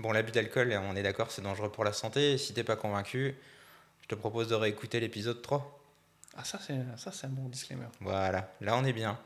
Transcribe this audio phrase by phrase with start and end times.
[0.00, 2.38] Bon, l'abus d'alcool, on est d'accord, c'est dangereux pour la santé.
[2.38, 3.34] Si t'es pas convaincu,
[4.00, 5.78] je te propose de réécouter l'épisode 3.
[6.38, 7.84] Ah, ça, c'est ça, c'est un bon disclaimer.
[8.00, 9.18] Voilà, là on est bien.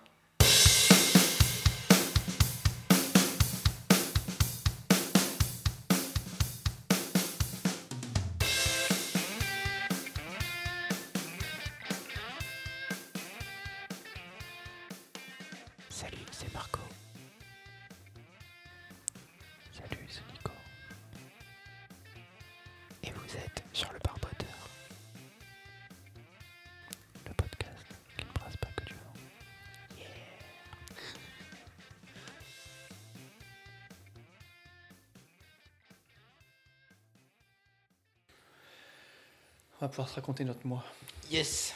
[39.94, 40.84] Pouvoir se raconter notre mois.
[41.30, 41.72] Yes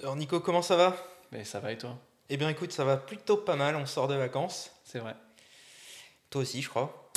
[0.00, 0.94] Alors Nico, comment ça va?
[1.30, 1.98] Mais ça va et toi?
[2.28, 4.70] Eh bien écoute, ça va plutôt pas mal, on sort de vacances.
[4.84, 5.16] C'est vrai.
[6.28, 7.10] Toi aussi, je crois.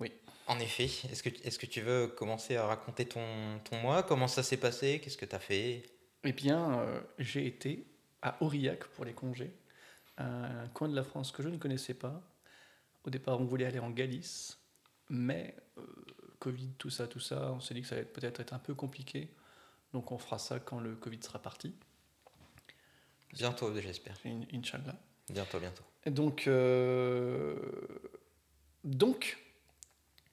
[0.00, 0.10] Oui.
[0.46, 0.84] En effet.
[1.10, 3.20] Est-ce que, est que tu veux commencer à raconter ton,
[3.64, 4.98] ton mois Comment ça s'est passé?
[5.04, 5.82] Qu'est-ce que tu as fait?
[6.24, 7.84] Eh bien, euh, j'ai été
[8.22, 9.52] à Aurillac pour les congés,
[10.16, 12.22] un coin de la France que je ne connaissais pas.
[13.04, 14.58] Au départ, on voulait aller en Galice,
[15.10, 15.82] mais euh,
[16.42, 18.74] Covid, tout ça, tout ça, on s'est dit que ça allait peut-être être un peu
[18.74, 19.28] compliqué.
[19.92, 21.74] Donc on fera ça quand le Covid sera parti,
[23.34, 24.14] Bientôt, j'espère.
[24.26, 24.94] In- Inch'Allah.
[25.30, 25.84] Bientôt, bientôt.
[26.04, 27.56] Et donc, euh,
[28.84, 29.38] donc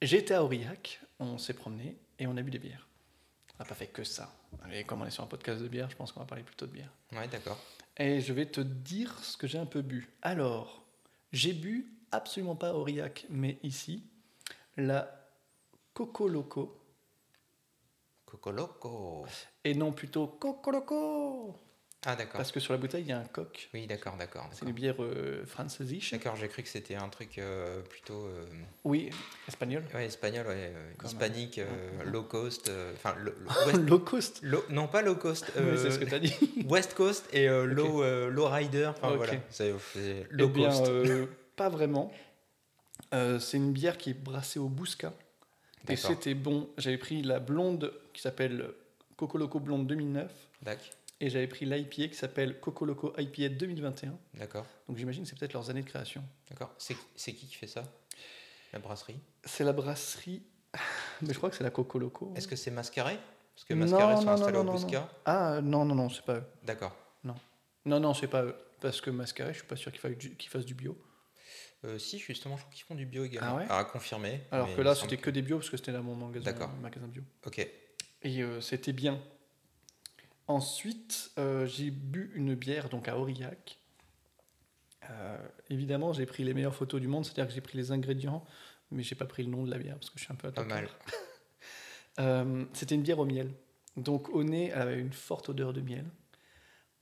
[0.02, 2.88] été à Aurillac, on s'est promené et on a bu des bières.
[3.56, 4.34] On n'a pas fait que ça.
[4.74, 6.66] Et comme on est sur un podcast de bière, je pense qu'on va parler plutôt
[6.66, 6.92] de bière.
[7.14, 7.60] Ouais, d'accord.
[7.98, 10.10] Et je vais te dire ce que j'ai un peu bu.
[10.22, 10.84] Alors,
[11.32, 14.04] j'ai bu absolument pas Aurillac, mais ici,
[14.78, 15.19] la
[16.00, 16.80] Coco Loco,
[18.26, 19.26] Coco Loco.
[19.66, 21.54] et non plutôt Coco Loco,
[22.06, 22.38] Ah, d'accord.
[22.38, 23.70] parce que sur la bouteille, il y a un coq.
[23.74, 24.48] Oui, d'accord, d'accord.
[24.54, 25.44] C'est une bière euh.
[26.14, 28.46] D'accord, j'ai cru que c'était un truc euh, plutôt euh,
[28.86, 29.10] Oui,
[29.50, 29.84] espagnol.
[29.94, 31.66] ouais, espagnol, ouais, euh, hispanique, euh,
[32.00, 33.14] euh, low cost, euh, enfin
[33.66, 34.42] west- Low cost.
[34.70, 36.34] non pas low cost, Oui, euh, c'est ce que tu as dit.
[36.70, 40.86] west coast et euh, low, euh, low rider, enfin voilà, c'est Eh low bien, cost.
[40.88, 41.26] euh,
[41.58, 42.10] pas vraiment.
[43.14, 45.12] Euh, c'est une bière qui est brassée au Bousca.
[45.88, 46.70] Et c'était bon.
[46.78, 48.70] J'avais pris la blonde qui s'appelle
[49.18, 50.32] Coco Loco Blonde 2009.
[50.62, 50.86] D'accord,
[51.22, 54.18] Et j'avais pris l'IPA qui s'appelle Coco Loco IPA 2021.
[54.36, 56.24] d'accord, Donc j'imagine que c'est peut-être leurs années de création.
[56.50, 56.74] d'accord.
[56.78, 56.96] C'est
[57.34, 57.84] qui qui fait ça?
[58.74, 59.20] La brasserie?
[59.46, 60.44] C'est la brasserie.
[61.22, 62.34] Mais je crois que c'est la Coco Loco.
[62.36, 63.18] Est-ce que c'est Mascaré?
[63.56, 65.10] Parce que Non, Mascaré sont non, non, installés non, au non, Bousca.
[65.26, 66.44] Ah non, non, non, c'est pas eux.
[66.64, 66.96] D'accord.
[67.86, 68.56] Non, non, c'est pas eux.
[68.82, 70.96] Parce que Mascaré, je suis pas sûr qu'ils fassent du, qu'ils fassent du bio.
[71.86, 73.52] Euh, si, justement, je crois qu'ils font du bio également.
[73.54, 74.42] Ah ouais À confirmer.
[74.52, 76.70] Alors que là, c'était que des bio parce que c'était là mon magasin, D'accord.
[76.82, 77.24] magasin bio.
[77.46, 77.60] Ok.
[78.22, 79.22] Et euh, c'était bien.
[80.48, 83.78] Ensuite, euh, j'ai bu une bière donc à Aurillac.
[85.72, 88.46] Évidemment, j'ai pris les meilleures photos du monde, c'est-à-dire que j'ai pris les ingrédients,
[88.92, 90.52] mais j'ai pas pris le nom de la bière parce que je suis un peu
[90.52, 90.88] Pas attaquant.
[92.18, 92.68] mal.
[92.74, 93.52] C'était une bière au miel.
[93.98, 96.06] Donc au nez, elle avait une forte odeur de miel.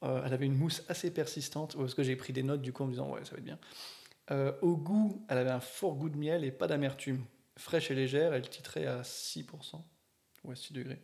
[0.03, 2.85] Elle avait une mousse assez persistante, parce que j'ai pris des notes du coup en
[2.85, 3.59] me disant ouais ça va être bien.
[4.31, 7.23] Euh, au goût, elle avait un fort goût de miel et pas d'amertume.
[7.57, 9.81] Fraîche et légère, elle titrait à 6%,
[10.43, 11.01] ou à 6 degrés.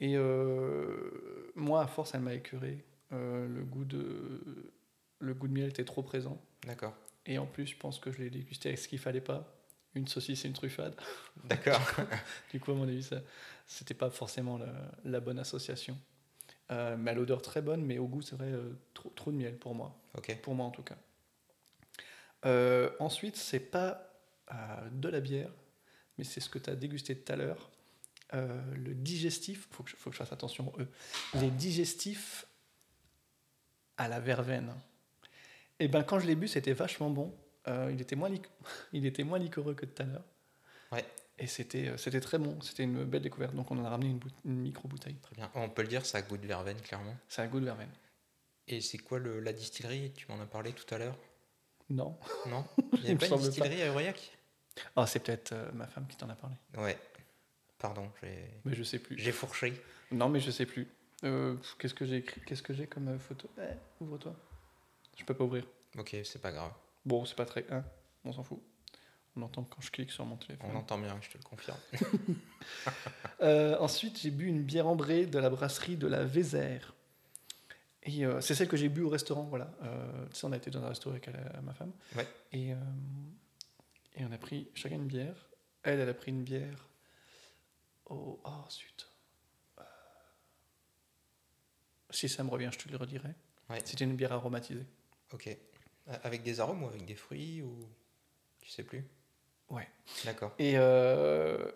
[0.00, 2.84] Et euh, moi, à force, elle m'a écœuré.
[3.12, 4.72] Euh, le, goût de,
[5.20, 6.42] le goût de miel était trop présent.
[6.66, 6.94] D'accord.
[7.24, 9.52] Et en plus, je pense que je l'ai dégusté avec ce qu'il fallait pas.
[9.94, 10.94] Une saucisse et une truffade.
[11.44, 11.80] D'accord.
[12.52, 13.22] Du coup, à mon avis, ça,
[13.66, 14.72] c'était pas forcément la,
[15.04, 15.96] la bonne association.
[16.72, 19.36] Euh, mais à l'odeur très bonne, mais au goût, c'est vrai, euh, trop, trop de
[19.36, 19.96] miel pour moi.
[20.42, 20.96] Pour moi, en tout cas.
[22.46, 24.12] Euh, ensuite, c'est pas
[24.52, 24.54] euh,
[24.92, 25.50] de la bière,
[26.16, 27.70] mais c'est ce que tu as dégusté tout à l'heure.
[28.34, 30.88] Euh, le digestif, faut que, je, faut que je fasse attention, eux.
[31.34, 32.46] Les digestifs
[33.96, 34.74] à la verveine.
[35.78, 37.34] Et ben quand je l'ai bu, c'était vachement bon.
[37.68, 38.30] Euh, il, était moins
[38.92, 40.24] il était moins liquoreux que tout à l'heure.
[40.92, 41.04] Ouais.
[41.38, 42.60] Et c'était c'était très bon.
[42.62, 43.54] C'était une belle découverte.
[43.54, 45.16] Donc on en a ramené une, bout- une micro-bouteille.
[45.16, 45.50] Très bien.
[45.54, 47.14] On peut le dire, ça a goût de verveine, clairement.
[47.28, 47.90] C'est un goût de verveine.
[48.68, 50.12] Et c'est quoi le, la distillerie?
[50.16, 51.16] Tu m'en as parlé tout à l'heure
[51.90, 52.18] Non.
[52.48, 52.64] Non
[52.94, 53.38] Il n'y avait pas une pas.
[53.38, 54.36] distillerie à Aurillac?
[54.94, 56.56] Ah, c'est peut-être euh, ma femme qui t'en a parlé.
[56.76, 56.98] Ouais.
[57.78, 59.18] Pardon, j'ai Mais je sais plus.
[59.18, 59.80] j'ai fourché.
[60.10, 60.86] Non, mais je sais plus.
[61.24, 63.48] Euh, Qu'est-ce que j'ai écrit Qu'est-ce que j'ai comme euh, photo?
[63.58, 64.34] Eh, Ouvre-toi.
[65.18, 65.64] Je peux pas ouvrir.
[65.98, 66.72] Ok, c'est pas grave.
[67.06, 67.64] Bon, c'est pas très.
[67.70, 67.84] Hein,
[68.24, 68.60] on s'en fout.
[69.38, 70.70] On entend quand je clique sur mon téléphone.
[70.72, 71.78] On entend bien, je te le confirme.
[73.42, 76.94] Euh, ensuite, j'ai bu une bière ambrée de la brasserie de la Vézère.
[78.06, 79.70] Et euh, c'est celle que j'ai bu au restaurant, voilà.
[79.82, 81.32] Euh, tu sais, on a été dans un restaurant avec euh,
[81.62, 81.92] ma femme.
[82.14, 82.26] Ouais.
[82.52, 82.76] Et, euh,
[84.14, 85.48] et on a pris chacun une bière.
[85.82, 86.88] Elle, elle a pris une bière.
[88.08, 89.08] Oh, oh zut.
[92.10, 93.34] Si ça me revient, je te le redirai.
[93.68, 93.80] Ouais.
[93.84, 94.86] C'était une bière aromatisée.
[95.32, 95.54] Ok.
[96.22, 97.88] Avec des arômes ou avec des fruits ou
[98.60, 99.04] tu sais plus?
[99.68, 99.88] Ouais.
[100.24, 100.76] D'accord, Et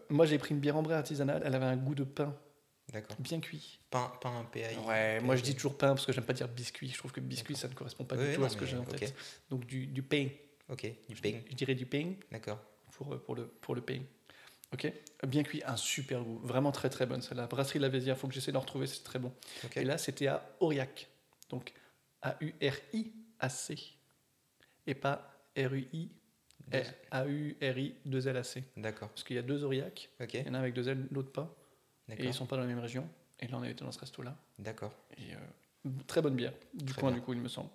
[0.08, 1.42] moi, j'ai pris une bière ambrée artisanale.
[1.44, 2.36] Elle avait un goût de pain
[2.92, 3.16] d'accord.
[3.18, 3.78] bien cuit.
[3.90, 4.76] Pain, pain PAI.
[4.86, 6.88] Ouais, moi je dis toujours pain parce que j'aime pas dire biscuit.
[6.88, 8.66] Je trouve que biscuit ça ne correspond pas Ouais, du tout non, à ce que
[8.66, 9.14] j'ai en tête.
[9.50, 10.28] Donc du, du pain.
[10.68, 11.40] Ok, du pain.
[11.50, 12.60] Je dirais du pain D'accord.
[12.92, 14.00] pour, euh, pour, le, pour le pain.
[14.72, 14.92] Ok
[15.26, 16.38] Bien cuit, un super goût.
[16.44, 17.22] Vraiment très très bonne.
[17.22, 17.46] celle-là.
[17.48, 19.32] brasserie La Vésière, faut que j'essaie d'en retrouver, c'est très bon.
[19.74, 21.08] Et là, c'était à Aurillac.
[21.48, 21.72] Donc
[22.22, 23.76] A-U-R-I-A-C.
[24.86, 26.10] Et pas R-U-I.
[26.68, 28.62] Deux- A-U-R-I 2 L-A-C.
[28.76, 29.08] D'accord.
[29.08, 30.08] Parce qu'il y a deux Aurillac.
[30.32, 31.54] Il y en a avec deux L, l'autre pas.
[32.18, 33.08] Et ils sont pas dans la même région.
[33.40, 34.36] Et là, on était dans ce resto-là.
[34.58, 34.92] D'accord.
[35.16, 37.18] Et, euh, très bonne bière, du Très coin bien.
[37.18, 37.70] du coup, il me semble.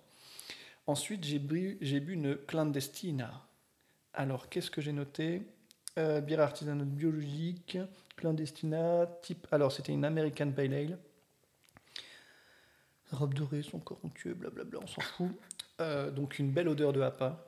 [0.86, 3.42] Ensuite, j'ai bu, j'ai bu une clandestina.
[4.14, 5.42] Alors, qu'est-ce que j'ai noté?
[5.98, 7.78] Euh, Bière artisanale biologique,
[8.16, 9.46] clandestina, type.
[9.50, 10.98] Alors, c'était une American Pale Ale.
[13.12, 15.30] Robe dorée, son corps onctueux, blablabla, on s'en fout.
[15.80, 17.42] Euh, donc, une belle odeur de hapa.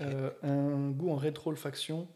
[0.00, 2.08] Un goût en rétro-olfaction.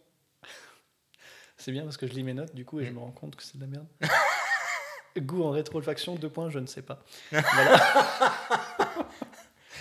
[1.56, 2.94] C'est bien parce que je lis mes notes du coup et je Mm.
[2.94, 3.86] me rends compte que c'est de la merde.
[5.18, 7.02] goût en rétro-olfaction, deux points, je ne sais pas.
[7.30, 7.80] Voilà.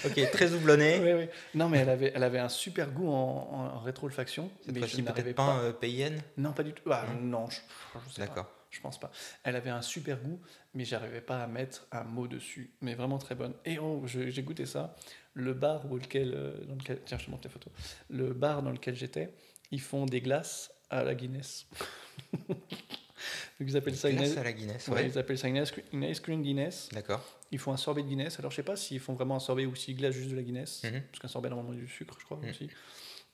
[0.06, 1.30] Ok, très houblonné.
[1.56, 4.52] Non, mais elle avait, elle avait un super goût en, en- en rétro-olfaction.
[4.64, 6.22] Cette mais je peut-être pas euh, payenne.
[6.38, 6.84] Non, pas du tout.
[6.92, 7.40] Ah, Non.
[7.42, 7.56] non, je,
[8.08, 8.28] je sais pas.
[8.28, 8.52] D'accord.
[8.70, 9.10] Je pense pas.
[9.44, 10.40] Elle avait un super goût,
[10.76, 12.76] mais j'arrivais pas à mettre un mot dessus.
[12.82, 13.54] Mais vraiment très bonne.
[13.64, 14.96] Et oh, j'ai goûté ça.
[15.34, 17.72] Le bar où lequel, euh, dans lequel, tiens, je te montre la photo.
[18.10, 19.34] Le bar dans lequel j'étais,
[19.72, 21.66] ils font des glaces à la Guinness.
[23.60, 24.12] Donc ils appellent ça à
[24.44, 24.88] la Guinness.
[24.90, 25.08] ouais, Ouais.
[25.08, 26.90] ils appellent ça une ice, cream- une ice cream Guinness.
[26.92, 27.24] D'accord.
[27.52, 28.38] Ils font un sorbet de Guinness.
[28.40, 30.44] Alors je sais pas s'ils font vraiment un sorbet ou s'ils glacent juste de la
[30.44, 31.02] Guinness, Mhm.
[31.04, 32.50] parce qu'un sorbet normalement du sucre, je crois Mhm.
[32.50, 32.70] aussi.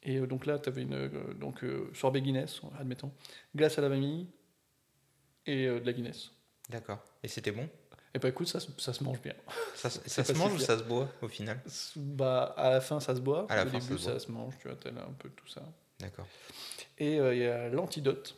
[0.04, 3.12] Et euh, donc là, tu avais une euh, donc euh, sorbet Guinness, admettons,
[3.56, 4.28] glace à la vanille
[5.48, 6.32] et euh, de la Guinness.
[6.70, 7.04] D'accord.
[7.24, 7.68] Et c'était bon?
[8.14, 9.34] Et bah écoute, ça, se- ça se mange bien.
[9.76, 11.60] Ça, se- C'est ça se pas mange ou ça se boit au final?
[11.96, 13.48] Bah à la fin, ça se boit.
[13.50, 14.56] À la Au fin, début, ça se ça se mange.
[14.60, 15.64] Tu vois, t'as là un peu tout ça.
[16.00, 16.28] D'accord.
[17.02, 18.38] Et euh, il y a l'antidote,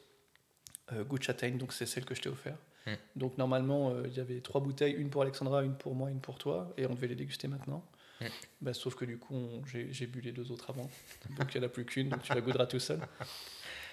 [0.93, 2.55] euh, goût de châtaigne, donc c'est celle que je t'ai offert.
[2.87, 2.91] Mm.
[3.17, 6.21] Donc normalement, euh, il y avait trois bouteilles, une pour Alexandra, une pour moi, une
[6.21, 7.83] pour toi, et on devait les déguster maintenant.
[8.21, 8.25] Mm.
[8.61, 10.89] Bah, sauf que du coup, on- j'ai j'ai bu les deux autres avant,
[11.37, 12.99] donc il n'y en a plus qu'une, donc tu la goûteras tout seul.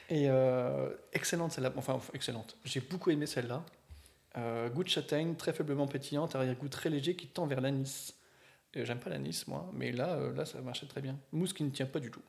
[0.08, 2.56] Et euh, excellente celle-là, enfin excellente.
[2.64, 3.64] J'ai beaucoup aimé celle-là.
[4.38, 8.14] Euh, goût de châtaigne, très faiblement pétillante, arrière-goût très léger qui tend vers l'anis.
[8.76, 11.18] Euh, J'aime pas l'anis, moi, mais là, là, ça marchait très bien.
[11.32, 12.22] Mousse qui ne tient pas du tout.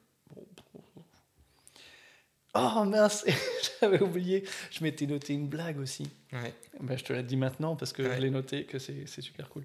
[2.53, 3.25] Oh mince,
[3.81, 4.43] j'avais oublié.
[4.71, 6.09] Je m'étais noté une blague aussi.
[6.33, 6.53] Ouais.
[6.81, 8.15] Ben, je te la dis maintenant parce que Ouais.
[8.17, 9.63] je l'ai noté que c'est super cool.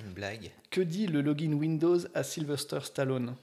[0.00, 0.50] Une blague.
[0.70, 3.36] Que dit le login Windows à Sylvester Stallone?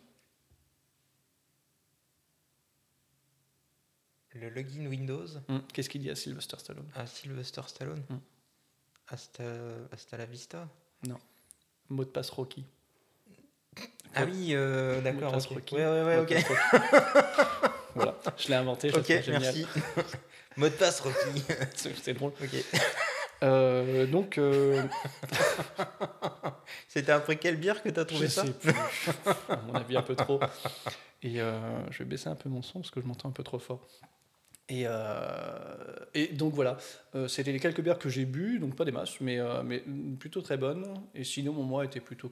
[4.34, 6.90] Le login Windows Hmm, Qu'est-ce qu'il dit à Sylvester Stallone?
[6.96, 8.18] À Sylvester Stallone Hmm.
[9.08, 9.44] hasta,
[9.92, 10.68] hasta la vista?
[11.90, 12.66] Mot de passe Rocky.
[14.16, 15.30] Ah oui, euh, Mot d'accord.
[15.32, 15.54] de passe ok.
[15.54, 15.76] Rocky.
[15.76, 16.34] Ouais, ouais, ouais, ok.
[17.96, 18.90] voilà, je l'ai inventé.
[18.90, 19.66] Je Ok, trouve merci.
[20.58, 21.44] Mot de passe Rocky.
[22.02, 22.32] C'est drôle.
[22.42, 22.66] ok.
[23.44, 24.84] Euh, donc, euh,
[26.88, 28.72] C'était après quelle bière que t'as trouvé je ça sais plus.
[29.50, 30.40] À mon avis, un peu trop.
[31.22, 31.60] Et euh,
[31.92, 33.86] je vais baisser un peu mon son parce que je m'entends un peu trop fort.
[34.70, 35.76] Et, euh,
[36.14, 36.78] et donc voilà,
[37.28, 39.84] c'était les quelques bières que j'ai bu, donc pas des masses, mais, mais
[40.20, 40.86] plutôt très bonnes.
[41.14, 42.32] Et sinon, mon mois était plutôt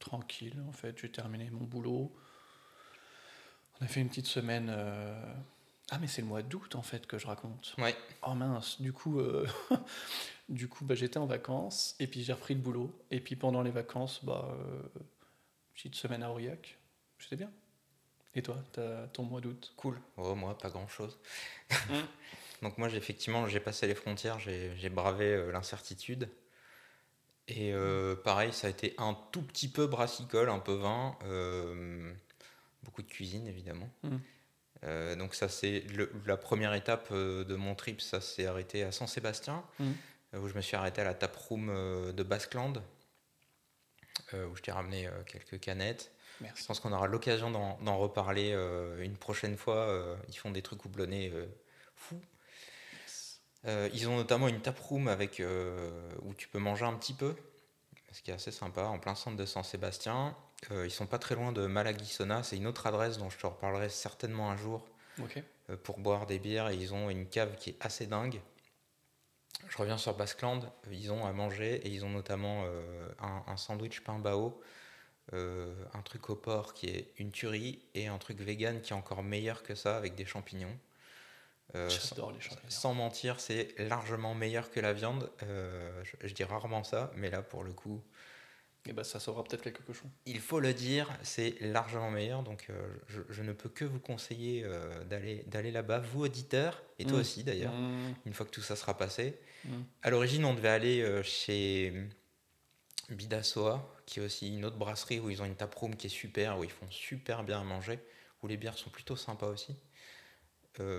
[0.00, 0.96] tranquille en fait.
[1.00, 2.12] J'ai terminé mon boulot.
[3.82, 4.68] On a fait une petite semaine.
[4.70, 5.12] euh,
[5.90, 7.74] Ah, mais c'est le mois d'août en fait que je raconte.
[7.78, 7.96] Ouais.
[8.24, 9.44] Oh mince, du coup, euh,
[10.48, 12.96] du coup bah, j'étais en vacances et puis j'ai repris le boulot.
[13.10, 15.00] Et puis pendant les vacances, bah, euh,
[15.74, 16.78] petite semaine à Aurillac,
[17.18, 17.50] c'était bien.
[18.36, 19.72] Et toi, t'as ton mois d'août?
[19.76, 20.00] Cool.
[20.16, 21.18] Oh, moi, pas grand chose.
[21.70, 21.94] Mm.
[22.62, 26.30] Donc, moi, j'ai effectivement, j'ai passé les frontières, j'ai bravé l'incertitude.
[27.48, 32.14] Et euh, pareil, ça a été un tout petit peu brassicole, un peu vin, euh,
[32.82, 33.88] beaucoup de cuisine, évidemment.
[34.02, 34.16] Mm.
[34.84, 35.84] Euh, donc, ça, c'est
[36.26, 38.00] la première étape euh, de mon trip.
[38.00, 39.90] Ça s'est arrêté à San-Sébastien, Mm.
[40.34, 41.68] euh, où je me suis arrêté à la taproom
[42.12, 42.74] de Basqueland,
[44.34, 46.10] où je t'ai ramené quelques canettes.
[46.56, 48.50] Je pense qu'on aura l'occasion d'en reparler
[48.98, 50.16] une prochaine fois.
[50.28, 51.30] ils font des trucs houblonnés
[51.94, 52.20] fous.
[53.66, 57.36] Euh, ils ont notamment une taproom avec, euh, où tu peux manger un petit peu,
[58.10, 60.36] ce qui est assez sympa, en plein centre de San-Sébastien.
[60.70, 63.46] Euh, ils sont pas très loin de Malaguisona, c'est une autre adresse dont je te
[63.46, 64.86] reparlerai certainement un jour
[65.70, 68.40] euh, pour boire des bières et ils ont une cave qui est assez dingue.
[69.68, 73.42] Je reviens sur Basqueland, euh, ils ont à manger et ils ont notamment euh, un,
[73.46, 74.60] un sandwich pain bao,
[75.34, 78.96] euh, un truc au porc qui est une tuerie et un truc vegan qui est
[78.96, 80.76] encore meilleur que ça avec des champignons.
[81.74, 82.70] Euh, sans, J'adore les champignons.
[82.70, 85.30] sans mentir, c'est largement meilleur que la viande.
[85.42, 88.02] Euh, je, je dis rarement ça, mais là pour le coup,
[88.86, 90.10] Et bah ça sauvera peut-être quelques cochons.
[90.26, 92.42] Il faut le dire, c'est largement meilleur.
[92.42, 96.82] Donc, euh, je, je ne peux que vous conseiller euh, d'aller d'aller là-bas, vous auditeurs,
[96.98, 97.20] et toi Mm.
[97.20, 99.38] aussi d'ailleurs, Mmh, une fois que tout ça sera passé.
[99.64, 99.70] mmh.
[100.02, 102.08] À l'origine, on devait aller euh, chez
[103.10, 106.58] Bidassoa, qui est aussi une autre brasserie où ils ont une taproom qui est super,
[106.58, 108.00] où ils font super bien à manger,
[108.42, 109.76] où les bières sont plutôt sympas aussi.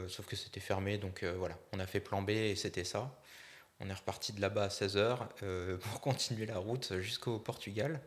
[0.08, 3.20] Sauf que c'était fermé, donc voilà, on a fait plan B et c'était ça.
[3.84, 8.00] On est reparti de là-bas à 16h pour continuer la route jusqu'au Portugal.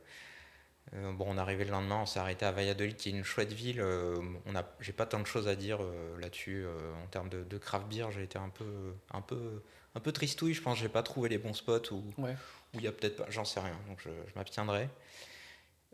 [0.95, 3.25] Euh, bon, on est arrivé le lendemain, on s'est arrêté à Valladolid, qui est une
[3.25, 3.81] chouette ville.
[3.81, 4.17] Euh,
[4.47, 7.43] on a, j'ai pas tant de choses à dire euh, là-dessus euh, en termes de,
[7.43, 8.11] de craft beer.
[8.13, 9.63] J'ai été un peu, un peu,
[9.95, 10.55] un peu tristouille.
[10.55, 12.37] Je pense que j'ai pas trouvé les bons spots où Ouais.
[12.75, 13.77] il y a peut-être pas, j'en sais rien.
[13.89, 14.89] Donc je, je m'abstiendrai.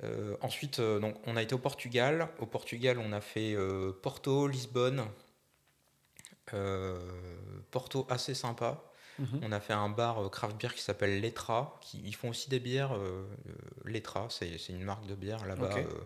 [0.05, 2.29] Euh, ensuite, euh, donc on a été au Portugal.
[2.39, 5.05] Au Portugal, on a fait euh, Porto, Lisbonne.
[6.53, 7.01] Euh,
[7.71, 8.83] Porto assez sympa.
[9.19, 9.41] Mhm.
[9.43, 11.79] On a fait un bar euh, craft beer qui s'appelle Letra.
[11.83, 12.95] Qui, ils font aussi des bières.
[12.95, 13.53] euh, euh,
[13.85, 15.69] Letra, c'est c'est une marque de bière là-bas.
[15.77, 16.05] Euh,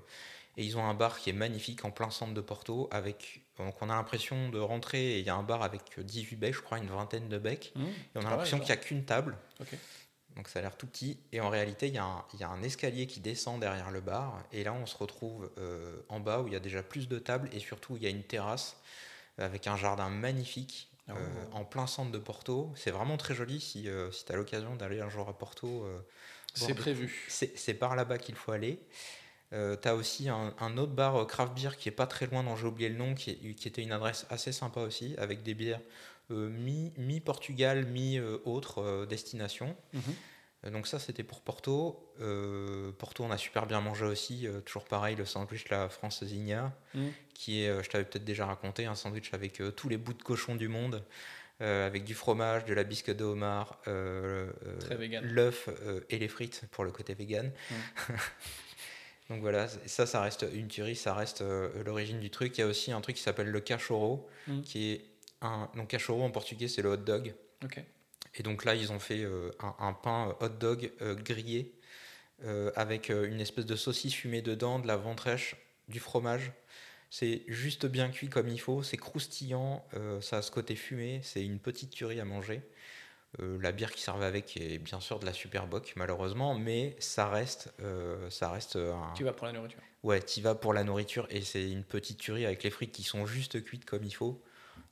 [0.59, 2.89] et ils ont un bar qui est magnifique en plein centre de Porto.
[2.91, 6.37] Avec, donc on a l'impression de rentrer et il y a un bar avec 18
[6.37, 7.73] becs, je crois, une vingtaine de becs.
[7.77, 7.83] Mmh.
[7.85, 9.37] Et on a Ah ouais, l'impression qu'il n'y a qu'une table.
[10.35, 11.19] Donc ça a l'air tout petit.
[11.33, 13.91] Et en réalité, il y, a un- il y a un escalier qui descend derrière
[13.91, 14.43] le bar.
[14.53, 17.19] Et là, on se retrouve euh, en bas où il y a déjà plus de
[17.19, 17.49] tables.
[17.53, 18.77] Et surtout, il y a une terrasse
[19.39, 21.13] avec un jardin magnifique Oh.
[21.53, 22.73] en plein centre de Porto.
[22.75, 25.85] C'est vraiment très joli si, tu as l'occasion d'aller un jour à Porto.
[25.85, 25.99] euh,
[26.55, 27.27] C'est prévu.
[27.29, 28.81] c'est par là-bas qu'il faut aller.
[29.53, 32.43] Euh, T'as aussi un, un autre bar euh, craft beer qui est pas très loin,
[32.43, 35.45] dont j'ai oublié le nom, qui, est- qui était une adresse assez sympa aussi, avec
[35.45, 35.81] des bières
[36.33, 39.77] euh, mi- mi-Portugal, mi-autre euh, destination.
[39.93, 40.01] Mhm.
[40.03, 40.13] Euh,
[40.73, 42.13] Donc ça, c'était pour Porto.
[42.21, 44.47] Euh, Porto, on a super bien mangé aussi.
[44.47, 47.13] euh, toujours pareil, le sandwich La Francesinha, Mhm.
[47.35, 50.15] qui est, euh, je t'avais peut-être déjà raconté, un sandwich avec euh, tous les bouts
[50.15, 51.05] de cochon du monde,
[51.61, 54.79] euh, avec du fromage, de la bisque de homard, euh, euh,
[55.23, 57.51] l'œuf euh, et les frites pour le côté vegan.
[59.29, 62.57] Donc voilà, ça, ça reste une tuerie, ça reste euh, l'origine du truc.
[62.59, 64.63] Il y a aussi un truc qui s'appelle le cachorro, Mhm.
[64.63, 65.05] qui est
[65.41, 65.69] un...
[65.75, 67.35] Donc cachorro en portugais, c'est le hot dog.
[67.65, 67.81] Ok.
[68.37, 71.75] Et donc là, ils ont fait euh, un, un pain hot dog euh, grillé
[72.45, 75.57] euh, avec euh, une espèce de saucisse fumée dedans, de la ventrèche,
[75.89, 76.53] du fromage.
[77.09, 81.21] C'est juste bien cuit comme il faut, c'est croustillant, euh, ça a ce côté fumé,
[81.23, 82.61] c'est une petite tuerie à manger.
[83.41, 87.29] Euh, la bière qui servait avec est bien sûr de la Superboc, malheureusement, mais ça
[87.29, 89.13] reste, euh, ça reste un...
[89.15, 89.81] Tu vas pour la nourriture.
[90.03, 93.03] Ouais, t'y vas pour la nourriture et c'est une petite tuerie avec les frites qui
[93.03, 94.43] sont juste cuites comme il faut.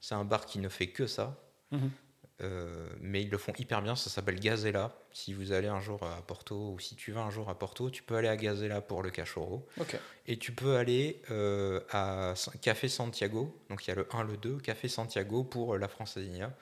[0.00, 1.40] C'est un bar qui ne fait que ça.
[1.72, 1.90] Mhm.
[2.40, 4.96] Euh, mais ils le font hyper bien, ça s'appelle Gazella.
[5.12, 7.90] Si vous allez un jour à Porto ou si tu vas un jour à Porto,
[7.90, 9.66] tu peux aller à Gazella pour le cachorro.
[10.26, 14.36] Et tu peux aller euh, à Café Santiago, donc il y a le 1, le
[14.36, 16.52] 2, Café Santiago pour euh, la Francesinha.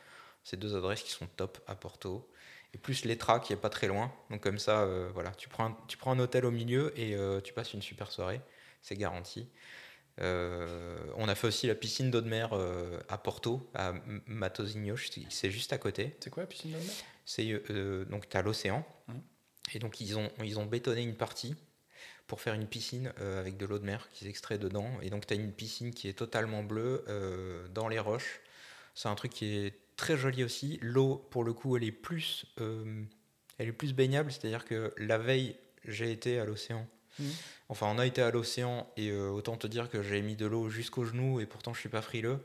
[0.44, 2.28] C'est deux adresses qui sont top à Porto.
[2.74, 4.12] Et plus l'Etra qui est pas très loin.
[4.30, 7.16] Donc comme ça, euh, voilà, tu prends, un, tu prends un hôtel au milieu et
[7.42, 8.40] tu passes une super soirée.
[8.82, 9.48] C'est garanti.
[10.20, 13.94] Euh, on a fait aussi la piscine d'eau de mer euh, à Porto, à
[14.26, 14.96] Matosinhos,
[15.30, 16.16] c'est juste à côté.
[16.20, 16.94] C'est quoi la piscine de mer?
[17.24, 18.86] C'est euh, donc tu as l'océan.
[19.08, 19.22] Mhm.
[19.74, 21.54] Et donc ils ont, ils ont bétonné une partie
[22.26, 24.88] pour faire une piscine euh, avec de l'eau de mer qu'ils extraient dedans.
[25.02, 28.40] Et donc tu as une piscine qui est totalement bleue euh, dans les roches.
[28.94, 30.78] C'est un truc qui est très joli aussi.
[30.82, 33.04] L'eau, pour le coup, elle est plus, euh,
[33.58, 34.32] elle est plus baignable.
[34.32, 36.86] C'est-à-dire que la veille, j'ai été à l'océan.
[37.18, 37.30] Mhm.
[37.68, 40.46] Enfin, on a été à l'océan et euh, autant te dire que j'ai mis de
[40.46, 42.38] l'eau jusqu'aux genoux et pourtant je suis pas frileux.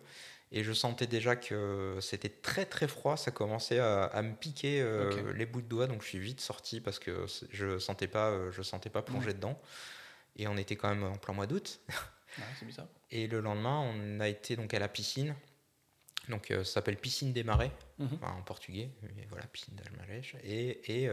[0.54, 4.80] Et je sentais déjà que c'était très très froid, ça commençait à, à me piquer
[4.80, 8.30] euh, les bouts de doigts, donc je suis vite sorti parce que je sentais pas,
[8.30, 9.60] euh, je sentais pas plonger dedans.
[10.38, 11.82] Et on était quand même en plein mois d'août.
[12.38, 12.88] Ouais, c'est bizarre.
[13.12, 15.36] Et le lendemain, on a été donc à la piscine.
[16.30, 18.90] Donc ça s'appelle piscine des marais, enfin, en portugais.
[19.02, 20.22] Mais voilà, piscine des marais.
[20.44, 21.10] Et, et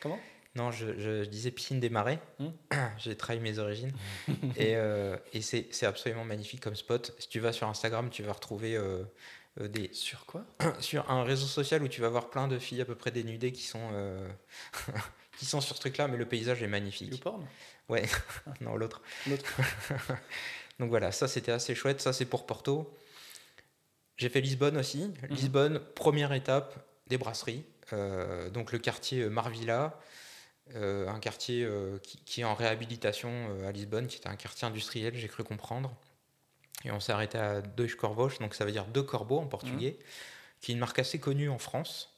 [0.00, 0.18] Comment?
[0.54, 2.20] Non, je, je disais piscine des marais.
[2.38, 2.50] Hmm.
[2.98, 3.92] J'ai trahi mes origines.
[4.56, 7.14] et euh, et c'est absolument magnifique comme spot.
[7.18, 9.02] Si tu vas sur Instagram, tu vas retrouver euh,
[9.60, 10.44] euh, des, Sur quoi?
[10.80, 13.52] Sur un réseau social où tu vas voir plein de filles à peu près dénudées
[13.52, 14.28] qui sont, euh,
[15.38, 17.12] qui sont sur ce truc-là, mais le paysage est magnifique.
[17.12, 17.46] YouPorn
[17.88, 18.04] Ouais,
[18.60, 19.00] non, l'autre.
[19.26, 19.44] L'autre.
[20.78, 22.00] Donc voilà, ça c'était assez chouette.
[22.02, 22.94] Ça c'est pour Porto.
[24.18, 25.10] J'ai fait Lisbonne aussi.
[25.30, 27.64] Lisbonne, première étape des brasseries.
[28.52, 29.98] Donc le quartier Marvilla,
[30.74, 34.36] euh, un quartier euh, qui, qui est en réhabilitation euh, à Lisbonne, qui était un
[34.36, 35.94] quartier industriel, j'ai cru comprendre.
[36.84, 39.98] Et on s'est arrêté à Deux Corvos, donc ça veut dire deux corbeaux en portugais,
[40.60, 42.08] qui est une marque assez connue en France.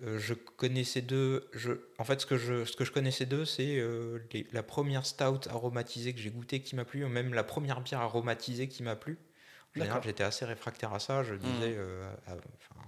[0.00, 1.48] Je connaissais deux.
[1.54, 3.82] Je, en fait, ce que je, ce que je connaissais d'eux, c'est
[4.52, 8.00] la première stout aromatisée que j'ai goûtée qui m'a plu, ou même la première bière
[8.00, 9.18] aromatisée qui m'a plu.
[10.02, 11.22] J'étais assez réfractaire à ça.
[11.22, 11.76] Je disais,
[12.26, 12.80] à- enfin,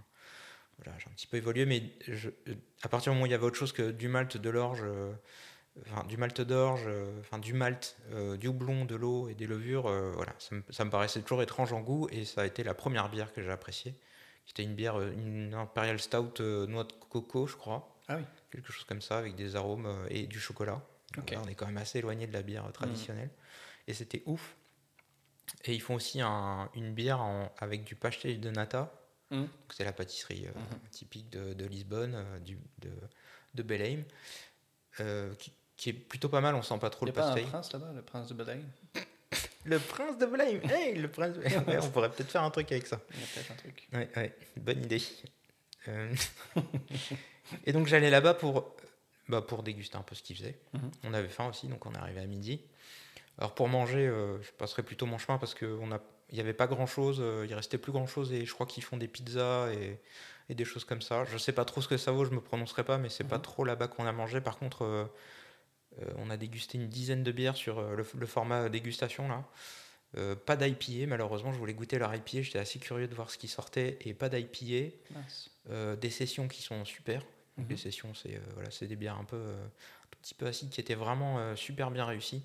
[0.82, 2.30] voilà, j'ai un petit peu évolué, mais je-
[2.82, 4.80] à partir du moment où il y avait autre chose que du malt, de l'orge,
[4.82, 5.12] euh,
[5.82, 9.46] enfin, du malt d'orge, euh, enfin du malt, euh, du houblon, de l'eau et des
[9.46, 9.82] levures.
[10.14, 12.75] voilà, ça me, ça me paraissait toujours étrange en goût et ça a été la
[12.75, 13.94] première bière que j'ai appréciée.
[14.46, 17.96] C'était une bière, une Imperial Stout noix de coco, je crois.
[18.08, 18.25] Ah oui.
[18.50, 20.82] Quelque chose comme ça, avec des arômes et du chocolat.
[21.18, 21.25] Ok.
[21.28, 23.30] Voilà, on est quand même assez éloigné de la bière traditionnelle.
[23.87, 24.56] Et c'était ouf.
[25.64, 28.92] Et ils font aussi un- une bière en- avec du pastel de nata.
[29.30, 30.78] Donc C'est la pâtisserie euh, Mhm.
[30.90, 32.90] typique de, de Lisbonne, euh, du, de,
[33.54, 34.04] de Belém,
[35.00, 36.54] euh, qui, qui est plutôt pas mal.
[36.54, 37.49] On sent pas trop Il n'y le a pas un pastel.
[37.50, 38.60] prince là-bas, le prince de Badaï
[39.64, 42.72] Le prince de Belém Hey, le prince de- Ouais, On pourrait peut-être faire un truc
[42.72, 43.00] avec ça.
[43.14, 43.88] Il y a peut-être un truc.
[43.92, 45.02] Ouais, ouais, bonne idée.
[45.88, 46.12] Euh,
[47.66, 48.75] et donc j'allais là-bas pour,
[49.28, 50.58] bah, pour déguster un peu ce qu'ils faisaient.
[50.72, 50.90] Mhm.
[51.04, 52.60] On avait faim aussi, donc on est arrivé à midi.
[53.38, 54.06] Alors pour manger,
[54.42, 55.54] je passerai plutôt mon chemin parce
[56.30, 58.96] qu'il n'y avait pas grand-chose, euh, il restait plus grand-chose et je crois qu'ils font
[58.96, 59.99] des pizzas et,
[60.49, 61.25] et des choses comme ça.
[61.26, 63.37] Je sais pas trop ce que ça vaut, je me prononcerai pas, mais c'est pas
[63.37, 63.42] Mhm.
[63.42, 64.40] trop là-bas qu'on a mangé.
[64.40, 65.04] Par contre, euh,
[66.02, 69.44] euh, on a dégusté une dizaine de bières sur le, le format dégustation là.
[70.16, 73.38] Euh, pas d'IPA, malheureusement, je voulais goûter leur IPA, j'étais assez curieux de voir ce
[73.38, 74.92] qui sortait, et pas d'IPA.
[75.70, 77.20] Euh, des sessions qui sont super.
[77.56, 77.70] Donc, Mhm.
[77.70, 80.80] Les sessions, c'est euh, voilà, des bières un peu, un tout petit peu acides qui
[80.80, 82.42] étaient vraiment super bien réussies.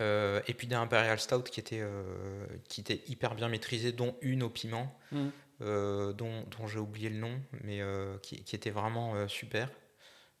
[0.00, 4.16] Euh, et puis des Imperial Stout qui étaient, euh, qui étaient hyper bien maîtrisées, dont
[4.22, 5.32] une au piment, Mhm.
[5.62, 7.80] euh, dont, dont j'ai oublié le nom, mais
[8.22, 9.68] qui, qui était vraiment super.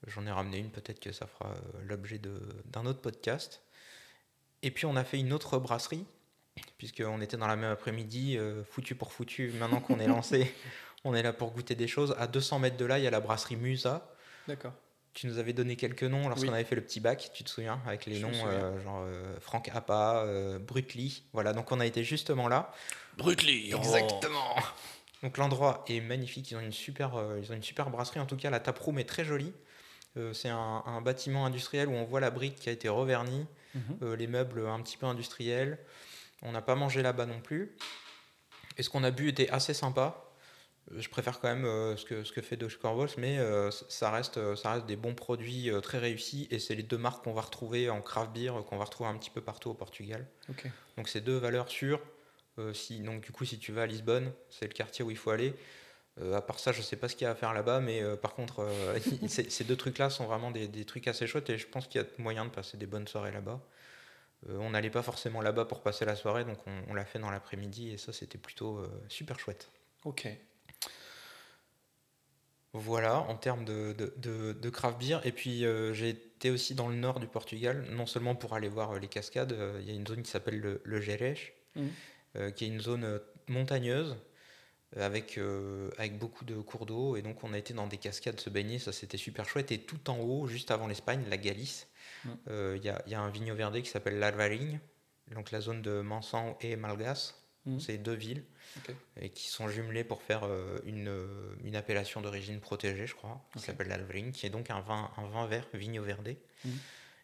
[0.06, 2.20] J'en ai ramené une, peut-être que ça fera l'objet
[2.66, 3.62] d'un autre podcast.
[4.62, 6.06] Et puis on a fait une autre brasserie,
[6.78, 8.38] puisqu'on était dans la même après-midi,
[8.70, 10.54] foutu pour foutu, maintenant qu'on est lancé,
[11.04, 12.14] on est là pour goûter des choses.
[12.18, 14.14] À 200 mètres de là, il y a la brasserie Musa.
[14.48, 14.72] D'accord.
[15.12, 16.54] Tu nous avais donné quelques noms lorsqu'on Oui.
[16.54, 19.40] avait fait le petit bac, tu te souviens, avec les Je noms euh, genre euh,
[19.40, 21.24] Franck Appa, euh, Brutly.
[21.32, 22.72] Voilà, donc on a été justement là.
[23.18, 24.54] Brutly Exactement.
[25.22, 26.50] Donc l'endroit est magnifique.
[26.52, 28.20] Ils ont une super, euh, ils ont une super brasserie.
[28.20, 29.52] En tout cas, la taproom est très jolie.
[30.16, 33.46] Euh, c'est un, un bâtiment industriel où on voit la brique qui a été revernie,
[33.74, 33.98] Mhm.
[34.02, 35.78] euh, les meubles un petit peu industriels.
[36.42, 37.76] On n'a pas mangé là-bas non plus.
[38.78, 40.24] Et ce qu'on a bu était assez sympa.
[40.96, 44.10] Je préfère quand même euh, ce, que, ce que fait Doge Corvos, mais euh, ça,
[44.10, 46.48] reste, euh, ça reste des bons produits euh, très réussis.
[46.50, 49.16] Et c'est les deux marques qu'on va retrouver en craft beer, qu'on va retrouver un
[49.16, 50.26] petit peu partout au Portugal.
[50.96, 52.00] Donc c'est deux valeurs sûres.
[52.74, 55.30] Si, donc du coup, si tu vas à Lisbonne, c'est le quartier où il faut
[55.30, 55.54] aller.
[56.20, 58.34] À part ça, je sais pas ce qu'il y a à faire là-bas, mais par
[58.34, 58.68] contre,
[59.28, 62.04] ces, deux trucs-là sont vraiment des, des trucs assez chouettes et je pense qu'il y
[62.04, 63.60] a moyen de passer des bonnes soirées là-bas.
[64.50, 67.30] On n'allait pas forcément là-bas pour passer la soirée, donc on, on l'a fait dans
[67.30, 69.70] l'après-midi et ça, c'était plutôt super chouette.
[70.04, 70.28] Ok.
[72.72, 75.20] Voilà, en termes de, de, de- de craft beer.
[75.24, 78.68] Et puis, euh, j'ai été aussi dans le nord du Portugal, non seulement pour aller
[78.68, 81.36] voir euh, les cascades, euh, il y a une zone qui s'appelle le, le Gerês,
[81.76, 81.90] Mhm.
[82.36, 84.16] euh, qui est une zone montagneuse,
[84.96, 87.16] avec, euh, avec beaucoup de cours d'eau.
[87.16, 89.70] Et donc, on a été dans des cascades se baigner, ça c'était super chouette.
[89.72, 91.88] Et tout en haut, juste avant l'Espagne, la Galice,
[92.48, 94.78] euh, il y, a, y a un vigno verdé qui s'appelle l'Alvarinho,
[95.34, 97.34] donc la zone de Mansan et Malgas.
[97.66, 97.78] Mhm.
[97.80, 98.44] C'est deux villes
[99.20, 103.44] Et qui sont jumelées pour faire euh, une, euh, une appellation d'origine protégée, je crois,
[103.54, 106.38] qui s'appelle l'Alvarinho, qui est donc un vin, un vin vert, vigno verdé.
[106.64, 106.78] Mhm.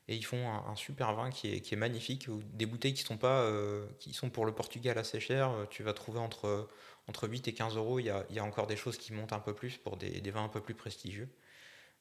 [0.08, 3.02] Et ils font un, un super vin qui est, qui est magnifique, des bouteilles qui
[3.02, 5.52] sont pas, euh, qui sont pour le Portugal assez chères.
[5.70, 6.68] Tu vas trouver entre,
[7.08, 7.98] entre 8 et 15 euros.
[7.98, 9.96] Il y a, il y a encore des choses qui montent un peu plus pour
[9.96, 11.28] des, des vins un peu plus prestigieux.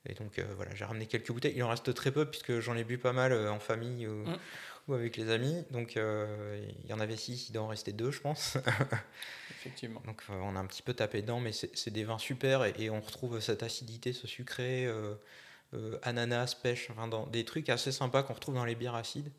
[0.07, 1.53] Et donc euh, voilà, j'ai ramené quelques bouteilles.
[1.55, 4.37] Il en reste très peu puisque j'en ai bu pas mal euh, en famille Mm.
[4.87, 5.63] Ou avec les amis.
[5.71, 8.57] Donc euh, il y en avait 6, il doit en rester 2 je pense.
[9.51, 10.01] Effectivement.
[10.05, 12.73] Donc euh, on a un petit peu tapé dedans, mais c'est des vins super et,
[12.77, 14.85] et on retrouve cette acidité, ce sucré,
[15.73, 19.31] euh, ananas, pêche, enfin, dans, des trucs assez sympas qu'on retrouve dans les bières acides.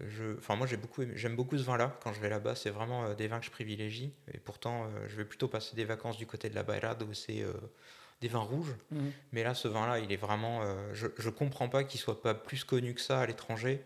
[0.00, 1.98] Je, enfin moi j'ai beaucoup aimé- j'aime beaucoup ce vin-là.
[2.02, 4.14] Quand je vais là-bas, c'est vraiment euh, des vins que je privilégie.
[4.32, 7.12] Et pourtant, euh, je vais plutôt passer des vacances du côté de la Bayrade où
[7.12, 7.44] c'est
[8.22, 8.74] des vins rouges.
[8.90, 9.12] Mhm.
[9.32, 10.62] Mais là, ce vin-là, il est vraiment.
[10.94, 13.84] je, je comprends pas qu'il soit pas plus connu que ça à l'étranger.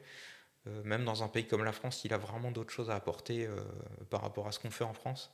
[0.66, 3.46] Euh, même dans un pays comme la France, il a vraiment d'autres choses à apporter
[3.46, 3.56] euh,
[4.10, 5.30] par rapport à ce qu'on fait en France.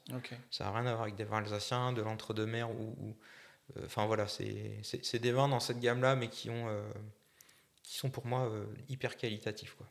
[0.50, 3.16] Ça n'a rien à voir avec des vins alsaciens, de l'entre-deux-mer ou.
[3.76, 6.66] euh, Enfin voilà, c'est des vins dans cette gamme-là, mais qui, ont,
[7.82, 8.52] qui sont pour moi
[8.88, 9.74] hyper qualitatifs.
[9.74, 9.88] Quoi.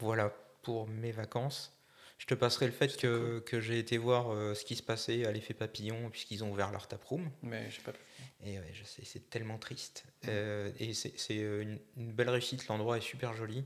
[0.00, 0.30] Voilà
[0.62, 1.70] pour mes vacances.
[2.18, 5.26] Je te passerai le fait que, que j'ai été voir euh, ce qui se passait
[5.26, 7.28] à l'effet papillon, puisqu'ils ont ouvert leur taproom.
[7.42, 8.00] Mais j'ai pas pu.
[8.44, 10.04] Et ouais, je sais, c'est tellement triste.
[10.28, 13.64] Euh, et c'est une, une belle réussite, l'endroit est super joli.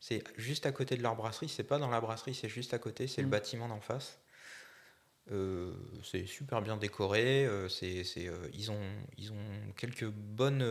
[0.00, 2.78] C'est juste à côté de leur brasserie, c'est pas dans la brasserie, c'est juste à
[2.78, 3.30] côté, c'est le Mhm.
[3.32, 4.18] bâtiment d'en face.
[5.32, 5.72] Euh,
[6.04, 8.80] c'est super bien décoré, euh, c'est, c'est, euh, ils, ont,
[9.18, 10.62] ils ont quelques bonnes...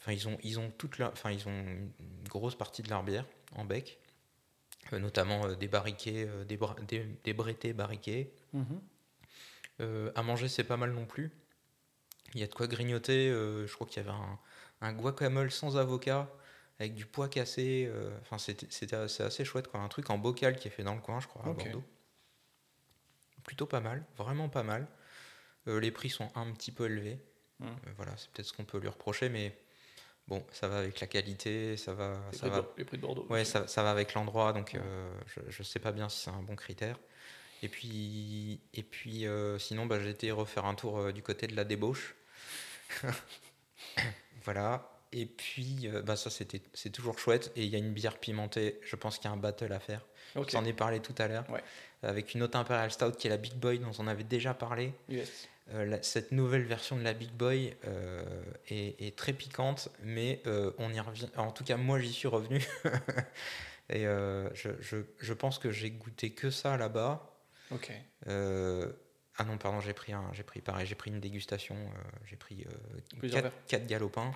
[0.00, 1.90] Enfin, ils ont, ils ont toute enfin, ils ont une
[2.28, 3.24] grosse partie de leur bière
[3.56, 3.98] en bec,
[4.92, 8.32] notamment des barriquets, des, bra- des, des brettés barriqués.
[8.52, 8.80] Mhm.
[9.80, 11.30] Euh, à manger, c'est pas mal non plus.
[12.34, 13.28] Il y a de quoi grignoter.
[13.30, 14.38] je crois qu'il y avait un,
[14.82, 16.30] un guacamole sans avocat,
[16.78, 17.88] avec du pois cassé.
[17.92, 19.80] euh, Enfin, c'était c'était assez, chouette, quoi.
[19.80, 21.52] Un truc en bocal qui est fait dans le coin, je crois, à.
[21.52, 21.82] Bordeaux.
[23.44, 24.86] Plutôt pas mal, vraiment pas mal.
[25.68, 27.18] Euh, les prix sont un petit peu élevés.
[27.60, 27.66] Hmm.
[27.66, 29.56] Euh, voilà, c'est peut-être ce qu'on peut lui reprocher, mais
[30.28, 32.20] bon, ça va avec la qualité, ça va.
[32.30, 33.26] Les, Ça prix, va les prix de Bordeaux.
[33.30, 34.76] Ouais, ça, ça va avec l'endroit, donc
[35.26, 36.98] je, je sais pas bien si c'est un bon critère.
[37.62, 39.24] Et puis, et puis
[39.58, 42.14] sinon, bah, j'ai été refaire un tour du côté de la débauche.
[44.44, 44.97] voilà.
[45.12, 47.50] Et puis, euh, bah, ça, c'était, c'est toujours chouette.
[47.56, 48.78] Et il y a une bière pimentée.
[48.82, 50.06] Je pense qu'il y a un battle à faire.
[50.36, 50.50] Ok.
[50.50, 51.48] J'en ai parlé tout à l'heure.
[51.50, 51.62] Ouais.
[52.02, 54.92] Avec une autre Imperial Stout qui est la Big Boy, dont on avait déjà parlé.
[55.08, 55.48] Yes.
[55.72, 58.22] Euh, la- cette nouvelle version de la Big Boy euh,
[58.68, 61.28] est, est très piquante, mais euh, on y revient.
[61.36, 62.62] En tout cas, moi, j'y suis revenu.
[63.90, 67.34] Et je, je- je pense que j'ai goûté que ça là-bas.
[67.70, 67.90] Ok.
[69.40, 71.76] Ah non, pardon, j'ai pris, un, j'ai pris pareil, j'ai pris une dégustation.
[72.26, 72.66] j'ai pris
[73.18, 73.86] Plusieurs 4, verres.
[73.86, 74.32] galopins.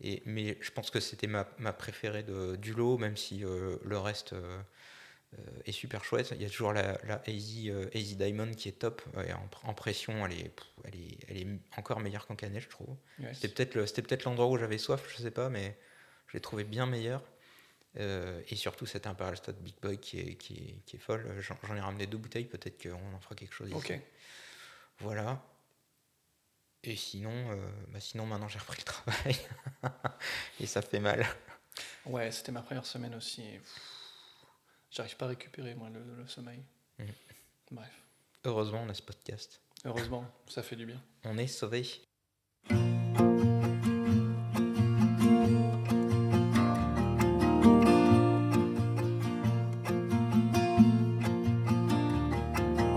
[0.00, 3.76] Et, mais je pense que c'était ma, ma préférée de, du lot, même si euh,
[3.84, 4.60] le reste euh,
[5.38, 6.32] euh, est super chouette.
[6.36, 9.02] Il y a toujours la, la Easy, euh, Easy Diamond qui est top.
[9.16, 11.46] Ouais, en, en pression, elle est, pff, elle, est, elle est
[11.78, 12.94] encore meilleure qu'en canette, je trouve.
[13.18, 13.38] Yes.
[13.40, 15.78] C'était peut-être le- l'endroit où j'avais soif, je sais pas, mais
[16.26, 17.22] je l'ai trouvé bien meilleur.
[17.98, 21.24] Et surtout cette Imperial Stout Big Boy qui est, qui est, qui est folle.
[21.40, 23.76] J'en ai ramené deux bouteilles, peut-être qu'on en fera quelque chose ici.
[23.78, 23.98] Ok.
[24.98, 25.42] Voilà.
[26.86, 27.56] Et sinon, euh,
[27.88, 29.36] bah sinon maintenant j'ai repris le travail.
[30.60, 31.26] et ça fait mal.
[32.06, 33.42] Ouais, c'était ma première semaine aussi.
[34.92, 36.62] J'arrive pas à récupérer, moi, le, le sommeil.
[37.00, 37.12] Mhm.
[37.72, 37.90] Bref.
[38.44, 39.60] Heureusement, on a ce podcast.
[39.84, 41.02] Heureusement, ça fait du bien.
[41.24, 41.86] On est sauvés.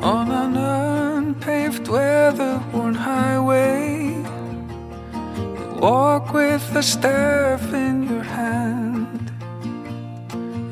[0.01, 2.88] On an unpaved, you
[5.79, 9.31] walk with a staff in your hand.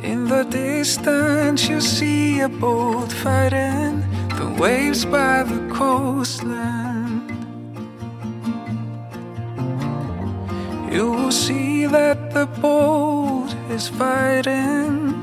[0.03, 4.03] In the distance, you see a boat fighting
[4.39, 7.31] the waves by the coastland.
[10.93, 15.17] You will see that the boat is fighting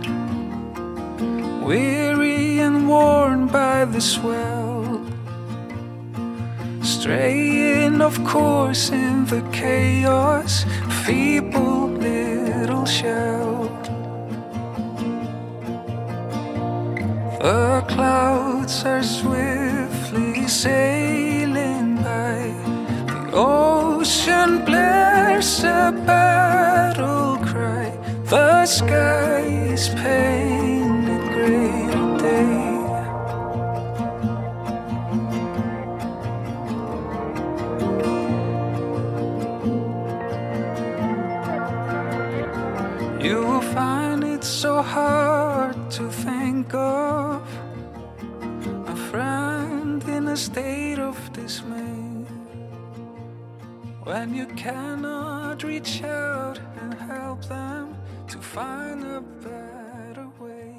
[1.65, 4.64] weary and worn by the swell,
[7.05, 10.65] straying, of course, in the chaos,
[11.05, 13.69] feeble little shell.
[17.43, 22.41] The clouds are swiftly sailing by.
[23.13, 27.93] The ocean blares a battle cry.
[28.31, 29.41] The sky
[29.75, 30.74] is painted
[46.75, 47.43] of
[48.87, 52.25] a friend in a state of dismay
[54.05, 57.95] when you cannot reach out and help them
[58.29, 60.75] to find a better way.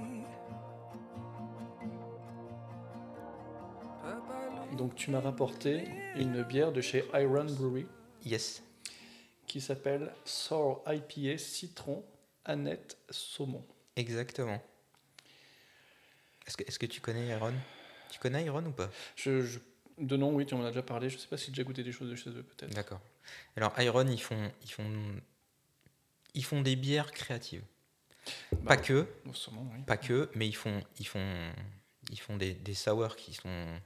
[4.77, 5.85] Donc, tu m'as rapporté
[6.17, 7.87] une bière de chez Iron Brewery
[8.25, 8.61] Yes.
[9.47, 12.03] qui s'appelle Sour IPA Citron
[12.43, 13.63] Annette Saumon.
[13.95, 14.59] Exactement.
[16.47, 17.53] Est-ce que, est-ce que tu connais Iron
[18.11, 18.89] Tu connais Iron ou pas?
[19.15, 19.59] Je, je-
[19.97, 21.09] de nom, oui, tu m'en as déjà parlé.
[21.09, 22.73] Je sais pas si j'ai déjà goûté des choses de chez eux, peut-être.
[22.73, 23.01] D'accord.
[23.55, 25.15] Alors Iron, ils font, ils font,
[26.33, 27.63] ils font des bières créatives.
[28.51, 29.81] Bah, Pas que, saumon, oui.
[29.85, 31.51] pas que, mais ils font, ils font,
[32.11, 33.79] ils font des, des sours qui sont,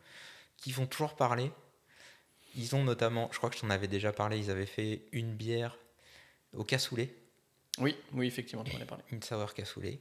[0.58, 1.52] qui font toujours parler.
[2.56, 5.36] Ils ont notamment, je crois que je t'en avais déjà parlé, ils avaient fait une
[5.36, 5.78] bière
[6.54, 7.14] au cassoulet,
[7.78, 9.04] Oui, oui, effectivement, tu m'en as parlé.
[9.12, 10.00] une sour cassoulet.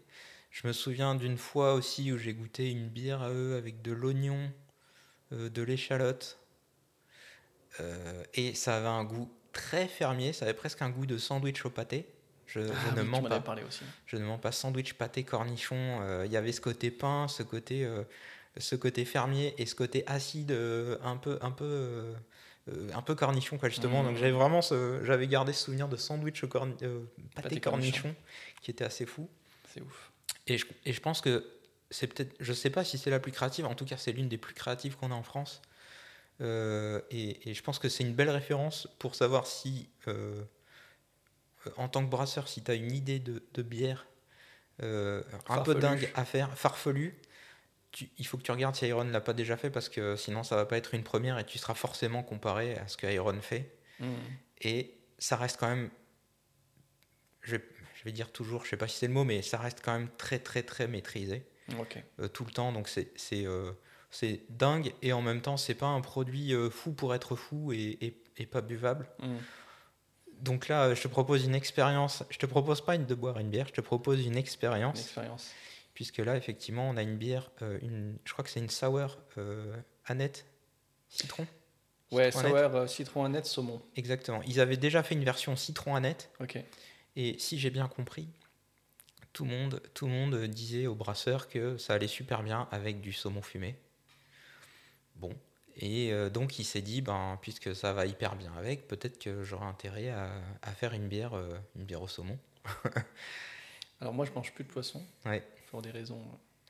[0.51, 3.93] Je me souviens d'une fois aussi où j'ai goûté une bière à eux avec de
[3.93, 4.51] l'oignon,
[5.33, 6.39] euh, de l'échalote,
[7.81, 11.65] euh, et ça avait un goût très fermier, ça avait presque un goût de sandwich
[11.65, 12.07] au pâté.
[12.47, 13.35] Je, je Ah ne mens pas.
[13.37, 13.85] avais parlé aussi.
[14.07, 14.53] Je ne mens pas.
[14.53, 15.77] Sandwich, pâté, cornichon.
[16.01, 17.87] euh, Il y avait ce côté pain, ce côté,
[18.57, 20.53] ce côté fermier et ce côté acide,
[21.03, 22.15] un peu, un peu,
[22.95, 24.01] un peu cornichon, quoi, justement.
[24.03, 24.09] Mhm.
[24.09, 24.61] Donc j'avais vraiment,
[25.03, 28.17] j'avais gardé ce souvenir de sandwich au corni- pâté, Pâté cornichon, cornichon.
[28.63, 29.29] qui était assez fou.
[29.75, 30.08] C'est ouf.
[30.49, 31.47] Et je, et je pense que
[31.91, 33.65] c'est peut-être, je sais pas si c'est la plus créative.
[33.67, 35.63] En tout cas, c'est l'une des plus créatives qu'on a en France.
[36.41, 40.43] Euh, et, et je pense que c'est une belle référence pour savoir si, euh,
[41.77, 44.07] en tant que brasseur, si tu as une idée de, de bière
[44.83, 45.81] euh, un peu Farfelue.
[45.81, 47.19] dingue à faire, farfelu,
[47.91, 50.45] tu- il faut que tu regardes si Iron l'a pas déjà fait parce que sinon
[50.45, 53.41] ça va pas être une première et tu seras forcément comparé à ce que Iron
[53.41, 53.77] fait.
[53.99, 54.15] Mhm.
[54.61, 55.91] Et ça reste quand même
[57.43, 57.65] je vais,
[57.99, 59.93] je vais dire toujours, je sais pas si c'est le mot, mais ça reste quand
[59.93, 61.45] même très très très maîtrisé
[62.21, 62.73] euh, tout le temps.
[62.73, 63.73] Donc c'est c'est euh,
[64.51, 67.99] dingue et en même temps c'est pas un produit euh, fou pour être fou et,
[68.01, 69.09] et- et pas buvable.
[69.19, 69.37] Mm.
[70.43, 72.23] Donc là, euh, je te propose une expérience.
[72.31, 75.01] Je te propose pas de boire une bière, je te propose une Une expérience.
[75.01, 75.51] expérience.
[75.95, 77.51] Puisque là, effectivement, on a une bière,
[77.83, 79.19] une, je crois que c'est une sour
[80.07, 80.47] Annette
[81.09, 81.45] citron.
[82.13, 83.83] Ouais, Citron sour, euh, citron Annette, saumon.
[83.97, 84.41] Exactement.
[84.47, 86.31] Ils avaient déjà fait une version citron Annette.
[86.41, 86.57] Ok.
[87.21, 88.29] Et si j'ai bien compris,
[89.33, 93.01] tout le monde, tout le monde disait au brasseur que ça allait super bien avec
[93.01, 93.75] du saumon fumé.
[95.17, 95.33] Bon.
[95.81, 99.43] Et euh, donc il s'est dit, ben, puisque ça va hyper bien avec, peut-être que
[99.43, 100.31] j'aurai intérêt à,
[100.63, 102.39] à faire une bière, euh, une bière au saumon.
[104.01, 105.05] Alors moi, je mange plus de poisson.
[105.25, 105.43] Ouais.
[105.71, 106.21] Pour des raisons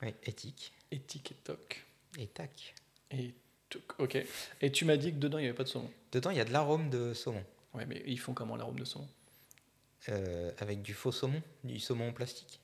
[0.02, 0.72] euh, Ouais, éthique.
[0.90, 1.84] éthiques et toc.
[2.18, 2.74] Et tac.
[3.10, 3.34] Et
[3.68, 3.82] toc.
[3.98, 4.16] Ok.
[4.62, 5.90] Et tu m'as dit que dedans, il n'y avait pas de saumon.
[6.12, 7.44] Dedans, il y a de l'arôme de saumon.
[7.74, 9.08] Ouais, mais ils font comment l'arôme de saumon?
[10.08, 12.60] Euh, avec du faux saumon, du saumon en plastique.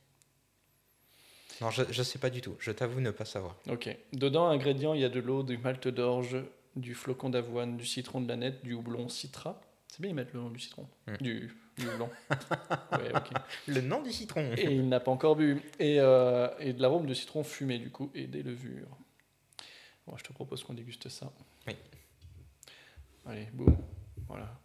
[1.60, 2.56] Non, je, je sais pas du tout.
[2.58, 3.56] Je t'avoue ne pas savoir.
[3.68, 3.94] Ok.
[4.12, 6.36] Dedans, ingrédients, il y a de l'eau, du malt d'orge,
[6.76, 9.60] du flocon d'avoine, du citron de la nette, du houblon citra.
[9.88, 10.88] C'est bien, ils mettent le nom du citron.
[11.06, 11.16] Mm.
[11.20, 12.10] Du, du houblon.
[12.92, 13.12] ouais.
[13.68, 14.52] Le nom du citron.
[14.56, 15.60] Et il n'a pas encore bu.
[15.78, 18.96] Et, euh, et de l'arôme de citron fumé, du coup, et des levures.
[20.06, 21.32] Bon, je te propose qu'on déguste ça.
[21.66, 21.74] Oui.
[23.26, 23.76] Allez, boum.
[24.28, 24.60] Voilà.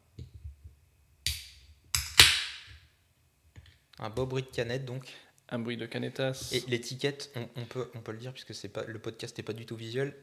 [3.99, 5.05] Un beau bruit de canette donc.
[5.49, 6.49] Un bruit de canetas.
[6.51, 9.43] Et l'étiquette, on, on peut, on peut le dire puisque c'est pas, le podcast n'est
[9.43, 10.15] pas du tout visuel.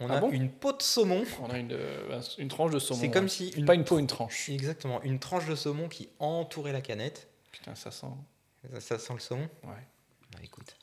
[0.00, 0.30] On Ah a bon?
[0.30, 1.24] une peau de saumon.
[1.40, 3.00] On a une, euh, une tranche de saumon.
[3.00, 3.30] C'est comme ouais.
[3.30, 4.48] si une, Pas une peau, une tranche.
[4.50, 7.28] exactement une tranche de saumon qui entourait la canette.
[7.50, 8.06] Putain, ça sent.
[8.74, 9.48] Ça, ça sent le saumon.
[9.64, 9.74] Ouais.
[10.32, 10.76] Bah, écoute.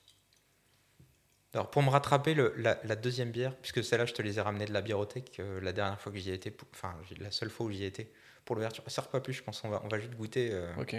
[1.53, 4.41] Alors pour me rattraper le- la, la deuxième bière, puisque celle-là je te les ai
[4.41, 7.67] ramenées de la biérothèque euh, la dernière fois que j'y étais, enfin la seule fois
[7.67, 8.09] où j'y étais
[8.43, 8.83] pour l'ouverture.
[8.87, 9.63] Ça sert pas plus, je pense.
[9.63, 10.49] On va, on va juste goûter.
[10.51, 10.95] euh, Ok.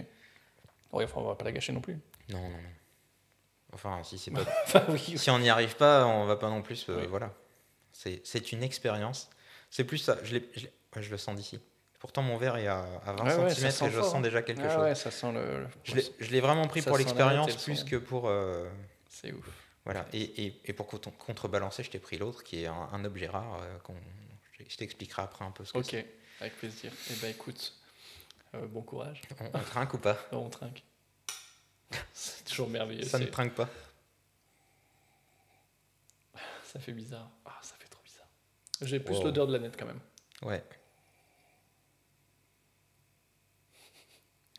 [0.92, 1.98] Ouais, enfin, on va pas la gâcher non plus.
[2.28, 2.58] Non, non, non.
[3.72, 5.18] Enfin, si c'est pas Enfin, oui.
[5.18, 6.86] si on n'y arrive pas, on va pas non plus.
[6.88, 7.06] euh, Oui.
[7.08, 7.32] Voilà.
[7.92, 9.30] C'est une expérience.
[9.70, 10.18] C'est plus ça.
[10.22, 10.38] Je,
[11.10, 11.58] le sens d'ici.
[11.98, 14.20] Pourtant, mon verre est à, à 20 Ouais, ouais, cm et je sens hein.
[14.20, 14.82] déjà quelque Ah chose.
[14.82, 15.62] ouais, ça sent le.
[15.62, 15.68] le
[16.20, 18.28] Je l'ai- vraiment pris Ça pour l'expérience le plus que pour.
[18.28, 18.68] euh,
[19.08, 19.46] C'est ouf.
[19.84, 20.06] voilà.
[20.12, 23.26] Et, et- et pour contre- contrebalancer, je t'ai pris l'autre qui est un, un objet
[23.26, 23.60] rare.
[23.62, 23.92] euh,
[24.68, 25.96] je t'expliquerai après un peu ce que Ok,
[26.40, 26.92] avec plaisir.
[27.10, 27.74] Eh ben écoute,
[28.56, 29.22] euh, bon courage.
[29.40, 30.82] On, on trinque ou pas Non, on trinque.
[32.12, 33.04] C'est toujours merveilleux.
[33.04, 33.68] Ça ne trinque pas.
[36.64, 37.30] ça fait bizarre.
[37.44, 38.26] Ah, ça fait trop bizarre.
[38.82, 39.24] J'ai plus Wow.
[39.24, 40.00] l'odeur de la nette quand même.
[40.42, 40.64] Ouais.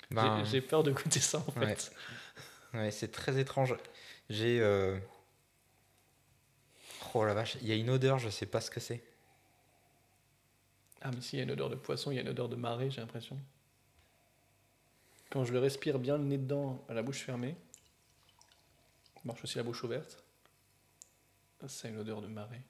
[0.10, 1.76] J'ai- Ben, J'ai peur de goûter ça en Ouais.
[1.76, 1.92] fait.
[2.74, 3.76] Ouais, c'est très étrange.
[4.30, 4.60] J'ai.
[4.62, 4.98] euh,
[7.14, 9.04] Oh la vache, il y a une odeur, je sais pas ce que c'est.
[11.02, 12.48] Ah, mais si, il y a une odeur de poisson, il y a une odeur
[12.50, 13.40] de marée, j'ai l'impression.
[15.30, 17.56] Quand je le respire bien le nez dedans, à la bouche fermée,
[19.24, 20.24] marche aussi la bouche ouverte,
[21.68, 22.62] c'est une odeur de marée.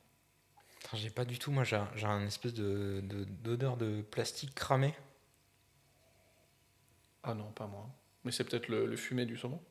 [0.94, 4.96] J'ai pas du tout, moi j'ai un, espèce de de- d'odeur de, plastique cramé.
[7.24, 7.90] Ah non, pas moi.
[8.24, 9.62] Mais c'est peut-être le, le fumé du saumon.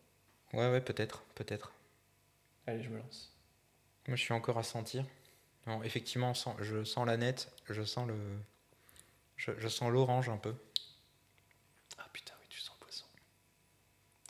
[0.52, 1.72] Ouais, ouais, peut-être, peut-être.
[2.66, 3.32] Allez, je me lance.
[4.08, 5.04] Moi je suis encore à sentir.
[5.66, 8.16] Non, effectivement, je sens la nette, je sens le.
[9.36, 10.54] Je, je sens l'orange un peu.
[11.98, 13.06] Ah putain, oui, tu sens le poisson.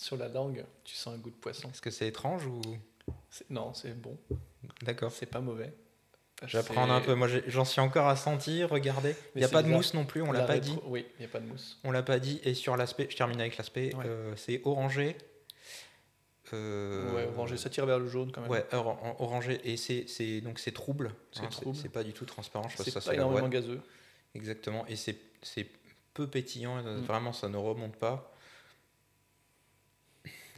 [0.07, 1.69] Sur la langue, tu sens un goût de poisson.
[1.71, 2.61] Est-ce que c'est étrange ou?
[3.51, 4.16] Non, c'est bon.
[4.83, 5.11] D'accord.
[5.11, 5.73] C'est pas mauvais.
[6.47, 7.14] J'apprends un peu.
[7.16, 9.16] Moi j'en suis encore à sentir, regardez.
[9.35, 10.79] Il n'y a pas de mousse non plus, on la pas rétro- dit.
[10.85, 11.81] Oui, il n'y a pas de mousse.
[11.83, 12.40] On l'a pas dit.
[12.45, 14.05] Et sur l'aspect, je termine avec l'aspect, Ouais.
[14.07, 15.16] euh, c'est orangé.
[16.53, 18.51] Euh, Ouais, orangé, ça tire vers le jaune quand même.
[18.51, 21.12] Ouais, or- or- orangé et c'est c'est- donc c'est trouble.
[21.33, 21.77] C'est hein, trouble.
[21.77, 22.69] C'est pas du tout transparent.
[22.77, 23.81] C'est ça pas la énormément gazeux.
[24.37, 24.87] Exactement.
[24.87, 25.16] Et c'est
[26.14, 26.79] peu pétillant.
[26.79, 27.03] euh, Mm.
[27.03, 28.33] Vraiment, ça ne remonte pas.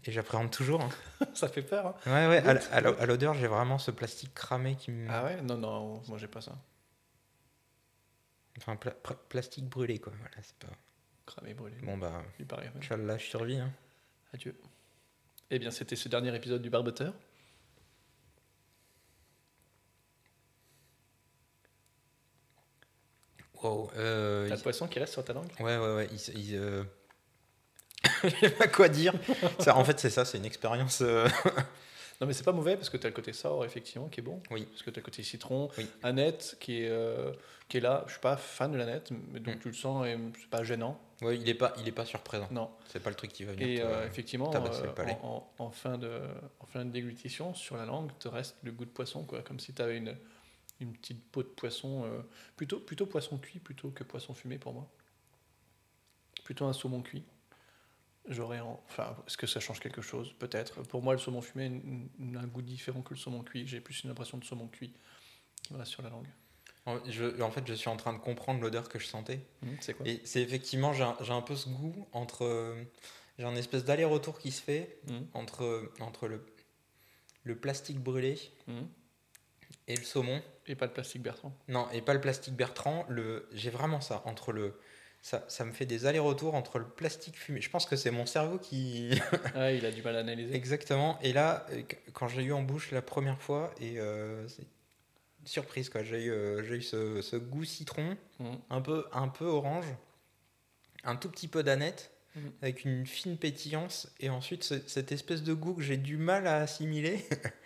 [0.04, 0.80] Et j'appréhende toujours.
[0.82, 0.88] hein.
[1.34, 1.86] ça fait peur.
[1.86, 1.94] hein.
[2.06, 2.42] Ouais, ouais.
[2.70, 5.08] À, l'odeur, j'ai vraiment ce plastique cramé qui me.
[5.10, 5.42] Ah ouais?
[5.42, 6.52] Non, non, moi j'ai pas ça.
[8.58, 10.12] Enfin, pla- pla- plastique brûlé quoi.
[10.18, 10.72] Voilà, c'est pas.
[11.26, 11.76] Cramé, brûlé.
[11.82, 12.64] Bon bah, Il paraît.
[12.68, 12.72] ouais.
[12.78, 13.58] Inch'Allah, je survis.
[13.58, 13.70] Hein.
[14.32, 14.58] Adieu.
[15.50, 17.12] Eh bien, c'était ce dernier épisode du Barboteur.
[23.62, 23.90] Wow.
[23.96, 25.50] euh, T'as il- le poisson qui reste sur ta langue?
[25.60, 26.08] Ouais, ouais, ouais.
[26.12, 26.84] Il, il, euh,
[28.24, 29.14] Je sais pas quoi dire.
[29.58, 31.00] Ça, en fait, c'est ça, c'est une expérience.
[31.02, 31.28] euh,
[32.20, 34.42] Non, mais c'est pas mauvais parce que t'as le côté sour, effectivement, qui est bon.
[34.50, 34.64] Oui.
[34.64, 35.68] Parce que t'as le côté citron.
[35.78, 35.86] Oui.
[36.02, 37.32] Annette, qui est, euh,
[37.68, 38.02] qui est là.
[38.08, 39.60] Je suis pas fan de l'Annette, mais donc Mm.
[39.60, 41.00] tu le sens et c'est pas gênant.
[41.22, 42.48] Ouais, il est pas, il est pas surprenant.
[42.50, 42.70] Non.
[42.88, 43.68] C'est pas le truc qui va venir.
[43.68, 44.58] Et te- euh, effectivement, le
[45.22, 46.20] en, en- en fin de,
[46.58, 49.42] en fin de déglutition, sur la langue, te reste le goût de poisson, quoi.
[49.42, 50.16] Comme si tu avais une,
[50.80, 52.04] une petite peau de poisson.
[52.04, 52.18] euh,
[52.56, 54.88] plutôt, plutôt poisson cuit plutôt que poisson fumé pour moi.
[56.42, 57.22] Plutôt un saumon cuit.
[58.28, 58.60] J'aurais.
[58.60, 60.34] en- Enfin, est-ce que ça change quelque chose?
[60.38, 60.82] Peut-être.
[60.82, 61.66] Pour moi, le saumon fumé
[62.36, 63.66] a un goût différent que le saumon cuit.
[63.66, 64.92] J'ai plus une impression de saumon cuit
[65.62, 66.26] qui me reste sur la langue.
[66.86, 69.40] En, je- en fait, je suis en train de comprendre l'odeur que je sentais.
[69.62, 70.06] Hum, c'est quoi?
[70.06, 72.76] Et c'est effectivement, j'ai un, peu ce goût entre.
[73.38, 76.44] J'ai un espèce d'aller-retour qui se fait Hum, entre, entre le,
[77.44, 78.38] le plastique brûlé
[78.68, 78.88] hum.
[79.86, 80.42] et le saumon.
[80.66, 81.56] Et pas de plastique Bertrand.
[81.68, 83.06] Non, et pas le plastique Bertrand.
[83.08, 84.22] Le, j'ai vraiment ça.
[84.26, 84.78] Entre le,
[85.20, 87.60] ça, ça me fait des allers-retours entre le plastique fumé.
[87.60, 89.10] Je pense que c'est mon cerveau qui.
[89.54, 90.54] Ah, il a du mal à analyser.
[90.54, 91.18] Exactement.
[91.22, 94.66] Et là, euh, qu- quand j'ai eu en bouche la première fois, et euh, c'est
[95.44, 96.02] surprise quoi.
[96.02, 98.58] J'ai eu, euh, eu ce, ce goût citron, Hum.
[98.70, 99.86] un peu, un peu orange,
[101.04, 102.52] un tout petit peu d'aneth, Mhm.
[102.62, 106.46] avec une fine pétillance, et ensuite ce- cette espèce de goût que j'ai du mal
[106.46, 107.24] à assimiler.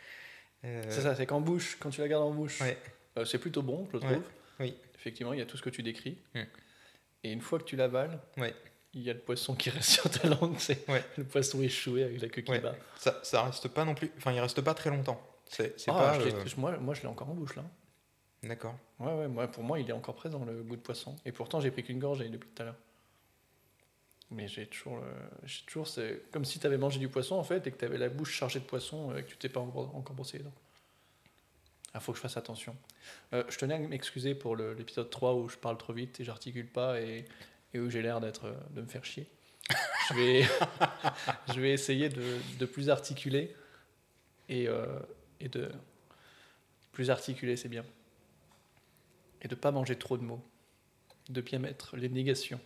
[0.64, 2.78] Euh, C'est ça, c'est qu'en bouche, quand tu la gardes en bouche, Ouais.
[3.18, 4.24] euh, c'est plutôt bon, je le Ouais, trouve.
[4.60, 4.76] oui.
[4.94, 6.16] Effectivement, il y a tout ce que tu décris.
[6.36, 6.46] Hum.
[7.24, 8.54] Et une fois que tu l'avales, Ouais.
[8.94, 10.56] il y a le poisson qui reste sur ta langue.
[10.58, 11.04] C'est Ouais.
[11.16, 12.74] le poisson échoué avec la queue qui bat.
[12.98, 14.10] Ça, ça reste pas non plus.
[14.18, 15.20] Enfin, il reste pas très longtemps.
[15.48, 16.20] C'est c'est Ah, pas.
[16.20, 17.64] je euh, moi, moi, je l'ai encore en bouche là.
[18.42, 18.74] D'accord.
[18.98, 21.14] Ouais, ouais, moi, pour moi, il est encore présent le goût de poisson.
[21.24, 22.76] Et pourtant, j'ai pris qu'une gorgée depuis tout à l'heure.
[24.30, 25.02] Mais j'ai toujours, le-
[25.46, 27.84] j'ai toujours, c'est comme si tu avais mangé du poisson en fait et que tu
[27.84, 30.44] avais la bouche chargée de poisson euh, et que tu t'es pas encore brossé les
[30.44, 30.54] dents.
[31.94, 32.76] Il faut que je fasse attention.
[33.34, 36.66] Euh, je tenais à m'excuser pour l'épisode 3 où je parle trop vite et j'articule
[36.66, 37.26] pas et,
[37.74, 39.26] et où j'ai l'air d'être, euh, de me faire chier.
[40.08, 40.42] Je vais,
[41.54, 43.54] je vais essayer de, de plus articuler
[44.48, 44.98] et, euh,
[45.38, 45.70] et de
[46.90, 47.84] plus articuler, c'est bien
[49.42, 50.42] et de pas manger trop de mots,
[51.28, 52.60] de bien mettre les négations.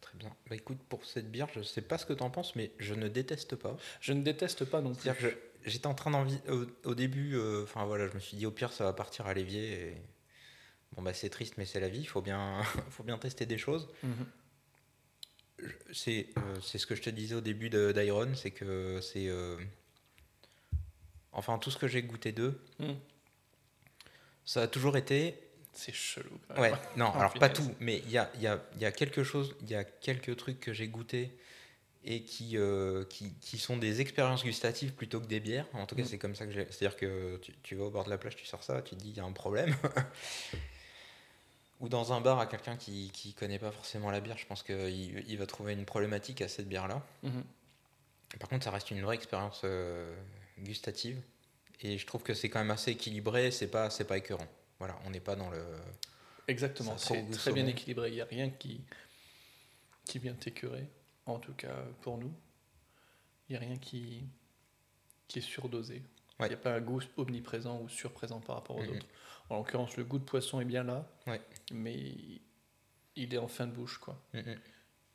[0.00, 0.30] Très bien.
[0.48, 3.08] Bah écoute, pour cette bière, je sais pas ce que t'en penses, mais je ne
[3.08, 3.76] déteste pas.
[4.00, 5.10] Je ne déteste pas non plus.
[5.68, 8.50] J'étais en train d'envie au, au début, euh, enfin voilà, je me suis dit au
[8.50, 9.72] pire ça va partir à l'évier.
[9.90, 9.96] Et...
[10.96, 12.00] Bon bah c'est triste, mais c'est la vie.
[12.00, 13.88] Il faut bien, faut bien tester des choses.
[15.58, 19.00] Je- C'est, euh, c'est ce que je te disais au début de- d'Iron, c'est que
[19.02, 19.56] c'est, euh,
[21.32, 22.96] enfin tout ce que j'ai goûté d'eux, Mhm.
[24.44, 25.34] ça a toujours été
[25.72, 26.38] C'est chelou.
[26.48, 26.72] quand même.
[26.72, 28.92] Ouais, non, Oh, alors pas tout, mais il y a, il y, a, y a
[28.92, 31.36] quelque chose, il y a quelques trucs que j'ai goûté
[32.10, 35.66] et qui, euh, qui, qui sont des expériences gustatives plutôt que des bières.
[35.74, 36.06] En tout cas, Mm.
[36.06, 36.64] c'est comme ça que j'ai.
[36.70, 39.00] C'est-à-dire que tu, tu vas au bord de la plage, tu sors ça, tu te
[39.00, 39.76] dis il y a un problème.
[41.80, 44.62] Ou dans un bar à quelqu'un qui, qui connaît pas forcément la bière, je pense
[44.62, 47.06] qu'il il va trouver une problématique à cette bière-là.
[47.22, 47.44] Mhm.
[48.40, 50.16] Par contre, ça reste une vraie expérience euh,
[50.60, 51.20] gustative.
[51.82, 54.48] Et je trouve que c'est quand même assez équilibré, c'est pas, c'est pas écœurant.
[54.78, 55.62] Voilà, on n'est pas dans le.
[56.48, 58.08] Exactement, c'est très bien équilibré.
[58.08, 58.80] Il n'y a rien qui,
[60.06, 60.86] qui vient t'écœurer,
[61.34, 62.32] en tout cas pour nous.
[63.48, 64.24] Il n'y a rien qui,
[65.26, 65.96] qui est surdosé.
[66.38, 66.48] Il Ouais.
[66.48, 69.06] n'y a pas un goût omniprésent ou surprésent par rapport aux autres.
[69.50, 71.40] En l'occurrence, le goût de poisson est bien là, Ouais.
[71.72, 72.12] mais
[73.16, 73.98] il est en fin de bouche.
[73.98, 74.20] quoi.
[74.34, 74.58] Mm, mm.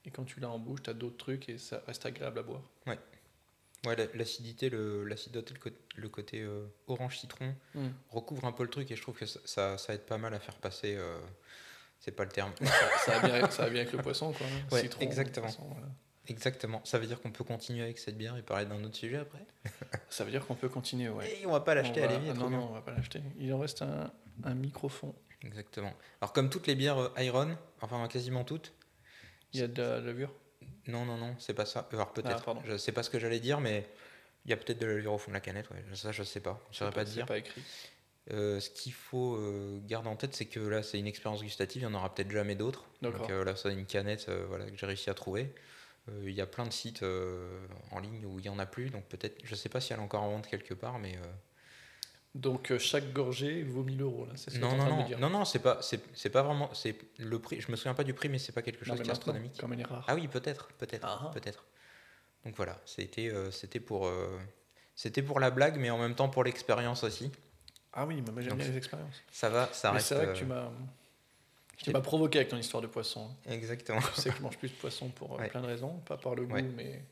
[0.06, 2.43] Et quand tu l'as en bouche, tu as d'autres trucs et ça reste agréable à
[2.43, 2.62] boire.
[3.86, 7.54] Ouais, la- l'acidité, le, l'acidoté, le, le côté euh, orange citron
[8.10, 10.34] recouvre un peu le truc et je trouve que ça, ça, ça aide pas mal
[10.34, 10.95] à faire passer.
[10.95, 11.19] euh,
[12.03, 12.51] c'est pas le terme.
[13.05, 14.45] ça, va bien, ça va bien avec le poisson, quoi.
[14.71, 15.47] Ouais, Citron, exactement.
[15.47, 15.87] poisson, voilà.
[16.27, 16.81] Exactement.
[16.83, 19.45] Ça veut dire qu'on peut continuer avec cette bière et parler d'un autre sujet après?
[20.09, 21.39] Ça veut dire qu'on peut continuer, ouais.
[21.41, 23.21] Et on va pas l'acheter à ah trop Non, non, on va pas l'acheter.
[23.37, 24.11] Il en reste un,
[24.43, 25.15] un microfond.
[25.43, 25.93] Exactement.
[26.21, 28.73] Alors comme toutes les bières euh, Iron, enfin quasiment toutes.
[29.51, 30.33] Il y a de la levure?
[30.87, 31.87] Non, non, non, c'est pas ça.
[31.91, 32.43] Alors Ah, peut-être.
[32.43, 32.61] pardon.
[32.65, 33.89] je sais pas ce que j'allais dire, mais
[34.45, 35.69] il y a peut-être de la levure au fond de la canette.
[35.69, 35.83] Ouais.
[35.93, 36.59] Ça, je sais pas.
[36.71, 37.25] Je saurais pas C'est dire.
[37.25, 37.61] pas écrit.
[38.31, 41.81] Euh, ce qu'il faut euh, garder en tête, c'est que là, c'est une expérience gustative,
[41.81, 42.86] il n'y en aura peut-être jamais d'autres.
[43.01, 45.53] Donc euh, là, c'est une canette voilà, que j'ai réussi à trouver.
[46.23, 47.03] Il y a plein de sites
[47.91, 49.99] en ligne où il n'y en a plus, donc peut-être, je sais pas si elle
[49.99, 51.17] est encore en vente quelque part, mais.
[52.36, 54.33] Donc chaque gorgée vaut 1000 euros, là.
[54.36, 55.19] C'est ce que non, en non, train non, dire.
[55.19, 57.62] non, non, c'est pas, c'est, pas vraiment, c'est le prix.
[57.62, 59.13] Je me souviens pas du prix, mais c'est pas quelque Non, chose mais qui est
[59.13, 59.57] astronomique.
[59.57, 60.03] Comme elle est rare.
[60.07, 61.31] Ah oui, peut-être, peut-être, Ah ah.
[61.33, 61.65] peut-être.
[62.43, 64.12] Donc voilà, c'était, c'était pour,
[64.95, 67.31] c'était pour la blague, mais en même temps pour l'expérience aussi.
[67.93, 69.21] Ah oui, mais j'aime bien les expériences.
[69.32, 70.08] Ça va, ça Mais reste.
[70.08, 70.69] c'est vrai que euh, tu m'as.
[71.77, 73.29] Tu m'as provoqué avec ton histoire de poisson.
[73.45, 73.99] Exactement.
[74.15, 75.49] Je sais que je mange plus de poisson pour euh, Ouais.
[75.49, 76.62] plein de raisons, pas par le goût, Ouais.
[76.62, 77.04] mais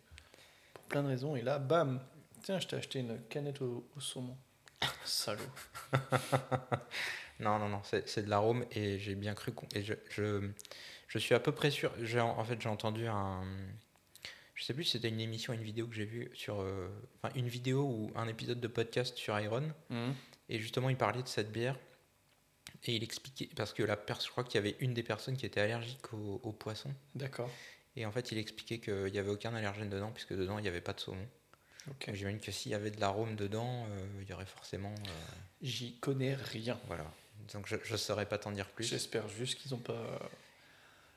[0.74, 1.36] pour plein de raisons.
[1.36, 2.00] Et là, bam
[2.44, 4.36] Tiens, je t'ai acheté une canette au, au saumon.
[5.06, 5.44] Salaud.
[7.40, 9.52] Non, non, non, c'est c'est de l'arôme et j'ai bien cru.
[9.76, 10.48] Et je, je,
[11.08, 11.92] je suis à peu près sûr.
[12.02, 13.42] j'ai En en fait, j'ai entendu un.
[14.56, 16.62] Je sais plus si c'était une émission, une vidéo que j'ai vue sur.
[16.62, 16.88] euh,
[17.22, 19.72] Enfin, une vidéo ou un épisode de podcast sur Iron.
[19.90, 20.14] Mhm.
[20.52, 21.78] Et justement, il parlait de cette bière.
[22.86, 23.50] Et il expliquait.
[23.56, 26.40] Parce que la je crois qu'il y avait une des personnes qui était allergique au,
[26.44, 26.94] au poisson.
[27.16, 27.50] D'accord.
[27.96, 30.68] Et en fait, il expliquait qu'il n'y avait aucun allergène dedans, puisque dedans, il n'y
[30.68, 31.28] avait pas de saumon.
[31.90, 32.06] Ok.
[32.08, 34.94] Donc, J'imagine que s'il y avait de l'arôme dedans, euh, il y aurait forcément.
[34.94, 35.12] euh,
[35.62, 36.80] J'y connais rien.
[36.88, 37.12] voilà.
[37.54, 38.86] Donc, je ne saurais pas t'en dire plus.
[38.86, 40.20] J'espère juste qu'ils n'ont pas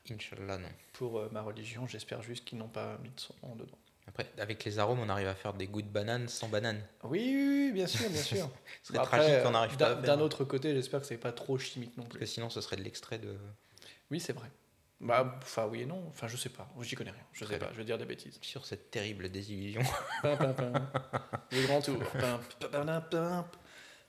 [0.09, 0.69] Inch'Allah, non.
[0.93, 1.87] pour euh, ma religion.
[1.87, 3.77] J'espère juste qu'ils n'ont pas mis de nom dedans.
[4.07, 6.79] Après, avec les arômes, on arrive à faire des goûts de banane sans banane.
[7.03, 8.49] Oui, oui, oui, bien sûr, bien sûr.
[8.83, 10.17] Ce serait après, tragique qu'on n'arrive pas d'un- à faire.
[10.17, 12.27] D'un autre côté, j'espère que c'est pas trop chimique non Parce que plus.
[12.27, 13.35] sinon, ce serait de l'extrait de.
[14.11, 14.47] Oui, c'est vrai.
[15.01, 16.03] Bah, enfin, oui et non.
[16.07, 16.69] Enfin, je sais pas.
[16.81, 17.23] J'y connais rien.
[17.33, 17.69] Je sais pas.
[17.73, 18.37] Je vais dire des bêtises.
[18.41, 19.81] Sur cette terrible désillusion.
[20.21, 20.71] Pim, pim, pim.
[21.51, 21.97] Le grand tour.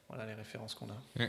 [0.08, 1.26] Voilà les références qu'on a.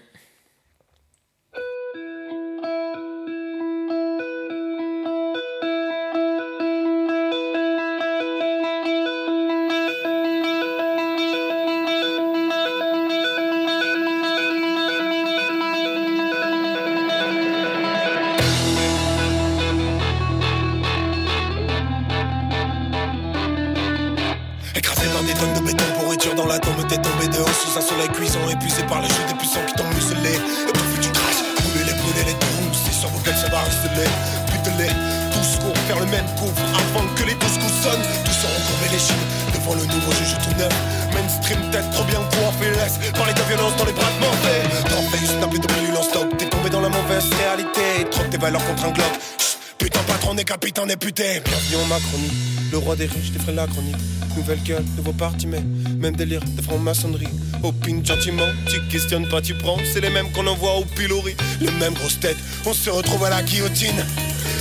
[48.48, 52.32] valeurs contre un Chut, Putain patron des capitaines députés Bienvenue en Macronie
[52.72, 53.98] Le roi des riches, des frais la chronique.
[54.38, 55.62] Nouvelle gueule, nouveau parti mais
[55.98, 57.28] Même délire de franc-maçonnerie
[57.62, 59.78] Opine gentiment, tu questionnes pas, tu prends.
[59.92, 61.36] C'est les mêmes qu'on envoie au pilori.
[61.60, 63.98] Les mêmes grosses têtes, on se retrouve à la guillotine.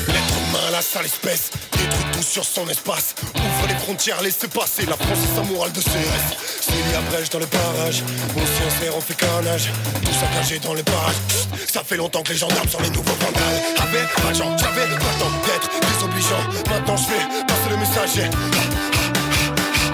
[0.09, 3.15] L'être humain, la sale espèce Détruit tout sur son espace.
[3.35, 7.01] Ouvre les frontières, laisse passer La France est sa morale de CRS S'il y a
[7.01, 8.03] brèche dans le barrage.
[8.37, 9.71] On s'y insère, on fait carnage.
[10.05, 13.63] Tout saccagé dans parages Chut, Ça fait longtemps que les gendarmes sont les nouveaux vandales.
[13.81, 16.43] Avec gens, j'avais le temps d'être désobligeant.
[16.69, 18.31] Maintenant je fais passer le messager.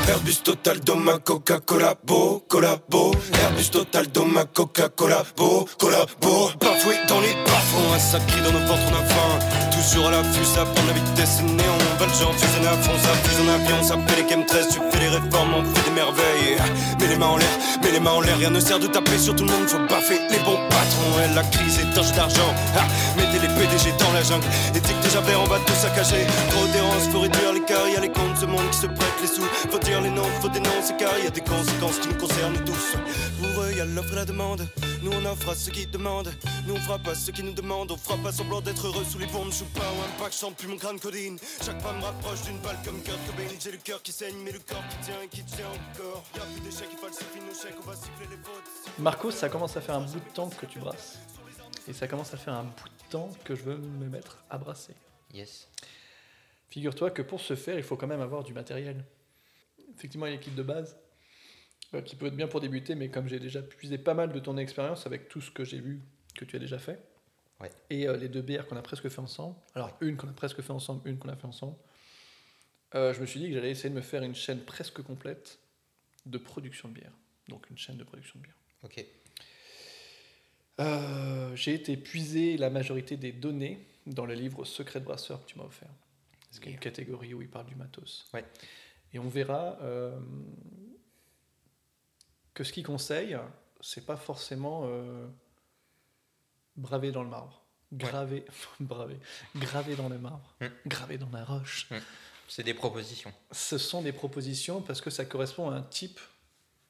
[0.08, 3.14] Airbus Total Doma Coca-Cola Beau, collabo.
[3.40, 6.50] Airbus Total Doma Coca-Cola Beau, collabo.
[6.60, 9.38] Bafoué dans les bas-fonds Un sacré dans nos ventres on a faim.
[9.70, 14.22] Toujours à l'affût ça prend la vitesse néon À fond ça en avion Ça fait
[14.22, 16.56] les game 13 tu fais les réformes On fait des merveilles.
[16.98, 17.48] Mets les mains en l'air,
[17.80, 19.78] mets les mains en l'air Rien ne sert de taper sur tout le monde Faut
[19.88, 21.14] baffer les bons patrons.
[21.22, 22.54] Et la crise est un jeu d'argent.
[22.76, 22.86] Ah,
[23.16, 26.26] Mettez les PDG dans la jungle Éthique de Javert on va tout saccager.
[26.50, 29.46] Trop d'errance faut réduire l'écart Y'a les comptes ce monde qui se prête les sous.
[29.70, 32.98] Faut dire les noms, faut dénoncer car y a des conséquences qui nous concernent tous.
[33.38, 34.66] Pour eux y a l'offre et la demande
[35.02, 36.32] Nous on offre à ceux qui demandent
[36.66, 39.18] Nous on frappe à ceux qui nous demandent On fera pas semblant d'être heureux sous
[39.18, 42.42] les bombes joue pas au impact, chante plus mon crâne codine Chaque fois me rapproche
[42.42, 45.20] d'une balle comme Kurt Cobain J'ai le cœur qui saigne mais le corps qui tient
[45.20, 48.36] et qui tient encore Y'a plus d'échecs, il falsifie nos chèques On va siffler les
[48.36, 51.18] fautes Marco, ça commence à faire un bout de temps que tu brasses.
[51.88, 54.58] Et ça commence à faire un bout de temps que je veux me mettre à
[54.58, 54.94] brasser.
[55.34, 55.68] Yes.
[56.68, 59.04] Figure-toi que pour ce faire, il faut quand même avoir du matériel.
[59.96, 60.96] Effectivement, il y a l'équipe de base,
[61.94, 64.38] euh, qui peut être bien pour débuter, mais comme j'ai déjà puisé pas mal de
[64.38, 66.00] ton expérience avec tout ce que j'ai vu
[66.34, 66.98] que tu as déjà fait,
[67.60, 67.70] Ouais.
[67.90, 70.60] et euh, les deux bières qu'on a presque fait ensemble, alors une qu'on a presque
[70.62, 71.76] fait ensemble, une qu'on a fait ensemble,
[72.94, 75.58] euh, je me suis dit que j'allais essayer de me faire une chaîne presque complète
[76.26, 77.12] de production de bière.
[77.48, 78.56] Donc une chaîne de production de bière.
[78.82, 79.04] Ok.
[80.80, 85.46] Euh, j'ai été puiser la majorité des données dans le livre Secret de brasseur que
[85.46, 85.90] tu m'as offert.
[86.50, 88.26] C'est une catégorie où il parle du matos.
[88.34, 88.44] Ouais.
[89.14, 90.18] Et on verra euh,
[92.54, 93.38] que ce qu'il conseille,
[93.80, 95.26] c'est pas forcément euh,
[96.76, 97.62] bravé dans le marbre.
[97.92, 98.44] Gravé,
[98.80, 99.18] bravé,
[99.56, 100.66] gravé dans le marbre, Mm.
[100.86, 101.88] gravé dans la roche.
[102.48, 103.32] C'est des propositions.
[103.50, 106.20] Ce sont des propositions parce que ça correspond à un type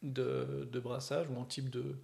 [0.02, 1.96] de, de brassage ou un type de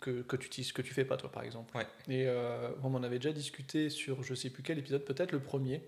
[0.00, 1.76] que, que tu utilises, que tu fais pas toi par exemple.
[1.76, 1.86] Ouais.
[2.08, 5.40] Et euh, on en avait déjà discuté sur je sais plus quel épisode, peut-être le
[5.40, 5.82] premier,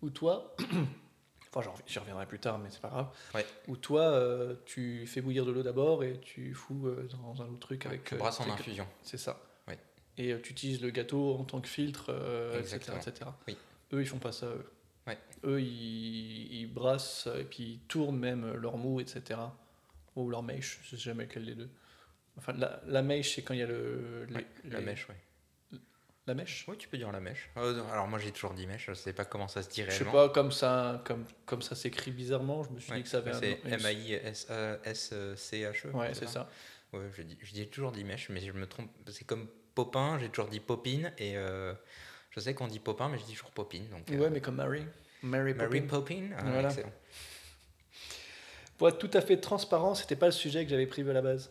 [0.00, 0.54] où toi,
[1.56, 3.44] enfin j'y reviendrai plus tard mais c'est pas grave, Ouais.
[3.68, 7.46] où toi euh, tu fais bouillir de l'eau d'abord et tu fous euh, dans un
[7.46, 8.04] autre truc avec...
[8.04, 8.86] Tu euh, brasses en infusion.
[9.02, 9.40] C'est ça.
[9.68, 9.78] Ouais.
[10.18, 12.10] Et tu utilises le gâteau en tant que filtre,
[12.58, 13.30] etc., etc.
[13.48, 13.56] Oui.
[13.92, 14.64] Eux, ils font pas ça, eux.
[15.06, 15.18] Ouais.
[15.44, 19.38] Eux, ils, ils brassent et puis ils tournent même leur mou, etc.
[20.16, 21.70] Ou leur mèche, je sais jamais lequel des deux.
[22.38, 24.26] Enfin, la, la mèche, c'est quand il y a le...
[24.30, 25.16] les- la mèche, ouais.
[26.26, 26.64] La mèche?
[26.68, 27.50] Oui, tu peux dire la mèche.
[27.58, 29.90] Euh, alors moi j'ai toujours dit mèche, je sais pas comment ça se dit Je
[29.90, 30.12] sais réellement.
[30.12, 33.18] pas, comme ça, comme, comme ça s'écrit bizarrement, je me suis Ouais, dit que ça
[33.18, 35.90] avait un c'est nom- une- M-A-I-S-C-H-E.
[35.94, 36.48] Ouais, c'est ça.
[36.94, 38.90] Ouais, je dis, je dis toujours dit mèche, mais je me trompe.
[39.10, 41.74] C'est comme Popin, j'ai toujours dit Popine, et euh,
[42.30, 43.86] je sais qu'on dit Popin, mais je dis toujours Popine.
[43.90, 44.86] Donc, euh, Ouais, mais comme Mary.
[45.22, 45.98] Mary Mary Poppins.
[46.00, 46.68] Popine Ah, Voilà.
[46.68, 46.92] excellent.
[48.78, 51.22] Pour être tout à fait transparent, c'était pas le sujet que j'avais prévu à la
[51.22, 51.50] base.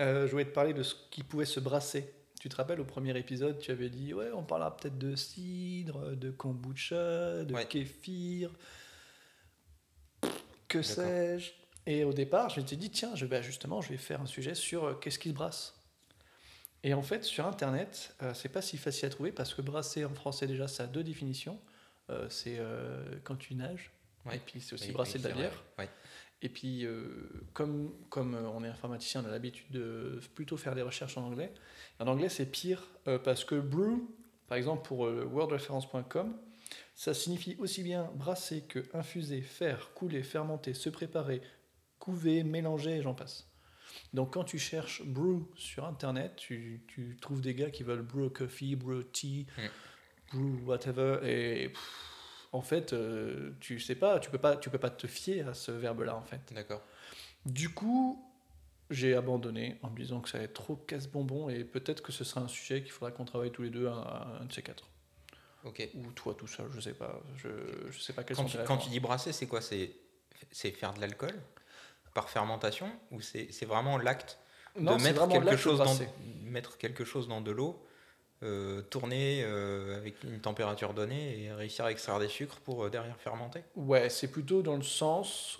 [0.00, 2.12] Euh, je voulais te parler de ce qui pouvait se brasser.
[2.40, 6.14] Tu te rappelles au premier épisode, tu avais dit ouais, on parlera peut-être de cidre,
[6.16, 7.66] de kombucha, de Ouais.
[7.66, 8.50] kéfir,
[10.68, 11.50] que sais-je.
[11.86, 14.54] Et au départ, je m'étais dit tiens, je, bah, justement, je vais faire un sujet
[14.54, 15.74] sur euh, qu'est-ce qui se brasse.
[16.84, 20.04] Et en fait, sur Internet, euh, c'est pas si facile à trouver parce que brasser
[20.04, 21.58] en français, déjà, ça a deux définitions.
[22.10, 23.90] Euh, c'est euh, quand tu nages,
[24.26, 24.36] Ouais.
[24.36, 25.64] et puis c'est aussi brasser de la bière.
[25.78, 25.88] Ouais.
[26.40, 30.74] Et puis, euh, comme, comme euh, on est informaticien, on a l'habitude de plutôt faire
[30.74, 31.52] des recherches en anglais.
[31.98, 33.98] En anglais, c'est pire euh, parce que brew,
[34.46, 36.36] par exemple, pour euh, wordreference.com,
[36.94, 41.42] ça signifie aussi bien brasser que infuser, faire, couler, fermenter, se préparer,
[41.98, 43.48] couver, mélanger, et j'en passe.
[44.14, 48.30] Donc, quand tu cherches brew sur Internet, tu, tu trouves des gars qui veulent brew
[48.30, 49.46] coffee, brew tea,
[50.32, 52.17] brew whatever, et pff,
[52.52, 55.54] en fait, euh, tu sais pas, tu peux pas, tu peux pas te fier à
[55.54, 56.40] ce verbe-là, en fait.
[56.54, 56.82] D'accord.
[57.44, 58.24] Du coup,
[58.90, 62.24] j'ai abandonné en me disant que ça allait être trop casse-bonbon et peut-être que ce
[62.24, 64.88] sera un sujet qu'il faudra qu'on travaille tous les deux à, un de ces quatre.
[65.64, 65.86] Ok.
[65.94, 67.20] Ou toi tout seul, je sais pas.
[67.36, 67.48] Je,
[67.90, 69.60] je sais pas quels Quand tu, quand dis brasser, c'est quoi?
[69.60, 69.92] C'est
[70.52, 71.34] c'est faire de l'alcool
[72.14, 74.38] par fermentation ou c'est vraiment l'acte
[74.76, 75.96] de quelque, chose dans,
[76.44, 77.84] mettre quelque chose dans de l'eau,
[78.42, 82.90] euh, tourner euh, avec une température donnée et réussir à extraire des sucres pour euh,
[82.90, 85.58] derrière fermenter Ouais, c'est plutôt dans le sens.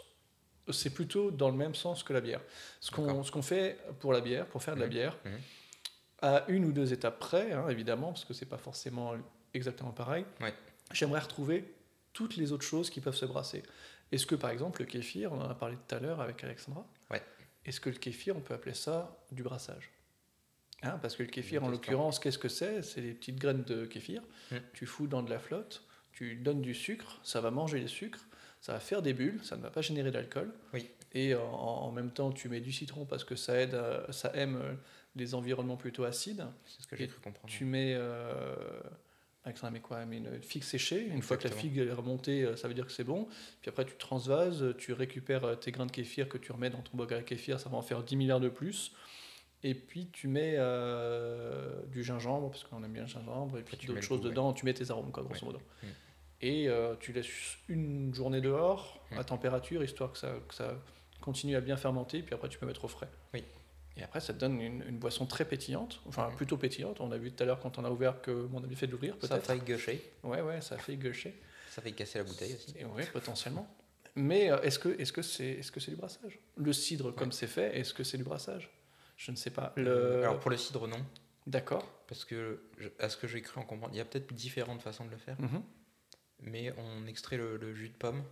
[0.71, 2.41] C'est plutôt dans le même sens que la bière.
[2.81, 4.93] Ce qu'on qu'on fait pour la bière, pour faire de la Mhm.
[4.93, 5.39] bière, Mhm.
[6.23, 9.15] à une ou deux étapes près, hein, évidemment, parce que c'est pas forcément
[9.55, 10.25] exactement pareil.
[10.41, 10.53] Ouais.
[10.93, 11.73] J'aimerais retrouver
[12.13, 13.63] toutes les autres choses qui peuvent se brasser.
[14.13, 16.87] Est-ce que par exemple le kéfir, on en a parlé tout à l'heure avec Alexandra,
[17.11, 17.23] Ouais.
[17.65, 19.91] est-ce que le kéfir, on peut appeler ça du brassage?
[20.83, 22.83] Hein, Parce que le kéfir, en l'occurrence, qu'est-ce que c'est?
[22.83, 24.23] C'est des petites graines de kéfir.
[24.53, 24.57] Mm.
[24.75, 28.27] Tu fous dans de la flotte, tu donnes du sucre, ça va manger les sucres,
[28.61, 30.53] ça va faire des bulles, ça ne va pas générer d'alcool.
[30.75, 30.89] Oui.
[31.15, 34.31] Et en, en même temps, tu mets du citron parce que ça aide, à- ça
[34.35, 34.75] aime euh,
[35.17, 36.45] les environnements plutôt acides.
[36.67, 37.53] C'est ce que j'ai cru comprendre.
[37.53, 38.55] Tu mets, euh,
[39.73, 41.07] met quoi met une figue séchée.
[41.07, 43.27] Une fois que la figue est remontée, euh, ça veut dire que c'est bon.
[43.63, 46.83] Puis après, tu transvases, tu récupères euh, tes grains de kéfir que tu remets dans
[46.83, 48.93] ton bocal à kéfir, ça va en faire 10 milliards de plus.
[49.65, 53.77] Et puis tu mets euh, du gingembre, parce qu'on aime bien le gingembre, et puis
[53.87, 54.31] d'autres choses goût, ouais.
[54.31, 55.53] dedans, tu mets tes arômes, quoi, grosso Ouais.
[55.53, 55.65] modo.
[55.83, 55.87] Mm.
[56.41, 59.19] Et euh, tu laisses une journée dehors, Mm.
[59.19, 60.75] à température, histoire que ça, que ça
[61.21, 63.09] continue à bien fermenter, puis après tu peux mettre au frais.
[63.35, 63.43] Oui.
[63.97, 66.37] Et après, ça te donne une, une boisson très pétillante, enfin Mm.
[66.37, 67.01] plutôt pétillante.
[67.01, 68.93] On a vu tout à l'heure quand on a ouvert que mon ami fait de
[68.93, 69.47] l'ouvrir, Ça peut-être.
[69.47, 71.35] fait gaucher, Ouais, ouais, ça a fait gaucher.
[71.71, 72.75] ça fait casser la bouteille aussi.
[72.85, 73.67] Ouais, potentiellement.
[74.15, 76.39] Mais euh, est-ce que est-ce que c'est est-ce que c'est du brassage?
[76.57, 78.71] Le cidre, comme c'est fait, est-ce que c'est du brassage?
[79.19, 79.75] Je ne sais pas.
[79.77, 79.91] Le...
[79.91, 81.05] Euh, Alors pour le cidre, non.
[81.47, 81.87] D'accord.
[82.07, 84.81] Parce que, je- à ce que j'ai cru en comprendre, il y a peut-être différentes
[84.81, 85.39] façons de le faire.
[85.41, 85.63] Mhm.
[86.41, 88.23] mais on extrait le, le jus de pomme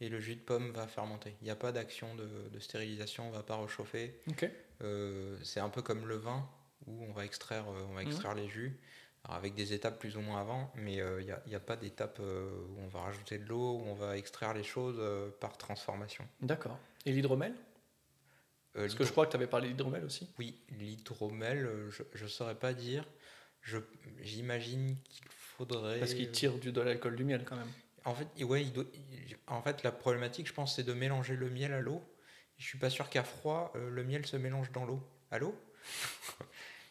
[0.00, 1.36] et le jus de pomme va fermenter.
[1.42, 4.18] Il n'y a pas d'action de, de stérilisation, on va pas réchauffer.
[4.28, 4.50] Ok.
[4.82, 6.48] Euh, c'est un peu comme le vin
[6.86, 8.80] où on va extraire, euh, on va extraire les jus.
[9.24, 11.54] Alors avec des étapes plus ou moins avant, mais euh, il n'y a, il y
[11.54, 14.64] a pas d'étape euh, où on va rajouter de l'eau, où on va extraire les
[14.64, 16.26] choses euh, par transformation.
[16.40, 16.78] D'accord.
[17.06, 17.54] Et l'hydromel?
[18.74, 20.30] Parce que je crois que tu avais parlé d'hydromel aussi.
[20.38, 23.04] Oui, l'hydromel, euh, je ne saurais pas dire.
[24.22, 25.98] J'imagine qu'il faudrait...
[25.98, 27.68] Parce qu'il tire du, de l'alcool du miel quand même.
[28.04, 31.36] En fait, ouais, il doit- il- en fait, la problématique, je pense, c'est de mélanger
[31.36, 32.02] le miel à l'eau.
[32.58, 35.02] Je suis pas sûr qu'à froid, euh, le miel se mélange dans l'eau.
[35.30, 35.54] À l'eau?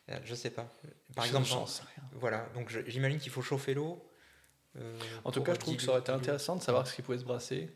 [0.09, 0.67] Euh, Je sais pas.
[1.15, 1.67] Par Je- exemple, dans-
[2.13, 2.49] voilà.
[2.55, 4.03] Donc, j'imagine qu'il faut chauffer l'eau.
[4.77, 7.01] euh, En tout cas, je trouve que ça aurait été intéressant de savoir ce qui
[7.03, 7.69] pouvait se brasser,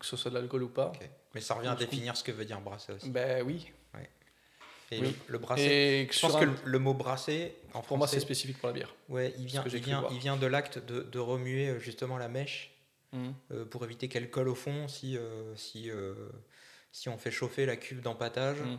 [0.00, 0.88] que ce soit de l'alcool ou pas.
[0.88, 1.08] Ok.
[1.34, 3.10] Mais ça revient à définir ce que veut dire brasser aussi.
[3.10, 3.70] Ben oui.
[4.92, 5.16] Et oui.
[5.28, 5.62] le, le brasser.
[5.62, 8.66] Et Je pense que le, le mot brasser, en pour moi, c'est français, spécifique pour
[8.66, 8.92] la bière.
[9.08, 12.28] ouais, il vient, il vient, il vient de l'acte de, de remuer euh, justement la
[12.28, 12.74] mèche
[13.12, 13.34] Mhm.
[13.52, 16.14] euh, pour éviter qu'elle colle au fond si, euh, si, euh,
[16.92, 18.60] si on fait chauffer la cuve d'empattage.
[18.60, 18.78] Mhm.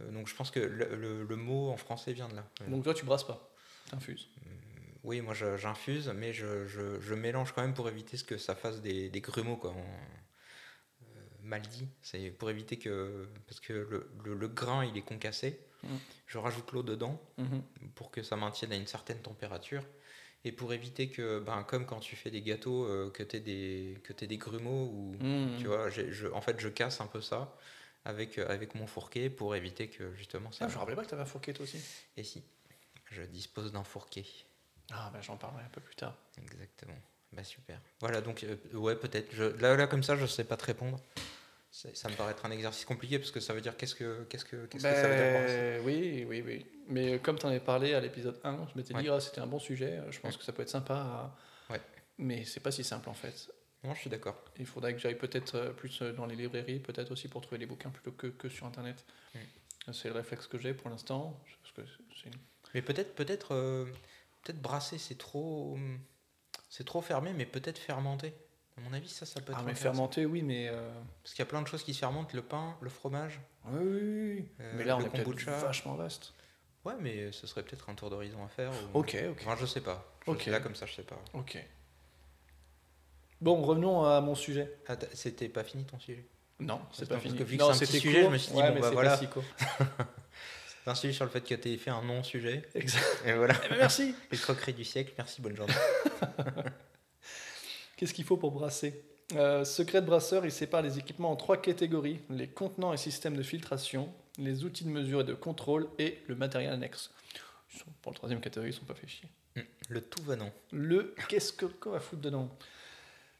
[0.00, 2.44] Euh, donc je pense que le, le- mot en français vient de là.
[2.68, 3.50] Donc toi, tu brasses pas.
[3.90, 4.28] T'infuses.
[5.02, 8.54] oui, moi j'infuse, mais je, je- je mélange quand même pour éviter ce que ça
[8.54, 9.70] fasse des, des grumeaux, quoi.
[9.70, 9.82] euh,
[11.50, 11.86] mal dit.
[12.00, 13.28] C'est pour éviter que.
[13.46, 15.60] Parce que le, le- le grain il est concassé.
[15.82, 15.98] Mhm.
[16.26, 17.62] Je rajoute l'eau dedans Mhm.
[17.94, 19.84] pour que ça maintienne à une certaine température.
[20.44, 23.40] Et pour éviter que, ben, comme quand tu fais des gâteaux, euh, que tu aies,
[23.40, 25.16] des des grumeaux ou.
[25.20, 25.58] Mhm.
[25.58, 27.54] Tu vois, je, en fait, je casse un peu ça
[28.06, 30.64] avec, euh, avec mon fourquet pour éviter que justement ça.
[30.64, 31.78] Ah, je me rappelais pas que t'avais un fourquet toi aussi.
[32.16, 32.42] Et si,
[33.10, 34.24] je dispose d'un fourquet.
[34.92, 36.16] Ah, ben j'en parlerai un peu plus tard.
[36.40, 36.96] Exactement.
[37.32, 37.78] Bah super.
[38.00, 39.36] Voilà, donc, euh, ouais, peut-être.
[39.60, 40.98] Là, là, comme ça, je sais pas te répondre.
[41.70, 44.44] Ça me paraît être un exercice compliqué parce que ça veut dire qu'est-ce que, qu'est-ce
[44.44, 46.66] que, qu'est-ce que ça veut dire Ben, oui, oui, oui.
[46.88, 49.14] Mais euh, comme tu en avais parlé à l'épisode 1, je m'étais dit, Ouais.
[49.16, 50.94] ah, c'était un bon sujet, euh, je pense que ça peut être sympa.
[50.96, 51.36] à-
[51.72, 51.80] Ouais.
[52.18, 53.48] Mais c'est pas si simple en fait.
[53.84, 54.44] Non, je suis d'accord.
[54.58, 57.66] Il faudrait que j'aille peut-être euh, plus dans les librairies, peut-être aussi pour trouver des
[57.66, 59.04] bouquins plutôt que, que sur Internet.
[59.34, 59.92] Mm.
[59.92, 61.40] C'est le réflexe que j'ai pour l'instant.
[61.74, 62.40] Parce que c'est une-
[62.74, 63.84] Mais peut-être, peut-être, euh,
[64.42, 65.78] peut-être brasser, c'est trop,
[66.68, 68.34] c'est trop fermé, mais peut-être fermenté.
[68.80, 69.58] À mon avis, ça, ça peut être.
[69.60, 70.68] Ah, mais fermenté, oui, mais.
[70.68, 70.90] euh,
[71.22, 73.40] Parce qu'il y a plein de choses qui se fermentent, le pain, le fromage.
[73.66, 74.48] Oui, oui, oui.
[74.60, 75.52] Euh, mais là, on le est kombucha.
[75.58, 76.32] vachement vaste.
[76.84, 78.70] Ouais, mais ce serait peut-être un tour d'horizon à faire.
[78.94, 79.36] ou- Ok, ok.
[79.42, 80.06] Enfin, je sais pas.
[80.26, 80.46] Je Ok.
[80.46, 81.18] Là, comme ça, je sais pas.
[81.34, 81.62] Ok.
[83.42, 84.78] Bon, revenons à mon sujet.
[84.88, 86.24] Ah, c'était pas fini ton sujet?
[86.58, 87.44] Non, c'est Parce pas que fini.
[87.50, 88.28] vu que non, c'est un petit sujet, court.
[88.28, 89.20] je me suis dit, Ouais, bon, bah, c'est voilà.
[90.82, 92.66] C'est un sujet sur le fait que tu fait un non-sujet.
[92.74, 93.04] Exact.
[93.26, 93.54] Et voilà.
[93.66, 94.14] Eh ben, merci.
[94.32, 95.12] Les croqueries du siècle.
[95.18, 95.74] Merci, bonne journée.
[98.00, 99.04] Qu'est-ce qu'il faut pour brasser
[99.36, 103.36] Euh, Secret de brasseur, il sépare les équipements en trois catégories les contenants et systèmes
[103.36, 107.10] de filtration, les outils de mesure et de contrôle et le matériel annexe.
[107.74, 109.28] Ils sont- pour le troisième catégorie, ils sont pas fait chier.
[109.90, 110.50] Le tout venant.
[110.72, 112.48] Le qu'est-ce que qu'on va foutre dedans?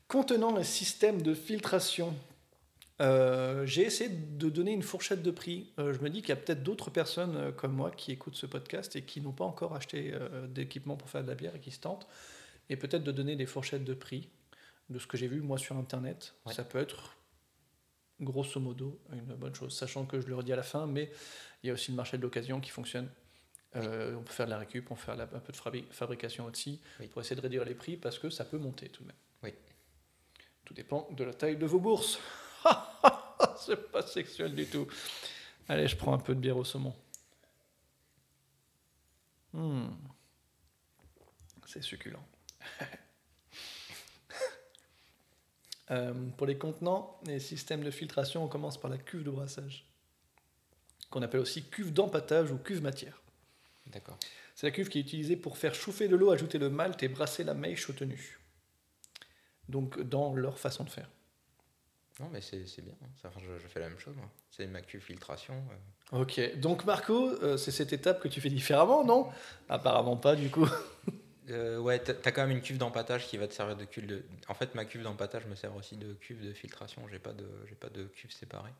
[0.09, 2.15] Contenant les systèmes de filtration.
[3.01, 5.73] Euh, J'ai essayé de donner une fourchette de prix.
[5.79, 8.37] Euh, je me dis qu'il y a peut-être d'autres personnes euh, comme moi qui écoutent
[8.37, 10.13] ce podcast et qui n'ont pas encore acheté
[10.49, 12.07] d'équipement pour faire de la bière et qui se tentent.
[12.69, 14.29] Et peut-être de donner des fourchettes de prix
[14.91, 16.35] de ce que j'ai vu moi sur internet.
[16.45, 16.53] Ouais.
[16.53, 17.17] Ça peut être
[18.21, 21.11] grosso modo une bonne chose, sachant que je le redis à la fin, mais
[21.63, 23.09] il y a aussi le marché de l'occasion qui fonctionne.
[23.77, 25.87] Euh, on peut faire de la récup, on peut faire la- un peu de fabri-
[25.93, 27.07] fabrication aussi Oui.
[27.07, 29.17] pour essayer de réduire les prix parce que ça peut monter tout de même.
[29.45, 29.55] Oui.
[30.65, 32.19] Tout dépend de la taille de vos bourses.
[33.59, 34.87] C'est pas sexuel du tout.
[35.69, 36.95] Allez, je prends un peu de bière au saumon.
[39.53, 39.89] Hmm.
[41.67, 42.25] C'est succulent.
[45.91, 49.85] Euh, pour les contenants et systèmes de filtration, on commence par la cuve de brassage,
[51.11, 53.21] qu'on appelle aussi cuve d'empattage ou cuve matière.
[53.87, 54.19] D'accord.
[54.55, 57.09] C'est la cuve qui est utilisée pour faire chauffer de l'eau, ajouter le malt et
[57.09, 58.39] brasser la mèche au tenu.
[59.69, 61.09] Donc dans leur façon de faire.
[62.21, 62.93] Non, mais c'est bien.
[63.21, 64.31] Ça, enfin, je, je fais la même chose, moi.
[64.51, 65.55] C'est ma cuve filtration.
[66.13, 66.21] euh.
[66.21, 69.31] Ok, donc Marco, euh, c'est cette étape que tu fais différemment, non?
[69.69, 70.69] Apparemment pas du coup.
[71.49, 74.23] Euh, ouais, t'as quand même une cuve d'empattage qui va te servir de cuve de.
[74.49, 77.07] En fait, ma cuve d'empattage me sert aussi de cuve de filtration.
[77.09, 78.73] J'ai pas de, j'ai pas de cuve séparée.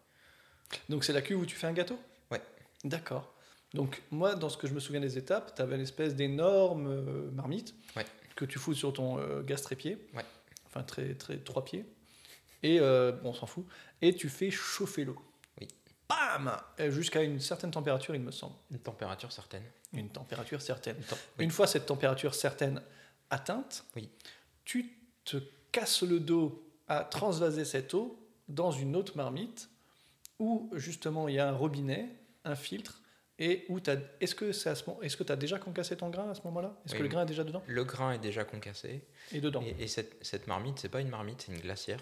[0.89, 1.99] Donc c'est la cuve où tu fais un gâteau?
[2.31, 2.41] Ouais.
[2.85, 3.33] D'accord.
[3.75, 6.87] Donc moi, dans ce que je me souviens des étapes, tu avais une espèce d'énorme
[6.89, 8.05] euh, marmite Ouais.
[8.37, 9.99] que tu fous sur ton euh, gaz trépied.
[10.15, 10.25] Ouais.
[10.67, 11.85] Enfin, très, très, trois pieds.
[12.63, 13.65] Et euh, bon, on s'en fout.
[14.03, 15.17] Et tu fais chauffer l'eau.
[15.61, 15.67] Oui.
[16.09, 16.57] Bam
[16.91, 18.55] Jusqu'à une certaine température, il me semble.
[18.71, 19.65] Une température certaine.
[19.93, 20.97] Une température certaine.
[20.97, 21.45] Une tem- oui.
[21.45, 22.81] Une fois cette température certaine
[23.31, 24.09] atteinte, Oui.
[24.65, 24.93] tu
[25.25, 25.37] te
[25.73, 28.19] casses le dos à transvaser cette eau
[28.49, 29.69] dans une autre marmite
[30.39, 32.09] où justement il y a un robinet,
[32.45, 33.01] un filtre,
[33.39, 36.77] et où tu Est-ce que tu as déjà concassé ton grain à ce moment-là?
[36.85, 37.63] Est-ce Oui, que le grain est déjà dedans?
[37.67, 39.03] Le grain est déjà concassé.
[39.33, 39.63] Et dedans.
[39.63, 42.01] Et, et cette, cette marmite, c'est pas une marmite, c'est une glacière.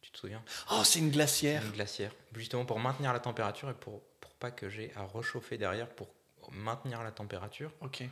[0.00, 0.42] Tu te souviens?
[0.70, 2.12] Oh, c'est une glacière Une glacière.
[2.34, 6.08] Justement pour maintenir la température et pour, pour pas que j'ai à rechauffer derrière pour
[6.52, 7.72] maintenir la température.
[7.80, 8.02] Ok.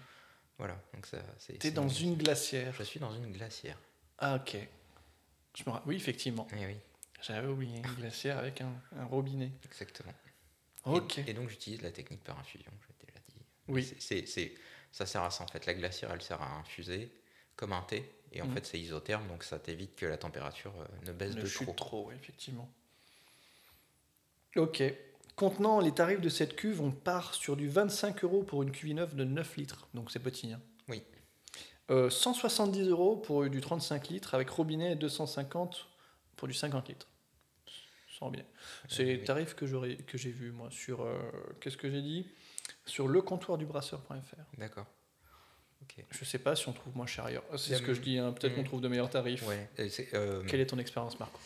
[0.59, 0.80] Voilà.
[0.95, 1.59] Donc ça, c'est.
[1.59, 2.72] T'es dans une glacière.
[2.74, 3.78] Je suis dans une glacière.
[4.18, 4.57] Ah, ok.
[5.55, 6.47] Je me Oui, effectivement.
[6.57, 6.76] Eh oui,
[7.22, 9.51] J'avais oublié une glacière avec un, un robinet.
[9.64, 10.12] exactement.
[10.86, 11.18] Et- Ok.
[11.18, 13.43] Et, donc j'utilise la technique par infusion, je l'ai déjà dit.
[13.68, 13.95] Oui.
[13.99, 14.55] C'est-
[14.93, 15.66] ça sert à ça en fait.
[15.66, 17.11] La glacière, elle sert à infuser
[17.57, 18.11] comme un thé.
[18.32, 18.55] Et en Mhm.
[18.55, 21.62] fait, c'est isotherme, donc ça t'évite que la température euh, ne baisse Ne de chute
[21.66, 21.72] trop.
[21.74, 22.70] trop, effectivement.
[24.57, 24.82] Ok.
[25.39, 28.93] Contenant les tarifs de cette cuve, on part sur du 25 euros pour une cuve
[28.93, 29.86] neuve de 9 litres.
[29.95, 30.53] Donc c'est petit.
[30.53, 30.61] Hein.
[30.89, 31.01] Oui.
[31.93, 35.86] Euh, 170 euros pour du 35 litres avec robinet et 250
[36.34, 37.07] pour du 50 litres.
[38.18, 38.47] Sans robinet.
[38.89, 41.03] C'est les tarifs que j'ai vus, moi, sur.
[41.03, 41.16] euh,
[41.61, 42.26] Qu'est-ce que j'ai dit?
[42.84, 44.59] Sur lecomptoirdubrasseur.fr.
[44.59, 44.86] D'accord.
[45.82, 46.05] Ok.
[46.11, 47.45] Je sais pas si on trouve moins cher ailleurs.
[47.57, 48.32] C'est ce que je dis, hein.
[48.32, 49.47] peut-être qu'on trouve de meilleurs tarifs.
[49.47, 49.70] Ouais.
[50.14, 51.39] euh, Quelle est ton expérience, Marco?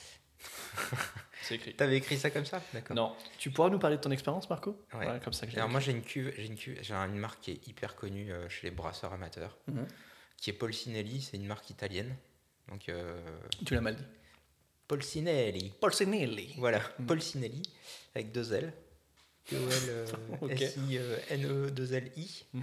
[1.43, 1.75] C'est écrit.
[1.75, 2.97] T'avais écrit ça comme ça D'accord.
[2.97, 3.17] Non.
[3.39, 4.81] Tu pourras nous parler de ton expérience, Marco?
[4.95, 5.21] Ouais.
[5.25, 7.41] comme ça que j'ai Alors moi j'ai une cuve, j'ai une cuve, j'ai une marque
[7.41, 9.87] qui est hyper connue euh, chez les brasseurs amateurs, Mhm.
[10.37, 12.15] qui est Polsinelli, c'est une marque italienne.
[12.69, 13.21] Donc euh,
[13.67, 14.05] Tu l'as mal dit.
[14.89, 15.73] Polsinelli.
[15.81, 16.55] Polsinelli.
[16.59, 17.07] Voilà, Mhm.
[17.07, 17.63] Polsinelli
[18.15, 18.73] avec deux L.
[20.41, 20.55] Ok.
[20.55, 22.45] P-O-L-S-I-N-E 2 L I.
[22.53, 22.63] Mhm.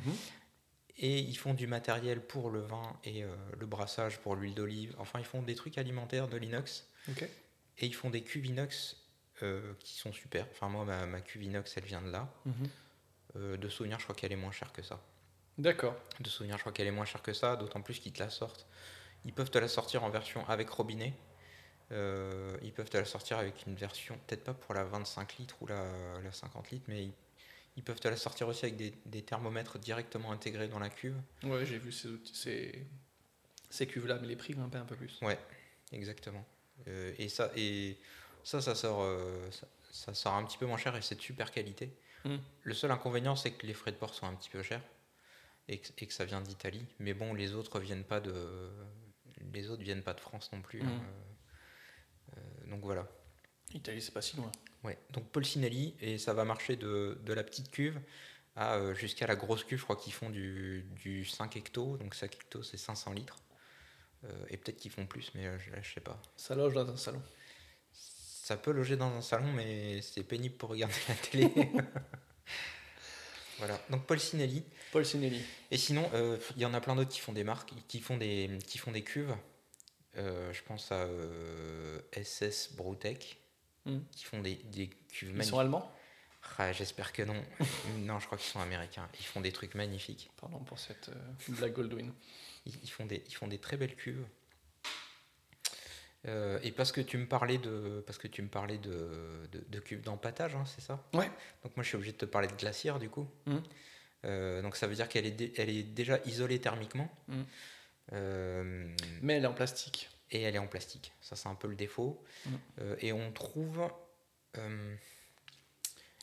[1.01, 3.27] Et ils font du matériel pour le vin et euh,
[3.57, 4.93] le brassage, pour l'huile d'olive.
[4.97, 6.88] Enfin, ils font des trucs alimentaires de l'inox.
[7.09, 7.25] Ok.
[7.80, 8.97] Et ils font des cuves inox
[9.41, 10.45] euh, qui sont super.
[10.51, 12.32] Enfin, moi, ma, ma cuve inox, elle vient de là.
[12.45, 12.69] Mhm.
[13.36, 14.99] Euh, de souvenir, je crois qu'elle est moins chère que ça.
[15.57, 15.95] D'accord.
[16.19, 18.30] De souvenir, je crois qu'elle est moins chère que ça, d'autant plus qu'ils te la
[18.30, 18.65] sortent.
[19.25, 21.13] Ils peuvent te la sortir en version avec robinet.
[21.91, 25.55] Euh, ils peuvent te la sortir avec une version, peut-être pas pour la 25 litres
[25.61, 27.13] ou la, la 50 litres, mais ils,
[27.77, 31.19] ils peuvent te la sortir aussi avec des, des thermomètres directement intégrés dans la cuve.
[31.43, 32.86] Ouais, j'ai vu ces, ces,
[33.69, 35.19] ces cuves-là, mais les prix grimpaient un peu plus.
[35.21, 35.39] Ouais,
[35.91, 36.45] exactement.
[36.88, 37.97] Euh, et ça, et
[38.43, 41.21] ça, ça sort, euh, ça, ça sort un petit peu moins cher et c'est de
[41.21, 41.91] super qualité.
[42.25, 42.38] Mm.
[42.63, 44.82] Le seul inconvénient, c'est que les frais de port sont un petit peu chers
[45.67, 46.86] et que, et que ça vient d'Italie.
[46.99, 48.34] Mais bon, les autres viennent pas de,
[49.53, 50.82] les autres viennent pas de France non plus.
[50.82, 50.88] Mm.
[50.88, 51.01] hein.
[52.38, 53.07] Euh, donc voilà.
[53.73, 54.51] Italie, c'est pas si loin.
[54.84, 54.97] Ouais.
[55.11, 57.99] Donc Polsinelli et ça va marcher de, de la petite cuve
[58.55, 62.15] à euh, jusqu'à la grosse cuve, je crois qu'ils font du, du 5 hecto, donc
[62.15, 63.38] 5 hecto c'est 500 litres.
[64.26, 66.22] Euh, et peut-être qu'ils font plus, mais euh, je, je sais pas.
[66.36, 67.22] Ça loge dans un salon.
[67.93, 71.51] Ça peut loger dans un salon, mais c'est pénible pour regarder la télé.
[73.59, 74.63] voilà, donc Paul Sinelli.
[74.91, 75.41] Paul Sinelli.
[75.72, 78.17] Et sinon, euh, il y en a plein d'autres qui font des marques, qui font
[78.17, 79.36] des, qui font des cuves.
[80.17, 83.38] Euh, je pense à euh, SS Brewtech,
[83.86, 83.99] Hmm.
[84.11, 85.51] qui font des, des cuves Ils magnifiques.
[85.51, 85.89] sont allemands?
[86.57, 87.41] Ah, J'espère que non.
[87.99, 89.07] non, je crois qu'ils sont américains.
[89.17, 90.30] Ils font des trucs magnifiques.
[90.36, 91.09] Pardon pour cette
[91.47, 92.11] blague Goldwyn.
[92.66, 94.26] Ils, font des, ils font des très belles cuves.
[96.28, 99.64] Euh, et parce que tu me parlais de, parce que tu me parlais de, de,
[99.68, 101.03] de cuves d'empattage, hein, c'est ça?
[101.14, 101.30] Ouais.
[101.64, 103.28] Donc moi je suis obligé de te parler de glacière du coup.
[103.45, 103.64] Mhm.
[104.26, 107.10] Euh, donc ça veut dire qu'elle est, dé- elle est déjà isolée thermiquement.
[107.30, 107.45] Mhm.
[108.14, 110.10] Euh, Mais elle est en plastique.
[110.32, 111.14] et elle est en plastique.
[111.22, 112.22] Ça, c'est un peu le défaut.
[112.82, 113.89] Euh, et on trouve.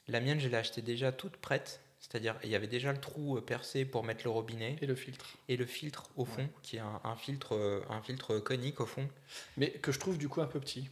[0.09, 1.81] la mienne, je l'ai achetée déjà toute prête.
[1.99, 4.95] C'est-à-dire, il y avait déjà le trou euh, percé pour mettre le robinet Et le
[4.95, 5.37] filtre.
[5.49, 8.87] et le filtre au fond, qui est un, un filtre, euh, un filtre conique au
[8.87, 9.09] fond.
[9.57, 10.89] Mais que je trouve du coup un peu petit.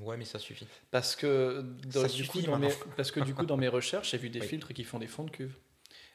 [0.00, 0.66] Ouais, mais ça suffit.
[0.90, 1.62] Parce que,
[1.92, 2.92] dans- Ça du coup, dans mes, maintenant.
[2.96, 5.24] parce que du coup, dans mes recherches, j'ai vu des filtres qui font des fonds
[5.24, 5.56] de cuve.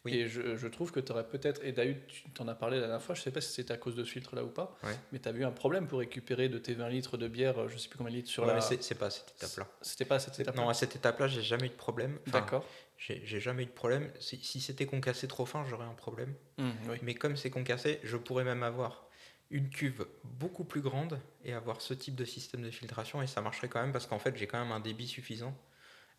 [0.03, 0.15] Oui.
[0.15, 2.87] Et je, je trouve que tu aurais peut-être, et d'ailleurs tu t'en as parlé la
[2.87, 4.95] dernière fois, je sais pas si c'était à cause de ce filtre-là ou pas, Ouais.
[5.11, 7.67] mais tu as vu un problème pour récupérer de tes 20 litres de bière, euh,
[7.69, 8.55] je sais plus combien de litres sur Ouais, la...
[8.55, 9.67] mais c'est- pas à cette étape-là.
[9.81, 12.17] C'était pas à cette C'est- étape Non, à cette étape-là, j'ai jamais eu de problème.
[12.27, 12.65] Enfin, D'accord.
[12.97, 14.11] J'ai jamais eu de problème.
[14.19, 16.33] Si, si c'était concassé trop fin, j'aurais un problème.
[16.59, 16.97] Oui.
[17.01, 19.07] Mais comme c'est concassé, je pourrais même avoir
[19.49, 23.41] une cuve beaucoup plus grande et avoir ce type de système de filtration et ça
[23.41, 25.53] marcherait quand même parce qu'en fait j'ai quand même un débit suffisant.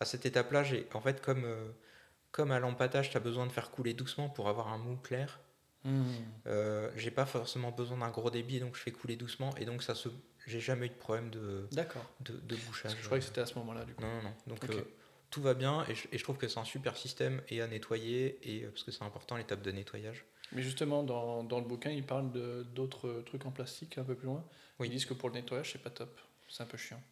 [0.01, 1.69] À cette étape-là, j'ai en fait comme, euh,
[2.33, 5.39] comme à l'empattage, tu as besoin de faire couler doucement pour avoir un mou clair.
[5.85, 6.05] Hum.
[6.47, 9.83] Euh, j'ai pas forcément besoin d'un gros débit donc je fais couler doucement et donc
[9.83, 10.09] ça se
[10.47, 12.05] j'ai jamais eu de problème de, D'accord.
[12.21, 12.97] de, de bouchage.
[13.01, 14.03] Je croyais que c'était à ce moment-là, du coup.
[14.03, 14.35] Non, non, non.
[14.47, 14.83] Donc euh,
[15.31, 17.67] tout va bien et je, et je trouve que c'est un super système et à
[17.67, 20.25] nettoyer et euh, parce que c'est important l'étape de nettoyage.
[20.53, 24.15] Mais justement, dans, dans le bouquin, ils parlent de- d'autres trucs en plastique un peu
[24.15, 24.45] plus loin.
[24.79, 24.89] Oui.
[24.89, 26.21] Ils disent que pour le nettoyage, c'est pas top.
[26.49, 27.03] C'est un peu chiant.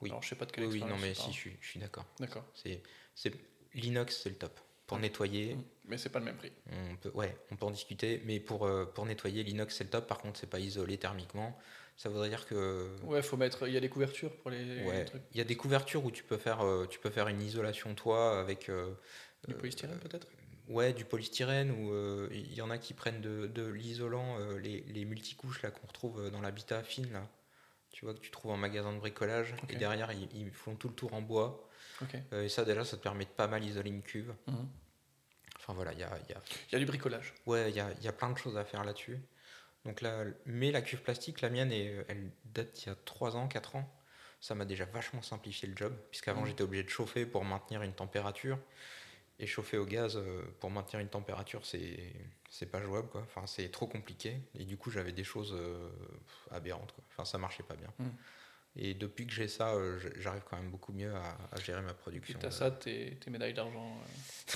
[0.00, 0.08] Oui.
[0.10, 1.80] Alors, je sais pas de quelle Oui, oui, non mais si je suis, je suis
[1.80, 2.06] d'accord.
[2.18, 2.44] D'accord.
[2.54, 2.82] C'est,
[3.14, 3.32] c'est
[3.80, 4.58] l'inox, c'est le top.
[4.86, 5.56] Pour nettoyer.
[5.86, 6.50] Mais c'est pas le même prix.
[6.72, 9.90] on peut, ouais, on peut en discuter, mais pour, euh, pour nettoyer, l'inox, c'est le
[9.90, 10.06] top.
[10.06, 11.58] Par contre, c'est pas isolé thermiquement.
[11.96, 13.66] Ça voudrait dire que Ouais, faut mettre.
[13.66, 15.22] Il y a des couvertures pour les, ouais, trucs.
[15.32, 17.94] il y a des couvertures où tu peux faire, euh, tu peux faire une isolation
[17.94, 18.94] toit avec euh,
[19.46, 20.28] Du polystyrène peut-être?
[20.68, 24.58] Ouais, du polystyrène ou euh, il y en a qui prennent de, de l'isolant, euh,
[24.58, 27.28] les, les multicouches là qu'on retrouve dans l'habitat fine là.
[27.90, 30.88] Tu vois que tu trouves en magasin de bricolage et derrière ils, ils font tout
[30.88, 31.67] le tour en bois.
[32.32, 34.34] Euh, et ça déjà ça te permet de pas mal isoler une cuve.
[34.46, 34.68] Mhm.
[35.58, 37.34] Enfin voilà, il y a, il y a Il y a du bricolage.
[37.46, 39.18] Ouais, il y a, il y a plein de choses à faire là-dessus.
[39.84, 43.36] Donc là, mais la cuve plastique, la mienne, est, elle date d'il y a 3
[43.36, 43.88] ans, 4 ans.
[44.40, 46.48] Ça m'a déjà vachement simplifié le job, puisqu'avant Mhm.
[46.48, 48.58] j'étais obligé de chauffer pour maintenir une température.
[49.40, 52.12] Et chauffer au gaz euh, pour maintenir une température, c'est
[52.50, 53.20] c'est pas jouable, quoi.
[53.22, 54.40] Enfin, c'est trop compliqué.
[54.54, 55.90] Et du coup, j'avais des choses euh,
[56.50, 57.04] aberrantes, quoi.
[57.10, 57.92] Enfin, ça marchait pas bien.
[57.98, 58.12] Mhm.
[58.80, 61.94] Et depuis que j'ai ça, euh, j'arrive quand même beaucoup mieux à, à gérer ma
[61.94, 62.38] production.
[62.38, 63.98] t'as ça, tes, tes médailles d'argent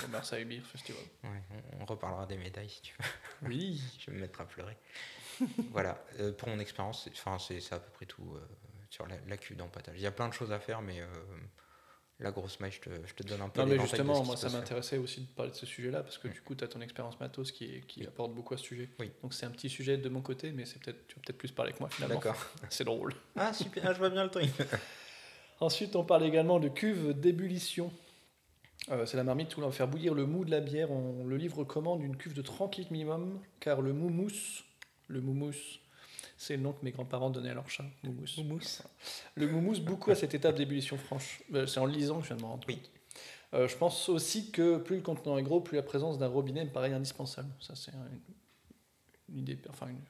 [0.00, 1.02] euh, au Marseille Beer Festival.
[1.24, 1.42] Ouais,
[1.78, 3.48] on, on reparlera des médailles si tu veux.
[3.48, 3.82] Oui.
[3.98, 4.76] je vais me mettre à pleurer.
[5.70, 7.16] voilà, euh, pour mon expérience, c'est-
[7.74, 8.40] à peu près tout euh,
[8.90, 9.96] sur la, la d'empattage.
[9.96, 11.06] Il y a plein de choses à faire, mais euh,
[12.22, 14.48] la grosse maille, je te, je te donne un peu Non, mais justement, moi, ça
[14.48, 17.18] m'intéressait aussi de parler de ce sujet-là, parce que du coup, tu as ton expérience
[17.20, 18.06] matos qui, qui Oui.
[18.06, 18.88] apporte beaucoup à ce sujet.
[18.98, 19.10] Oui.
[19.22, 21.52] Donc, c'est un petit sujet de mon côté, mais c'est peut-être, tu vas peut-être plus
[21.52, 22.16] parler que moi finalement.
[22.16, 22.36] D'accord.
[22.70, 23.14] C'est drôle.
[23.36, 24.50] Ah, super, ah, je vois bien le truc.
[25.60, 27.92] Ensuite, on parle également de cuve d'ébullition.
[28.90, 30.90] Euh, c'est la marmite où l'on va faire bouillir le mou de la bière.
[30.90, 34.64] On, le livre recommande une cuve de 30 litres minimum, car le moumousse,
[35.06, 35.78] le moumousse,
[36.42, 37.84] c'est le nom que mes grands-parents donnaient à leur chat.
[38.02, 38.36] Moumousse.
[38.38, 38.82] Moumousse.
[39.36, 41.40] Le moumousse beaucoup à cette étape d'ébullition franche.
[41.54, 42.78] Euh, c'est en le lisant que je viens de me rendre Oui.
[42.78, 42.90] compte.
[43.54, 46.64] Euh, je pense aussi que plus le contenant est gros, plus la présence d'un robinet
[46.64, 47.48] me paraît indispensable.
[47.60, 47.92] Ça, c'est
[49.28, 50.00] une, idée, enfin une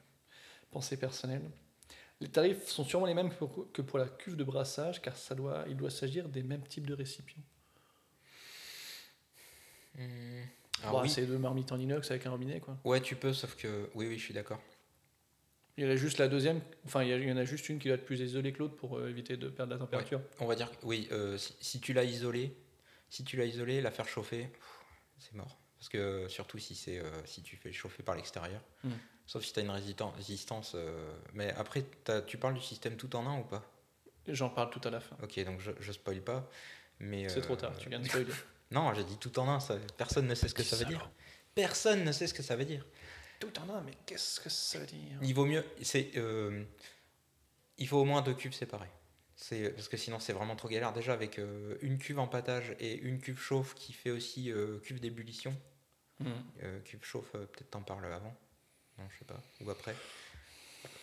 [0.71, 1.43] pensée personnelle.
[2.19, 3.29] Les tarifs sont sûrement les mêmes
[3.71, 6.87] que pour, la cuve de brassage, car ça doit, il doit s'agir des mêmes types
[6.87, 7.43] de récipients.
[9.99, 11.09] Oui.
[11.09, 12.77] C'est deux marmites en inox avec un robinet, quoi.
[12.83, 13.89] Ouais, tu peux, sauf que.
[13.93, 14.59] Oui, oui, je suis d'accord.
[15.77, 17.87] Il y en a juste la deuxième, enfin il y, en a juste une qui
[17.87, 20.21] doit être plus isolée que l'autre pour euh, éviter de perdre la température.
[20.39, 22.55] On va dire oui, euh, si, si tu l'as isolé,
[23.09, 24.49] si tu l'as isolé, la faire chauffer,
[25.17, 25.57] c'est mort.
[25.83, 28.61] Parce que euh, surtout si, c'est, euh, si tu fais chauffer par l'extérieur.
[28.85, 28.91] Mm.
[29.25, 30.75] Sauf si tu as une résistance.
[30.75, 31.83] euh, mais après,
[32.25, 33.69] tu parles du système tout en un ou pas?
[34.29, 35.17] J'en parle tout à la fin.
[35.21, 36.49] Ok, donc je, je spoil pas.
[36.99, 38.31] Mais, C'est trop tard, tu viens de spoiler.
[38.71, 41.11] Non, j'ai dit tout en un, ça, personne ne sait ce que ça veut dire.
[41.53, 42.85] Personne ne sait ce que ça veut dire.
[43.43, 45.17] Tout en un, mais qu'est-ce que ça veut dire?
[45.21, 45.65] Il vaut mieux.
[45.81, 46.63] C'est, euh,
[47.77, 48.89] il faut au moins deux cubes séparés.
[49.35, 50.93] C'est parce que sinon c'est vraiment trop galère.
[50.93, 55.01] Déjà avec euh, une cuve empattage et une cuve chauffe qui fait aussi euh, cuve
[55.01, 55.53] d'ébullition.
[56.19, 56.31] Mhm.
[56.63, 58.33] Euh, cuve chauffe, euh, peut-être t'en parles avant.
[58.97, 59.41] Non, je sais pas.
[59.61, 59.95] Ou après.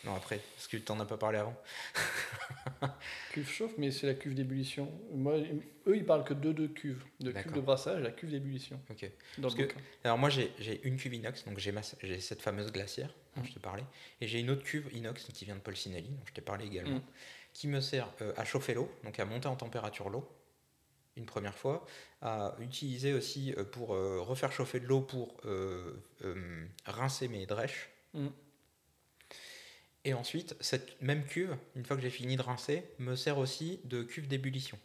[0.04, 0.40] Non, après.
[0.56, 1.54] Parce que t'en as pas parlé avant.
[3.32, 4.90] Cuve chauffe, mais c'est la cuve d'ébullition.
[5.12, 5.38] Moi,
[5.86, 7.02] eux, ils parlent que de deux cuves.
[7.20, 8.80] De cuve de brassage et la cuve d'ébullition.
[8.90, 9.10] Ok.
[9.38, 9.84] Dans Parce le que- bouquin.
[10.04, 13.84] Alors moi j'ai une cuve inox, donc j'ai cette fameuse glacière dont je te parlais,
[14.20, 16.96] et j'ai une autre cuve inox qui vient de Polsinelli, dont je t'ai parlé également,
[16.98, 17.02] Mm.
[17.52, 20.28] qui me sert euh, à chauffer l'eau, donc à monter en température l'eau,
[21.16, 21.86] une première fois,
[22.22, 27.46] à utiliser aussi euh, pour euh, refaire chauffer de l'eau pour euh, euh, rincer mes
[27.46, 27.90] drèches.
[28.14, 28.28] Mm.
[30.04, 33.80] Et ensuite, cette même cuve, une fois que j'ai fini de rincer, me sert aussi
[33.84, 34.78] de cuve d'ébullition.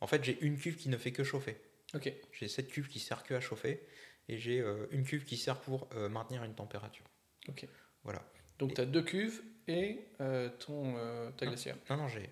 [0.00, 1.56] En fait, j'ai une cuve qui ne fait que chauffer.
[1.94, 2.12] Ok.
[2.32, 3.82] J'ai cette cuve qui sert que à chauffer
[4.28, 7.04] et j'ai euh, une cuve qui sert pour euh, maintenir une température.
[7.48, 7.66] Ok.
[8.04, 8.22] Voilà.
[8.58, 10.94] Donc Et- tu as deux cuves et euh, ton,
[11.36, 11.48] ta Ah.
[11.48, 11.76] glacière.
[11.90, 12.30] Non, non, j'ai-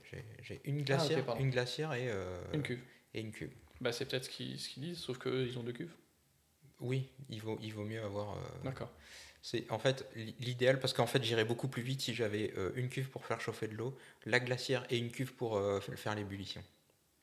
[0.64, 1.40] une glacière, pardon.
[1.42, 2.10] une glacière et,
[2.54, 2.80] Une cuve.
[3.14, 3.52] et une cuve.
[3.80, 5.92] Bah, c'est peut-être ce qu'ils ce qu'ils disent, sauf qu'eux, ils ont deux cuves.
[6.80, 8.38] Oui, il vaut, il vaut mieux avoir.
[8.64, 8.90] D'accord.
[9.46, 12.88] C'est en fait l'idéal parce qu'en fait j'irais beaucoup plus vite si j'avais euh, une
[12.88, 16.64] cuve pour faire chauffer de l'eau, la glacière et une cuve pour euh, faire l'ébullition.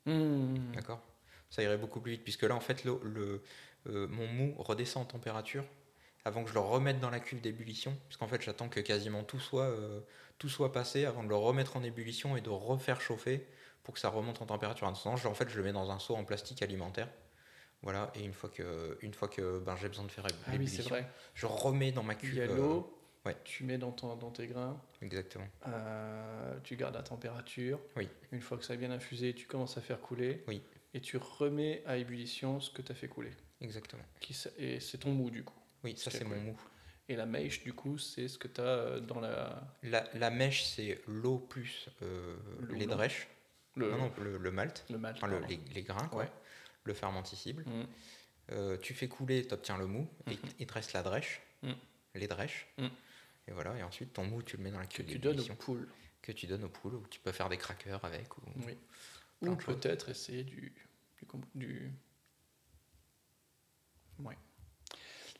[0.06, 0.72] Hmm.
[0.74, 1.02] D'accord?
[1.50, 3.44] Ça irait beaucoup plus vite, puisque là, en fait, le,
[3.88, 5.66] euh, mon mou redescend en température
[6.24, 9.42] avant que je le remette dans la cuve d'ébullition, puisqu'en fait, j'attends que quasiment tout
[9.42, 9.76] soit,
[10.38, 13.46] tout soit passé avant de le remettre en ébullition et de refaire chauffer
[13.84, 14.88] pour que ça remonte en température.
[14.88, 17.10] En attendant, je- en fait, je le mets dans un seau en plastique alimentaire.
[17.84, 20.68] Voilà, et une fois que, une fois que ben, j'ai besoin de faire Ah oui,
[20.68, 21.06] c'est vrai.
[21.36, 22.36] je remets dans ma Il cuve.
[22.36, 23.36] y a euh, l'eau, ouais.
[23.44, 25.48] tu mets dans, ton, dans tes grains, exactement.
[25.68, 27.80] euh, tu gardes la température.
[27.98, 28.08] Oui.
[28.32, 30.44] Une fois que ça a bien infusé, tu commences à faire couler.
[30.48, 30.62] Oui.
[30.94, 33.32] Et tu remets à ébullition ce que tu as fait couler.
[33.62, 34.04] Exactement.
[34.20, 35.58] Qui et c'est ton mou, du coup.
[35.84, 36.58] Oui, ça, c'est mon mou.
[37.10, 39.62] Et la mèche, du coup, c'est ce que tu as dans la.
[39.84, 43.28] La, la mèche, c'est l'eau plus euh, Le les drèches.
[43.76, 44.86] Le, Non, non, le, le malt.
[44.90, 45.18] le malt.
[45.18, 46.20] Enfin, le- les, les grains, quoi.
[46.24, 46.32] Ouais.
[46.84, 47.64] Le fermenticible.
[47.66, 47.86] Mm.
[48.52, 51.72] Euh, tu fais couler, tu obtiens le mou, et il te reste la drèche, Mm.
[52.16, 52.68] les drèches.
[52.78, 52.88] Mm.
[53.48, 55.40] Et voilà, et ensuite ton mou, tu le mets dans la Que cuve tu donnes
[55.40, 55.88] aux poules.
[56.22, 58.38] que tu donnes aux poules, ou tu peux faire des crackers avec.
[58.38, 58.42] Ou...
[58.66, 58.78] Oui.
[59.42, 60.74] Ou peut-être essayer du.
[61.18, 61.28] Du.
[61.56, 61.92] du...
[64.20, 64.38] Ouais.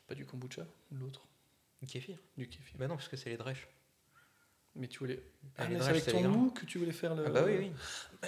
[0.06, 1.26] Pas du kombucha, l'autre.
[1.80, 2.76] Du kéfir Du kéfir.
[2.78, 3.66] Bah non, parce que c'est les drèches.
[4.76, 5.22] Mais tu voulais.
[5.56, 7.24] Ah, mais c'est avec ton mou que tu voulais faire le.
[7.26, 7.72] Ah bah oui, oui.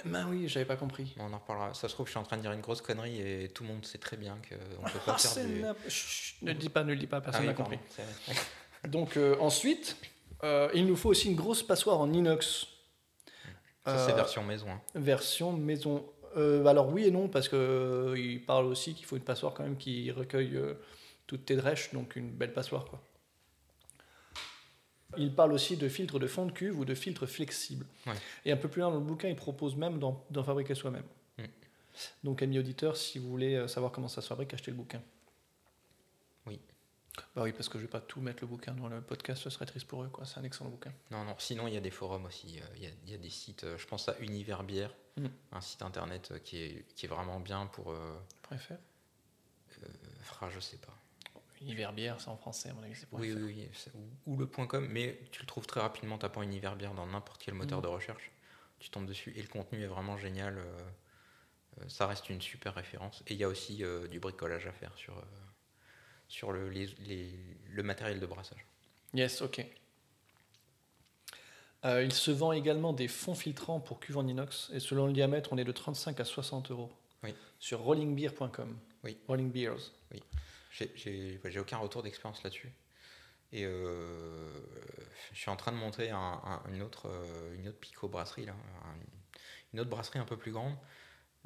[0.05, 1.13] Bah oui, j'avais pas compris.
[1.19, 1.73] On en reparlera.
[1.73, 3.69] Ça se trouve, je suis en train de dire une grosse connerie et tout le
[3.69, 6.91] monde sait très bien qu'on peut pas Ah, faire Chut, Ne le dis pas, ne
[6.93, 7.79] le dis pas, personne Ah oui, n'a compris.
[8.87, 9.97] Donc euh, ensuite,
[10.43, 12.67] euh, il nous faut aussi une grosse passoire en inox.
[13.85, 14.67] Ça, c'est Euh, version maison.
[14.69, 14.81] hein.
[14.95, 16.05] version maison.
[16.35, 19.63] Alors oui et non, parce que euh, il parle aussi qu'il faut une passoire quand
[19.63, 20.57] même qui recueille
[21.25, 23.01] toutes tes drèches, donc une belle passoire quoi.
[25.17, 27.85] Il parle aussi de filtres de fond de cuve ou de filtres flexibles.
[28.05, 28.13] Ouais.
[28.45, 31.05] Et un peu plus loin dans le bouquin, il propose même d'en fabriquer soi-même.
[31.37, 31.43] Mm.
[32.23, 35.01] Donc amis auditeurs, si vous voulez euh, savoir comment ça se fabrique, achetez le bouquin.
[36.45, 36.59] Oui.
[37.35, 39.49] Bah oui, parce que je vais pas tout mettre le bouquin dans le podcast, ce
[39.49, 40.25] serait triste pour eux quoi.
[40.25, 40.91] C'est un excellent bouquin.
[41.09, 43.17] Non, non, sinon il y a des forums aussi, il y, a, il y a
[43.17, 45.31] des sites, euh, je pense à Univers Bière, Mhm.
[45.51, 47.91] un site internet euh, qui est, qui est vraiment bien pour...
[47.91, 48.19] Euh,
[48.55, 48.73] .fr.
[50.41, 50.96] ah, je sais pas.
[51.61, 53.69] Univers bière, c'est en français à mon avis, c'est Oui, oui, oui,
[54.25, 56.93] ou, ou le point .com, mais tu le trouves très rapidement en tapant Univers Bière
[56.93, 57.83] dans n'importe quel moteur Mhm.
[57.83, 58.31] de recherche.
[58.79, 60.57] Tu tombes dessus et le contenu est vraiment génial.
[60.59, 60.63] euh,
[61.81, 63.23] euh, ça reste une super référence.
[63.27, 65.21] Et il y a aussi euh, du bricolage à faire sur, euh,
[66.27, 67.39] sur le, les- les-
[67.69, 68.65] le matériel de brassage.
[69.13, 69.65] Yes, ok.
[71.83, 75.53] Il se vend également des fonds filtrants pour cuve en inox et selon le diamètre,
[75.53, 76.91] on est de 35 à 60 euros.
[77.23, 77.33] Oui.
[77.59, 78.77] Sur rollingbeer.com.
[79.05, 79.17] Oui.
[79.27, 79.93] Rolling Beers.
[80.95, 82.71] J'ai- aucun retour d'expérience là-dessus.
[83.53, 84.49] Et euh,
[85.33, 88.45] je suis en train de monter un- un- une, autre, euh, une autre Pico brasserie,
[88.45, 88.95] là, un-
[89.73, 90.75] une autre brasserie un peu plus grande.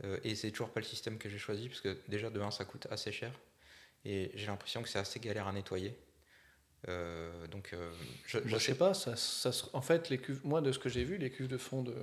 [0.03, 2.49] Euh, et c'est toujours pas le système que j'ai choisi, parce que déjà de 1
[2.51, 3.31] ça coûte assez cher.
[4.03, 5.95] Et j'ai l'impression que c'est assez galère à nettoyer.
[6.87, 7.75] Euh, donc
[8.25, 11.03] je, Je, sais pas, ça, ça en fait, les cuves, moi de ce que j'ai
[11.03, 11.95] vu, les cuves de fond de.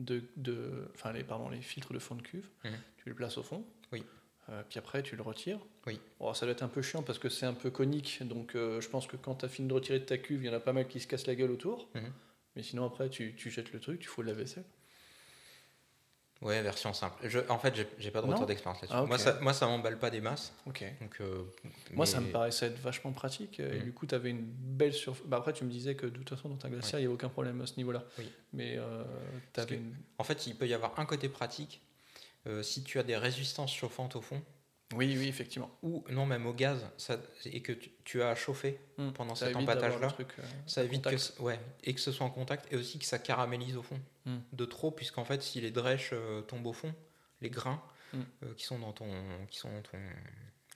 [0.00, 2.72] de, de enfin, les, pardon, les filtres de fond de cuve, Mhm.
[2.98, 3.64] tu les places au fond.
[3.92, 4.04] Oui.
[4.50, 5.58] Euh, puis après, tu le retires.
[5.86, 6.00] Oui.
[6.20, 8.22] Bon, ça doit être un peu chiant parce que c'est un peu conique.
[8.22, 10.46] Donc, euh, je pense que quand tu as fini de retirer de ta cuve, il
[10.46, 11.88] y en a pas mal qui se cassent la gueule autour.
[11.94, 12.12] Mhm.
[12.56, 14.64] Mais sinon, après, tu, tu jettes le truc, tu fous de la vaisselle.
[16.40, 17.16] Ouais, version simple.
[17.28, 18.96] Je- en fait, j'ai- pas de retour d'expérience là-dessus.
[18.96, 19.04] Ah.
[19.06, 20.52] Moi, ça, moi, ça m'emballe pas des masses.
[20.66, 20.84] Ok.
[21.00, 21.42] Donc, euh,
[21.94, 23.58] Moi, ça me paraissait être vachement pratique.
[23.58, 23.82] Et Mhm.
[23.82, 25.26] du coup, tu avais une belle surface.
[25.26, 27.14] Bah, après, tu me disais que de toute façon, dans ta glacière, il n'y avait
[27.14, 28.04] aucun problème à ce niveau-là.
[28.20, 28.30] Oui.
[28.52, 28.78] Mais
[29.56, 29.94] avais que- une.
[30.18, 31.80] En fait, il peut y avoir un côté pratique.
[32.46, 34.40] Euh, si tu as des résistances chauffantes au fond,
[34.94, 35.70] Oui, oui, effectivement.
[35.82, 39.10] ou non même au gaz, ça, et que tu, tu as à chauffer Mm.
[39.12, 40.24] pendant cet empâtage-là, euh,
[40.66, 41.34] ça évite que, contact.
[41.40, 44.38] ouais, et que ce soit en contact, et aussi que ça caramélise au fond Mm.
[44.52, 46.94] de trop, puisqu'en fait, si les drèches euh, tombent au fond,
[47.40, 47.82] les grains
[48.14, 48.20] Mm.
[48.44, 49.10] euh, qui sont dans ton,
[49.50, 49.98] qui sont dans ton,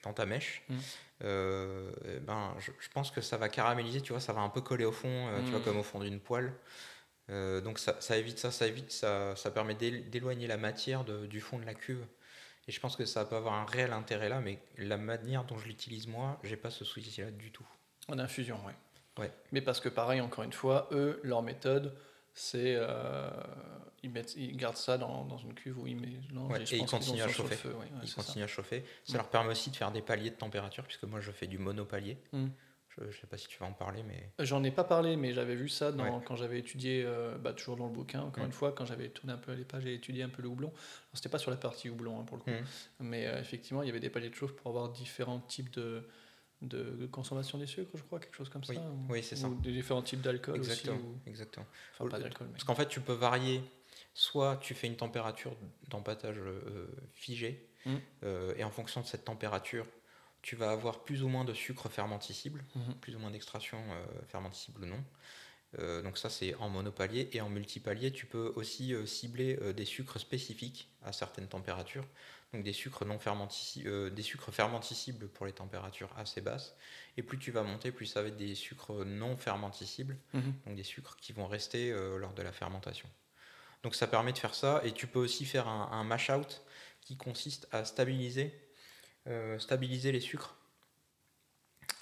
[0.04, 0.62] dans ta mèche,
[1.22, 4.60] eh ben, je, je pense que ça va caraméliser, tu vois, ça va un peu
[4.60, 5.62] coller au fond, tu vois, Mm.
[5.62, 6.52] comme au fond d'une poêle.
[7.30, 11.04] Euh, donc ça, ça évite ça, ça évite, ça, ça permet d'él- d'éloigner la matière
[11.04, 12.04] de- du fond de la cuve.
[12.68, 15.58] Et je pense que ça peut avoir un réel intérêt là, mais la manière dont
[15.58, 17.66] je l'utilise moi, j'ai pas ce souci-là du tout.
[18.08, 18.72] En infusion, oui.
[19.18, 19.30] Ouais.
[19.52, 21.96] Mais parce que pareil, encore une fois, eux, leur méthode,
[22.34, 23.30] c'est euh,
[24.02, 26.78] ils, mettent, ils gardent ça dans, dans une cuve où ils mélangent Ouais, je et
[26.78, 27.56] ils continuent ont à chauffer.
[27.56, 28.22] feu, ouais, ouais, Ils c'est ça.
[28.22, 28.84] continuent à chauffer.
[29.04, 31.58] Ça leur permet aussi de faire des paliers de température, puisque moi je fais du
[31.58, 32.16] monopalier.
[32.32, 32.46] Mm.
[32.98, 35.32] Je, je sais pas si tu vas en parler, mais J'en ai pas parlé, mais
[35.32, 36.24] j'avais vu ça dans, Ouais.
[36.26, 39.32] quand j'avais étudié, euh, bah, toujours dans le bouquin, encore une fois, quand j'avais tourné
[39.32, 40.70] un peu les pages et étudié un peu le houblon.
[41.14, 42.64] C'était pas sur la partie houblon hein, pour le coup, Mm.
[43.00, 46.06] mais euh, effectivement, il y avait des paliers de chauffe pour avoir différents types de,
[47.10, 48.76] consommation des sucres, je crois, quelque chose comme Oui.
[48.76, 48.82] ça.
[48.82, 49.48] ou- Oui, c'est ça.
[49.48, 50.70] Ou des différents types d'alcool aussi.
[50.70, 51.66] exactement, ou- exactement.
[51.98, 52.52] Enfin, pas d'alcool, mais.
[52.52, 53.62] Parce qu'en fait, tu peux varier.
[54.14, 55.56] Soit tu fais une température
[55.88, 57.94] d'empâtage euh, figée, Mm.
[58.24, 59.86] euh, et en fonction de cette température,
[60.42, 62.94] tu vas avoir plus ou moins de sucre fermenticible, Mhm.
[63.00, 65.04] plus ou moins d'extraction euh, fermenticible ou non.
[65.78, 69.72] Euh, donc ça c'est en monopalier et en multipalier tu peux aussi euh, cibler euh,
[69.72, 72.04] des sucres spécifiques à certaines températures
[72.52, 76.76] donc des sucres non fermentici- euh, des sucres fermenticibles pour les températures assez basses
[77.16, 80.52] et plus tu vas monter plus ça va être des sucres non fermenticibles Mhm.
[80.66, 83.08] donc des sucres qui vont rester lors de la fermentation.
[83.82, 86.62] Donc ça permet de faire ça, et tu peux aussi faire un, un mash out
[87.00, 88.61] qui consiste à stabiliser,
[89.26, 90.56] euh, stabiliser les sucres.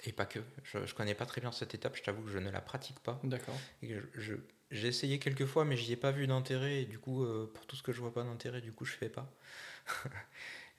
[0.03, 0.39] Et pas que.
[0.63, 3.19] Je, connais pas très bien cette étape, je t'avoue que je ne la pratique pas.
[3.23, 3.55] D'accord.
[3.83, 7.65] J'ai essayé quelques fois, mais j'y ai pas vu d'intérêt, et du coup, euh, pour
[7.67, 9.31] tout ce que je vois pas d'intérêt, du coup, je fais pas.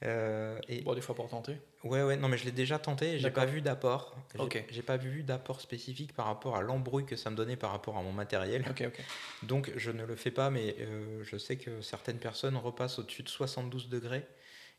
[0.04, 1.58] Euh, et, Bon, des fois pour tenter.
[1.84, 4.16] Ouais, ouais, non, mais je l'ai déjà tenté et j'ai pas vu d'apport.
[4.34, 4.64] J'ai- Ok.
[4.68, 7.96] J'ai pas vu d'apport spécifique par rapport à l'embrouille que ça me donnait par rapport
[7.96, 8.64] à mon matériel.
[8.68, 9.00] Ok, ok.
[9.44, 10.74] Donc je ne le fais pas, mais
[11.22, 14.26] je sais que certaines personnes repassent au-dessus de 72 degrés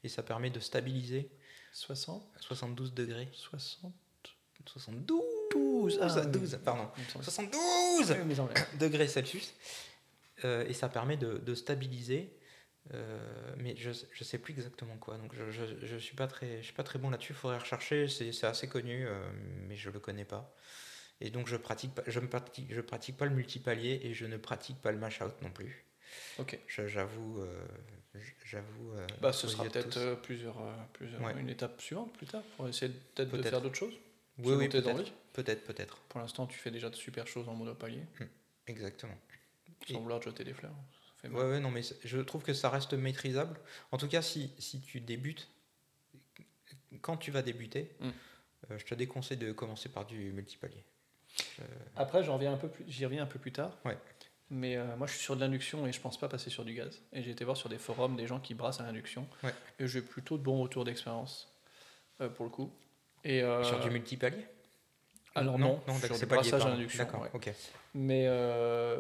[0.03, 1.31] et ça permet de stabiliser
[1.73, 3.29] 60 72 degrés.
[3.33, 3.93] 60
[4.65, 5.21] 72
[5.51, 6.89] 12 ah, 12, pardon.
[6.97, 7.25] Il me semble.
[7.25, 8.65] 72 Ouais, mais en vrai.
[8.79, 9.53] degrés Celsius.
[10.45, 12.31] Euh, et ça permet de, de stabiliser.
[12.93, 15.17] euh, mais je, je sais plus exactement quoi.
[15.17, 17.33] Donc je, je, je suis pas très, je suis pas très bon là-dessus.
[17.33, 18.07] Il faudrait rechercher.
[18.07, 19.19] C'est c'est assez connu, euh,
[19.67, 20.53] mais je le connais pas.
[21.21, 24.25] Et donc je pratique pas, je me pratique, je pratique pas le multipalier et je
[24.25, 25.85] ne pratique pas le mash out non plus.
[26.39, 26.59] Ok.
[26.67, 27.65] J'avoue, euh,
[28.45, 28.93] j'avoue.
[28.93, 30.57] euh, Bah, ce sera peut-être euh, plusieurs,
[30.93, 31.39] plusieurs Ouais.
[31.39, 33.93] une étape suivante plus tard pour essayer peut-être de faire d'autres choses.
[34.39, 35.97] Oui, oui, peut-être, peut-être, peut-être.
[36.09, 38.01] Pour l'instant, tu fais déjà de super choses en monopalier,
[38.67, 39.15] Exactement.
[39.87, 40.73] sans Et- vouloir te jeter des fleurs.
[41.21, 41.51] Ça fait Ouais, mal.
[41.51, 43.59] ouais, non, mais je trouve que ça reste maîtrisable.
[43.91, 45.47] En tout cas, si, si tu débutes,
[47.01, 50.83] quand tu vas débuter, euh, je te déconseille de commencer par du multipalier.
[51.95, 53.77] Après, j'en reviens un peu plus, j'y reviens un peu plus tard.
[53.85, 53.97] Ouais.
[54.49, 56.73] Mais euh, moi, je suis sur de l'induction et je pense pas passer sur du
[56.73, 57.01] gaz.
[57.11, 59.27] Et j'ai été voir sur des forums des gens qui brassent à l'induction.
[59.43, 59.53] Ouais.
[59.79, 61.51] Et j'ai plutôt de bons retours d'expérience
[62.21, 62.71] euh, pour le coup.
[63.23, 64.45] Et euh, Sur du multipalier?
[65.35, 67.03] Alors non, non, sur d'accord, du c'est pas lié, brassage à l'induction.
[67.03, 67.29] D'accord, ouais.
[67.33, 67.51] ok.
[67.95, 68.27] Mais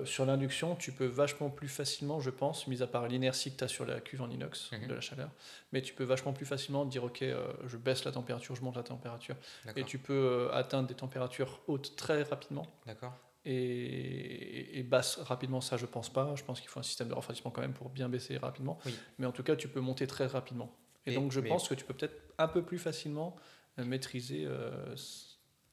[0.05, 3.63] sur l'induction, tu peux vachement plus facilement, je pense, mis à part l'inertie que tu
[3.63, 4.87] as sur la cuve en inox Mhm.
[4.87, 5.29] de la chaleur,
[5.73, 7.23] mais tu peux vachement plus facilement dire ok,
[7.67, 9.35] je baisse la température, je monte la température,
[9.75, 13.13] et tu peux atteindre des températures hautes très rapidement d'accord.
[13.45, 15.61] Et, et basses rapidement.
[15.61, 16.35] Ça, je pense pas.
[16.35, 18.79] Je pense qu'il faut un système de refroidissement quand même pour bien baisser rapidement.
[18.85, 18.95] Oui.
[19.19, 20.71] Mais en tout cas, tu peux monter très rapidement.
[21.05, 23.35] Et, Et- donc, je mais- pense que tu peux peut-être un peu plus facilement
[23.79, 24.45] euh, maîtriser.
[24.47, 24.95] euh,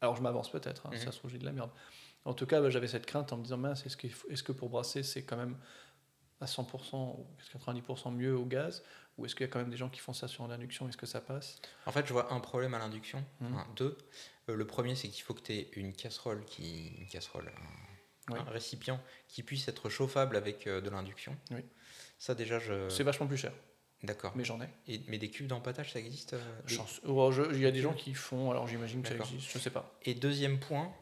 [0.00, 0.86] alors, je m'avance peut-être.
[0.86, 0.98] hein, Mhm.
[0.98, 1.70] Ça se trouve, j'ai de la merde.
[2.24, 3.96] En tout cas, bah, j'avais cette crainte en me disant mince, est-ce,
[4.42, 5.56] que pour brasser, c'est quand même
[6.40, 8.82] à 100% ou 90% mieux au gaz?
[9.18, 10.88] Ou est-ce qu'il y a quand même des gens qui font ça sur l'induction?
[10.88, 11.60] Est-ce que ça passe?
[11.84, 13.22] En fait, je vois un problème à l'induction.
[13.42, 13.98] Un, deux.
[14.50, 17.48] Euh, le premier, c'est qu'il faut que tu aies une casserole, qui, une casserole
[18.28, 18.38] un, Oui.
[18.40, 21.36] un récipient qui puisse être chauffable avec euh, de l'induction.
[21.50, 21.60] Oui.
[22.18, 22.88] Ça, déjà, je.
[22.88, 23.52] C'est vachement plus cher,
[24.02, 24.32] D'accord.
[24.36, 24.68] mais j'en ai.
[24.88, 26.78] Et- mais des cuves d'empâtage, ça existe euh, des-.
[27.06, 29.70] Oh, Il y a des gens qui font, alors j'imagine que ça existe, je sais
[29.70, 29.98] pas.
[30.02, 30.92] Et deuxième point,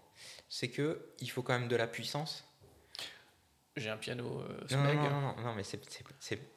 [0.49, 2.45] c'est que il faut quand même de la puissance.
[3.77, 4.97] J'ai un piano euh, Smeg.
[4.97, 5.81] non, non, non, non, mais c'est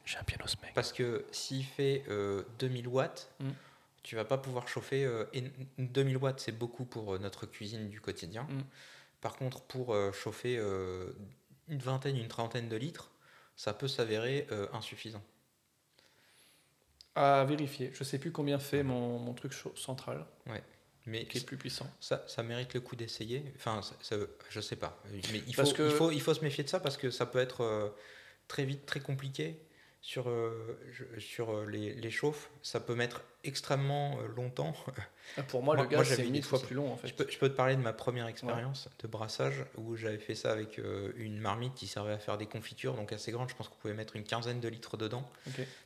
[0.05, 0.73] J'ai un piano Smeg.
[0.73, 3.49] parce que s'il fait euh, 2000 watts, Mm.
[4.03, 5.05] Tu vas pas pouvoir chauffer.
[5.05, 5.43] euh, et
[5.77, 8.43] 2000 watts, c'est beaucoup pour euh, notre cuisine du quotidien.
[8.43, 8.61] Mm.
[9.21, 11.13] Par contre, pour euh, chauffer euh,
[11.67, 13.11] une vingtaine, une trentaine de litres,
[13.55, 15.23] ça peut s'avérer insuffisant.
[17.13, 17.91] À vérifier.
[17.93, 20.25] Je sais plus combien fait mon, mon truc central,
[21.05, 21.85] Mais qui est plus puissant.
[21.99, 23.43] ça, ça mérite le coup d'essayer.
[23.57, 24.15] Enfin, ça, ça-
[24.49, 24.97] je sais pas.
[25.11, 27.11] Mais il faut, Parce que- il, faut, il faut se méfier de ça parce que
[27.11, 27.93] ça peut être
[28.47, 29.61] très vite très compliqué.
[30.03, 30.79] Sur, euh,
[31.19, 34.73] sur euh, les, les chauffes, ça peut mettre extrêmement euh, longtemps.
[35.37, 37.07] Ah, Pour moi, Moi- le gaz, j'avais c'est mille fois plus long en fait.
[37.07, 40.35] Je peux, je peux te parler de ma première expérience de brassage où j'avais fait
[40.35, 43.47] ça avec euh, une marmite qui servait à faire des confitures, donc assez grande.
[43.47, 45.29] Je pense qu'on pouvait mettre une quinzaine de litres dedans.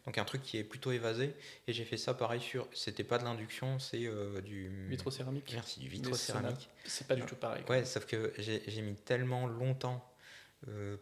[0.07, 1.35] Donc un truc qui est plutôt évasé.
[1.67, 2.67] Et j'ai fait ça pareil sur.
[2.73, 4.87] C'était pas de l'induction, c'est euh, du.
[4.89, 5.51] Vitrocéramique.
[5.53, 6.69] Merci, du vitrocéramique.
[6.85, 7.63] C'est pas du tout pareil.
[7.69, 10.11] Ouais, sauf que j'ai mis tellement longtemps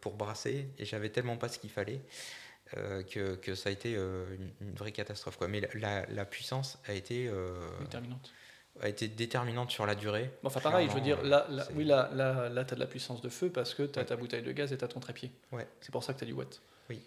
[0.02, 2.02] pour brasser et j'avais tellement pas ce qu'il fallait
[3.04, 5.38] que, que ça a été euh, une, une vraie catastrophe.
[5.38, 5.48] Quoi.
[5.48, 8.32] Mais la, la- la puissance a été, euh, Déterminante.
[8.82, 10.32] a été déterminante sur la durée.
[10.42, 12.80] Bon, enfin, pareil, je veux dire, là, euh, oui, là, là, là tu as de
[12.82, 14.06] la puissance de feu parce que tu as Ouais.
[14.08, 15.32] ta bouteille de gaz et tu as ton trépied.
[15.52, 15.68] Ouais.
[15.82, 16.62] C'est pour ça que tu as du watt.
[16.90, 17.02] Oui.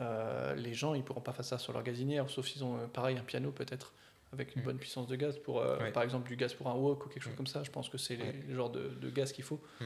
[0.00, 2.86] Euh, les gens, ils pourront pas faire ça sur leur gazinière, sauf s'ils ont, euh,
[2.86, 3.92] pareil, un piano peut-être,
[4.32, 4.64] avec une Mm.
[4.64, 5.92] bonne puissance de gaz, pour, euh, Ouais.
[5.92, 7.36] par exemple, du gaz pour un wok ou quelque chose Mm.
[7.36, 7.62] comme ça.
[7.64, 8.34] Je pense que c'est Ouais.
[8.48, 9.60] le genre de, de gaz qu'il faut.
[9.80, 9.84] Mm.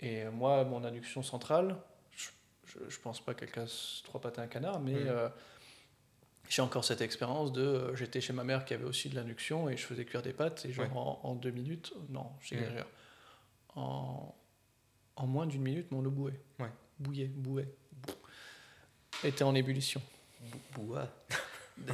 [0.00, 1.76] Et euh, moi, mon induction centrale,
[2.74, 5.08] je, je, pense pas qu'elle casse trois pattes à un canard, mais Mm.
[5.08, 5.28] euh,
[6.48, 7.62] j'ai encore cette expérience de.
[7.62, 10.32] euh, J'étais chez ma mère qui avait aussi de l'induction et je faisais cuire des
[10.32, 10.92] pâtes, et genre Ouais.
[10.94, 12.86] en, en deux minutes, non, j'exagère.
[13.74, 14.34] En,
[15.16, 16.40] en moins d'une minute, mon eau bouait.
[16.58, 16.70] Ouais.
[16.98, 17.68] Bouillait, bouait.
[19.24, 20.02] Était en ébullition.
[20.74, 21.08] Boua.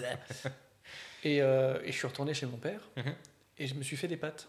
[1.24, 3.14] Et, euh, et je suis retourné chez mon père Mhm.
[3.58, 4.48] et je me suis fait des pâtes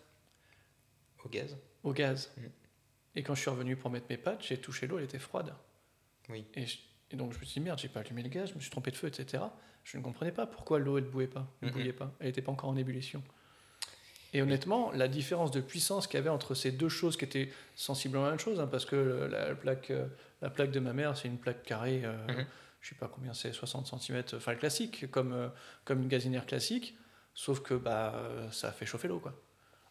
[1.26, 2.32] Au gaz au gaz.
[2.38, 2.50] Mhm.
[3.16, 5.54] Et quand je suis revenu pour mettre mes pâtes, j'ai touché l'eau, elle était froide.
[6.30, 6.46] Oui.
[6.56, 6.78] Et, je-
[7.12, 8.70] et donc je me suis dit merde, j'ai pas allumé le gaz, je me suis
[8.70, 9.44] trompé de feu, etc.
[9.84, 11.48] Je ne comprenais pas pourquoi l'eau elle bouillait pas,
[12.20, 13.24] elle n'était pas encore en ébullition.
[14.34, 17.50] Et honnêtement, la différence de puissance qu'il y avait entre ces deux choses qui étaient
[17.76, 20.08] sensiblement la même chose, hein, parce que la, plaque, euh,
[20.42, 22.46] la plaque de ma mère, c'est une plaque carrée, euh, Mhm.
[22.82, 25.48] je sais pas combien c'est, 60 cm, enfin classique, comme, euh,
[25.84, 26.96] comme une gazinière classique,
[27.34, 28.22] sauf que bah,
[28.52, 29.20] ça a fait chauffer l'eau.
[29.20, 29.34] quoi.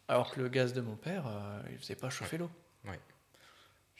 [0.07, 2.49] Alors que le gaz de mon père, euh, il faisait pas chauffer l'eau.
[2.93, 2.99] J'ai-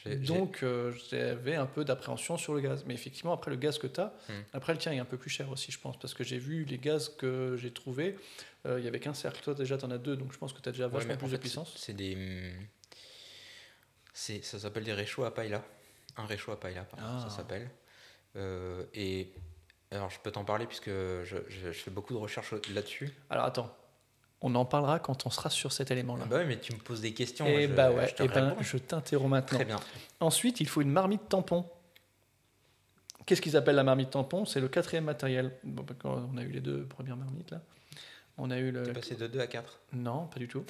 [0.06, 2.84] Donc euh, j'avais un peu d'appréhension sur le gaz.
[2.88, 4.42] Mais effectivement, après le gaz que tu as, Hmm.
[4.54, 6.64] après le tien est un peu plus cher aussi, je pense, parce que j'ai vu
[6.66, 8.18] les gaz que j'ai trouvés,
[8.66, 9.42] euh, il y avait qu'un cercle.
[9.44, 11.18] Toi déjà, tu en as deux, donc je pense que tu as déjà Ouais, vachement
[11.18, 11.74] plus de fait, puissance.
[11.78, 12.52] C'est des.
[14.14, 15.64] Ça s'appelle des réchauds à paella.
[16.18, 17.28] Un réchaud à paella, pardon, Ah.
[17.30, 17.70] ça s'appelle.
[18.36, 19.32] Euh, et.
[19.92, 23.10] Alors, je peux t'en parler puisque je, je- je fais beaucoup de recherches là-dessus.
[23.32, 23.76] Alors attends,
[24.42, 26.26] on en parlera quand on sera sur cet élément-là.
[26.26, 27.46] Bah oui, mais tu me poses des questions.
[27.46, 29.58] et je- bah ouais, je te et ben, je t'interromps maintenant.
[29.58, 29.80] Très bien.
[30.20, 31.66] Ensuite, il faut une marmite tampon.
[33.26, 34.46] Qu'est-ce qu'ils appellent la marmite tampon?
[34.46, 35.52] C'est le quatrième matériel.
[35.64, 37.62] Bon, bah, quand on a eu les deux premières marmites là.
[38.38, 38.84] On a eu le.
[38.84, 39.80] T'es passé de 2 à 4.
[39.94, 40.64] Non, pas du tout.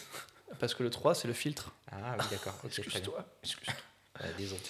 [0.60, 1.72] Parce que le 3, c'est le filtre.
[1.92, 2.56] Ah oui, d'accord.
[2.66, 3.24] Excuse-toi.
[3.44, 3.74] excuse-toi.
[4.22, 4.62] Euh, désolé.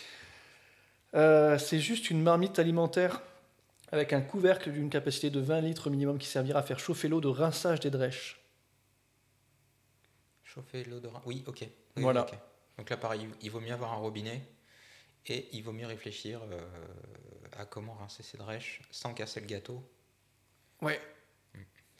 [1.15, 3.21] Euh, c'est juste une marmite alimentaire
[3.91, 7.21] avec un couvercle d'une capacité de 20 litres minimum qui servira à faire chauffer l'eau
[7.21, 8.38] de rinçage des drèches.
[10.59, 11.61] Chauffer rein- Oui, ok.
[11.97, 12.21] Oui, Voilà.
[12.23, 12.33] ok.
[12.77, 14.41] Donc là, pareil, il vaut mieux avoir un robinet
[15.27, 16.59] et il vaut mieux réfléchir euh,
[17.57, 19.83] à comment rincer ses drèches sans casser le gâteau.
[20.81, 20.99] Ouais.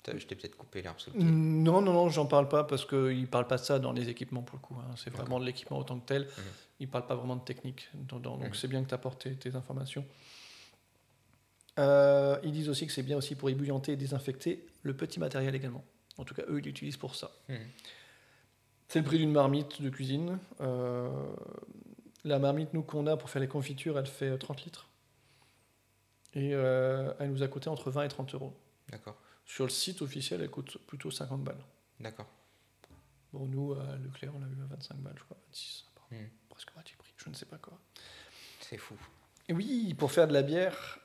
[0.01, 1.25] Putain, Je t'ai peut-être coupé l'herbe sous le pied.
[1.25, 4.07] Non, non, non, j'en parle pas parce qu'ils ne parlent pas de ça dans les
[4.09, 4.75] équipements pour le coup.
[4.79, 4.95] hein.
[4.95, 6.23] C'est vraiment de l'équipement autant que tel.
[6.23, 6.29] Mhm.
[6.81, 7.89] Ils ne parlent pas vraiment de technique.
[7.93, 8.53] dans- dans- donc Mhm.
[8.55, 10.05] c'est bien que tu apportes tes, tes informations.
[11.77, 15.55] Euh, ils disent aussi que c'est bien aussi pour ébouillanter et désinfecter le petit matériel
[15.55, 15.83] également.
[16.17, 17.31] En tout cas, eux, ils l'utilisent pour ça.
[17.49, 17.57] Mhm.
[18.89, 20.39] C'est le prix d'une marmite de cuisine.
[20.61, 21.09] Euh,
[22.23, 24.89] la marmite, nous, qu'on a pour faire les confitures, elle fait 30 litres.
[26.33, 28.53] Et euh, elle nous a coûté entre 20 et 30 euros.
[28.89, 29.15] D'accord,
[29.45, 31.63] Sur le site officiel, elle coûte plutôt 50 balles.
[31.99, 32.27] d'accord.
[33.31, 36.15] Bon, nous, à Leclerc, on l'a eu à 25 balles, je crois, 26, pardon.
[36.15, 36.29] Mhm.
[36.49, 37.77] presque moitié prix, je ne sais pas quoi.
[38.59, 38.95] C'est fou.
[39.47, 40.97] Et oui, pour faire de la bière,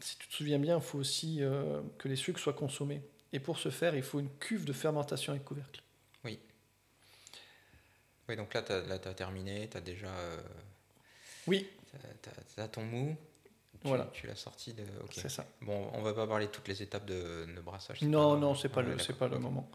[0.00, 3.02] si tu te souviens bien, il faut aussi euh, que les sucres soient consommés.
[3.32, 5.80] Et pour ce faire, il faut une cuve de fermentation avec couvercle.
[8.30, 10.06] Oui, donc là, tu as, terminé, tu as déjà.
[10.06, 10.36] euh,
[11.48, 11.68] Oui,
[12.22, 13.16] t'as- t'as ton mou.
[13.82, 14.08] Tu, Voilà.
[14.12, 14.84] Tu l'as sorti de.
[15.10, 15.44] c'est ça.
[15.62, 18.02] Bon, on va pas parler de toutes les étapes de, de brassage.
[18.02, 19.68] Non, non, c'est pas, le, pas le moment.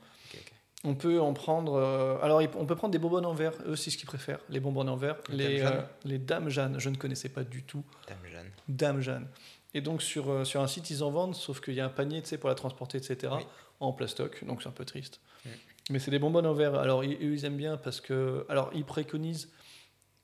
[0.84, 1.74] On peut en prendre.
[1.74, 3.54] euh, alors, on peut prendre des bonbonnes en verre.
[3.66, 4.40] Eux, c'est ce qu'ils préfèrent.
[4.50, 5.18] Les bonbonnes en verre.
[5.30, 6.80] Les Les, Dame Jeanne euh, les Dames Jeanne.
[6.80, 7.84] Je ne connaissais pas du tout.
[8.08, 8.52] Dame Jeanne.
[8.70, 9.28] Dame Jeanne.
[9.74, 11.90] Et donc, sur, euh, sur un site, ils en vendent, sauf qu'il y a un
[11.90, 13.34] panier tu sais, pour la transporter, etc.
[13.36, 13.44] Oui.
[13.80, 14.46] En plastoc.
[14.46, 15.20] Donc, c'est un peu triste.
[15.44, 15.50] Mm.
[15.90, 16.76] Mais c'est des bonbonnes en verre.
[16.76, 18.46] Alors, ils, ils aiment bien parce que.
[18.50, 19.52] Alors, ils préconisent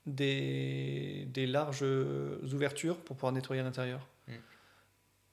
[0.06, 4.08] des, des larges ouvertures pour pouvoir nettoyer à l'intérieur.
[4.28, 4.32] Mm.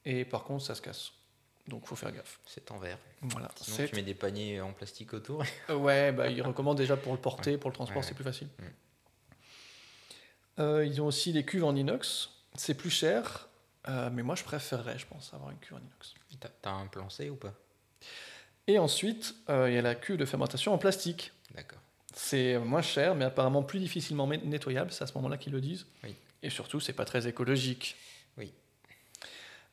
[0.05, 1.11] Et par contre, ça se casse.
[1.67, 2.39] Donc, faut faire gaffe.
[2.45, 2.97] C'est en verre.
[3.21, 3.49] Voilà.
[3.55, 5.43] Sinon, tu mets des paniers en plastique autour.
[5.69, 7.57] euh, Ouais, bah, ils recommandent déjà pour le porter, Ouais.
[7.57, 8.47] pour le transport, Ouais, c'est plus facile.
[8.59, 8.63] Mm.
[10.59, 12.29] Euh, ils ont aussi des cuves en inox.
[12.55, 13.47] C'est plus cher,
[13.87, 16.15] euh, mais moi je préférerais, je pense, avoir une cuve en inox.
[16.61, 17.53] T'as un plan C ou pas?
[18.69, 21.31] Et ensuite, euh, il y a la cuve de fermentation en plastique.
[21.55, 21.79] D'accord.
[22.13, 24.91] C'est moins cher, mais apparemment plus difficilement nettoyable.
[24.91, 25.87] C'est à ce moment-là qu'ils le disent.
[26.03, 26.13] Oui.
[26.43, 27.95] Et surtout, c'est pas très écologique.
[28.37, 28.53] Oui.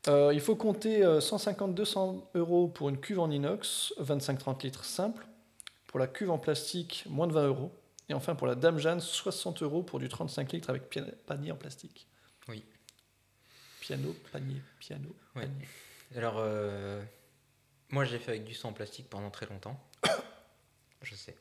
[0.09, 5.27] Euh, il faut compter 150-200 euros pour une cuve en inox, 25-30 litres simple.
[5.89, 7.73] Pour la cuve en plastique, moins de 20 euros.
[8.09, 11.57] Et enfin, pour la Dame Jeanne, 60 euros pour du 35 litres avec panier en
[11.57, 12.07] plastique.
[12.49, 12.65] Oui.
[13.81, 15.15] Piano, panier, piano.
[15.35, 15.43] Ouais.
[15.43, 15.69] panier.
[16.17, 17.03] Alors, euh,
[17.91, 19.79] moi j'ai fait avec du sang en plastique pendant très longtemps.
[21.03, 21.37] je sais,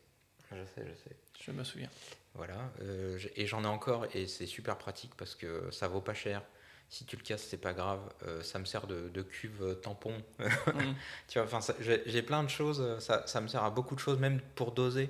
[0.52, 1.16] je sais, je sais.
[1.44, 1.90] Je me souviens.
[2.34, 6.14] Voilà, euh, et j'en ai encore et c'est super pratique parce que ça vaut pas
[6.14, 6.42] cher.
[6.90, 8.00] Si tu le casses, c'est pas grave.
[8.28, 10.16] Euh, ça me sert de, de cuve euh, tampon.
[10.40, 10.96] Mhm.
[11.28, 13.00] tu vois, enfin, j'ai plein de choses.
[13.00, 15.10] Ça, ça me sert à beaucoup de choses, même pour doser.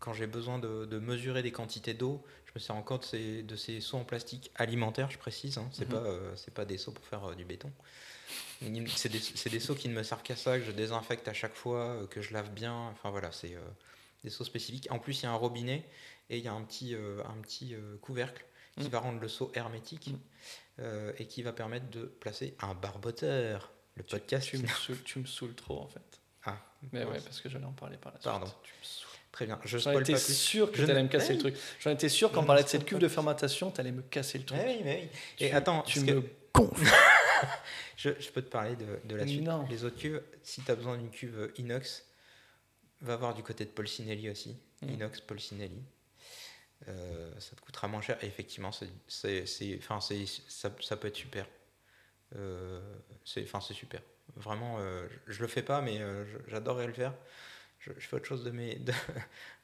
[0.00, 3.42] Quand j'ai besoin de, de mesurer des quantités d'eau, je me sers encore de ces,
[3.44, 5.58] de ces seaux en plastique alimentaires, je précise.
[5.58, 5.90] Hein, c'est Mhm.
[6.00, 7.70] pas, euh, c'est pas des seaux pour faire du béton.
[8.96, 9.20] C'est des,
[9.50, 12.06] des seaux qui ne me servent qu'à ça, que je désinfecte à chaque fois, euh,
[12.06, 12.74] que je lave bien.
[12.92, 13.60] Enfin voilà, c'est euh,
[14.24, 14.86] des seaux spécifiques.
[14.90, 15.84] En plus, il y a un robinet
[16.30, 18.44] et il y a un petit, euh, un petit euh, couvercle
[18.78, 18.90] qui Mm.
[18.90, 20.10] va rendre le seau hermétique
[20.78, 20.84] Mm.
[21.18, 23.70] et qui va permettre de placer un barboteur.
[23.96, 24.48] Le podcast.
[24.48, 26.00] Tu me, saoules, tu me saoules trop en fait.
[26.46, 26.56] Ah,
[26.92, 28.24] Mais ouais, parce que j'allais en parler par la suite.
[28.24, 28.46] Pardon.
[28.62, 29.08] Tu me saoules.
[29.32, 29.58] Très bien.
[29.64, 30.34] Je J'en étais pas plus.
[30.34, 31.54] sûr que tu allais me casser le truc.
[31.80, 34.44] J'en étais sûr qu'en parlait de cette cuve de fermentation, tu allais me casser le
[34.44, 34.58] truc.
[34.62, 35.18] Eh oui, mais oui.
[35.46, 36.24] Et Tu- attends, tu parce que me
[36.54, 36.92] gonfles.
[37.96, 39.42] je, je peux te parler de, de la suite.
[39.42, 39.66] Non.
[39.68, 42.04] Les autres cuves, si tu as besoin d'une cuve inox,
[43.00, 44.56] va voir du côté de Polsinelli aussi.
[44.82, 44.88] Mm.
[44.90, 45.82] Inox Polsinelli.
[46.88, 48.22] Euh, ça te coûtera moins cher.
[48.22, 51.46] Et effectivement, c'est, c'est, c'est- enfin, c'est, ça, ça peut être super.
[52.36, 52.80] Euh,
[53.24, 54.00] c'est, enfin, c'est super.
[54.36, 56.00] Vraiment, euh, je, je le fais pas, mais
[56.48, 57.14] j'adorerais le faire.
[57.84, 58.92] Je, je fais autre chose de mes, de,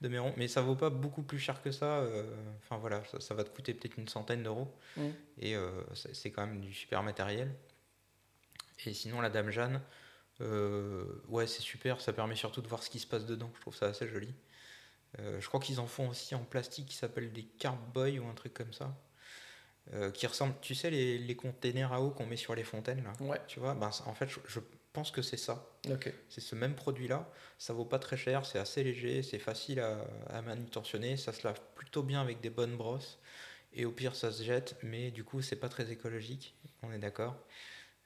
[0.00, 2.00] de mes ronds, mais ça vaut pas beaucoup plus cher que ça.
[2.00, 2.24] euh,
[2.58, 4.74] Enfin voilà, ça, ça va te coûter peut-être une centaine d'euros.
[5.38, 7.54] Et euh, c'est quand même du super matériel.
[8.86, 9.80] Et sinon, la Dame Jeanne,
[10.40, 12.00] euh, ouais, c'est super.
[12.00, 13.50] Ça permet surtout de voir ce qui se passe dedans.
[13.56, 14.34] Je trouve ça assez joli.
[15.18, 18.54] Je crois qu'ils en font aussi en plastique qui s'appelle des Carboy ou un truc
[18.54, 18.94] comme ça.
[20.12, 23.12] Qui ressemble, tu sais, les, les containers à eau qu'on met sur les fontaines là.
[23.20, 24.60] Ouais, Tu vois, ben, en fait, je, je
[24.92, 25.66] pense que c'est ça.
[26.28, 27.30] C'est ce même produit-là.
[27.58, 31.46] Ça vaut pas très cher, c'est assez léger, c'est facile à, à manutentionner, ça se
[31.46, 33.18] lave plutôt bien avec des bonnes brosses.
[33.74, 36.56] Et au pire, ça se jette, mais du coup, c'est pas très écologique.
[36.82, 37.36] On est d'accord.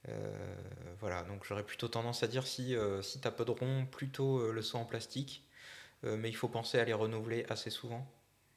[0.09, 0.55] Euh,
[1.01, 3.87] voilà, donc j'aurais plutôt tendance à dire si, euh, si tu as peu de rond,
[3.87, 5.45] plutôt euh, le seau en plastique.
[6.05, 8.07] Mais il faut penser à les renouveler assez souvent.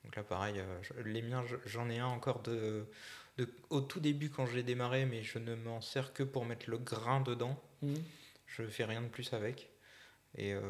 [0.04, 0.62] Donc là, pareil,
[1.06, 2.86] les miens, je- j'en ai un encore de,
[3.38, 6.70] de- au tout début quand j'ai démarré, mais je ne m'en sers que pour mettre
[6.70, 7.62] le grain dedans.
[7.86, 8.04] Mhm.
[8.48, 9.70] Je fais rien de plus avec.
[10.38, 10.62] Et euh,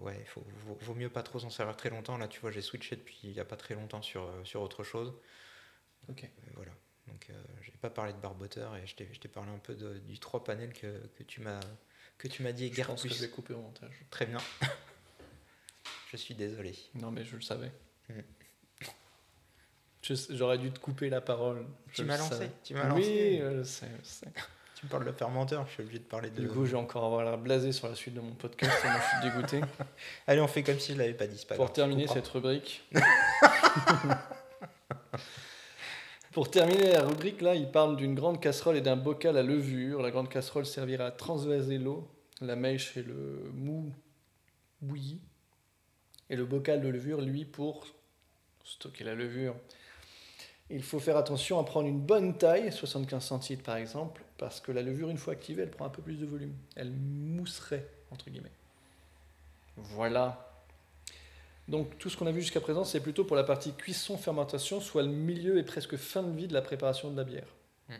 [0.00, 0.30] ouais, il
[0.66, 2.18] vaut, vaut mieux pas trop s'en servir très longtemps.
[2.18, 4.62] Là, tu vois, j'ai switché depuis il y a pas très longtemps sur, euh, sur
[4.62, 5.14] autre chose.
[6.08, 6.24] Ok.
[6.24, 6.72] Euh, voilà.
[7.06, 9.98] Donc, euh, j'ai pas parlé de barboteur et je t'ai je parlé un peu de-
[9.98, 11.60] du trois panels que, que tu m'as
[12.18, 13.94] que tu m'as dit Je pense que je vais couper au montage.
[14.10, 14.38] Très bien.
[16.10, 16.74] je suis désolé.
[16.94, 17.72] Non, mais je le savais.
[18.08, 18.20] Mm.
[20.02, 21.66] Je- J'aurais dû te couper la parole.
[21.88, 22.50] Je Tu m'as lancé.
[22.64, 23.38] Tu m'as Oui, lancé.
[23.38, 24.32] je le sais, je sais.
[24.84, 25.66] Tu me parles de fermenteur.
[25.66, 26.42] Je suis obligé de parler de.
[26.42, 28.70] Du coup, je vais encore avoir la blasé sur la suite de mon podcast.
[28.82, 29.60] tellement je suis dégoûté.
[30.26, 31.42] Allez, on fait comme si je l'avais pas dit.
[31.48, 32.84] pas Pour grave, terminer cette rubrique.
[36.32, 40.02] Pour terminer la rubrique, là, il parle d'une grande casserole et d'un bocal à levure.
[40.02, 42.06] La grande casserole servira à transvaser l'eau,
[42.42, 43.90] la mèche et le mou
[44.82, 45.22] bouilli.
[46.28, 47.86] Et le bocal de levure, lui, pour
[48.64, 49.54] stocker la levure.
[50.70, 54.72] Il faut faire attention à prendre une bonne taille, 75 centilitres par exemple, parce que
[54.72, 56.54] la levure, une fois activée, elle prend un peu plus de volume.
[56.74, 58.52] Elle mousserait, entre guillemets.
[59.76, 60.54] Voilà.
[61.68, 65.02] Donc tout ce qu'on a vu jusqu'à présent, c'est plutôt pour la partie cuisson-fermentation, soit
[65.02, 67.48] le milieu et presque fin de vie de la préparation de la bière.
[67.88, 67.94] Mm.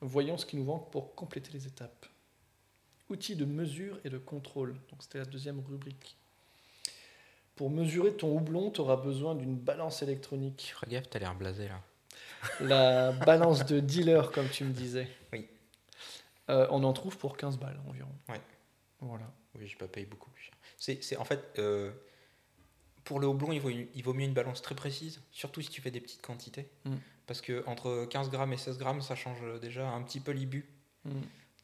[0.00, 2.06] Voyons ce qui nous manque pour compléter les étapes.
[3.08, 4.74] Outils de mesure et de contrôle.
[4.90, 6.16] Donc c'était la deuxième rubrique.
[7.56, 10.74] Pour mesurer ton houblon, tu auras besoin d'une balance électronique.
[10.80, 11.80] Fais gaffe, t'as l'air blasé là.
[12.60, 15.06] La balance de dealer, comme tu me disais.
[15.32, 15.46] Oui.
[16.50, 18.10] Euh, on en trouve pour 15 balles environ.
[18.28, 18.40] Ouais.
[19.00, 19.30] Voilà.
[19.54, 20.54] Oui, je pas payé beaucoup plus cher.
[20.78, 21.92] C'est, c'est- en fait, euh,
[23.04, 25.68] pour le houblon, il vaut, une- il vaut mieux une balance très précise, surtout si
[25.68, 26.68] tu fais des petites quantités.
[26.84, 26.94] Mm.
[27.26, 30.68] Parce que entre 15 grammes et 16 grammes, ça change déjà un petit peu l'ibu.
[31.04, 31.10] Mm.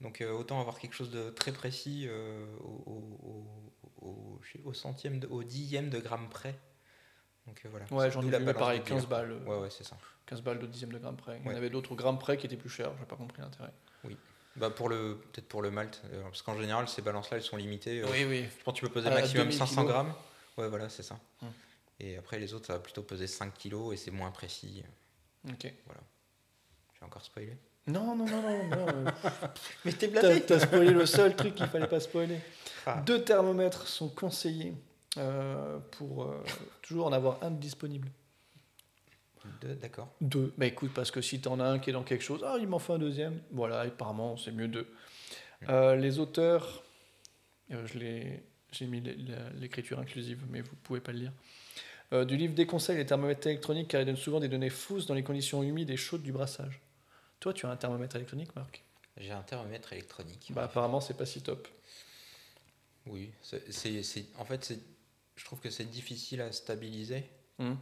[0.03, 2.09] Donc euh, autant avoir quelque chose de très précis
[2.63, 3.47] au, au- au-
[4.65, 6.59] au- centième, de- au dixième de gramme près.
[7.47, 7.87] Donc euh, voilà.
[7.91, 9.09] Ouais, j'en ai la vu pareil, de 15 dealer.
[9.09, 9.33] balles.
[9.33, 9.97] euh, Ouais, ouais, c'est ça.
[10.27, 11.39] 15 balles de dixième de gramme près.
[11.39, 11.57] Il y en Ouais.
[11.57, 13.73] avait d'autres au gramme près qui étaient plus chers, j'ai pas compris l'intérêt.
[14.57, 17.57] Bah pour le, peut-être pour le malt, euh, parce qu'en général, ces balances-là, elles sont
[17.57, 18.01] limitées.
[18.01, 18.45] euh, Oui, oui.
[18.59, 19.87] Je pense que tu peux peser À maximum 2000 500 kilos.
[19.93, 20.15] grammes.
[20.57, 21.21] Ouais, voilà, c'est ça.
[21.43, 21.53] Hum.
[22.01, 24.83] Et après, les autres, ça va plutôt peser 5 kilos et c'est moins précis.
[25.49, 25.63] Ok.
[26.99, 27.57] J'ai encore spoilé.
[27.89, 28.67] Non, non, non, non.
[28.69, 29.11] non euh,
[29.85, 32.39] Mais t'es T'as t'as spoilé le seul truc qu'il fallait pas spoiler.
[32.87, 33.03] Ah.
[33.05, 34.75] Deux thermomètres sont conseillés
[35.17, 36.43] euh, pour euh,
[36.83, 38.09] toujours en avoir un de disponible.
[39.63, 40.13] Deux, d'accord.
[40.21, 40.53] Deux.
[40.59, 42.69] Bah écoute, parce que si t'en as un qui est dans quelque chose, ah, il
[42.69, 43.41] m'en faut un deuxième.
[43.51, 44.87] Voilà, apparemment, c'est mieux deux.
[45.69, 46.83] Euh, les auteurs,
[47.71, 49.01] je l'ai- j'ai mis
[49.59, 51.33] l'écriture inclusive, mais vous pouvez pas le lire.
[52.13, 55.15] Euh, du livre déconseille les thermomètres électroniques car ils donnent souvent des données fausses dans
[55.15, 56.81] les conditions humides et chaudes du brassage.
[57.41, 58.85] Toi, tu as un thermomètre électronique, Marc
[59.17, 60.51] J'ai un thermomètre électronique.
[60.53, 61.69] Bah apparemment, c'est pas si top.
[63.07, 64.75] Oui, c'est, en fait,
[65.37, 67.25] je trouve que c'est difficile à stabiliser.
[67.59, 67.75] Hmm.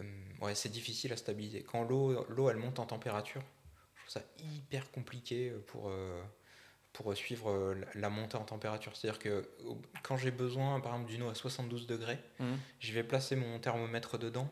[0.00, 0.04] Euh,
[0.42, 1.62] ouais, c'est difficile à stabiliser.
[1.62, 3.42] Quand l'eau, l'eau, elle monte en température,
[3.96, 4.22] je trouve ça
[4.54, 6.22] hyper compliqué pour, euh,
[6.92, 8.96] pour suivre euh, la, montée en température.
[8.96, 12.54] C'est-à-dire que euh, quand j'ai besoin, par exemple, d'une eau à 72 degrés, Hmm.
[12.78, 14.48] je vais placer mon thermomètre dedans.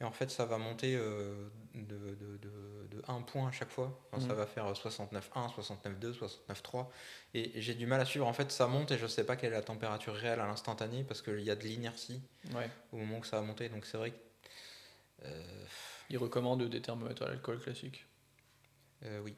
[0.00, 2.79] Et en fait, ça va monter euh, de, de, de,
[3.10, 3.98] 1 point à chaque fois.
[4.12, 4.38] Enfin, Ça Mhm.
[4.38, 6.90] va faire 69,1, 69,2, 69,3.
[7.34, 8.26] Et j'ai du mal à suivre.
[8.26, 11.04] En fait, ça monte et je sais pas quelle est la température réelle à l'instantané
[11.04, 12.20] parce qu'il y a de l'inertie
[12.54, 12.68] Ouais.
[12.92, 13.68] au moment où ça va monter.
[13.68, 14.16] Donc c'est vrai que.
[15.26, 15.64] euh,
[16.10, 18.06] Ils recommandent des thermomètres à l'alcool classique.
[19.04, 19.34] euh, oui.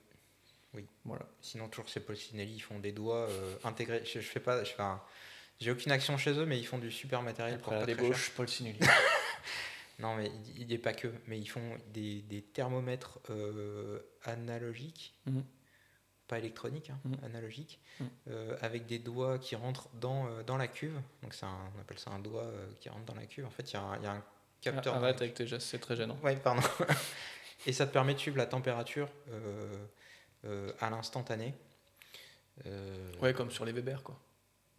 [1.05, 1.27] Voilà.
[1.43, 4.03] Sinon, toujours chez Polsinelli, ils font des doigts euh, intégrés.
[4.07, 4.65] Je, je fais pas.
[4.65, 5.03] je fais un-
[5.61, 7.93] J'ai aucune action chez eux, mais ils font du super matériel pour Après la pas
[7.93, 8.03] très cher.
[8.11, 8.79] débauche, Paul Sinelli.
[10.03, 11.09] Non, mais il n'y a pas que.
[11.27, 15.45] Mais ils font des, des thermomètres euh, analogiques, Mhm.
[16.27, 17.17] pas électroniques, hein, Mhm.
[17.25, 18.09] analogiques, Mhm.
[18.29, 21.01] euh, avec des doigts qui rentrent dans, euh, dans la cuve.
[21.23, 22.51] Donc un- on appelle ça un doigt
[22.81, 23.47] qui rentre dans la cuve.
[23.47, 24.25] En fait, il y, a un- il y a un
[24.61, 24.95] capteur.
[24.95, 26.19] la Arrête avec tes gestes, c'est très gênant.
[26.23, 26.63] Ouais, pardon.
[27.67, 29.09] Et ça te permet de suivre la température
[30.81, 31.55] à l'instantané.
[33.21, 34.19] Ouais, comme sur les Weber, quoi.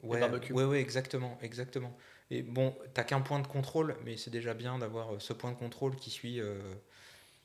[0.01, 0.21] Ouais,
[0.51, 1.95] ouais, ouais, exactement, exactement.
[2.35, 5.51] Et bon, t'as qu'un point de contrôle, mais c'est déjà bien d'avoir euh, ce point
[5.51, 6.60] de contrôle qui suit euh,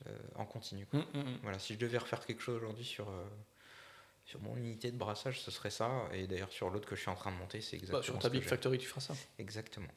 [0.07, 0.87] euh, en continu.
[0.87, 0.99] quoi.
[0.99, 1.37] Hum, hum, hum.
[1.43, 3.23] Voilà, si je devais refaire quelque chose aujourd'hui sur, euh,
[4.25, 5.91] sur mon unité de brassage, ce serait ça.
[6.13, 8.17] Et d'ailleurs, sur l'autre que je suis en train de monter, c'est exactement Bah, sur
[8.19, 8.41] ta Big.
[8.41, 9.13] Factory, tu feras ça.
[9.37, 9.87] Exactement.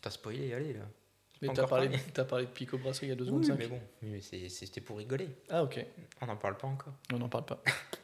[0.00, 0.84] T'as spoilé, allez là.
[1.42, 2.46] Mais t'as parlé, parlé.
[2.46, 3.58] de Pico Brasserie il y a 2 Oui, secondes 5.
[3.58, 3.80] mais bon,
[4.20, 5.28] c'était pour rigoler.
[5.50, 5.84] Ah, ok.
[6.22, 6.94] On n'en parle pas encore.
[7.12, 7.62] On n'en parle pas.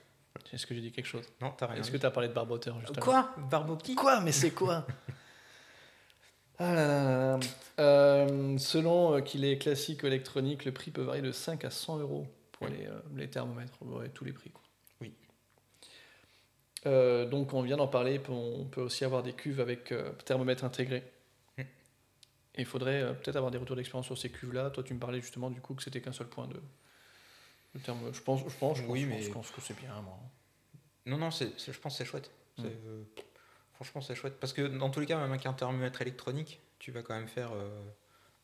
[0.53, 1.25] Est-ce que j'ai dit quelque chose?
[1.41, 1.81] Non, t'as rien.
[1.81, 3.35] Est-ce que t'as parlé de barboteur juste avant Quoi?
[3.51, 3.95] Barboki?
[3.95, 4.21] Quoi?
[4.21, 4.87] Mais c'est quoi?
[6.57, 7.41] Ah là là là là.
[7.81, 11.71] Euh, selon euh, qu'il est classique ou électronique, le prix peut varier de 5 à
[11.71, 14.51] 100 euros pour les, euh, les thermomètres, ouais, tous les prix.
[14.51, 14.63] quoi.
[15.01, 15.13] Oui.
[16.87, 20.63] Euh, donc on vient d'en parler, on peut aussi avoir des cuves avec euh, thermomètre
[20.63, 21.03] intégré.
[21.59, 24.71] Et il faudrait euh, peut-être avoir des retours d'expérience sur ces cuves-là.
[24.71, 26.61] Toi, tu me parlais justement du coup que c'était qu'un seul point de,
[27.75, 30.19] Je pense, je pense, je Oui, pense, mais- je pense que c'est bien, moi.
[31.07, 32.31] Non, non, c'est, je pense que c'est chouette.
[32.59, 32.65] Mm.
[32.67, 33.03] euh,
[33.75, 34.39] franchement, c'est chouette.
[34.41, 37.29] Parce que dans tous les cas, même avec un thermomètre électronique, tu vas quand même
[37.29, 37.69] faire euh,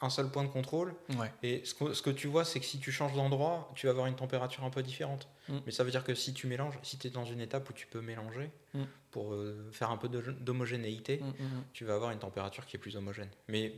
[0.00, 0.94] un seul point de contrôle.
[1.16, 1.32] Ouais.
[1.42, 3.92] Et ce que, ce que tu vois, c'est que si tu changes d'endroit, tu vas
[3.92, 5.28] avoir une température un peu différente.
[5.48, 5.58] Mm.
[5.64, 7.72] Mais ça veut dire que si tu mélanges, si tu es dans une étape où
[7.72, 8.82] tu peux mélanger Mm.
[9.10, 11.20] pour euh, faire un peu d'homogénéité,
[11.72, 13.30] tu vas avoir une température qui est plus homogène.
[13.48, 13.74] Mais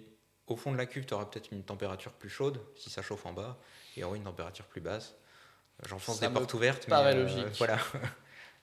[0.46, 3.24] au fond de la cuve, tu auras peut-être une température plus chaude si ça chauffe
[3.26, 3.58] en bas,
[3.96, 5.14] et oui, une température plus basse.
[5.88, 7.46] J'enfonce des portes ouvertes, mais paraît euh, logique.
[7.59, 7.78] voilà.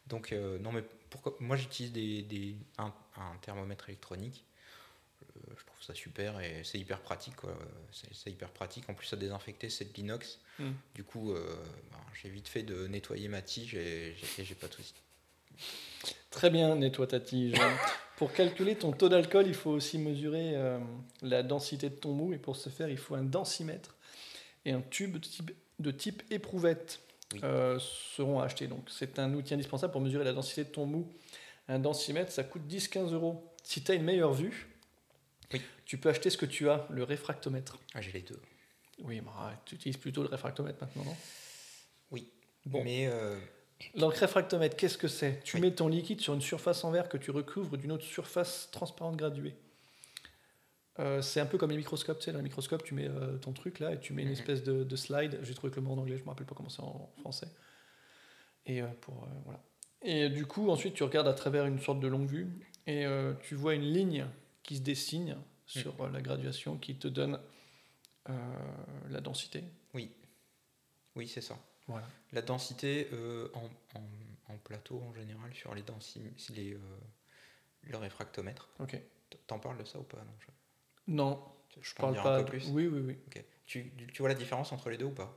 [0.08, 4.46] Donc euh, non, mais pourquoi Moi, j'utilise des, des- un, un thermomètre électronique.
[5.24, 7.36] Euh, je trouve ça super et c'est hyper pratique.
[8.14, 8.90] C'est hyper pratique.
[8.90, 10.40] En plus, à désinfecter, c'est de l'inox.
[10.60, 10.70] Mm.
[10.96, 14.68] Du coup, ben, j'ai vite fait de nettoyer ma tige et j'ai- et j'ai pas
[14.68, 14.94] de soucis.
[16.32, 17.56] Très bien, nettoie ta tige.
[18.18, 20.80] pour calculer ton taux d'alcool, il faut aussi mesurer euh,
[21.22, 22.34] la densité de ton mou.
[22.34, 23.96] Et pour ce faire, il faut un densimètre
[24.66, 27.00] et un tube de type, de type éprouvette
[27.34, 27.42] Oui.
[27.44, 28.68] euh, seront à acheter.
[28.68, 31.08] Donc, c'est un outil indispensable pour mesurer la densité de ton mou.
[31.68, 33.54] Un densimètre, ça coûte 10-15 euros.
[33.64, 34.68] Si tu as une meilleure vue,
[35.54, 35.62] Oui.
[35.86, 37.78] tu peux acheter ce que tu as, le réfractomètre.
[37.94, 38.40] Ah, j'ai les deux.
[39.04, 39.22] Oui,
[39.66, 41.16] tu utilises plutôt le réfractomètre maintenant, non?
[42.12, 42.28] Oui.
[42.66, 42.84] Bon.
[42.84, 43.40] Mais euh,
[43.96, 45.42] Donc réfractomètre, qu'est-ce que c'est?
[45.44, 45.62] Tu Oui.
[45.62, 49.16] mets ton liquide sur une surface en verre que tu recouvres d'une autre surface transparente
[49.16, 49.56] graduée.
[50.98, 53.38] Euh, c'est un peu comme les microscopes, tu sais, dans les microscopes, tu mets euh,
[53.38, 54.34] ton truc là et tu mets une Mhm.
[54.34, 55.40] espèce de, de slide.
[55.44, 57.48] J'ai trouvé que le mot en anglais, je me rappelle pas comment c'est en français.
[58.66, 59.61] Et euh, pour voilà.
[60.02, 62.48] Et du coup, ensuite, tu regardes à travers une sorte de longue vue
[62.88, 63.06] et
[63.44, 64.26] tu vois une ligne
[64.64, 67.40] qui se dessine sur euh, la graduation qui te donne
[69.10, 69.64] la densité.
[69.94, 70.11] oui.
[71.16, 71.57] Oui, c'est ça.
[71.88, 72.07] Voilà.
[72.32, 73.07] La densité
[73.56, 73.66] en,
[73.99, 76.22] en- en plateau en général sur les densi-
[76.56, 76.80] les, euh,
[77.82, 78.70] le réfractomètre.
[78.80, 78.98] Ok.
[79.48, 80.45] T'en parles de ça ou pas non, je,
[81.10, 81.44] Non,
[81.81, 82.38] je parle pas.
[82.38, 82.65] un peu plus.
[82.69, 83.41] Oui, oui, oui.
[83.65, 85.36] Tu, tu vois la différence entre les deux ou pas?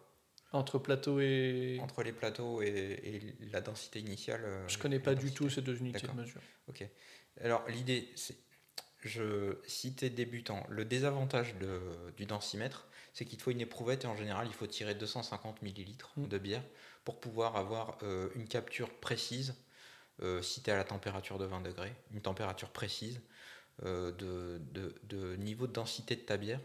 [0.52, 1.78] Entre plateau et.
[1.80, 5.62] Entre les plateaux et, et la densité initiale euh, Je connais pas du tout ces
[5.62, 6.40] deux unités de mesure.
[6.68, 6.86] Ok.
[7.42, 8.36] Alors l'idée, c'est,
[9.02, 13.60] je, si tu es débutant, le désavantage de- du densimètre, c'est qu'il te faut une
[13.62, 16.28] éprouvette et en général, il faut tirer 250 millilitres Mm.
[16.28, 16.62] de bière
[17.04, 19.54] pour pouvoir avoir euh, une capture précise.
[20.20, 23.20] euh, si tu es à la température de 20 degrés, une température précise
[23.84, 26.60] de, de- de niveau de densité de ta bière.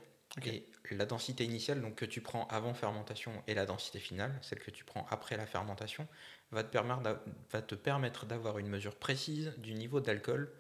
[0.46, 4.60] Et la densité initiale, donc que tu prends avant fermentation, et la densité finale, celle
[4.60, 6.08] que tu prends après la fermentation,
[6.52, 10.52] va te permettre d'a- va te permettre d'avoir une mesure précise du niveau d'alcool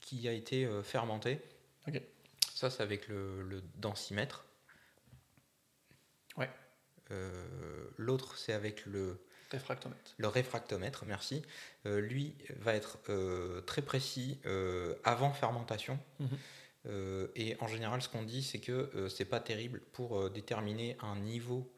[0.00, 1.40] qui a été euh, fermenté.
[2.54, 4.44] Ça, c'est avec le, le densimètre.
[6.36, 6.50] Ouais.
[7.10, 9.18] Euh, L'autre, c'est avec le,
[9.50, 10.14] Réfractomètre.
[10.16, 11.42] le réfractomètre, merci.
[11.86, 15.98] Euh, lui va être euh, très précis euh, avant fermentation.
[16.20, 16.38] Mhm.
[17.34, 21.68] Et en général, ce qu'on dit, c'est que c'est pas terrible pour déterminer un niveau.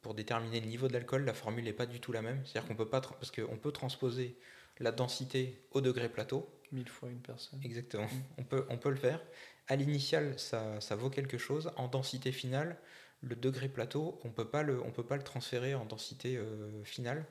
[0.00, 2.40] pour déterminer le niveau d'alcool, la formule n'est pas du tout la même.
[2.46, 4.38] C'est-à-dire qu'on peut pas, parce qu'on peut transposer
[4.78, 6.48] la densité au degré plateau.
[6.72, 7.60] Mille fois une personne.
[7.62, 8.08] Exactement.
[8.38, 9.20] On peut, on peut le faire.
[9.68, 11.70] À l'initial, ça, ça vaut quelque chose.
[11.76, 12.78] En densité finale,
[13.26, 16.82] le degré plateau, on peut pas le, on peut pas le transférer en densité euh,
[16.84, 17.26] finale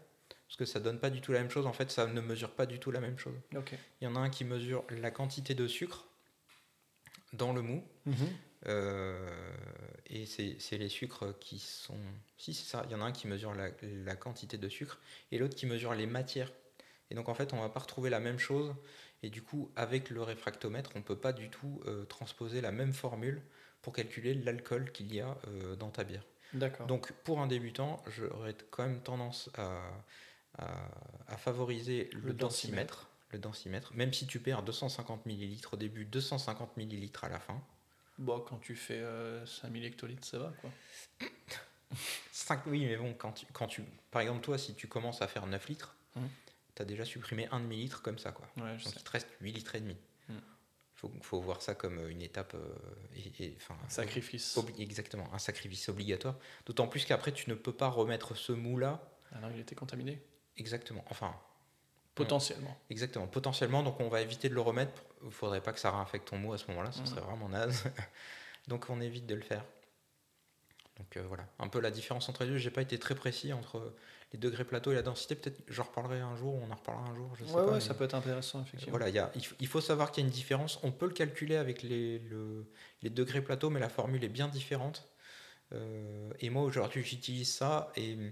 [0.47, 1.65] parce que ça donne pas du tout la même chose.
[1.65, 3.35] En fait, ça ne mesure pas du tout la même chose.
[4.01, 6.05] Il y en a un qui mesure la quantité de sucre
[7.33, 7.83] dans le mou.
[8.05, 8.15] Mhm.
[8.67, 9.55] Euh,
[10.07, 11.97] et c'est les sucres qui sont.
[12.37, 12.83] Si, c'est ça.
[12.85, 14.99] Il y en a un qui mesure la, la quantité de sucre
[15.31, 16.51] et l'autre qui mesure les matières.
[17.09, 18.73] Et donc, en fait, on va pas retrouver la même chose.
[19.23, 22.93] Et du coup, avec le réfractomètre, on peut pas du tout euh, transposer la même
[22.93, 23.41] formule
[23.85, 26.23] pour calculer l'alcool qu'il y a euh, dans ta bière.
[26.53, 26.87] D'accord.
[26.87, 29.79] Donc, pour un débutant, j'aurais quand même tendance à,
[30.57, 30.89] à-
[31.27, 33.07] à favoriser le, Le densimètre.
[33.29, 37.61] Le densimètre, même si tu perds 250 ml au début, 250 ml à la fin.
[38.17, 40.71] Bon, quand tu fais euh, 5000 hectolitres, ça va quoi.
[42.31, 45.27] 5, oui, mais bon, quand tu, quand tu, par exemple, toi, si tu commences à
[45.27, 46.27] faire 9 litres, Mhm.
[46.75, 48.47] tu as déjà supprimé un demi-litre comme ça, quoi.
[48.57, 48.93] Ouais, Donc sais.
[48.95, 49.95] il te reste 8 litres et demi.
[51.05, 52.75] Faut, faut voir ça comme une étape, euh,
[53.15, 54.57] et, et- enfin, Sacrifice.
[54.79, 56.35] exactement, un sacrifice obligatoire.
[56.65, 59.01] D'autant plus qu'après, tu ne peux pas remettre ce mou-là
[59.33, 60.21] Alors il était contaminé
[60.57, 61.03] exactement.
[61.09, 61.35] Enfin,
[62.15, 62.77] Potentiellement.
[62.89, 65.03] Exactement, potentiellement, donc on va éviter de le remettre.
[65.25, 67.07] Il faudrait pas que ça réinfecte ton mou à ce moment-là, ce Mhm.
[67.07, 67.83] serait vraiment naze.
[68.69, 69.65] donc on évite de le faire.
[70.97, 72.57] Donc euh, voilà, un peu la différence entre les deux.
[72.57, 73.93] J'ai pas été très précis entre
[74.31, 75.35] les degrés plateau et la densité.
[75.35, 77.35] Peut-être j'en reparlerai un jour, on en reparlera un jour.
[77.35, 78.91] Je sais Ouais, pas, ouais, ça peut être intéressant, effectivement.
[78.97, 80.79] Voilà, il y a- il f- il faut savoir qu'il y a une différence.
[80.83, 82.65] On peut le calculer avec les, le-
[83.01, 85.09] les degrés plateau, mais la formule est bien différente.
[85.73, 88.31] Euh, et moi aujourd'hui j'utilise ça et mm,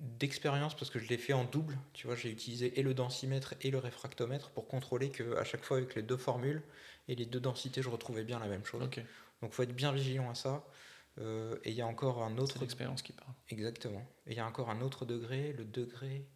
[0.00, 1.76] d'expérience parce que je l'ai fait en double.
[1.92, 5.64] Tu vois, j'ai utilisé et le densimètre et le réfractomètre pour contrôler que à chaque
[5.64, 6.62] fois avec les deux formules
[7.08, 8.82] et les deux densités, je retrouvais bien la même chose.
[8.84, 9.00] Ok,
[9.42, 10.64] Donc faut être bien vigilant à ça.
[11.18, 13.32] Euh, et il y a encore un c'est autre l'expérience qui parle.
[13.48, 14.06] exactement.
[14.26, 16.26] Et il y a encore un autre degré, le degré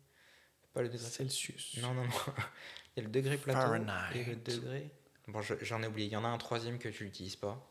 [0.73, 1.77] pas le degré Celsius.
[1.83, 2.11] non, non, non.
[2.97, 4.19] Il y a le degré plateau Fahrenheit.
[4.19, 4.91] et le degré.
[5.29, 6.07] Bon, je- j'en ai oublié.
[6.09, 7.71] Il y en a un troisième que tu n'utilises pas.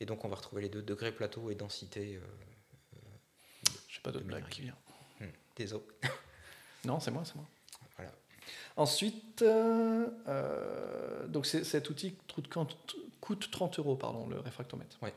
[0.00, 2.16] Et donc, on va retrouver les deux degrés plateau et densité.
[2.16, 2.20] euh,
[3.88, 4.76] J'ai pas d'autre de blague qui vient.
[5.20, 5.86] hmm, eaux.
[6.84, 7.46] Non, c'est moi, c'est moi.
[7.96, 8.12] Voilà.
[8.76, 12.48] Ensuite, euh, euh, donc c'est- cet outil coûte,
[13.20, 14.98] coûte 30 euros, pardon, le réfractomètre.
[15.02, 15.14] Ouais.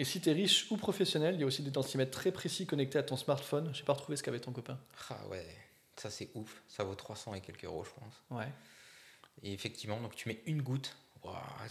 [0.00, 2.64] Et si tu es riche ou professionnel, il y a aussi des densimètres très précis
[2.66, 3.70] connectés à ton smartphone.
[3.74, 4.78] J'ai pas retrouvé ce qu'avait ton copain.
[5.10, 5.44] Ah ouais,
[5.96, 6.62] ça c'est ouf.
[6.68, 8.14] Ça vaut 300 et quelques euros, je pense.
[8.30, 8.48] Ouais.
[9.42, 10.96] Et effectivement, donc tu mets une goutte.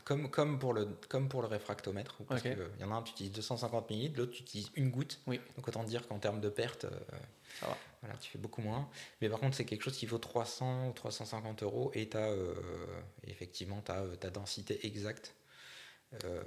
[0.03, 2.17] Comme, comme, pour le, comme pour le réfractomètre.
[2.27, 2.51] Parce Ok.
[2.51, 5.19] qu'il y en a un, tu utilises 250 ml, l'autre, tu utilises une goutte.
[5.25, 5.41] Oui.
[5.55, 6.91] Donc autant dire qu'en termes de perte, euh,
[7.59, 7.77] Ça va.
[8.01, 8.87] Voilà, tu fais beaucoup moins.
[9.21, 12.31] Mais par contre, c'est quelque chose qui vaut 300 ou 350 euros et tu as
[13.25, 15.33] effectivement t'as, euh, ta densité exacte.
[16.25, 16.41] Euh,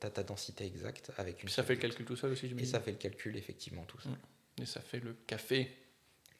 [0.00, 1.48] tu as ta densité exacte avec une.
[1.48, 2.60] Ça fait le calcul tout seul aussi, goutte.
[2.62, 4.08] Et ça fait le calcul, effectivement, tout ça.
[4.08, 4.62] Mm.
[4.62, 5.76] Et ça fait le café.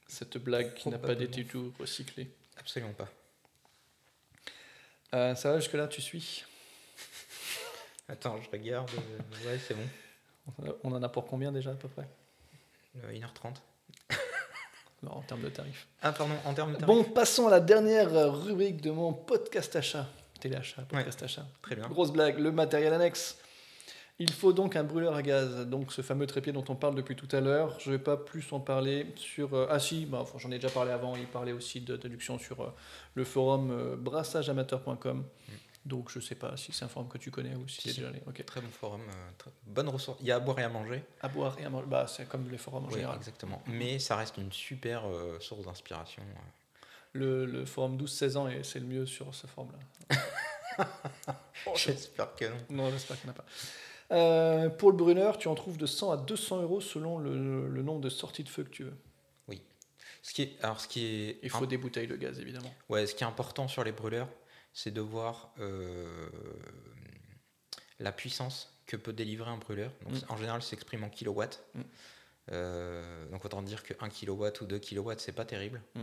[0.09, 2.31] Cette blague qui n'a pas été tout recyclée.
[2.59, 3.09] Absolument pas.
[5.15, 6.45] Euh, ça va jusque-là, tu suis
[8.09, 8.91] Attends, je regarde.
[8.91, 10.77] euh, ouais, c'est bon.
[10.83, 12.09] On en a pour combien déjà à peu près?
[13.05, 13.55] Euh, 1h30.
[15.03, 15.87] Non, En termes de tarifs.
[16.03, 19.75] Ah, pardon, en termes de tarifs Bon, passons à la dernière rubrique de mon podcast
[19.75, 20.07] achat.
[20.41, 21.47] Téléachat, podcast achat.
[21.63, 21.87] Très bien.
[21.89, 23.39] Grosse blague, le matériel annexe.
[24.23, 27.17] Il faut donc un brûleur à gaz, donc ce fameux trépied dont on parle depuis
[27.17, 27.81] tout à l'heure.
[27.81, 29.55] Je ne vais pas plus en parler sur...
[29.55, 32.39] euh, ah si, bah, enfin, j'en ai déjà parlé avant, il parlait aussi de déduction
[32.39, 32.75] sur euh,
[33.15, 35.25] le forum euh, brassageamateur.com.
[35.87, 37.83] Donc je ne sais pas si c'est un forum que tu connais ou si Si,
[37.85, 38.21] tu es déjà allé.
[38.45, 39.01] Très bon forum.
[39.39, 40.19] très- Bonne ressource.
[40.21, 41.03] Il y a à boire et à manger.
[41.23, 43.17] À boire et à manger, bah, c'est comme les forums en Oui, général.
[43.17, 43.63] exactement.
[43.67, 45.05] Mais ça reste une super
[45.41, 46.23] source d'inspiration.
[47.13, 50.17] Le, le forum 12-16 ans, et c'est le mieux sur ce forum-là.
[51.77, 52.57] J'espère que non.
[52.71, 53.47] Non, j'espère qu'il n'y en a pas.
[54.13, 57.83] Euh, pour le brûleur, tu en trouves de 100 à 200 euros selon le, le
[57.83, 58.95] nombre de sorties de feu que tu veux.
[60.23, 62.71] Ce qui est, alors ce qui est, Il faut des bouteilles de gaz, évidemment.
[62.91, 64.29] ouais, ce qui est important sur les brûleurs,
[64.75, 66.29] c'est de voir euh,
[67.99, 69.91] la puissance que peut délivrer un brûleur.
[70.03, 70.25] Donc, Mm.
[70.29, 71.65] En général, ça s'exprime en kilowatts.
[71.75, 71.81] Mm.
[72.53, 75.81] Euh, donc autant dire que 1 kilowatt ou 2 kilowatts, c'est pas terrible.
[75.95, 76.03] Mm.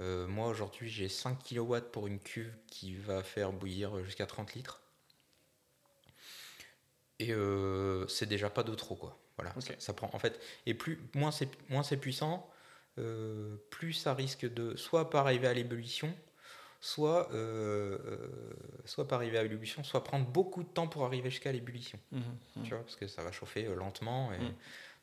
[0.00, 4.54] Euh, moi aujourd'hui, j'ai 5 kilowatts pour une cuve qui va faire bouillir jusqu'à 30
[4.54, 4.82] litres.
[7.18, 9.18] Et euh, c'est déjà pas de trop, quoi.
[9.36, 10.10] Voilà, ça, ça prend.
[10.12, 12.48] En fait, et plus moins c'est moins c'est puissant,
[12.98, 16.12] euh, plus ça risque de soit pas arriver à l'ébullition,
[16.80, 17.28] soit
[18.84, 21.98] soit pas arriver à l'ébullition, soit prendre beaucoup de temps pour arriver jusqu'à l'ébullition.
[22.12, 22.22] Mhm,
[22.56, 22.62] mhm.
[22.64, 24.32] Tu vois, parce que ça va chauffer lentement.
[24.32, 24.54] Et Mm.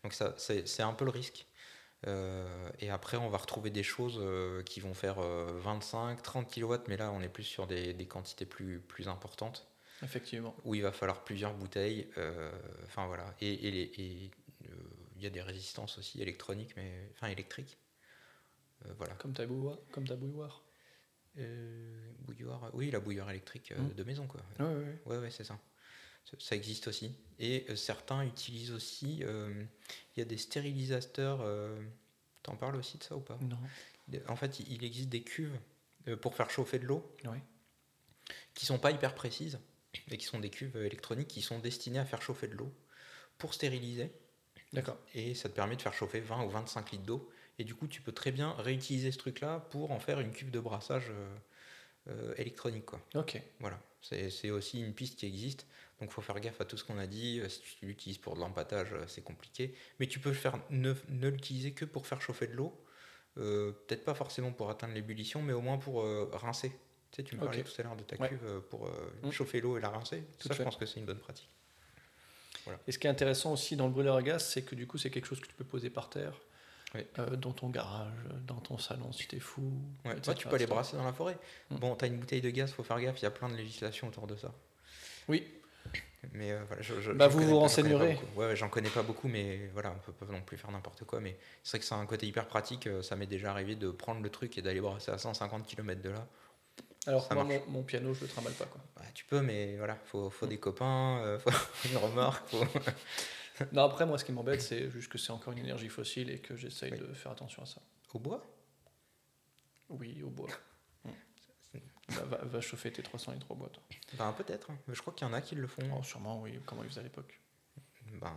[0.06, 1.48] Donc ça, c'est un peu le risque.
[2.08, 6.54] Euh, et après, on va retrouver des choses euh, qui vont faire euh, 25, 30
[6.54, 9.68] kW, mais là, on est plus sur des, des quantités plus, plus importantes,
[10.04, 10.56] Effectivement.
[10.66, 12.08] où il va falloir plusieurs bouteilles.
[12.18, 12.52] euh,
[12.86, 13.34] Enfin voilà.
[13.42, 17.78] Et il y a des résistances aussi électroniques, mais enfin électriques.
[18.98, 19.14] Voilà.
[19.16, 19.78] Comme ta bouilloire.
[19.92, 20.62] Comme ta bouilloire.
[22.20, 23.94] Bouilloire, oui, la bouilloire électrique euh, Mm.
[23.94, 24.42] de maison, quoi.
[24.60, 25.02] Ouais, ouais, ouais.
[25.06, 25.58] Ouais, ouais, c'est ça.
[26.40, 27.12] Ça- existe aussi.
[27.40, 29.20] Et euh, certains utilisent aussi.
[29.24, 29.64] euh,
[30.16, 31.40] Il y a des stérilisateurs.
[31.42, 31.80] euh,
[32.44, 33.40] T'en parles aussi de ça ou pas?
[33.42, 33.58] Non.
[34.28, 35.58] En fait, il- existe des cuves
[36.08, 37.42] euh, pour faire chauffer de l'eau Ouais.
[38.54, 39.60] qui sont pas hyper précises
[40.12, 42.72] et qui sont des cuves électroniques qui sont destinées à faire chauffer de l'eau
[43.40, 44.12] pour stériliser.
[44.74, 44.98] D'accord.
[45.16, 47.32] Et ça te permet de faire chauffer 20 ou 25 litres d'eau.
[47.58, 50.52] Et du coup, tu peux très bien réutiliser ce truc-là pour en faire une cuve
[50.52, 51.12] de brassage
[52.38, 52.86] électronique.
[52.86, 53.02] Quoi.
[53.16, 53.42] Ok.
[53.60, 55.66] Voilà, c'est aussi une piste qui existe.
[56.02, 57.40] Donc, faut faire gaffe à tout ce qu'on a dit.
[57.40, 59.74] Euh, Si tu l'utilises pour de l'empattage, euh, c'est compliqué.
[60.00, 62.78] Mais tu peux faire, ne, ne l'utiliser que pour faire chauffer de l'eau.
[63.38, 66.70] Euh, Peut-être pas forcément pour atteindre l'ébullition, mais au moins pour euh, rincer.
[67.12, 68.28] Tu sais, tu me parlais tout à l'heure de ta Ouais.
[68.30, 68.92] cuve pour euh,
[69.24, 69.32] Mm.
[69.32, 70.24] chauffer l'eau et la rincer.
[70.40, 71.50] Tout Ça, je pense que c'est une bonne pratique.
[72.88, 74.98] Et ce qui est intéressant aussi dans le brûleur à gaz, c'est que du coup,
[74.98, 76.34] c'est quelque chose que tu peux poser par terre,
[76.96, 77.02] Oui.
[77.20, 78.12] euh, dans ton garage,
[78.48, 79.62] dans ton salon si t'es fou.
[80.04, 81.38] Ouais, etc., ouais, tu peux aller brasser dans la forêt.
[81.70, 81.76] Mm.
[81.78, 84.08] Bon, t'as une bouteille de gaz, faut faire gaffe, il y a plein de législations
[84.08, 84.52] autour de ça.
[85.28, 85.46] Oui,
[86.34, 88.18] Mais euh, voilà, je, je- Bah, vous vous renseignerez.
[88.36, 91.04] Ouais, ouais, j'en connais pas beaucoup, mais voilà, on peut pas non plus faire n'importe
[91.06, 91.20] quoi.
[91.20, 92.88] Mais c'est vrai que c'est un côté hyper pratique.
[92.88, 96.02] euh, Ça m'est déjà arrivé de prendre le truc et d'aller brasser à 150 km
[96.02, 96.28] de là.
[97.08, 98.66] alors moi, mon, mon piano, je le trimballe pas.
[98.66, 98.82] Quoi.
[99.00, 100.32] Ouais, tu peux, mais voilà, faut, Mm.
[100.32, 101.52] faut des copains, euh, faut
[101.92, 102.48] une remorque.
[102.50, 102.66] faut-
[103.72, 106.40] Non, après, moi, ce qui m'embête, c'est juste que c'est encore une énergie fossile et
[106.40, 107.00] que j'essaye Oui.
[107.00, 107.80] de faire attention à ça.
[108.14, 108.44] Au bois?
[109.90, 110.50] Oui, au bois.
[112.10, 113.82] Bah, va, va chauffer tes 300 litres au bois, toi.
[114.18, 114.70] Ben peut-être.
[114.72, 114.78] hein.
[114.88, 115.82] Je crois qu'il y en a qui le font.
[115.98, 117.40] Oh, sûrement, oui, comment ils faisaient à l'époque.
[118.22, 118.36] Ben,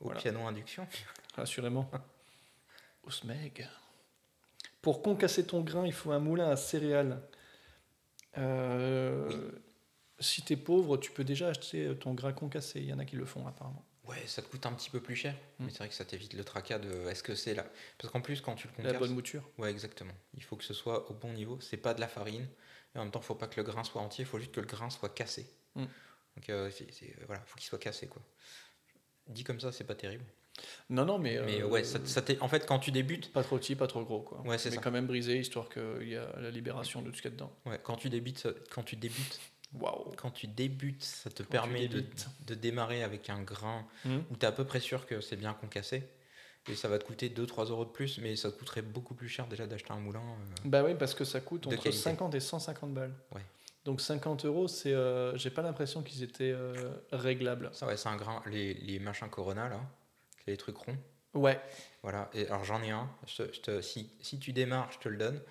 [0.00, 0.20] au Voilà.
[0.20, 0.86] piano induction.
[1.36, 1.90] Assurément.
[3.02, 3.68] Au SMEG.
[4.80, 7.20] Pour concasser ton grain, il faut un moulin à céréales.
[8.38, 9.50] Euh,
[10.20, 12.80] Si t'es pauvre, tu peux déjà acheter ton grain concassé.
[12.80, 13.84] Il y en a qui le font apparemment.
[14.06, 15.64] Ouais, ça te coûte un petit peu plus cher, Mm.
[15.64, 17.64] mais c'est vrai que ça t'évite le tracas de est-ce que c'est là
[17.98, 19.48] Parce qu'en plus, quand tu le La concasses, bonne mouture.
[19.58, 20.12] Ouais, exactement.
[20.34, 21.58] Il faut que ce soit au bon niveau.
[21.60, 22.46] C'est pas de la farine.
[22.94, 24.22] Et en même temps, il faut pas que le grain soit entier.
[24.24, 25.46] Il faut juste que le grain soit cassé.
[25.74, 25.84] Mm.
[26.36, 28.22] Donc euh, c'est, c'est- voilà, faut qu'il soit cassé quoi.
[29.28, 30.24] Dit comme ça, c'est pas terrible.
[30.90, 31.40] Non, non, mais.
[31.46, 34.04] Mais euh, ouais, ça, ça en fait, quand tu débutes, Pas trop petit, pas trop
[34.04, 34.40] gros, quoi.
[34.42, 34.82] Ouais, c'est mais ça.
[34.82, 37.36] quand même brisé, histoire qu'il y a la libération de tout ce qu'il y a
[37.36, 37.52] dedans.
[37.66, 39.40] ouais, quand tu débutes, quand tu débutes,
[40.16, 44.18] Quand tu débutes, ça te permet de, démarrer avec un grain Hmm.
[44.30, 46.08] où tu es à peu près sûr que c'est bien concassé.
[46.68, 49.28] Et ça va te coûter 2-3 euros de plus, mais ça te coûterait beaucoup plus
[49.28, 50.22] cher déjà d'acheter un moulin.
[50.22, 51.92] euh, Bah oui, parce que ça coûte entre qualité.
[52.02, 53.14] 50 et 150 balles.
[53.34, 53.42] Ouais.
[53.84, 57.68] Donc 50 euros, c'est, euh, j'ai pas l'impression qu'ils étaient euh, réglables.
[57.74, 58.42] Ça, ouais, c'est un grain.
[58.46, 59.80] Les, les machins Corona, là,
[60.46, 60.96] les trucs ronds.
[61.34, 61.60] Ouais,
[62.02, 63.10] Voilà, et alors j'en ai un.
[63.26, 65.42] Je te- je te- si, si tu démarres, je te le donne.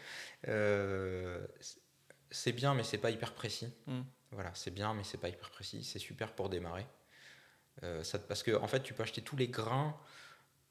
[2.33, 3.67] C'est- bien, mais c'est pas hyper précis.
[3.87, 4.01] Mm.
[4.31, 5.83] Voilà, c'est bien, mais c'est pas hyper précis.
[5.83, 6.85] C'est super pour démarrer.
[7.83, 9.95] Euh, ça, parce que en fait, tu peux acheter tous les grains,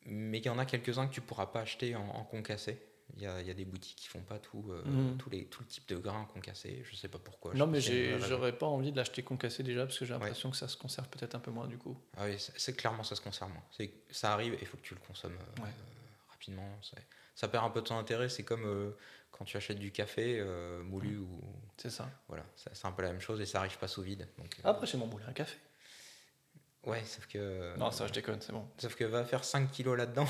[0.05, 2.81] mais il y en a quelques-uns que tu pourras pas acheter en, en concassé.
[3.17, 5.19] Il y a, il y a des boutiques qui font pas tout, euh, Mm.
[5.19, 6.83] tous les, tout le type de grains concassés.
[6.91, 7.53] Je sais pas pourquoi.
[7.55, 10.67] non mais j'aurais pas envie de l'acheter concassé déjà parce que j'ai l'impression que ça
[10.69, 11.97] se conserve peut-être un peu moins du coup.
[12.17, 13.65] Ah oui, c'est clairement ça se conserve moins.
[14.11, 15.71] Ça arrive et il faut que tu le consommes euh, Ouais.
[16.31, 16.79] rapidement.
[17.35, 18.29] Ça perd un peu de son intérêt.
[18.29, 18.95] C'est comme
[19.33, 21.41] quand tu achètes du café euh, moulu ou
[21.77, 22.09] C'est ça.
[22.29, 24.29] voilà, c'est un peu la même chose et ça arrive pas sous vide.
[24.39, 25.57] Donc, euh, Après, j'ai mon moulin à café.
[26.85, 28.67] ouais, sauf que Non, ça, je déconne, c'est bon.
[28.79, 30.27] sauf que va faire 5 kilos là-dedans,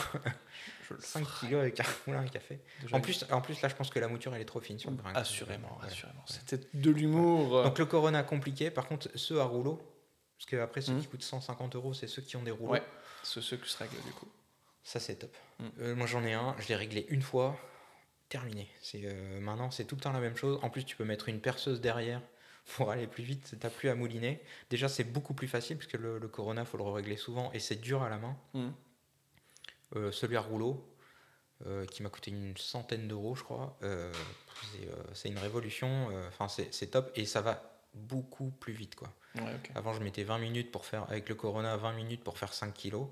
[0.88, 1.46] Je le 5 ferai.
[1.46, 2.60] kilos avec un moulin à café.
[2.80, 4.78] Déjà, En plus, en plus là, je pense que la mouture elle est trop fine
[4.78, 5.12] sur le grain.
[5.14, 5.86] assurément, Ouais.
[5.88, 6.24] assurément.
[6.26, 7.56] C'était de l'humour.
[7.58, 8.70] euh, Donc le Corona compliqué.
[8.70, 9.80] Par contre, ceux à rouleau,
[10.38, 11.00] parce que après ceux Mhm.
[11.00, 12.72] qui coûtent 150 euros, c'est ceux qui ont des rouleaux.
[12.72, 12.82] ouais,
[13.22, 14.28] c'est ceux qui se règlent du coup.
[14.84, 15.34] Ça c'est top.
[15.60, 15.64] Mm.
[15.80, 17.56] Euh, moi j'en ai un, je l'ai réglé une fois,
[18.32, 18.66] terminé.
[18.80, 20.58] C'est euh, maintenant c'est tout le temps la même chose.
[20.62, 22.22] En plus tu peux mettre une perceuse derrière
[22.76, 23.54] pour aller plus vite.
[23.60, 24.40] T'as plus à mouliner.
[24.70, 27.60] Déjà c'est beaucoup plus facile parce que le, le Corona faut le régler souvent et
[27.60, 28.36] c'est dur à la main.
[28.54, 28.72] Mhm.
[29.96, 30.88] Euh, celui à rouleau
[31.66, 33.76] euh, qui m'a coûté une centaine d'euros je crois.
[33.82, 34.10] euh,
[35.12, 36.08] c'est, une révolution.
[36.28, 39.12] Enfin c'est, top et ça va beaucoup plus vite quoi.
[39.34, 39.60] Ouais.
[39.74, 42.72] Avant, je mettais 20 minutes pour faire, avec le Corona, 20 minutes pour faire 5
[42.74, 43.08] kilos.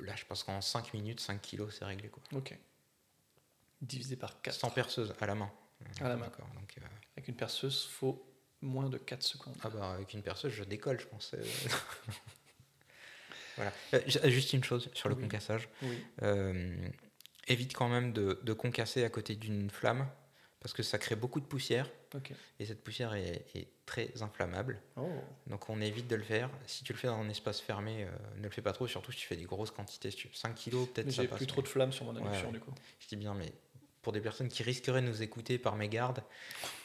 [0.00, 2.08] Là, je pense qu'en 5 minutes, 5 kilos, c'est réglé.
[2.08, 2.22] Quoi.
[2.32, 2.56] Ok.
[3.86, 4.54] Divisé par 4.
[4.58, 5.50] Sans perceuse, à la main.
[6.00, 6.24] À la main.
[6.26, 6.46] D'accord.
[6.54, 6.82] Donc, euh,
[7.16, 8.26] Avec une perceuse, faut
[8.62, 9.54] moins de 4 secondes.
[9.62, 11.34] Ah bah avec une perceuse, je décolle, je pense.
[11.34, 11.44] euh.
[13.56, 13.72] voilà.
[13.94, 14.00] Euh,
[14.30, 15.22] Juste une chose sur le Oui.
[15.22, 15.68] concassage.
[15.82, 15.98] Oui.
[16.22, 16.88] Euh,
[17.48, 20.08] évite quand même de, de concasser à côté d'une flamme
[20.60, 21.88] parce que ça crée beaucoup de poussière
[22.58, 24.80] et cette poussière est, est très inflammable.
[24.96, 25.08] Oh.
[25.46, 26.50] Donc on évite de le faire.
[26.66, 29.12] Si tu le fais dans un espace fermé, euh, ne le fais pas trop, surtout
[29.12, 30.10] si tu fais des grosses quantités.
[30.10, 31.36] Si tu- 5 kilos peut-être ça j'ai passe.
[31.36, 32.54] plus trop de flammes sur mon induction Ouais.
[32.54, 32.72] du coup.
[32.98, 33.52] Je dis bien, mais
[34.06, 36.22] pour des personnes qui risqueraient de nous écouter par mégarde,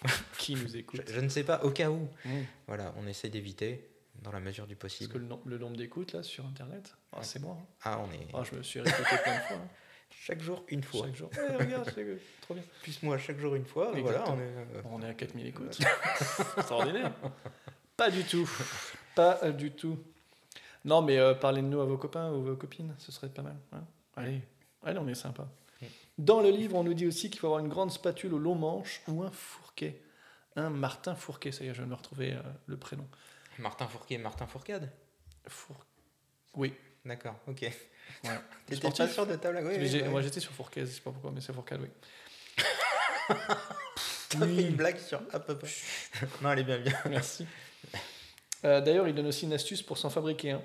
[0.39, 2.09] Qui nous écoute je ne sais pas, au cas où.
[2.25, 2.29] Mm.
[2.65, 3.87] Voilà, on essaie d'éviter
[4.23, 5.13] dans la mesure du Parce possible.
[5.13, 7.59] que le, nom- le nombre d'écoutes là sur internet, ah, c'est moi.
[7.61, 7.65] hein.
[7.83, 9.57] Ah, on est Ah, je me suis répété plein de fois.
[9.57, 9.67] hein.
[10.09, 11.05] chaque jour une fois.
[11.05, 11.29] Chaque jour.
[11.35, 11.85] Eh, regarde,
[12.41, 12.63] trop bien.
[12.81, 13.91] Plus moi chaque jour une fois.
[13.95, 15.79] Voilà, on est, euh, on est à 4000 écoutes.
[16.57, 17.13] Extraordinaire.
[17.97, 18.49] Pas du tout.
[19.13, 19.99] Pas euh, du tout.
[20.85, 23.43] Non, mais euh, parlez de nous à vos copains ou vos copines, ce serait pas
[23.43, 23.57] mal.
[23.73, 23.83] hein.
[24.15, 24.41] Allez,
[24.83, 25.47] allez, on est sympa.
[26.21, 28.53] Dans le livre, on nous dit aussi qu'il faut avoir une grande spatule au long
[28.53, 29.99] manche ou un fourquet.
[30.55, 33.07] Un Martin Fourquet, ça y est, je viens de me retrouver euh, le prénom.
[33.57, 34.91] Martin Fourquet, Martin Fourcade?
[35.47, 35.83] Four...
[36.53, 36.75] Oui.
[37.03, 37.61] D'accord, ok.
[37.61, 37.71] Ouais.
[38.67, 40.03] T'étais pas sûr de ta blague oui, oui.
[40.09, 41.89] Moi j'étais sur Fourquet, je sais pas pourquoi, mais c'est Fourcade, oui.
[44.29, 45.71] T'as fait une blague sur à peu près.
[46.43, 46.99] non, elle est bien bien.
[47.09, 47.47] Merci.
[48.63, 50.61] Euh, D'ailleurs, il donne aussi une astuce pour s'en fabriquer un.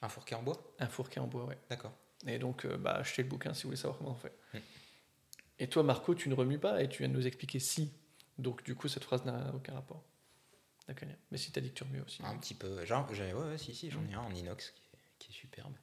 [0.00, 0.62] Un fourquet en bois?
[0.78, 1.58] Un fourquet en bois, ouais.
[1.68, 1.92] D'accord.
[2.26, 4.32] Et donc, euh, bah, achetez le bouquin si vous voulez savoir comment on fait.
[4.54, 4.58] Mm.
[5.58, 7.92] Et toi, Marco, tu ne remues pas et tu viens de nous expliquer si.
[8.38, 10.02] Donc, du coup, cette phrase n'a aucun rapport.
[10.88, 11.08] D'accord.
[11.30, 12.22] Mais si tu as dit que tu remues aussi.
[12.24, 12.84] Un petit peu.
[12.84, 15.34] Genre, j'ai- ouais, ouais, si, si, j'en ai un en inox qui est, qui est
[15.34, 15.74] superbe.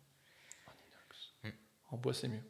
[1.91, 2.41] En bois, c'est mieux.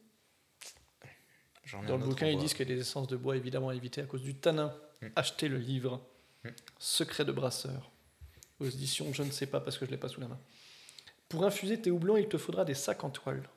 [1.65, 2.41] J'en ai Dans le bouquin, en ils bois.
[2.43, 4.73] disent qu'il y a des essences de bois évidemment à éviter à cause du tanin.
[5.01, 5.07] Mm.
[5.15, 6.05] Achetez le livre
[6.45, 6.49] Mm.
[6.77, 7.89] Secret de brasseur
[8.60, 10.39] aux éditions Je ne sais pas parce que je ne l'ai pas sous la main.
[11.30, 13.47] Pour infuser tes houblons, il te faudra des sacs en toile.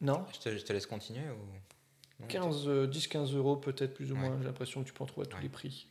[0.00, 1.38] Non Je te, je te laisse continuer ou...
[2.20, 4.20] Non, 15, euh, 10-15 euros peut-être plus ou Ouais.
[4.22, 4.38] moins.
[4.38, 5.42] J'ai l'impression que tu peux en trouver à tous Ouais.
[5.42, 5.86] les prix.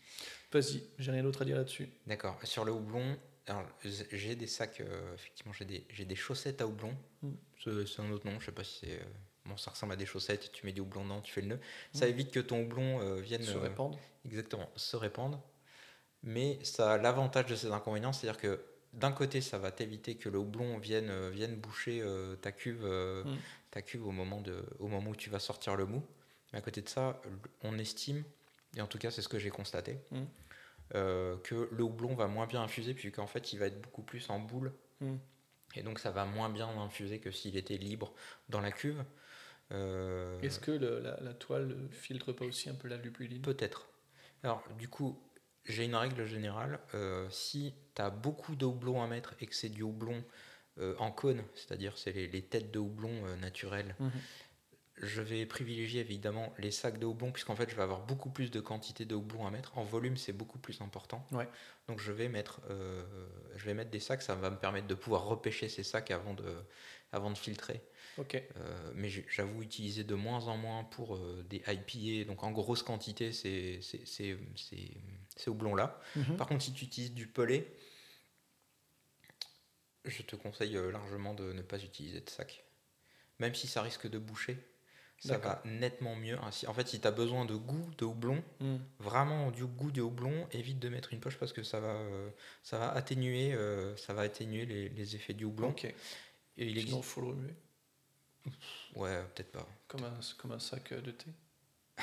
[0.51, 1.87] Vas-y, j'ai rien d'autre à dire là-dessus.
[2.07, 2.39] D'accord.
[2.43, 3.17] Sur le houblon,
[3.47, 6.95] alors, j'ai des sacs, euh, effectivement, j'ai des, j'ai des chaussettes à houblon.
[7.21, 7.29] Mm.
[7.63, 8.93] C'est un autre nom, je sais pas si c'est.
[8.93, 9.03] euh,
[9.45, 11.59] Bon, ça ressemble à des chaussettes, tu mets du houblon dedans, tu fais le nœud.
[11.93, 12.09] Ça Mm.
[12.09, 13.43] évite que ton houblon euh, vienne.
[13.43, 13.99] Se euh, répandre.
[14.25, 15.39] Exactement, se répandre.
[16.23, 18.59] Mais ça a l'avantage de ces inconvénients, c'est-à-dire que
[18.93, 22.81] d'un côté, ça va t'éviter que le houblon vienne, euh, vienne boucher euh, ta, cuve,
[22.83, 23.37] euh, Mm.
[23.75, 26.01] Ta cuve au moment, de, au moment où tu vas sortir le mou.
[26.53, 27.21] Mais à côté de ça,
[27.61, 28.23] on estime,
[28.77, 30.23] et en tout cas c'est ce que j'ai constaté, Mm.
[30.95, 34.29] euh, que le houblon va moins bien infuser, puisqu'en fait il va être beaucoup plus
[34.29, 34.71] en boule.
[35.01, 35.15] Mm.
[35.75, 38.13] Et donc ça va moins bien infuser que s'il était libre
[38.47, 39.03] dans la cuve.
[39.71, 43.89] Euh, Est-ce que le- la, la toile filtre pas aussi un peu la lupuline Peut-être.
[44.43, 45.19] Alors, du coup,
[45.65, 46.79] j'ai une règle générale.
[46.93, 50.23] euh, si tu as beaucoup de houblon à mettre et que c'est du houblon
[50.99, 54.11] en cône, c'est-à-dire c'est les, les têtes de houblon euh, naturelles, Mhm.
[55.01, 58.49] je vais privilégier évidemment les sacs de houblon, puisqu'en fait, je vais avoir beaucoup plus
[58.49, 59.77] de quantité de houblon à mettre.
[59.77, 61.25] En volume, c'est beaucoup plus important.
[61.33, 61.49] Ouais.
[61.89, 63.03] Donc, je vais, mettre, euh,
[63.57, 64.21] je vais mettre des sacs.
[64.21, 66.45] Ça va me permettre de pouvoir repêcher ces sacs avant de,
[67.11, 67.81] avant de filtrer.
[68.17, 68.35] Ok.
[68.55, 72.81] Euh, mais j'avoue utiliser de moins en moins pour euh, des IPA, donc en grosse
[72.81, 74.91] quantité, ces, ces, ces, ces-
[75.35, 75.99] ces houblons-là.
[76.15, 76.37] Mhm.
[76.37, 77.67] Par contre, si tu utilises du pelé,
[80.05, 82.65] je te conseille euh, largement de ne pas utiliser de sac.
[83.39, 84.57] Même si ça risque de boucher,
[85.19, 86.37] ça va nettement mieux.
[86.39, 88.77] En fait, si tu as besoin de goût de houblon, Mm.
[88.99, 92.29] vraiment du goût de houblon, évite de mettre une poche parce que ça va, euh,
[92.63, 95.73] ça va atténuer, euh, ça va atténuer les, les effets du houblon.
[96.57, 96.97] Et il Sinon, existe...
[96.97, 97.55] il faut le remuer?
[98.95, 99.67] Ouais, peut-être pas.
[99.87, 101.27] Comme un, comme un sac de thé?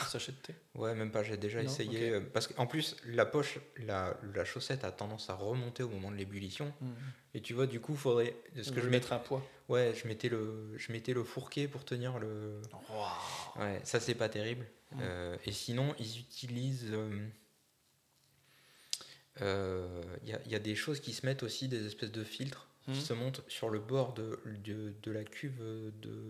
[0.09, 0.55] Sachet de thé.
[0.75, 2.15] Ouais, même pas, j'ai déjà Non, essayé.
[2.17, 2.23] ok.
[2.23, 6.11] euh, Parce qu'en plus, la poche, la, la chaussette a tendance à remonter au moment
[6.11, 6.73] de l'ébullition.
[6.81, 6.91] Mm.
[7.35, 8.35] Et tu vois, du coup, faudrait.
[8.63, 9.47] Ce que je mettre un poids.
[9.69, 12.61] Ouais, je mettais le, je mettais le fourquet pour tenir le.
[13.59, 14.67] Ouais, ça c'est pas terrible.
[14.93, 14.99] Mm.
[15.03, 16.89] Euh, et sinon, ils utilisent.
[16.91, 17.29] euh,
[19.41, 22.13] euh, Il y, a, il y a des choses qui se mettent aussi, des espèces
[22.13, 22.93] de filtres Mm.
[22.95, 25.63] qui se montent sur le bord de, de, de la cuve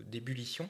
[0.07, 0.69] d'ébullition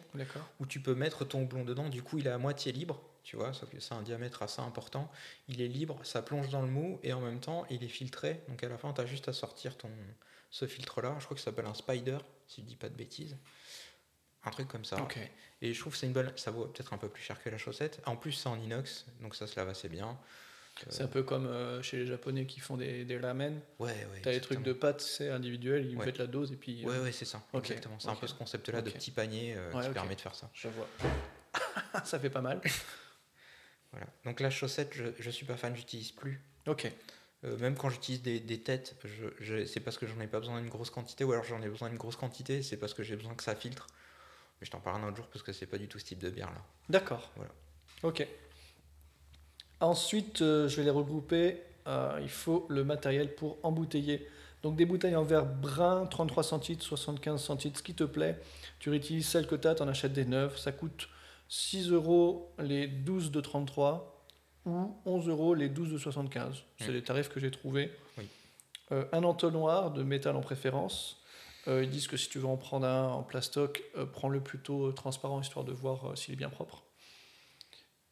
[0.60, 1.88] où tu peux mettre ton houblon dedans.
[1.88, 4.60] Du coup, il est à moitié libre, tu vois, sauf que c'est un diamètre assez
[4.60, 5.10] important.
[5.48, 8.42] Il est libre, ça plonge dans le mou et en même temps, il est filtré.
[8.48, 9.90] Donc à la fin, tu as juste à sortir ton,
[10.50, 11.16] ce filtre-là.
[11.18, 13.36] Je crois que ça s'appelle un spider, si je dis pas de bêtises.
[14.44, 15.00] Un truc comme ça.
[15.60, 16.32] Et je trouve que c'est une bonne.
[16.36, 18.00] Ça vaut peut-être un peu plus cher que la chaussette.
[18.06, 20.18] En plus, c'est en inox, donc ça se lave assez bien.
[20.88, 23.60] C'est un peu comme euh, chez les Japonais qui font des, des ramen.
[23.78, 24.20] Ouais, ouais.
[24.22, 26.06] T'as les trucs de pâtes, c'est individuel, ils Ouais.
[26.06, 26.84] mettent la dose et puis.
[26.84, 27.42] euh, Ouais, ouais, c'est ça.
[27.54, 27.98] Exactement.
[28.00, 30.50] C'est un peu ce concept-là de petit panier euh, Ouais, qui permet de faire ça.
[30.54, 30.88] Je vois.
[32.04, 32.60] ça fait pas mal.
[33.92, 34.06] Voilà.
[34.24, 36.40] Donc la chaussette, je, je suis pas fan, j'utilise plus.
[36.66, 36.90] Ok.
[37.44, 40.38] Euh, même quand j'utilise des, des têtes, je, je- c'est parce que j'en ai pas
[40.40, 43.02] besoin d'une grosse quantité, ou alors j'en ai besoin d'une grosse quantité, c'est parce que
[43.02, 43.86] j'ai besoin que ça filtre.
[44.60, 46.20] Mais je t'en parle un autre jour parce que c'est pas du tout ce type
[46.20, 46.62] de bière là.
[46.88, 47.30] D'accord.
[47.36, 47.50] Voilà.
[48.02, 48.26] Ok.
[49.82, 51.58] Ensuite, euh, je vais les regrouper.
[51.86, 54.26] Euh, il faut le matériel pour embouteiller.
[54.62, 58.40] Donc des bouteilles en verre brun, 33 centilitres, 75 centilitres, ce qui te plaît.
[58.78, 60.56] Tu réutilises celles que tu as, tu en achètes des neuves.
[60.56, 61.08] Ça coûte
[61.48, 64.24] 6 euros les 12 de 33
[64.64, 66.62] ou 11 euros les 12 de 75.
[66.78, 67.90] C'est les tarifs que j'ai trouvés.
[68.16, 68.28] Oui.
[68.92, 71.20] Euh, un entonnoir de métal en préférence.
[71.68, 74.92] Euh, ils disent que si tu veux en prendre un en plastoc, euh, prends-le plutôt
[74.92, 76.84] transparent histoire de voir s'il est bien propre.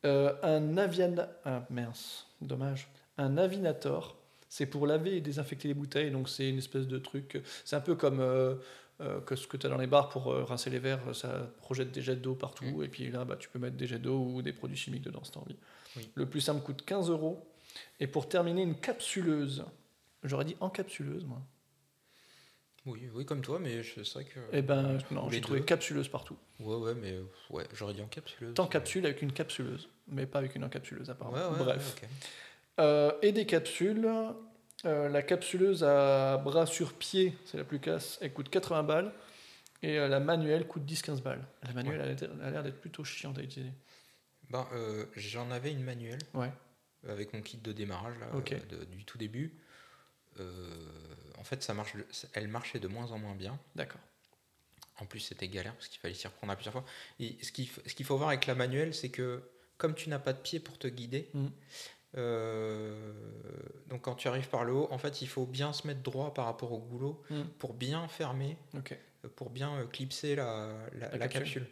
[0.04, 1.14] Euh, un avian...
[1.44, 2.88] ah, mince, dommage.
[3.18, 4.16] Un avinator,
[4.48, 6.10] c'est pour laver et désinfecter les bouteilles.
[6.10, 7.42] Donc c'est une espèce de truc...
[7.64, 8.54] C'est un peu comme euh,
[9.00, 11.14] euh, que ce que tu as dans les bars pour euh, rincer les verres.
[11.14, 12.64] Ça projette des jets d'eau partout.
[12.64, 12.84] Mm.
[12.84, 15.24] Et puis là, bah, tu peux mettre des jets d'eau ou des produits chimiques dedans
[15.24, 15.56] si tu as envie.
[15.96, 16.10] Oui.
[16.14, 17.46] Le plus simple coûte 15 euros.
[17.98, 19.64] Et pour terminer, une capsuleuse.
[20.22, 21.40] J'aurais dit encapsuleuse, moi.
[22.86, 24.40] Oui, oui, comme toi, mais c'est vrai que.
[24.52, 25.66] Eh ben, Ou non, j'ai trouvé deux.
[25.66, 26.36] capsuleuse partout.
[26.60, 28.54] Ouais, ouais, mais euh, ouais, j'aurais dit en capsuleuse.
[28.54, 31.36] Tant capsule avec une capsuleuse, mais pas avec une encapsuleuse apparemment.
[31.52, 31.96] ouais, Bref.
[32.02, 32.10] ouais, ok.
[32.80, 34.08] Euh, et des capsules.
[34.86, 39.12] Euh, la capsuleuse à bras sur pied, c'est la plus casse, elle coûte 80 balles.
[39.82, 41.46] Et euh, la manuelle coûte 10-15 balles.
[41.62, 43.72] La manuelle elle a l'air- d'être plutôt chiante à utiliser.
[44.48, 46.50] Ben, euh, j'en avais une manuelle Ouais.
[47.06, 48.40] avec mon kit de démarrage là, euh,
[48.70, 49.54] de- du tout début.
[50.40, 50.86] Euh,
[51.38, 51.94] en fait, ça marche,
[52.34, 53.58] elle marchait de moins en moins bien.
[53.76, 54.00] D'accord.
[54.98, 56.84] En plus, c'était galère parce qu'il fallait s'y reprendre à plusieurs fois.
[57.20, 59.42] Et ce qu'il faut voir avec la manuelle, c'est que
[59.78, 61.50] comme tu n'as pas de pied pour te guider, Mhm.
[62.16, 63.12] euh,
[63.88, 66.34] donc quand tu arrives par le haut, en fait, il faut bien se mettre droit
[66.34, 67.46] par rapport au goulot Mhm.
[67.58, 68.56] pour bien fermer,
[69.24, 71.62] euh, pour bien clipser la, la- La la capsule.
[71.62, 71.66] capsule.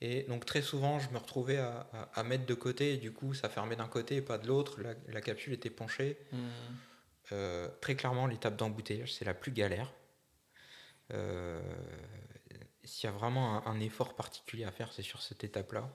[0.00, 3.12] Et donc très souvent, je me retrouvais à, à- à mettre de côté, et du
[3.12, 4.80] coup, ça fermait d'un côté et pas de l'autre.
[5.08, 6.16] La, capsule était penchée.
[6.32, 6.38] Hmm.
[7.30, 9.92] Euh, très clairement, l'étape d'embouteillage, c'est la plus galère.
[11.12, 11.60] Euh,
[12.84, 15.88] S'il y a vraiment un, un effort particulier à faire, c'est sur cette étape-là,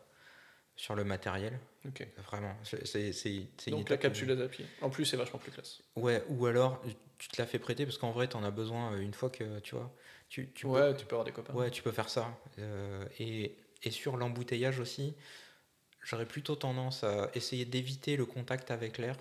[0.75, 1.59] sur le matériel.
[1.85, 2.07] Ok.
[2.17, 4.65] Vraiment, c'est Donc la où- capsuleuse à pied.
[4.81, 5.81] En plus, c'est vachement plus classe.
[5.95, 6.81] Ouais, ou alors
[7.17, 9.29] tu te la fais prêter parce qu'en vrai, tu en as besoin euh, une fois
[9.29, 9.91] que tu vois.
[10.29, 11.53] Tu, tu ouais, tu peux avoir des copains.
[11.53, 12.37] ouais, tu peux faire ça.
[12.59, 15.15] Euh, et, et sur l'embouteillage aussi,
[16.03, 19.15] j'aurais plutôt tendance à essayer d'éviter le contact avec l'air.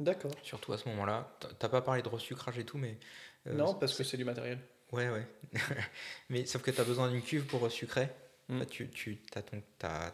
[0.00, 0.32] D'accord.
[0.42, 1.30] Surtout à ce moment-là.
[1.58, 2.98] T'as pas parlé de resucrage et tout, mais.
[3.46, 4.58] euh, non, parce que c'est du matériel.
[4.92, 5.26] Ouais, ouais.
[6.30, 8.08] mais sauf que tu as besoin d'une cuve pour resucrer.
[8.48, 8.58] Mm.
[8.58, 10.12] Bah, tu tu as, ton, t'as-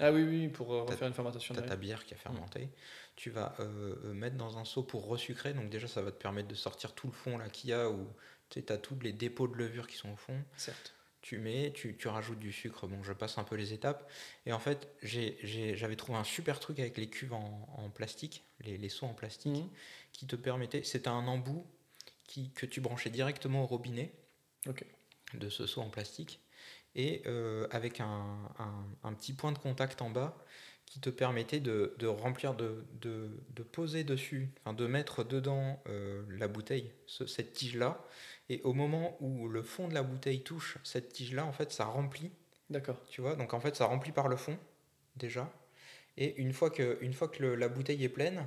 [0.00, 1.54] Ah oui, oui, pour euh, T'as- refaire une fermentation.
[1.54, 2.68] t'as ta bière qui a fermenté.
[3.14, 5.52] Tu vas euh, mettre dans un seau pour resucrer.
[5.54, 7.88] Donc, déjà, ça va te permettre de sortir tout le fond là qu'il y a
[7.88, 8.08] où
[8.50, 10.42] tu as tous les dépôts de levure qui sont au fond.
[10.56, 10.94] Certes.
[11.24, 12.86] Tu mets, tu, tu rajoutes du sucre.
[12.86, 14.10] Bon, je passe un peu les étapes.
[14.44, 17.88] Et en fait, j'ai- j'ai- j'avais trouvé un super truc avec les cuves en, en
[17.88, 19.70] plastique, les, les seaux en plastique, Mhm.
[20.12, 20.82] qui te permettait.
[20.82, 21.64] C'était un embout
[22.24, 24.12] qui, que tu branchais directement au robinet
[25.32, 26.40] de ce seau en plastique
[26.94, 30.36] et euh, avec un, un- un petit point de contact en bas
[30.84, 35.82] qui te permettait de, de remplir, de, de, de poser dessus, enfin de mettre dedans
[35.88, 38.04] euh, la bouteille, ce- cette tige-là.
[38.48, 41.84] Et au moment où le fond de la bouteille touche cette tige-là, en fait, ça
[41.86, 42.30] remplit,
[42.70, 43.00] D'accord.
[43.08, 43.36] tu vois.
[43.36, 44.58] Donc en fait, ça remplit par le fond
[45.16, 45.50] déjà.
[46.16, 48.46] Et une fois que, une fois que le- la bouteille est pleine,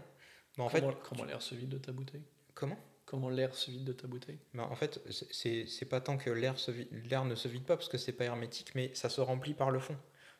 [0.57, 2.23] bah, en fait, comment comment l'air se vide de ta bouteille?
[2.53, 2.77] Comment?
[3.05, 4.37] Comment l'air se vide de ta bouteille?
[4.53, 4.99] Bah, en fait,
[5.31, 8.11] c'est- pas tant que l'air se vi- l'air ne se vide pas parce que c'est
[8.13, 9.97] pas hermétique, mais ça se remplit par le fond.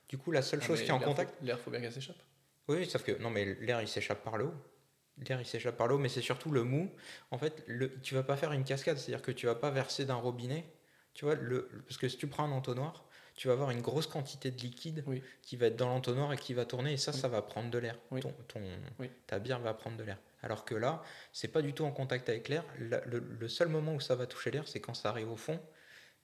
[0.10, 1.34] Du coup, la seule Ah, chose qui est en contact.
[1.42, 2.18] L'air, faut bien qu'elle s'échappe.
[2.68, 4.54] Oui, oui, sauf que non, mais l'air il s'échappe par le haut.
[5.28, 6.92] L'air il s'échappe par le haut, mais c'est surtout le mou.
[7.32, 10.06] En fait, le, tu vas pas faire une cascade, c'est-à-dire que tu vas pas verser
[10.06, 10.66] d'un robinet.
[11.14, 13.04] Tu vois, le, parce que si tu prends un entonnoir,
[13.36, 15.24] tu vas avoir une grosse quantité de liquide Oui.
[15.42, 17.18] qui va être dans l'entonnoir et qui va tourner, et ça, Oui.
[17.20, 17.98] ça va prendre de l'air.
[18.12, 18.22] Oui.
[18.22, 18.62] Ton, ton-.
[19.26, 20.18] Ta bière va prendre de l'air.
[20.44, 21.02] Alors que là,
[21.34, 22.64] c'est pas du tout en contact avec l'air.
[22.80, 25.36] La- Le, le seul moment où ça va toucher l'air, c'est quand ça arrive au
[25.38, 25.60] fond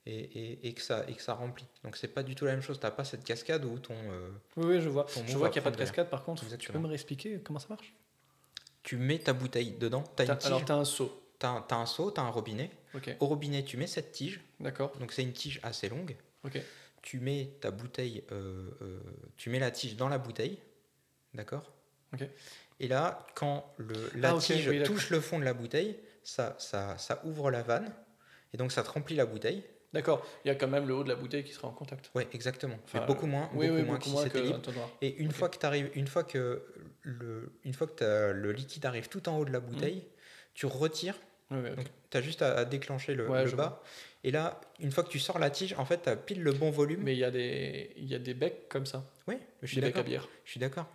[0.05, 1.65] et, et- et que, ça, et que ça remplit.
[1.83, 2.79] Donc c'est pas du tout la même chose.
[2.79, 5.07] T'as pas cette cascade où ton, euh, Oui, oui, je vois.
[5.25, 6.45] Je vois qu'il n'y a pas de cascade par contre.
[6.57, 7.95] Tu peux me réexpliquer comment ça marche?
[8.84, 11.23] Tu mets ta bouteille dedans, tu as une tige, Alors, tu as un seau.
[11.39, 12.69] t'as t'as un seau, tu as un robinet.
[13.19, 14.95] Au robinet, tu mets cette tige, D'accord.
[14.99, 16.15] donc c'est une tige assez longue.
[16.45, 16.60] Ok.
[17.01, 18.99] Tu mets ta bouteille, euh, euh,
[19.35, 20.60] tu mets la tige dans la bouteille,
[21.34, 21.72] d'accord
[22.14, 22.27] Ok.
[22.80, 26.55] Et là, quand le, la Ah, tige oui, touche le fond de la bouteille, ça,
[26.60, 27.91] ça, ça ouvre la vanne,
[28.53, 29.64] et donc ça te remplit la bouteille.
[29.91, 30.26] D'accord.
[30.43, 32.10] Il y a quand même le haut de la bouteille qui sera en contact.
[32.15, 32.77] Ouais, exactement.
[32.85, 34.55] Enfin, Mais beaucoup moins, Oui, beaucoup oui, moins beaucoup que si moins c'était que libre.
[34.57, 34.89] un tonnoir.
[35.01, 36.64] Et une fois que t'arrives- une fois que
[37.03, 40.03] le, une fois que le liquide arrive tout en haut de la bouteille,
[40.53, 41.15] tu retires.
[41.51, 43.84] Donc, tu as juste à, à déclencher le, Ouais, le je bas.
[44.23, 46.51] Et là, une fois que tu sors la tige, en fait, tu as pile le
[46.53, 47.01] bon volume.
[47.03, 47.91] Mais il y, a des...
[47.97, 49.05] y a des becs comme ça.
[49.27, 50.03] oui, je suis d'accord.
[50.03, 50.27] bière.
[50.45, 50.88] Je suis d'accord.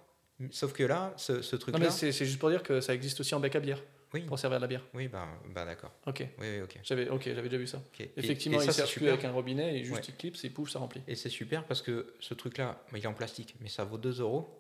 [0.50, 1.78] Sauf que là, ce, truc-là.
[1.78, 3.82] mais c'est juste pour dire que ça existe aussi en bec à bière
[4.14, 4.84] Oui, pour servir de la bière.
[4.94, 5.92] oui bah, bah d'accord.
[6.06, 6.24] Ok.
[6.38, 6.78] Oui, oui, ok.
[6.84, 7.04] J'avais
[7.42, 7.82] déjà vu ça.
[8.16, 10.02] Effectivement, et, il ça, sert plus avec un robinet et juste Ouais.
[10.08, 11.02] il clipse et pouf, ça remplit.
[11.08, 14.20] Et c'est super parce que ce truc-là, il est en plastique, mais ça vaut 2
[14.20, 14.57] euros.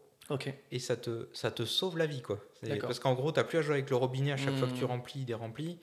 [0.70, 2.22] Et ça te, ça te sauve la vie.
[2.22, 2.38] quoi.
[2.86, 4.74] Parce qu'en gros, tu n'as plus à jouer avec le robinet à chaque fois que
[4.74, 4.90] tu Mhm.
[4.90, 5.78] remplis des remplis.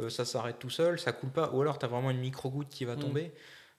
[0.00, 1.50] Euh, ça s'arrête tout seul, ça coule pas.
[1.52, 3.00] Ou alors, tu as vraiment une micro-goutte qui va Mhm.
[3.00, 3.32] tomber.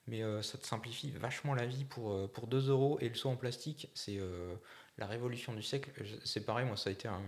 [0.06, 2.98] Mais euh, ça te simplifie vachement la vie pour, euh, pour 2 euros.
[3.00, 4.54] Et le seau en plastique, c'est euh,
[4.98, 5.90] la révolution du siècle.
[6.24, 7.22] C'est pareil, moi, ça a été un,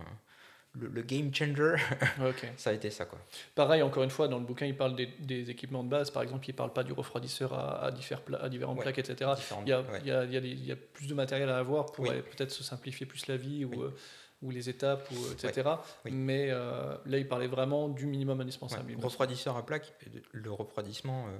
[0.74, 1.76] le, le game changer.
[2.56, 3.04] Ça a été ça.
[3.04, 3.18] quoi.
[3.54, 6.10] Pareil, encore une fois, dans le bouquin, il parle des, des équipements de base.
[6.10, 8.82] Par exemple, il parle pas du refroidisseur à, à, différentes Ouais.
[8.82, 9.30] plaques, etc.
[9.62, 10.00] Il y, a, ouais.
[10.02, 11.86] il, y a, il, y a des- il y a plus de matériel à avoir
[11.86, 12.20] pour Oui.
[12.22, 13.78] peut-être se simplifier plus la vie ou, Oui.
[13.82, 13.90] euh,
[14.42, 15.68] ou les étapes, ou, etc.
[16.04, 16.10] Oui.
[16.12, 18.94] Mais euh, là, il parlait vraiment du minimum indispensable.
[19.00, 19.92] refroidisseur à plaque,
[20.32, 21.38] le refroidissement, euh,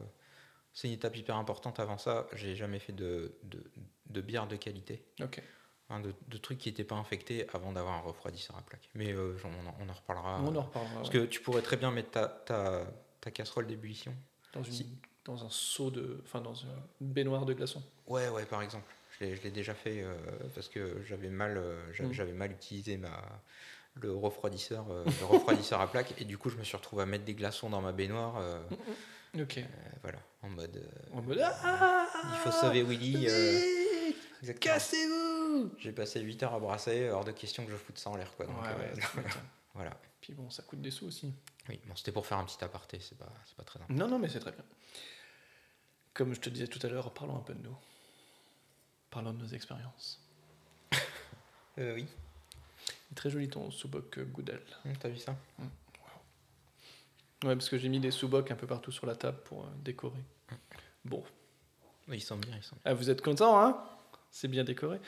[0.73, 1.81] c'est une étape hyper importante.
[1.81, 3.63] Avant ça, j'ai jamais fait de, de,
[4.11, 5.05] de bière de qualité.
[5.23, 5.43] Ok.
[5.91, 8.89] Hein, de, de trucs qui n'étaient pas infectés avant d'avoir un refroidisseur à plaque.
[8.95, 10.41] Mais euh, on, en, on en reparlera.
[10.43, 10.95] On en reparlera.
[10.97, 11.15] Parce ouais.
[11.21, 12.85] que tu pourrais très bien mettre ta, ta,
[13.21, 14.15] ta casserole d'ébullition.
[14.53, 14.87] Dans, une, si.
[15.25, 16.21] dans un seau de.
[16.25, 16.71] Enfin, dans une
[17.01, 17.83] baignoire de glaçons.
[18.07, 18.87] Ouais, ouais, par exemple.
[19.21, 20.15] Je l'ai- déjà fait euh,
[20.57, 22.33] parce que j'avais mal, euh, Mm.
[22.33, 23.11] mal utilisé ma,
[23.95, 26.15] le refroidisseur, euh, le refroidisseur à plaque.
[26.21, 28.37] Et du coup, je me suis retrouvé à mettre des glaçons dans ma baignoire.
[28.39, 28.59] euh,
[29.41, 29.59] Ok.
[29.59, 29.63] euh,
[30.03, 30.77] voilà, en mode.
[30.77, 31.41] euh, En mode.
[31.43, 33.27] Ah il faut sauver Willy.
[33.29, 33.61] euh.
[34.53, 38.17] Cassez-vous J'ai passé 8 heures à brasser, hors de question que je foute ça en
[38.17, 38.35] l'air.
[38.37, 38.47] Quoi.
[38.47, 39.25] Donc, Ouais, euh, ouais,
[39.75, 39.97] voilà.
[40.21, 41.33] Puis bon, ça coûte des sous aussi.
[41.69, 43.95] Oui, bon, c'était pour faire un petit aparté, c'est pas, c'est pas très important.
[43.95, 44.65] Non, non, mais c'est très bien.
[46.13, 47.77] Comme je te disais tout à l'heure, parlons un peu de nous.
[49.11, 50.21] Parlons de nos expériences.
[51.79, 52.07] Euh, oui,
[53.17, 54.63] Très joli ton sous-boc Goodell.
[54.85, 55.35] Hum, t'as vu ça?
[57.45, 59.69] Ouais, parce que j'ai mis des sous-bocs un peu partout sur la table pour euh,
[59.83, 60.23] décorer.
[61.05, 61.25] Bon,
[62.07, 62.83] Oui, Ils sont bien, ils sont bien.
[62.85, 63.85] Ah, vous êtes content, hein?
[64.35, 64.99] C'est bien décoré.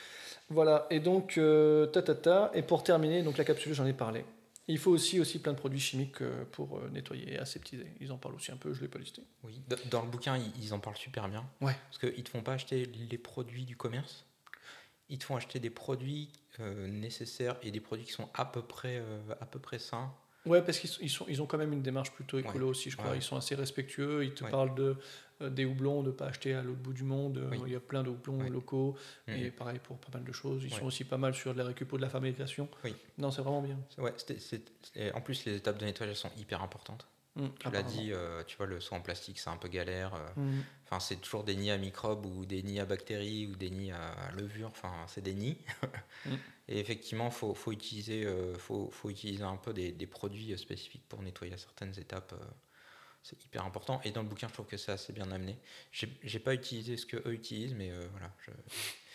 [0.50, 2.52] Voilà, et donc, euh, ta, ta, ta.
[2.54, 4.24] Et pour terminer, donc la capsule, j'en ai parlé.
[4.68, 7.88] Il faut aussi, aussi plein de produits chimiques euh, pour euh, nettoyer et aseptiser.
[8.00, 9.22] Ils en parlent aussi un peu, je ne l'ai pas listé.
[9.42, 9.60] Oui.
[9.90, 11.44] Dans le bouquin, ils, en parlent super bien.
[11.60, 11.74] Ouais.
[11.88, 14.24] Parce qu'ils te font pas acheter les produits du commerce.
[15.08, 16.30] Ils te font acheter des produits
[16.60, 20.12] euh, nécessaires et des produits qui sont à peu près, euh, à peu près sains.
[20.44, 22.70] Ouais, parce qu'ils sont, ils sont, ils ont quand même une démarche plutôt écolo Ouais.
[22.70, 23.10] aussi, je crois.
[23.10, 23.18] Ouais.
[23.18, 24.24] Ils sont assez respectueux.
[24.24, 24.50] Ils te Ouais.
[24.52, 24.96] parlent de,
[25.40, 27.38] des houblons, de ne pas acheter à l'autre bout du monde.
[27.38, 27.58] Euh, Oui.
[27.66, 28.96] Il y a plein de houblons locaux.
[29.28, 29.34] Mhm.
[29.36, 30.64] Et pareil pour pas mal de choses.
[30.64, 32.68] Ils sont aussi pas mal sur de la de la fabrication.
[32.84, 32.94] Oui.
[33.18, 33.78] Non, c'est vraiment bien.
[33.98, 34.14] Ouais,
[35.14, 37.06] en plus, les étapes de nettoyage sont hyper importantes.
[37.36, 40.14] Mhm, Tu l'as dit, euh, tu vois, le son en plastique, c'est un peu galère.
[40.14, 40.60] euh.
[40.86, 43.92] Enfin, c'est toujours des nids à microbes ou des nids à bactéries ou des nids
[43.92, 44.68] à levure.
[44.68, 45.58] Enfin, c'est des nids.
[46.24, 46.34] Mm.
[46.68, 50.56] Et effectivement, faut, faut utiliser, euh, faut, faut utiliser un peu des, des produits euh,
[50.56, 52.34] spécifiques pour nettoyer certaines étapes.
[53.28, 54.00] C'est hyper important.
[54.04, 55.56] Et dans le bouquin, je trouve que c'est assez bien amené.
[55.92, 58.32] J'ai j'ai pas utilisé ce que eux utilisent, mais euh, voilà.
[58.46, 58.52] je-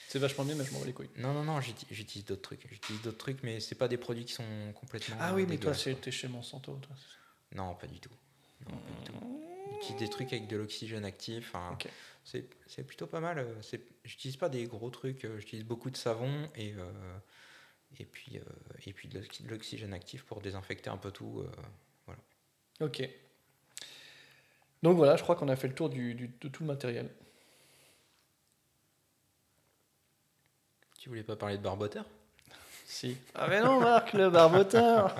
[0.10, 1.10] C'est vachement bien, mais je m'en les couilles.
[1.16, 2.68] Non, non, non, j'uti- j'utilise d'autres trucs.
[2.70, 5.16] J'utilise d'autres trucs, mais c'est pas des produits qui sont complètement.
[5.20, 6.76] Ah oui, mais toi, t'es chez Monsanto.
[6.76, 6.96] Toi.
[7.56, 8.10] Non, pas du tout.
[8.70, 9.14] Non, pas du tout.
[9.74, 11.54] J'utilise des trucs avec de l'oxygène actif.
[11.72, 11.88] Ok.
[12.26, 13.40] C'est c'est plutôt pas mal.
[13.40, 15.24] euh, c'est- J'utilise pas des gros trucs.
[15.26, 17.18] euh, J'utilise beaucoup de savon et, euh,
[18.00, 18.42] et puis, euh,
[18.86, 21.40] et puis de l'oxy- de l'oxygène actif pour désinfecter un peu tout.
[21.40, 22.14] euh.
[22.86, 23.08] Ok.
[24.84, 27.10] Donc voilà, je crois qu'on a fait le tour du, du- de tout le matériel.
[30.99, 32.06] Tu voulais pas parler de barboteur?
[32.86, 33.18] Si.
[33.36, 35.16] Ah mais non, Marc, le barboteur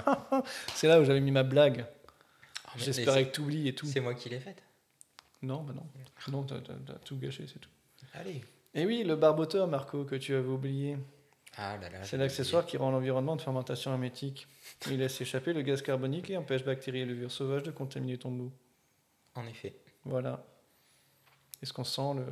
[0.76, 1.86] C'est là où j'avais mis ma blague.
[2.66, 3.86] Ah, J'espérais que tu oublies et tout.
[3.86, 4.62] c'est- moi qui l'ai faite.
[5.42, 5.86] Non, bah non.
[6.32, 6.60] Non, t'as
[7.04, 7.70] tout gâché, c'est tout.
[8.14, 8.42] Allez.
[8.76, 10.98] Et oui, le barboteur, Marco, que tu avais oublié.
[11.58, 12.04] Ah là là.
[12.04, 14.48] C'est l'accessoire qui rend l'environnement de fermentation hermétique.
[14.90, 18.30] Il laisse échapper le gaz carbonique et empêche bactéries et levures sauvages de contaminer ton
[18.30, 18.52] mou.
[19.36, 19.76] En effet.
[20.06, 20.44] Voilà.
[21.62, 22.26] Est-ce qu'on sent le...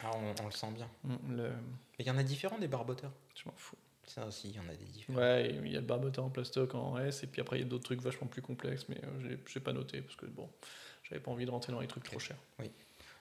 [0.00, 0.88] Ah, on, on le sent bien.
[1.28, 1.50] le...
[1.50, 3.12] Mais il y en a différents des barboteurs.
[3.36, 3.76] Je m'en fous.
[4.06, 5.18] Ça aussi, il y en a des différents.
[5.18, 7.64] Ouais, il y a le barboteur en plastoc en S, et puis après il y
[7.64, 10.50] a d'autres trucs vachement plus complexes, mais euh, j'ai- j'ai pas noté parce que bon,
[11.04, 12.36] j'avais pas envie de rentrer dans les trucs trop chers.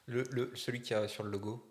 [0.07, 1.65] Le, le- celui qui a sur le logo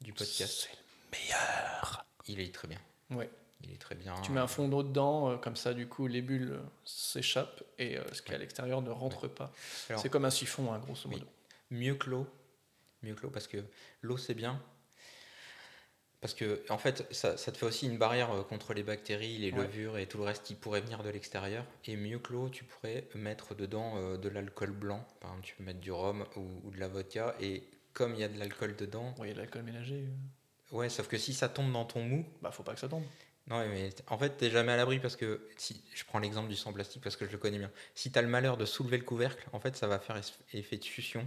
[0.00, 2.06] du podcast, C'est meilleur.
[2.26, 2.78] il est très bien.
[3.10, 3.28] Ouais.
[3.60, 4.14] Il est très bien.
[4.22, 7.62] Tu mets un fond d'eau dedans, euh, comme ça du coup les bulles euh, s'échappent
[7.78, 9.52] et euh, ce qui est à l'extérieur ne rentre pas.
[9.96, 11.16] C'est comme un siphon, hein, grosso Oui.
[11.16, 11.26] modo.
[11.70, 12.26] mieux que l'eau.
[13.02, 13.58] Mieux que l'eau parce que
[14.02, 14.62] l'eau c'est bien.
[16.20, 19.38] Parce que en fait, ça, ça te fait aussi une barrière euh, contre les bactéries,
[19.38, 19.62] les Ouais.
[19.64, 21.64] levures et tout le reste qui pourrait venir de l'extérieur.
[21.84, 25.06] Et mieux que l'eau, tu pourrais mettre dedans de l'alcool blanc.
[25.20, 27.36] Par exemple, tu peux mettre du rhum ou, ou de la vodka.
[27.40, 27.62] Et
[27.92, 30.08] comme il y a de l'alcool dedans, Oui, l'alcool ménager,
[30.72, 33.04] ouais, sauf que si ça tombe dans ton mou, bah faut pas que ça tombe.
[33.50, 36.56] Non, mais en fait, t'es jamais à l'abri parce que si je prends l'exemple du
[36.56, 37.70] sang plastique parce que je le connais bien.
[37.94, 40.20] Si tu as le malheur de soulever le couvercle, en fait, ça va faire
[40.52, 41.26] effet de succion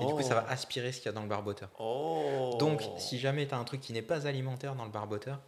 [0.00, 1.70] et du coup, ça va aspirer ce qu'il y a dans le barboteur.
[1.78, 2.56] Oh.
[2.58, 5.40] Donc, si jamais tu as un truc qui n'est pas alimentaire dans le barboteur,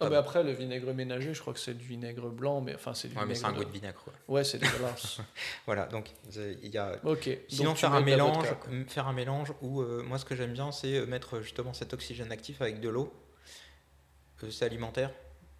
[0.00, 2.92] Ah, mais après le vinaigre ménager, je crois que c'est du vinaigre blanc, mais enfin
[2.92, 3.40] c'est du ouais, mais vinaigre.
[3.40, 4.02] c'est un de- goût de vinaigre.
[4.02, 4.12] Quoi.
[4.28, 5.18] Ouais, c'est dégueulasse.
[5.66, 6.98] Voilà, donc il y a.
[7.04, 7.30] ok.
[7.48, 8.46] Sinon, donc faire un mélange,
[8.88, 12.32] faire un mélange où euh, moi, ce que j'aime bien, c'est mettre justement cet oxygène
[12.32, 13.25] actif avec de l'eau Euh,
[14.50, 15.10] c'est alimentaire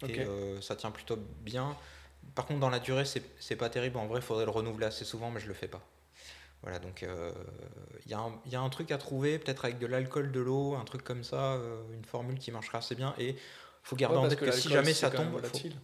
[0.07, 1.75] et euh, ça tient plutôt bien.
[2.35, 3.97] Par contre, dans la durée, c'est pas terrible.
[3.97, 5.81] En vrai, il faudrait le renouveler assez souvent, mais je le fais pas.
[6.63, 7.31] Voilà, donc euh,
[8.05, 10.31] il y, a un- il y a un truc à trouver, peut-être avec de l'alcool,
[10.31, 13.13] de l'eau, un truc comme ça, euh, une formule qui marchera assez bien.
[13.19, 13.35] Et
[13.83, 15.75] faut garder Ouais, en tête que que, si jamais ça tombe, faut- volatile.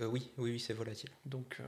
[0.00, 1.10] Euh, oui, oui, oui, c'est volatile.
[1.26, 1.64] Donc, euh,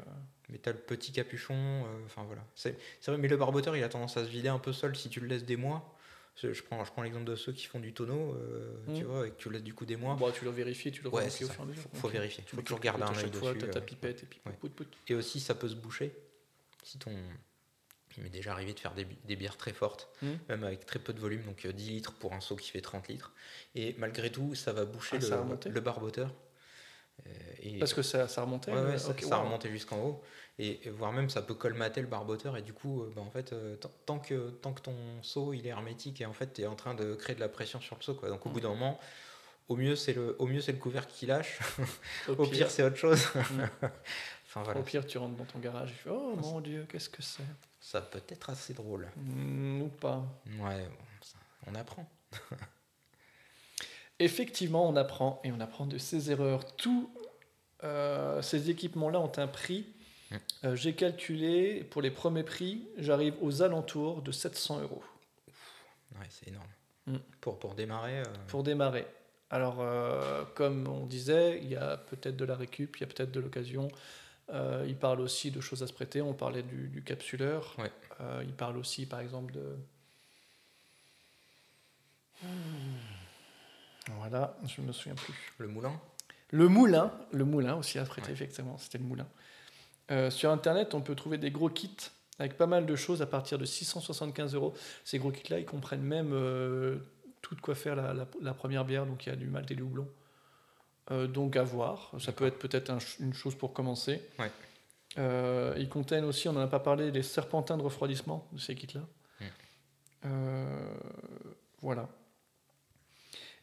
[0.49, 2.43] Mais t'as le petit capuchon, euh, enfin voilà.
[2.55, 4.97] C'est c'est vrai, mais le barboteur, il a tendance à se vider un peu seul
[4.97, 5.95] si tu le laisses des mois.
[6.37, 9.07] Je prends, je prends l'exemple de ceux qui font du tonneau, euh, tu Mm.
[9.07, 10.15] vois, et que tu laisses du coup des mois.
[10.15, 11.83] bon, tu le vérifies, tu le Ouais, au fur et à mesure.
[11.93, 12.43] Faut, vérifier.
[12.45, 13.67] Tu Faut toujours garder un œil chaque fois, dessus.
[13.67, 13.83] T'as ta euh.
[13.83, 14.53] pipette et puis Ouais.
[14.59, 14.89] pout, pout.
[15.09, 16.13] Et aussi, ça peut se boucher.
[16.83, 17.13] Si ton.
[18.17, 20.29] Il m'est déjà arrivé de faire des, bi- des bières très fortes, Mm.
[20.49, 22.81] même avec très peu de volume, donc euh, 10 litres pour un seau qui fait
[22.83, 23.33] 30 litres.
[23.75, 26.31] Et malgré tout, ça va boucher Ah, le, le barboteur.
[27.27, 27.31] Euh,
[27.63, 29.45] et- Parce que ça, ça remontait Ouais, ça, ok, ça wow.
[29.45, 30.23] remontait jusqu'en haut.
[30.59, 32.57] Et, et voire même, ça peut colmater le barboteur.
[32.57, 33.77] Et du coup, euh, bah, en fait, euh,
[34.07, 36.75] tant- que, tant que ton seau il est hermétique, et en fait, tu es en
[36.75, 38.15] train de créer de la pression sur le seau.
[38.15, 38.29] Quoi.
[38.29, 39.01] Donc, au bout d'un moment,
[39.69, 41.59] au mieux, c'est le, au mieux, c'est le couvercle qui lâche.
[42.29, 43.27] Au pire, c'est autre chose.
[44.47, 44.81] enfin, voilà.
[44.81, 47.23] Au pire, tu rentres dans ton garage et tu fais Oh mon dieu, qu'est-ce que
[47.23, 47.43] c'est?
[47.81, 49.09] Ça peut être assez drôle.
[49.17, 50.23] Mm, Ou pas.
[50.61, 50.87] Ouais,
[51.67, 52.09] on apprend.
[54.19, 56.77] Effectivement, on apprend et on apprend de ses erreurs.
[56.77, 57.11] Tous
[57.83, 59.87] euh, ces équipements-là ont un prix.
[60.65, 65.03] Euh, J'ai calculé pour les premiers prix, j'arrive aux alentours de 700 euros
[66.19, 66.67] Ouais, c'est énorme.
[67.07, 67.17] Mm.
[67.41, 69.07] Pour, pour démarrer, euh, pour démarrer.
[69.51, 73.07] Alors, euh, comme on disait, il y a peut-être de la récup, il y a
[73.07, 73.89] peut-être de l'occasion.
[74.87, 76.21] Il parle aussi de choses à se prêter.
[76.21, 77.75] On parlait du, du capsuleur.
[77.79, 77.91] Ouais.
[78.45, 79.77] Il parle aussi, par exemple, de.
[82.43, 82.47] Hmm.
[84.19, 85.35] Voilà, je me souviens plus.
[85.59, 85.99] le moulin.
[86.51, 88.33] Le moulin, le moulin aussi à prêter, Ouais.
[88.35, 89.27] effectivement, c'était le moulin.
[90.11, 91.97] Euh, sur Internet, on peut trouver des gros kits
[92.39, 94.75] avec pas mal de choses à partir de 675 euros.
[95.05, 96.99] Ces gros kits-là, ils comprennent même euh,
[97.41, 99.71] tout de quoi faire la, la- la première bière, donc il y a du malt
[99.71, 100.09] et du houblon.
[101.11, 104.23] Euh, donc à voir, ça peut être peut-être un une chose pour commencer.
[104.39, 104.51] Ouais.
[105.19, 108.75] Euh, ils contiennent aussi, on n'en a pas parlé, les serpentins de refroidissement de ces
[108.75, 109.03] kits-là.
[111.81, 112.09] Voilà.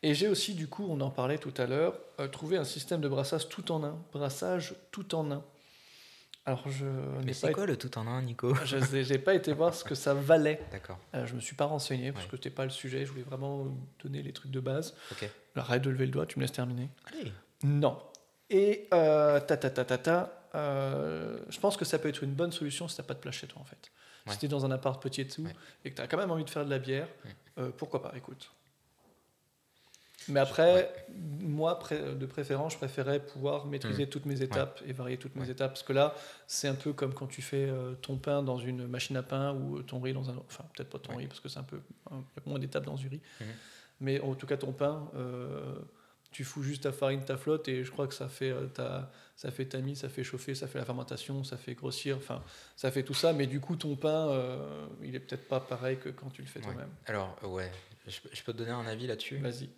[0.03, 1.98] Et j'ai aussi, du coup, on en parlait tout à l'heure,
[2.32, 3.98] trouvé un système de brassage tout en un.
[4.14, 5.44] Brassage tout en un.
[6.50, 6.86] Alors, je
[7.26, 8.78] Mais c'est quoi le tout en un, Nico je
[9.14, 10.60] n'ai pas été voir ce que ça valait.
[10.72, 12.32] D'accord, Euh, je me suis pas renseigné parce Ouais.
[12.32, 13.06] que c'était pas le sujet.
[13.06, 13.68] Je voulais vraiment
[14.04, 14.96] donner les trucs de base.
[15.12, 15.30] ok.
[15.56, 16.90] Arrête de lever le doigt, tu me laisses terminer.
[17.06, 17.32] Allez.
[17.64, 18.00] Non.
[18.50, 22.34] Et euh, ta ta ta ta ta, euh, je pense que ça peut être une
[22.34, 23.92] bonne solution si t'as pas de place chez toi en fait.
[24.26, 24.34] Ouais.
[24.34, 25.54] Si t'es dans un appart petit et tout Ouais.
[25.86, 27.08] et que t'as quand même envie de faire de la bière,
[27.60, 28.52] euh, pourquoi pas, écoute.
[30.30, 30.94] Mais après,
[31.42, 35.46] moi, de préférence, je préférais pouvoir maîtriser toutes mes étapes et varier toutes mes Mmh.
[35.46, 35.52] Ouais.
[35.52, 35.72] étapes.
[35.72, 36.16] Parce que là,
[36.48, 39.54] c'est un peu comme quand tu fais euh, ton pain dans une machine à pain
[39.54, 40.36] ou ton riz dans un.
[40.48, 41.80] Enfin, peut-être pas ton riz parce que c'est un peu.
[42.46, 43.22] Moins d'étapes dans du riz.
[43.42, 43.48] Mhm.
[44.02, 45.76] Mais en tout cas, ton pain, euh,
[46.32, 49.12] tu fous juste ta farine, ta flotte et je crois que ça fait, euh, ta,
[49.36, 52.18] ça fait tamis, ça fait chauffer, ça fait la fermentation, ça fait grossir.
[52.18, 52.42] Enfin,
[52.76, 53.34] ça fait tout ça.
[53.34, 56.48] Mais du coup, ton pain, euh, il est peut-être pas pareil que quand tu le
[56.48, 56.66] fais Ouais.
[56.66, 56.90] toi-même.
[57.08, 57.72] Alors, ouais,
[58.08, 59.38] je peux te donner un avis là-dessus?
[59.38, 59.70] Vas-y.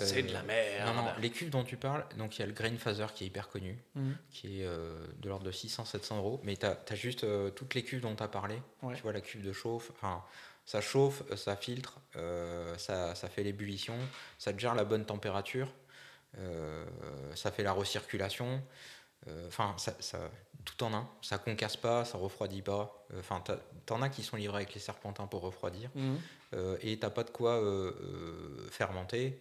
[0.00, 0.94] Euh, C'est de la merde.
[0.94, 3.24] Non, non, les cuves dont tu parles, donc il y a le Grain Phaser qui
[3.24, 4.16] est hyper connu, Mhm.
[4.30, 7.82] qui est euh, de l'ordre de 600-700 euros, mais tu as, juste euh, toutes les
[7.82, 8.60] cuves dont tu as parlé.
[8.82, 8.94] Ouais.
[8.94, 10.22] Tu vois, la cuve de chauffe, enfin,
[10.66, 13.96] ça chauffe, euh, ça filtre, euh, ça, ça fait l'ébullition,
[14.38, 15.72] ça te gère la bonne température,
[16.38, 16.84] euh,
[17.34, 18.62] ça fait la recirculation,
[19.26, 20.30] euh, enfin, ça, ça-
[20.64, 24.22] tout en un, ça concasse pas, ça refroidit pas, Euh, enfin, t'as- t'en as qui
[24.22, 25.88] sont livrés avec les serpentins pour refroidir.
[26.52, 29.40] Euh, et t'as pas de quoi euh, euh, fermenter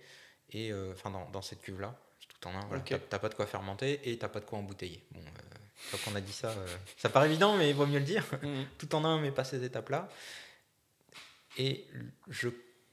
[0.51, 1.95] et euh, enfin dans, dans cette cuve là
[2.39, 2.83] tout en un voilà.
[2.83, 6.15] T'as- pas de quoi fermenter et t'as pas de quoi embouteiller bon euh, fois qu'on
[6.15, 8.65] a dit ça euh, ça paraît évident mais il vaut mieux le dire Mhm.
[8.77, 10.07] tout en un mais pas ces étapes là
[11.57, 11.87] et
[12.29, 12.49] je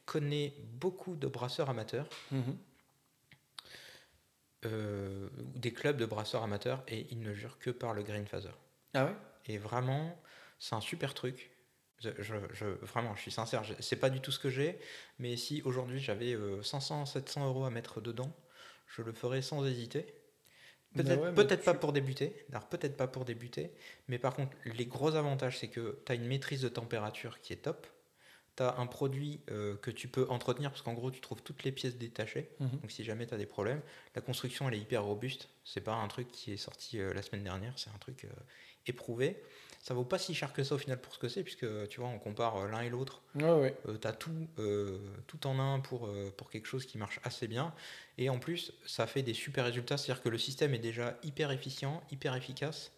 [0.06, 2.56] connais beaucoup de brasseurs amateurs Mhm.
[4.66, 8.48] euh, des clubs de brasseurs amateurs et ils ne jurent que par le green phaser
[8.94, 9.14] Ah ouais?
[9.46, 10.18] Et vraiment,
[10.58, 11.50] c'est un super truc.
[12.18, 14.78] Je, vraiment, je suis sincère, c'est pas du tout ce que j'ai,
[15.18, 18.34] mais si aujourd'hui j'avais euh, 500, 700 euros à mettre dedans,
[18.86, 20.06] je le ferais sans hésiter.
[20.94, 23.72] Bah Peut-être ouais, pas pour débuter, alors peut-être pas pour débuter,
[24.06, 27.52] mais par contre, les gros avantages, c'est que tu as une maîtrise de température qui
[27.52, 27.88] est top.
[28.56, 31.64] Tu as un produit euh, que tu peux entretenir, parce qu'en gros, tu trouves toutes
[31.64, 32.48] les pièces détachées.
[32.60, 32.78] Mhm.
[32.80, 33.80] Donc si jamais tu as des problèmes,
[34.14, 35.48] la construction elle est hyper robuste.
[35.64, 38.28] C'est pas un truc qui est sorti euh, la semaine dernière, c'est un truc euh,
[38.86, 39.42] éprouvé.
[39.86, 42.00] Ça vaut pas si cher que ça au final pour ce que c'est, puisque tu
[42.00, 43.20] vois, on compare euh, l'un et l'autre.
[43.34, 43.76] Ouais, ouais.
[44.00, 47.46] tu as tout, euh, tout en un pour, euh, pour quelque chose qui marche assez
[47.48, 47.74] bien.
[48.16, 49.98] Et en plus, ça fait des super résultats.
[49.98, 52.90] C'est-à-dire que le système est déjà hyper efficient, hyper efficace.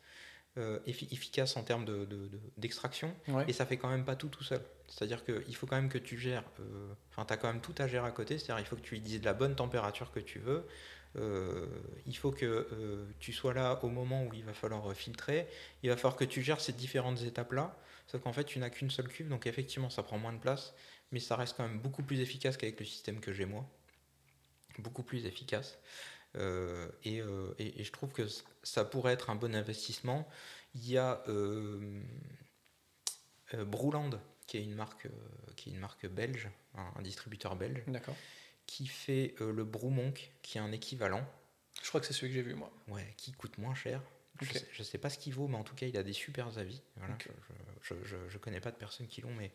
[0.58, 3.44] euh, effi- efficace en termes de- de- de- d'extraction, Ouais.
[3.46, 4.62] et ça fait quand même pas tout tout seul.
[4.88, 7.74] C'est-à-dire qu'il faut quand même que tu gères, euh, enfin, tu as quand même tout
[7.76, 10.10] à gérer à côté, c'est-à-dire il faut que tu lui dises de la bonne température
[10.12, 10.66] que tu veux,
[11.16, 11.66] euh,
[12.04, 15.48] il faut que euh, tu sois là au moment où il va falloir euh, filtrer,
[15.82, 17.76] il va falloir que tu gères ces différentes étapes-là,
[18.06, 20.74] sauf qu'en fait, tu n'as qu'une seule cuve, donc effectivement, ça prend moins de place,
[21.12, 23.66] mais ça reste quand même beaucoup plus efficace qu'avec le système que j'ai moi.
[24.78, 25.78] Beaucoup plus efficace.
[26.34, 28.26] Et, je trouve que
[28.62, 30.28] ça pourrait être un bon investissement.
[30.74, 31.24] Il y a
[33.64, 34.10] Brouland,
[34.46, 35.08] qui est une marque,
[35.56, 37.82] qui est une marque belge, un, un distributeur belge.
[38.66, 41.26] Qui fait euh, le Broumonk, qui est un équivalent,
[41.82, 42.72] Je crois que c'est celui que j'ai vu, moi.
[42.88, 44.02] ouais, qui coûte moins cher.
[44.40, 44.52] Je, Ok.
[44.52, 46.58] sais, je sais pas ce qu'il vaut, mais en tout cas, il a des super
[46.58, 46.82] avis.
[46.96, 47.16] Voilà,
[47.82, 47.94] je,
[48.28, 49.52] je connais pas de personnes qui l'ont, mais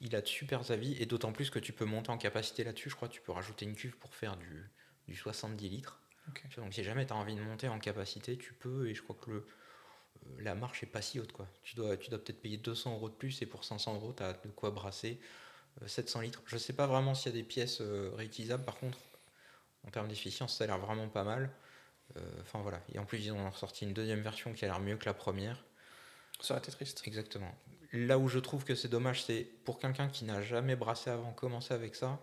[0.00, 2.90] il a de super avis, et d'autant plus que tu peux monter en capacité là-dessus.
[2.90, 4.70] Je crois que tu peux rajouter une cuve pour faire du,
[5.08, 6.00] du 70 litres.
[6.56, 9.16] Donc si jamais tu as envie de monter en capacité, tu peux, et je crois
[9.20, 9.36] que le,
[10.26, 11.32] euh, la marche est pas si haute.
[11.32, 11.48] Quoi.
[11.62, 14.22] Tu dois, tu dois peut-être payer 200 euros de plus, et pour 500 euros, tu
[14.22, 15.20] as de quoi brasser
[15.86, 16.42] 700 litres.
[16.46, 18.98] Je sais pas vraiment s'il y a des pièces euh, réutilisables, par contre,
[19.86, 21.50] en termes d'efficience, ça a l'air vraiment pas mal.
[22.16, 24.80] Euh, Enfin voilà, et en plus ils ont sorti une deuxième version qui a l'air
[24.80, 25.64] mieux que la première.
[26.40, 27.02] Ça aurait été triste.
[27.06, 27.54] Exactement.
[27.92, 31.32] Là où je trouve que c'est dommage, c'est pour quelqu'un qui n'a jamais brassé avant,
[31.32, 32.20] commencer avec ça,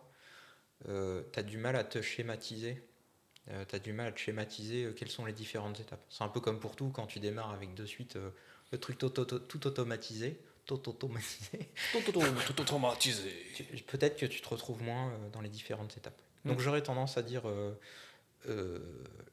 [0.90, 2.82] euh, tu as du mal à te schématiser.
[3.48, 6.04] tu as du mal à te schématiser euh, quelles sont les différentes étapes.
[6.10, 8.32] C'est un peu comme pour tout, quand tu démarres avec de suite euh,
[8.72, 10.40] le truc tout automatisé,
[10.72, 11.70] Automatisé.
[13.88, 16.20] peut-être que tu te retrouves moins euh, dans les différentes étapes.
[16.46, 16.62] Donc Mm.
[16.62, 17.74] j'aurais tendance à dire, euh,
[18.48, 18.80] euh,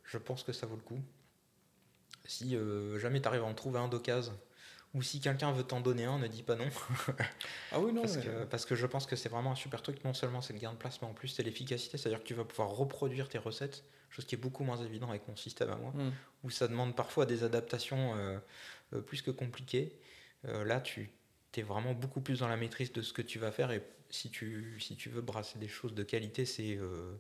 [0.05, 1.01] je pense que ça vaut le coup.
[2.27, 4.37] Si euh, jamais tu arrives à en trouver un d'occasion,
[4.95, 6.69] ou si quelqu'un veut t'en donner un, ne dis pas non.
[7.73, 9.83] Ah oui, non, parce, mais- que, parce que je pense que c'est vraiment un super
[9.83, 10.03] truc.
[10.05, 11.99] Non seulement c'est le gain de place, mais en plus c'est l'efficacité.
[11.99, 15.27] C'est-à-dire que tu vas pouvoir reproduire tes recettes, chose qui est beaucoup moins évident avec
[15.29, 16.11] mon système à moi Hmm.
[16.45, 18.41] où ça demande parfois des adaptations
[19.07, 19.93] plus que compliquées.
[20.45, 21.11] Là, tu
[21.61, 24.31] es vraiment beaucoup plus dans la maîtrise de ce que tu vas faire et si
[24.31, 27.15] tu, si tu veux brasser des choses de qualité, c'est euh,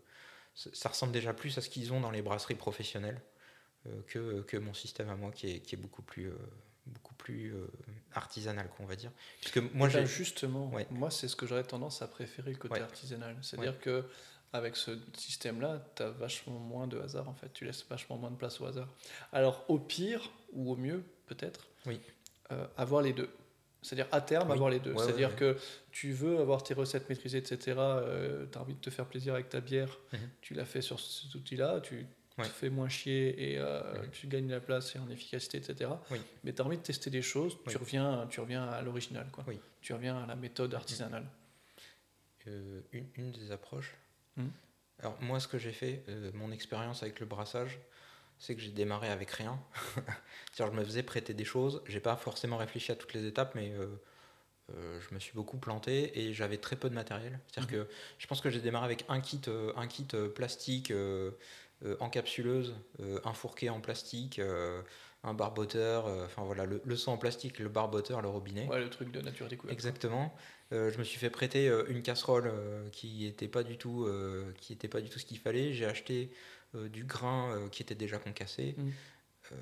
[0.54, 3.20] ça ressemble déjà plus à ce qu'ils ont dans les brasseries professionnelles
[3.86, 6.36] euh, que, que mon système à moi qui est, qui est beaucoup plus, euh,
[6.86, 7.54] beaucoup plus
[8.12, 9.10] artisanal, qu'on va dire.
[9.40, 10.86] Puisque moi, Eh ben, justement, Ouais.
[10.90, 12.80] moi c'est ce que j'aurais tendance à préférer le côté Ouais.
[12.82, 13.36] artisanal.
[13.42, 14.04] C'est-à-dire que
[14.52, 17.52] avec ce système-là, tu as vachement moins de hasard en fait.
[17.52, 18.88] Tu laisses vachement moins de place au hasard.
[19.32, 22.00] Alors au pire ou au mieux peut-être, Oui.
[22.52, 23.28] euh, avoir les deux.
[23.84, 24.54] C'est-à-dire à terme Oui.
[24.54, 24.92] avoir les deux.
[24.92, 25.36] Ouais, C'est-à-dire ouais.
[25.36, 25.56] que
[25.92, 27.58] tu veux avoir tes recettes maîtrisées, etc.
[27.66, 27.72] tu
[28.58, 29.98] as envie de te faire plaisir avec ta bière.
[30.12, 30.18] Mhm.
[30.40, 31.80] Tu l'as fait sur cet outil-là.
[31.82, 32.06] Tu
[32.38, 34.10] te fais moins chier et euh, Mhm.
[34.10, 35.90] tu gagnes la place et en efficacité, etc.
[36.10, 36.18] Oui.
[36.42, 37.56] Mais tu as envie de tester des choses.
[37.68, 39.44] Tu reviens, tu reviens à l'original, quoi.
[39.82, 41.26] Tu reviens à la méthode artisanale.
[42.46, 43.94] euh, une, une des approches.
[44.36, 44.50] Mhm.
[45.00, 47.78] Alors moi, ce que j'ai fait, euh, mon expérience avec le brassage,
[48.38, 49.58] c'est que j'ai démarré avec rien.
[50.52, 51.82] C'est-à-dire, je me faisais prêter des choses.
[51.86, 53.86] J'ai pas forcément réfléchi à toutes les étapes, mais euh,
[54.74, 57.38] euh, je me suis beaucoup planté et j'avais très peu de matériel.
[57.48, 57.84] C'est-à-dire Mhm.
[57.86, 60.92] que je pense que j'ai démarré avec un kit, euh, un kit plastique
[62.00, 62.74] encapsuleuse,
[63.24, 64.40] un fourquet en plastique,
[65.22, 68.66] un barboteur, enfin voilà, le, le seau en plastique, le barboteur, le robinet.
[68.68, 69.72] Ouais, le truc de nature découverte.
[69.74, 70.34] Exactement.
[70.70, 72.50] Je me suis fait prêter une casserole
[72.92, 74.08] qui n'était pas du tout,
[74.60, 75.72] qui était pas du tout ce qu'il fallait.
[75.74, 76.30] J'ai acheté
[76.74, 78.90] du grain euh, qui était déjà concassé, Mm.
[79.52, 79.56] euh,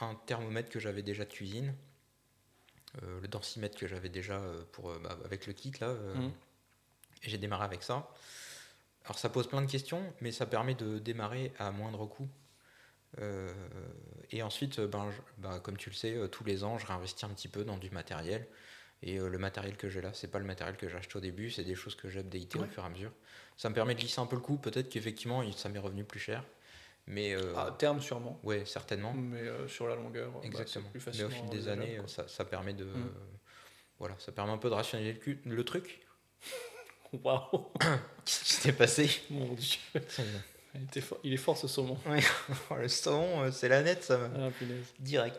[0.00, 1.74] un thermomètre que j'avais déjà de cuisine,
[3.02, 5.88] euh, le densimètre que j'avais déjà euh, pour euh, bah, avec le kit là.
[5.88, 6.32] euh, Mm.
[7.24, 8.10] Et j'ai démarré avec ça.
[9.04, 12.28] Alors ça pose plein de questions, mais ça permet de démarrer à moindre coût.
[13.20, 13.52] Euh,
[14.30, 16.86] et ensuite, euh, ben, je- ben, comme tu le sais, euh, tous les ans, je
[16.86, 18.46] réinvestis un petit peu dans du matériel.
[19.02, 21.20] Et euh, le matériel que j'ai là, c'est pas le matériel que j'ai acheté au
[21.20, 22.64] début, c'est des choses que j'ai updatées Ouais.
[22.66, 23.12] au fur et à mesure.
[23.56, 24.56] Ça me permet de lisser un peu le coup.
[24.56, 26.42] Peut-être qu'effectivement, ça m'est revenu plus cher.
[27.06, 28.38] Mais euh, À terme, sûrement.
[28.44, 29.12] ouais, certainement.
[29.12, 30.88] Mais euh, sur la longueur, bah, Exactement.
[30.90, 32.84] plus Mais facilement au fil des années, ça, ça permet de.
[32.84, 33.12] Mm.
[33.98, 36.00] voilà, ça permet un peu de rationaliser le, cul- le truc.
[37.12, 37.66] Waouh,
[38.24, 39.10] Qu'est-ce qui s'est passé?
[39.30, 39.78] Mon dieu.
[40.74, 41.98] Il, était fort- il est fort ce saumon.
[42.70, 44.18] Oh, Le saumon, euh, c'est la nette, ça.
[44.36, 44.86] Ah, punaise.
[44.98, 45.36] direct.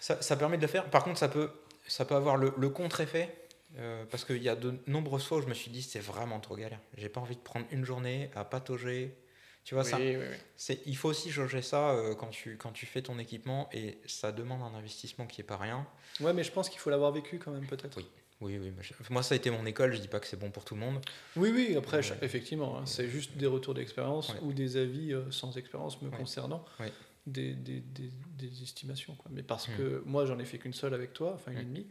[0.00, 0.88] Ça, ça permet de le faire.
[0.90, 1.50] Par contre, ça peut,
[1.86, 3.32] ça peut avoir le, le contre-effet.
[3.78, 6.40] Euh, parce qu'il y a de nombreuses fois où je me suis dit c'est vraiment
[6.40, 6.80] trop galère.
[6.96, 9.14] J'ai pas envie de prendre une journée à patauger.
[9.64, 10.24] Tu vois, Oui, ça, oui, oui.
[10.56, 13.98] c'est, il faut aussi jauger ça euh, quand, tu, quand tu fais ton équipement et
[14.06, 15.86] ça demande un investissement qui est pas rien.
[16.20, 17.96] Ouais, mais je pense qu'il faut l'avoir vécu quand même, peut-être.
[17.98, 18.06] Oui.
[18.40, 18.72] Oui, oui.
[19.10, 19.92] moi, ça a été mon école.
[19.92, 21.00] Je dis pas que c'est bon pour tout le monde.
[21.36, 22.18] Oui, oui, après, Ouais.
[22.22, 24.38] effectivement, hein, c'est juste des retours d'expérience Ouais.
[24.42, 26.16] ou des avis euh, sans expérience me Ouais.
[26.16, 26.64] concernant,
[27.26, 29.16] des, des, des, des estimations.
[29.16, 29.28] Quoi.
[29.34, 29.76] Mais parce Mm.
[29.76, 31.60] que moi, j'en ai fait qu'une seule avec toi, enfin une Mm.
[31.60, 31.86] et demie,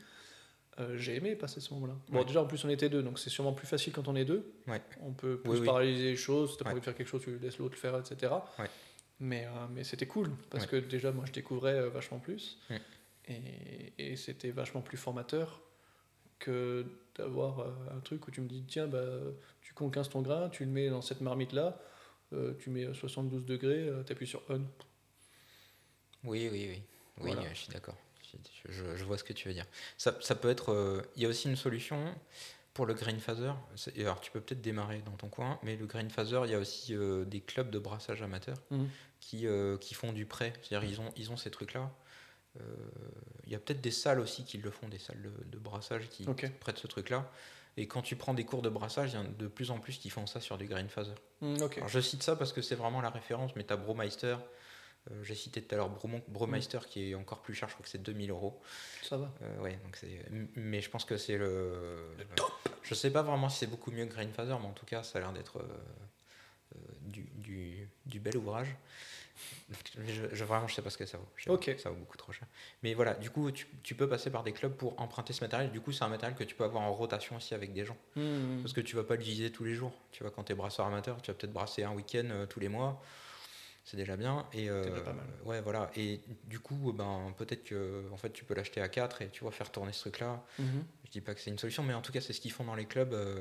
[0.79, 1.95] euh, j'ai aimé passer ce moment-là.
[2.09, 2.25] Bon, Ouais.
[2.25, 4.51] déjà, en plus, on était deux, donc c'est sûrement plus facile quand on est deux.
[4.67, 4.81] Ouais.
[5.01, 5.65] On peut plus Oui, oui.
[5.65, 6.71] paralyser les choses, si pas Ouais.
[6.71, 8.33] envie de faire quelque chose, tu laisses l'autre le faire, etc.
[9.19, 12.59] Mais, euh, mais c'était cool, parce que déjà, moi, je découvrais euh, vachement plus.
[13.27, 15.61] Et, et c'était vachement plus formateur
[16.39, 16.85] que
[17.15, 19.03] d'avoir un truc où tu me dis, tiens, bah,
[19.61, 21.79] tu conquinces ton grain, tu le mets dans cette marmite-là,
[22.33, 24.61] euh, tu mets 72 degrés, tu appuies sur on.
[26.23, 26.81] Oui, oui, oui.
[27.19, 27.49] Oui, Voilà.
[27.53, 27.95] je suis d'accord.
[28.69, 29.65] Je, vois ce que tu veux dire.
[29.97, 30.71] Ça, ça peut être.
[30.71, 32.13] euh, Il y a aussi une solution
[32.73, 33.51] pour le green phaser.
[33.99, 36.59] Alors, tu peux peut-être démarrer dans ton coin, mais le green phaser, il y a
[36.59, 38.89] aussi euh, des clubs de brassage amateurs Mhm.
[39.19, 40.53] qui, euh, qui font du prêt.
[40.61, 41.89] C'est-à-dire, ils ont, ils ont ces trucs-là.
[43.45, 46.09] Il y a peut-être des salles aussi qui le font, des salles de, de brassage
[46.09, 46.49] qui Ok.
[46.59, 47.29] prêtent ce truc-là.
[47.77, 49.77] Et quand tu prends des cours de brassage, il y en a de plus en
[49.79, 51.13] plus qui font ça sur du green phaser.
[51.43, 54.37] Alors, je cite ça parce que c'est vraiment la référence, mais t'as Bromeister.
[55.11, 55.89] Euh, J'ai cité tout à l'heure
[56.27, 58.59] Bromeister qui est encore plus cher, je crois que c'est 2000 euros.
[59.03, 59.31] Ça va.
[59.41, 59.99] Euh, ouais, donc
[60.55, 62.03] Mais je pense que c'est le.
[62.83, 65.03] Je sais pas vraiment si c'est beaucoup mieux que Green Phaser, mais en tout cas,
[65.03, 65.63] ça a l'air d'être euh,
[66.75, 68.75] euh, du, du, du bel ouvrage.
[70.07, 71.27] Je, je- vraiment, je sais pas ce que ça vaut.
[71.35, 71.71] Je Ok.
[71.73, 72.47] pas, ça vaut beaucoup trop cher.
[72.81, 75.69] Mais voilà, du coup, tu, tu peux passer par des clubs pour emprunter ce matériel.
[75.71, 77.97] Du coup, c'est un matériel que tu peux avoir en rotation aussi avec des gens.
[78.15, 78.61] Mm.
[78.61, 79.93] Parce que tu vas pas l'utiliser tous les jours.
[80.11, 82.59] Tu vois, quand tu es brasseur amateur, tu vas peut-être brasser un week-end euh, tous
[82.59, 83.03] les mois.
[83.89, 84.45] C'est déjà bien.
[84.51, 85.25] Et, euh, déjà pas mal.
[85.45, 85.89] Ouais, voilà.
[85.95, 89.39] Et du coup, ben, peut-être que en fait, tu peux l'acheter à 4 et tu
[89.45, 90.43] vois faire tourner ce truc-là.
[90.59, 90.83] Mhm.
[91.05, 92.65] Je dis pas que c'est une solution, mais en tout cas, c'est ce qu'ils font
[92.65, 93.13] dans les clubs.
[93.13, 93.39] euh,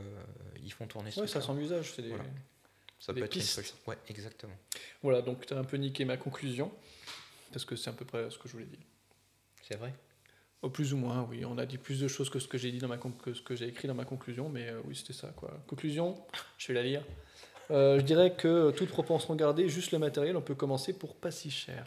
[0.62, 1.54] ils font tourner ce Ouais, ça truc-là.
[1.54, 1.92] sent l'usage.
[1.96, 2.24] c'est des- Voilà.
[3.00, 3.54] Ça des peut être une pistes.
[3.54, 3.76] solution.
[3.88, 4.56] Ouais, exactement.
[5.02, 6.70] Voilà, donc tu as un peu niqué ma conclusion,
[7.52, 8.78] parce que c'est à peu près ce que je voulais dire.
[9.62, 9.92] C'est vrai?
[10.62, 11.44] Au plus ou moins, oui.
[11.44, 13.42] On a dit plus de choses que ce que j'ai dit dans ma que ce
[13.42, 15.50] que j'ai écrit dans ma conclusion, mais euh, oui, c'était ça quoi.
[15.66, 16.24] Conclusion,
[16.56, 17.02] je vais la lire.
[17.70, 21.30] Euh, je dirais que toute proportion gardée, juste le matériel, on peut commencer pour pas
[21.30, 21.86] si cher.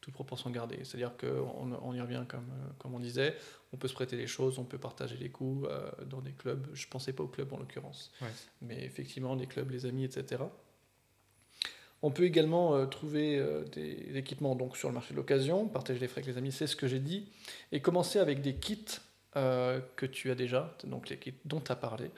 [0.00, 3.34] Toute proportion gardée, c'est-à-dire qu'on on y revient comme euh, comme on disait,
[3.72, 6.66] on peut se prêter les choses, on peut partager les coûts euh, dans des clubs.
[6.72, 8.28] Je pensais pas aux clubs en l'occurrence, Ouais.
[8.62, 10.44] mais effectivement les clubs, les amis, etc.
[12.00, 15.98] On peut également euh, trouver euh, des équipements donc sur le marché de l'occasion, partager
[15.98, 17.28] les frais avec les amis, c'est ce que j'ai dit,
[17.72, 18.84] et commencer avec des kits
[19.36, 22.10] euh, que tu as déjà, donc les kits dont tu as parlé,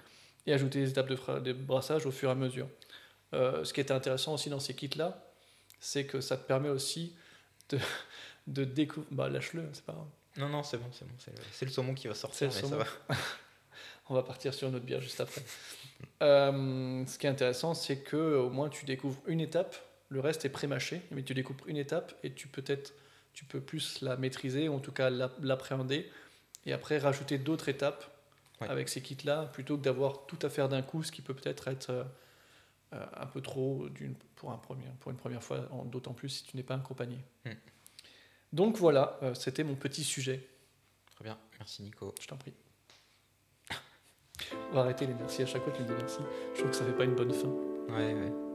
[0.47, 2.69] et ajouter des étapes de, fra- de brassage au fur et à mesure.
[3.33, 5.25] Euh, ce qui était intéressant aussi dans ces kits-là,
[5.79, 7.15] c'est que ça te permet aussi
[7.71, 7.79] de,
[8.47, 9.09] de découvrir...
[9.13, 10.07] Bah lâche-le, c'est pas grave.
[10.37, 11.15] Non, non, c'est bon, c'est bon.
[11.53, 12.85] C'est le, saumon qui va sortir, mais ça va.
[14.09, 15.43] On va partir sur une autre bière juste après.
[16.23, 19.77] Euh, ce qui est intéressant, c'est que au moins tu découvres une étape,
[20.09, 22.93] le reste est pré-mâché, mais tu découvres une étape et tu peut-être
[23.33, 26.11] tu peux plus la maîtriser, ou en tout cas la- l'appréhender,
[26.67, 28.05] et après rajouter d'autres étapes
[28.61, 28.69] Ouais.
[28.69, 31.69] avec ces kits-là, plutôt que d'avoir tout à faire d'un coup, ce qui peut peut-être
[31.69, 32.05] être euh,
[32.93, 36.29] euh, un peu trop d'une- pour, un premier, pour une première fois, en- d'autant plus
[36.29, 37.19] si tu n'es pas accompagné.
[37.45, 37.51] Mm.
[38.53, 40.47] Donc voilà, euh, c'était mon petit sujet.
[41.15, 41.39] Très bien.
[41.59, 42.15] Merci, Nico.
[42.21, 42.53] Je t'en prie.
[44.73, 46.19] On va arrêter les merci à chaque fois que tu me dis merci.
[46.55, 47.49] Je trouve que ça fait pas une bonne fin.
[47.95, 48.50] Ouais, ouais.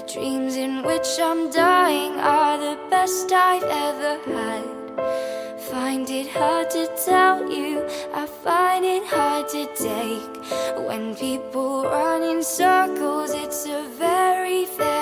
[0.00, 5.60] The dreams in which I'm dying are the best I've ever had.
[5.70, 10.86] Find it hard to tell you, I find it hard to take.
[10.88, 14.99] When people run in circles, it's a very, very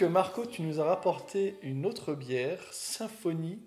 [0.00, 3.60] Donc Marco, tu nous as rapporté une autre bière, Symphonie,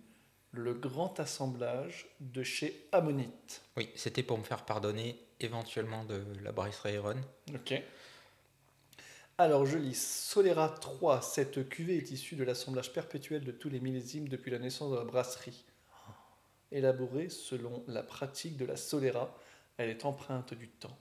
[0.52, 3.62] le grand assemblage de chez Ammonite.
[3.78, 7.22] Oui, c'était pour me faire pardonner éventuellement de la brasserie Iron.
[7.54, 7.80] Ok.
[9.38, 13.80] Alors je lis Solera 3, cette cuvée est issue de l'assemblage perpétuel de tous les
[13.80, 15.66] millésimes depuis la naissance de la brasserie.
[16.72, 19.38] élaborée selon la pratique de la Solera.
[19.78, 20.98] Elle est empreinte du temps.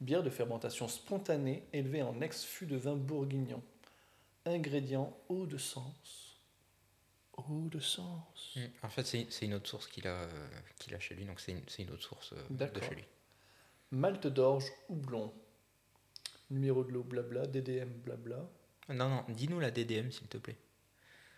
[0.00, 3.62] Bière de fermentation spontanée élevée en ex-fût de vin bourguignon.
[4.46, 6.38] Ingrédients eau de sens.
[7.36, 8.56] Eau de sens.
[8.56, 8.60] Mm.
[8.82, 10.48] En fait, c'est une autre source qu'il a, euh,
[10.78, 13.04] qu'il a chez lui, donc c'est une, autre source euh, de chez lui.
[13.90, 15.32] Malte d'orge houblon.
[16.50, 18.48] Numéro de l'eau blabla, DDM blabla.
[18.88, 20.56] Non, non, dis-nous la DDM s'il te plaît.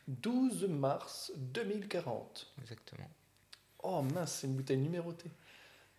[0.09, 2.55] 12 mars 2040.
[2.61, 3.11] Exactement.
[3.83, 5.31] Oh mince, c'est une bouteille numérotée.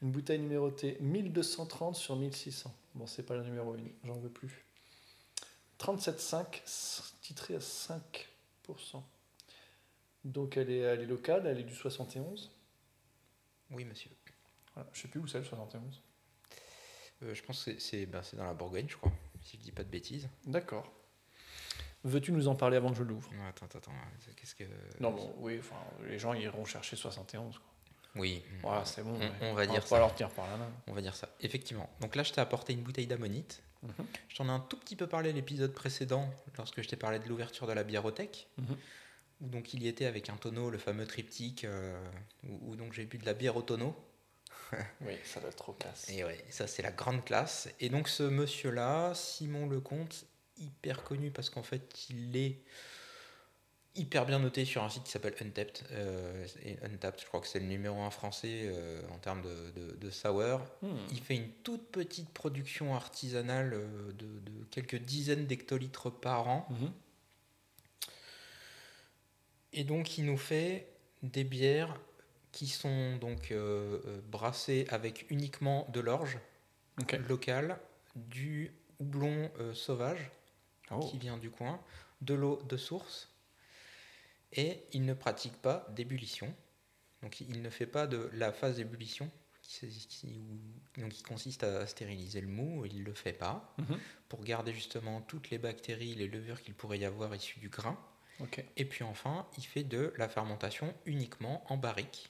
[0.02, 2.74] Une bouteille numérotée 1230 sur 1600.
[2.96, 4.66] Bon, c'est pas la numéro 1, j'en veux plus.
[5.88, 9.04] 37,5, s- titrée à 5%.
[10.24, 12.52] Donc elle est, elle est locale, elle est du 71.
[13.72, 14.10] Oui, monsieur.
[14.74, 16.02] Voilà, je sais plus où c'est le 71.
[17.24, 19.12] Euh, je pense que c'est- ben, dans la Bourgogne, je crois,
[19.44, 20.30] si je dis pas de bêtises.
[20.46, 20.90] D'accord.
[22.06, 23.30] Veux-tu nous en parler avant que je l'ouvre?
[23.48, 23.92] Attends, attends, attends,
[24.36, 24.66] qu'est-ce que...
[25.00, 27.58] Non, bon, oui, enfin, les gens iront chercher 71.
[27.58, 27.68] Quoi.
[28.16, 29.16] Oui, Voilà, c'est bon.
[29.16, 29.32] on, ouais.
[29.42, 30.00] on va dire ça.
[30.00, 30.72] leur par la main.
[30.88, 31.30] On va dire ça.
[31.40, 31.90] Effectivement.
[32.02, 33.64] Donc là, je t'ai apporté une bouteille d'ammonite.
[33.84, 34.06] Mhm.
[34.30, 37.28] Je t'en ai un tout petit peu parlé l'épisode précédent, lorsque je t'ai parlé de
[37.28, 38.48] l'ouverture de la biérothèque.
[38.58, 38.78] Mhm.
[39.42, 42.02] Où donc il y était avec un tonneau, le fameux triptyque, euh,
[42.48, 43.96] où, où donc j'ai bu de la bière au tonneau.
[45.02, 46.10] Oui, ça doit être trop classe.
[46.10, 47.70] Et ouais, ça c'est la grande classe.
[47.80, 50.26] Et donc ce monsieur-là, Simon Lecomte,
[50.58, 52.60] hyper connu parce qu'en fait il est
[53.96, 55.84] hyper bien noté sur un site qui s'appelle Untapped.
[55.92, 59.72] Euh, et Untapped, je crois que c'est le numéro un français euh, en termes de,
[59.80, 60.62] de, de sour.
[60.82, 60.96] Hmm.
[61.12, 66.68] Il fait une toute petite production artisanale euh, de, de quelques dizaines d'hectolitres par an.
[66.70, 66.92] Mhm.
[69.76, 70.88] Et donc il nous fait
[71.24, 72.00] des bières
[72.52, 76.38] qui sont donc euh, brassées avec uniquement de l'orge
[77.28, 77.80] locale,
[78.16, 80.30] du houblon sauvage
[80.92, 81.00] Oh.
[81.00, 81.80] qui vient du coin,
[82.22, 83.30] de l'eau de source,
[84.54, 86.54] et il ne pratique pas d'ébullition.
[87.22, 89.30] Donc il ne fait pas de la phase d'ébullition
[89.62, 93.74] qui, qui- où- donc, qui consiste à stériliser le mou, il ne le fait pas,
[93.78, 93.98] Mhm.
[94.30, 97.98] pour garder justement toutes les bactéries, les levures qu'il pourrait y avoir issues du grain.
[98.76, 102.30] Et puis enfin, il fait de la fermentation uniquement en barrique.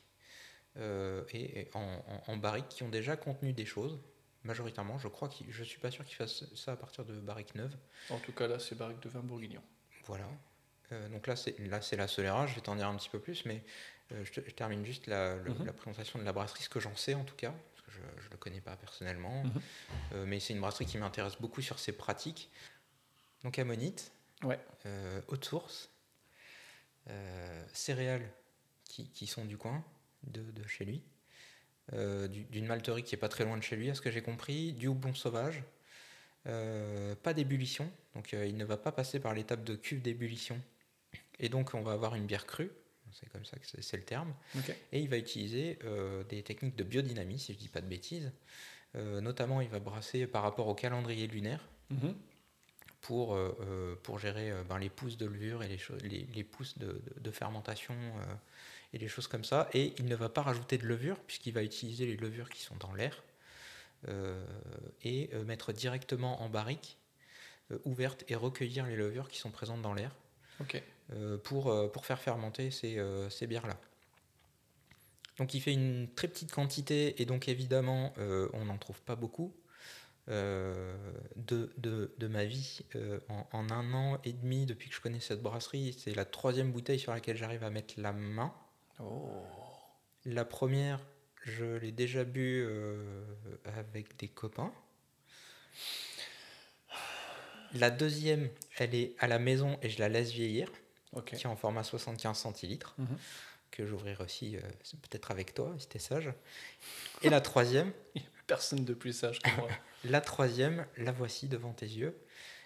[0.77, 3.99] Euh, et et en, en, en barriques qui ont déjà contenu des choses.
[4.43, 7.55] Majoritairement, je crois qu'il, je suis pas sûr qu'il fasse ça à partir de barriques
[7.55, 7.75] neuves.
[8.09, 9.61] En tout cas, là, c'est barrique de vin bourguignon.
[10.05, 10.27] Voilà.
[10.93, 12.45] Euh, donc là, c'est là, c'est la Solera.
[12.47, 13.61] Je vais t'en dire un petit peu plus, mais
[14.11, 15.65] euh, je, te- je termine juste la, le- Mhm.
[15.65, 18.25] la présentation de la brasserie, ce que j'en sais en tout cas, parce que je
[18.27, 19.43] ne le connais pas personnellement.
[19.43, 19.61] Mhm.
[20.13, 22.49] Euh, mais c'est une brasserie qui m'intéresse beaucoup sur ses pratiques.
[23.43, 24.11] Donc ammonite,
[24.43, 24.59] Ouais.
[25.27, 25.89] haute source,
[27.73, 28.29] céréales
[28.85, 29.83] qui, qui sont du coin,
[30.23, 31.01] de, de chez lui,
[31.93, 34.21] du- d'une malterie qui est pas très loin de chez lui, à ce que j'ai
[34.21, 35.63] compris, du houblon sauvage,
[36.45, 40.61] pas d'ébullition, donc il ne va pas passer par l'étape de cuve d'ébullition,
[41.39, 42.71] et donc on va avoir une bière crue,
[43.11, 44.33] c'est comme ça que c'est le terme,
[44.91, 48.31] et il va utiliser euh, des techniques de biodynamie, si je dis pas de bêtises,
[48.95, 52.15] Euh, notamment il va brasser par rapport au calendrier lunaire, Mhm.
[53.01, 56.85] pour, euh, pour gérer ben, les pousses de levure et les, les, les pousses de,
[57.07, 57.95] de- de fermentation
[58.93, 59.67] et les choses comme ça.
[59.73, 62.75] Et il ne va pas rajouter de levure puisqu'il va utiliser les levures qui sont
[62.77, 63.23] dans l'air
[65.03, 66.97] et mettre directement en barrique
[67.85, 70.11] ouverte et recueillir les levures qui sont présentes dans l'air.
[71.13, 73.79] Euh, pour, euh, pour faire fermenter ces, euh, ces bières-là.
[75.37, 79.15] Donc il fait une très petite quantité et donc évidemment euh, on n'en trouve pas
[79.15, 79.53] beaucoup.
[80.29, 80.95] Euh,
[81.35, 85.01] de, de, de ma vie euh, en, en un an et demi depuis que je
[85.01, 85.93] connais cette brasserie.
[85.99, 88.53] C'est la troisième bouteille sur laquelle j'arrive à mettre la main.
[89.01, 89.27] Oh.
[90.23, 91.01] La première,
[91.43, 92.65] je l'ai déjà bu
[93.65, 94.71] avec des copains.
[97.73, 100.71] La deuxième, elle est à la maison et je la laisse vieillir,
[101.15, 101.25] Ok.
[101.35, 103.17] qui est en format 75 centilitres, Mhm.
[103.71, 104.61] que j'ouvrirai aussi euh,
[105.03, 106.31] peut-être avec toi si t'es sage.
[107.21, 107.91] Et la troisième,
[108.47, 109.69] Personne de plus sage que moi.
[110.03, 112.13] La troisième, la voici devant tes yeux.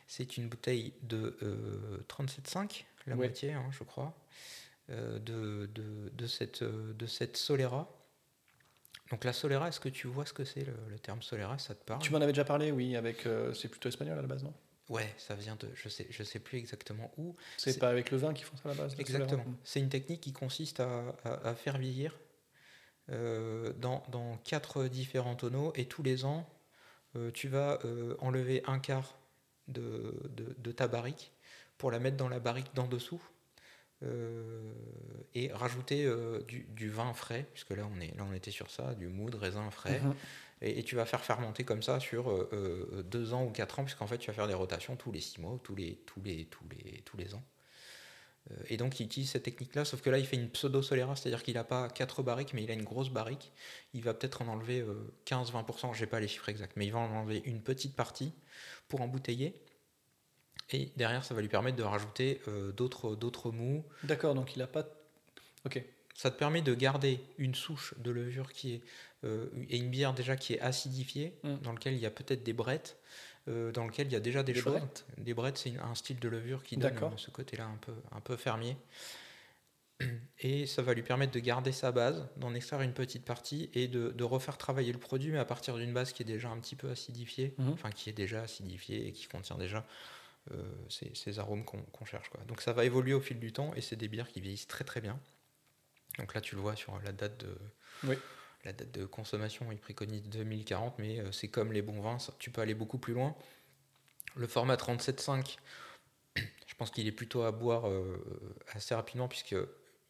[0.07, 3.27] C'est une bouteille de euh, 37,5, la Ouais.
[3.27, 4.17] moitié, hein, je crois,
[4.89, 7.87] euh, de, de, de cette, euh, de cette Solera.
[9.11, 11.59] Donc la Solera, est-ce que tu vois ce que c'est le, le terme Solera?
[11.59, 12.01] Ça te parle?
[12.01, 13.27] Tu m'en avais déjà parlé, oui, avec.
[13.53, 14.53] c'est plutôt espagnol à la base, non?
[14.89, 15.69] Ouais, ça vient de.
[15.75, 17.35] Je sais, je sais plus exactement où.
[17.57, 19.45] C'est pas avec le vin qu'ils font ça à la base Exactement.
[19.63, 22.17] C'est une technique qui consiste à, à- à faire vieillir
[23.09, 26.47] euh, dans, dans quatre différents tonneaux et tous les ans,
[27.15, 29.17] euh, tu vas euh, enlever un quart
[29.67, 31.31] de, de- de ta barrique
[31.77, 33.21] pour la mettre dans la barrique d'en dessous
[35.33, 36.07] et rajouter
[36.47, 39.31] du, du vin frais, puisque là on, est, là on était sur ça, du mou
[39.31, 40.01] de raisin frais.
[40.01, 40.13] Mhm.
[40.61, 43.79] Et, et tu vas faire fermenter comme ça sur euh, euh, deux ans ou quatre
[43.79, 45.95] ans, puisqu'en fait tu vas faire des rotations tous les six mois, ou tous les,
[46.05, 47.43] tous les, tous les, tous les ans.
[48.51, 51.43] Euh, et donc il utilise cette technique-là, sauf que là il fait une pseudo-solera, c'est-à-dire
[51.43, 53.51] qu'il n'a pas 4 barriques, mais il a une grosse barrique.
[53.93, 56.99] Il va peut-être en enlever euh, 15-20%, j'ai pas les chiffres exacts, mais il va
[56.99, 58.33] en enlever une petite partie
[58.87, 59.61] pour embouteiller.
[60.71, 63.85] Et derrière, ça va lui permettre de rajouter euh, d'autres mous.
[64.03, 64.85] D'accord, donc il a pas.
[65.65, 65.81] Ok.
[66.13, 68.81] Ça te permet de garder une souche de levure qui est
[69.23, 71.55] et une bière déjà qui est acidifiée, Mm.
[71.63, 72.97] dans lequel il y a peut-être des brettes,
[73.47, 74.73] euh, dans lequel il y a déjà des, Des choses.
[74.73, 77.93] brettes Des brettes, c'est un style de levure qui donne euh, ce côté-là un peu,
[78.11, 78.77] un peu fermier.
[80.39, 83.87] Et ça va lui permettre de garder sa base, d'en extraire une petite partie et
[83.87, 86.59] de, de refaire travailler le produit, mais à partir d'une base qui est déjà un
[86.59, 87.69] petit peu acidifiée, Mhm.
[87.73, 89.85] enfin qui est déjà acidifiée et qui contient déjà
[90.51, 92.29] euh, ces, ces arômes qu'on cherche.
[92.29, 92.39] Quoi.
[92.47, 94.83] Donc ça va évoluer au fil du temps et c'est des bières qui vieillissent très
[94.85, 95.19] très bien.
[96.19, 97.57] Donc là tu le vois sur la date de,
[98.03, 98.15] Oui.
[98.65, 102.49] La date de consommation, il préconise 2040, mais euh, c'est comme les bons vins, tu
[102.51, 103.35] peux aller beaucoup plus loin.
[104.35, 105.57] Le format 37,5,
[106.35, 109.55] je pense qu'il est plutôt à boire euh, assez rapidement puisque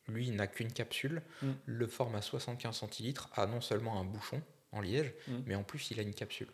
[0.07, 1.21] lui il n'a qu'une capsule.
[1.41, 1.51] Mm.
[1.65, 4.41] Le format 75 centilitres a non seulement un bouchon
[4.71, 5.37] en liège, Mm.
[5.45, 6.49] mais en plus il a une capsule.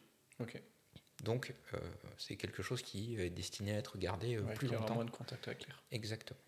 [1.24, 1.78] Donc euh,
[2.18, 4.96] c'est quelque chose qui est destiné à être gardé euh, Ouais, plus longtemps.
[4.96, 5.82] moins de contact avec l'air.
[5.92, 6.40] Exactement.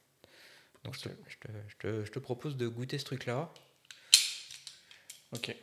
[0.84, 1.16] Donc je Ok.
[1.16, 3.54] te, je te- je te- je te propose de goûter ce truc-là.
[5.36, 5.54] Ok.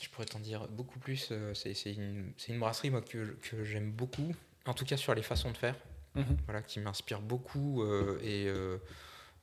[0.00, 1.28] Je pourrais t'en dire beaucoup plus.
[1.30, 4.34] euh, C'est une, brasserie moi, que, que j'aime beaucoup,
[4.66, 5.76] en tout cas sur les façons de faire,
[6.14, 6.36] Mhm.
[6.44, 7.82] voilà, qui m'inspire beaucoup.
[7.82, 8.78] euh, et euh,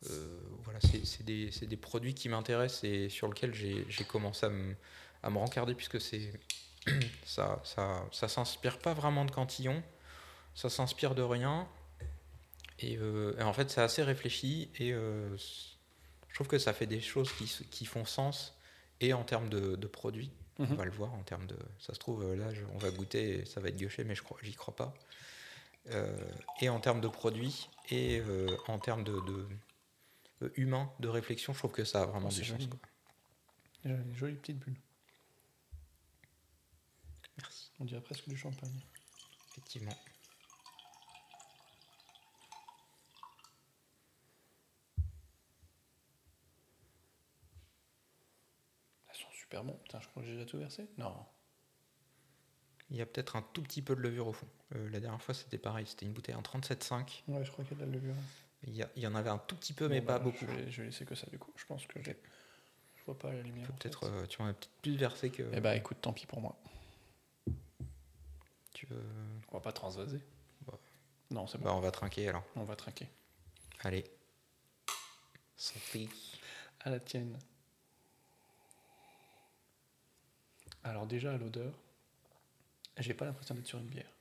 [0.10, 4.76] euh, voilà, c'est des, produits qui m'intéressent et sur lesquels j'ai commencé à me,
[5.24, 6.32] à me rencarder puisque c'est
[7.26, 9.82] ça, ça, ça s'inspire pas vraiment de Cantillon,
[10.56, 11.68] ça s'inspire de rien.
[12.82, 17.32] Et, et en fait, c'est assez réfléchi et je trouve que ça fait des choses
[17.72, 18.56] qui font sens
[19.02, 20.32] et en termes de, de produits.
[20.58, 20.76] On Mhm.
[20.76, 21.58] va le voir en termes de.
[21.80, 24.22] Ça se trouve, là, je- on va goûter et ça va être gauché, mais je
[24.24, 24.94] crois, j'y crois pas.
[25.92, 26.18] Euh,
[26.62, 29.20] et en termes de produits et euh, en termes de,
[30.42, 32.68] de humain, de réflexion, je trouve que ça a vraiment Oh, du sens.
[32.68, 32.80] quoi.
[34.16, 34.76] Jolie petite bulle.
[37.38, 37.72] Merci.
[37.80, 38.82] On dirait presque du champagne.
[39.52, 39.96] Effectivement.
[49.10, 49.74] Elles sont super bon.
[49.84, 50.86] Putain, je crois que j'ai déjà tout versé.
[51.00, 51.16] Non.
[52.92, 54.48] Il y a peut-être un tout petit peu de levure au fond.
[54.76, 55.88] Euh, la dernière fois, c'était pareil.
[55.88, 57.24] C'était une bouteille en 37,5.
[57.28, 58.14] Ouais, je crois qu'il y a de la levure.
[58.68, 60.26] Il y, a- il y en avait un tout petit peu, mais Bon, pas bah,
[60.26, 60.38] beaucoup.
[60.42, 61.52] Je vais, je vais laisser que ça du coup.
[61.56, 62.16] Je pense que j'ai.
[62.98, 63.68] Je vois pas la lumière.
[63.72, 64.12] en Peut-être, fait.
[64.14, 65.50] euh, tu en as peut-être plus versé que.
[65.54, 66.56] Eh bah écoute, tant pis pour moi.
[68.74, 69.04] tu veux-
[69.50, 70.20] On va pas transvaser.
[70.68, 70.78] Bah.
[71.32, 71.66] Non, c'est bon.
[71.66, 72.44] Bah, on va trinquer alors.
[72.56, 73.08] On va trinquer.
[73.82, 74.04] Allez.
[75.58, 76.08] Santé.
[76.82, 77.38] À la tienne.
[80.84, 81.74] Alors déjà à l'odeur,
[82.98, 84.12] j'ai pas l'impression d'être sur une bière.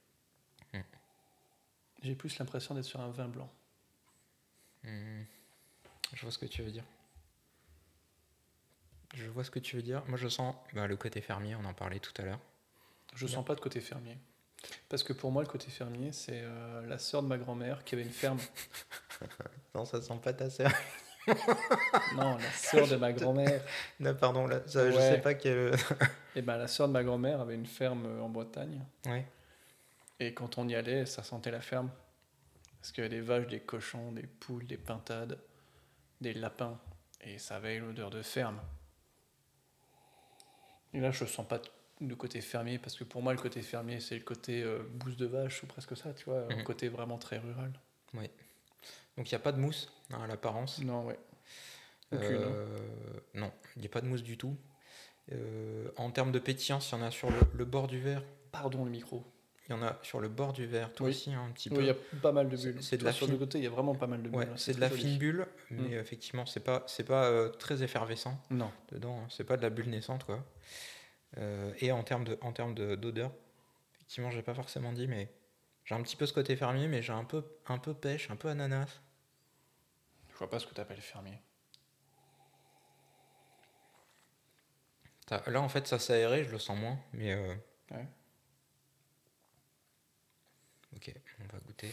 [0.72, 0.80] Hmm.
[2.02, 3.51] J'ai plus l'impression d'être sur un vin blanc.
[4.85, 5.22] Hmm.
[6.14, 6.85] Je vois ce que tu veux dire.
[9.14, 10.02] Je vois ce que tu veux dire.
[10.06, 12.40] Moi, je sens bah, le côté fermier, on en parlait tout à l'heure.
[13.14, 14.16] Je sens pas de côté fermier.
[14.89, 17.94] Parce que pour moi, le côté fermier, c'est euh, la sœur de ma grand-mère qui
[17.94, 18.39] avait une ferme.
[19.74, 20.70] Non, ça sent pas ta sœur.
[22.14, 23.62] non, la sœur de ma grand-mère.
[24.01, 25.72] non, pardon, là, ça, je sais pas quel.
[26.36, 28.84] Et ben, la sœur de ma grand-mère avait une ferme euh, en Bretagne.
[29.06, 29.26] ouais.
[30.20, 31.90] Et quand on y allait, ça sentait la ferme.
[32.80, 35.38] Parce qu'il y avait des vaches, des cochons, des poules, des pintades,
[36.20, 36.78] des lapins.
[37.20, 38.60] Et ça avait l'odeur de ferme.
[40.94, 41.60] Et là, je sens pas
[42.00, 45.16] de côté fermier, parce que pour moi, le côté fermier, c'est le côté euh, bouse
[45.16, 46.64] de vache ou presque ça, tu vois, un Mhm.
[46.64, 47.72] côté vraiment très rural.
[48.14, 50.78] Donc, il n'y a pas de mousse hein, à l'apparence?
[50.80, 51.18] Non, ouais.
[52.12, 52.42] Aucune.
[52.44, 52.52] hein.
[52.55, 52.78] Euh,
[53.34, 54.56] non, il n'y a pas de mousse du tout.
[55.32, 58.22] Euh, en termes de pétillance, il y en a sur le, le bord du verre.
[58.52, 59.24] Pardon le micro.
[59.68, 61.10] Il y en a sur le bord du verre, toi Oui.
[61.12, 61.82] aussi, hein, un petit Oui, peu.
[61.82, 62.82] il y a pas mal de C'est- bulles.
[62.82, 64.38] c'est de la Sur fine- le côté, il y a vraiment pas mal de bulles.
[64.38, 65.02] Ouais, hein, c'est de la joli.
[65.02, 65.92] fine bulle, mais Mm.
[65.92, 68.70] euh, effectivement, c'est pas, c'est pas euh, très effervescent Non.
[68.90, 69.18] dedans.
[69.20, 69.26] hein.
[69.28, 70.42] C'est pas de la bulle naissante, quoi.
[71.36, 73.30] Euh, et en termes de, en termes de- d'odeur,
[73.96, 75.30] effectivement, j'ai pas forcément dit, mais
[75.84, 78.36] j'ai un petit peu ce côté fermier, mais j'ai un peu, un peu pêche, un
[78.36, 79.00] peu ananas.
[80.32, 81.38] Je vois pas ce que tu appelles fermier.
[85.30, 87.32] Là, en fait, ça s'est aéré, je le sens moins, mais.
[87.34, 87.55] euh,
[87.90, 88.06] Ouais.
[90.96, 91.92] Ok, on va goûter.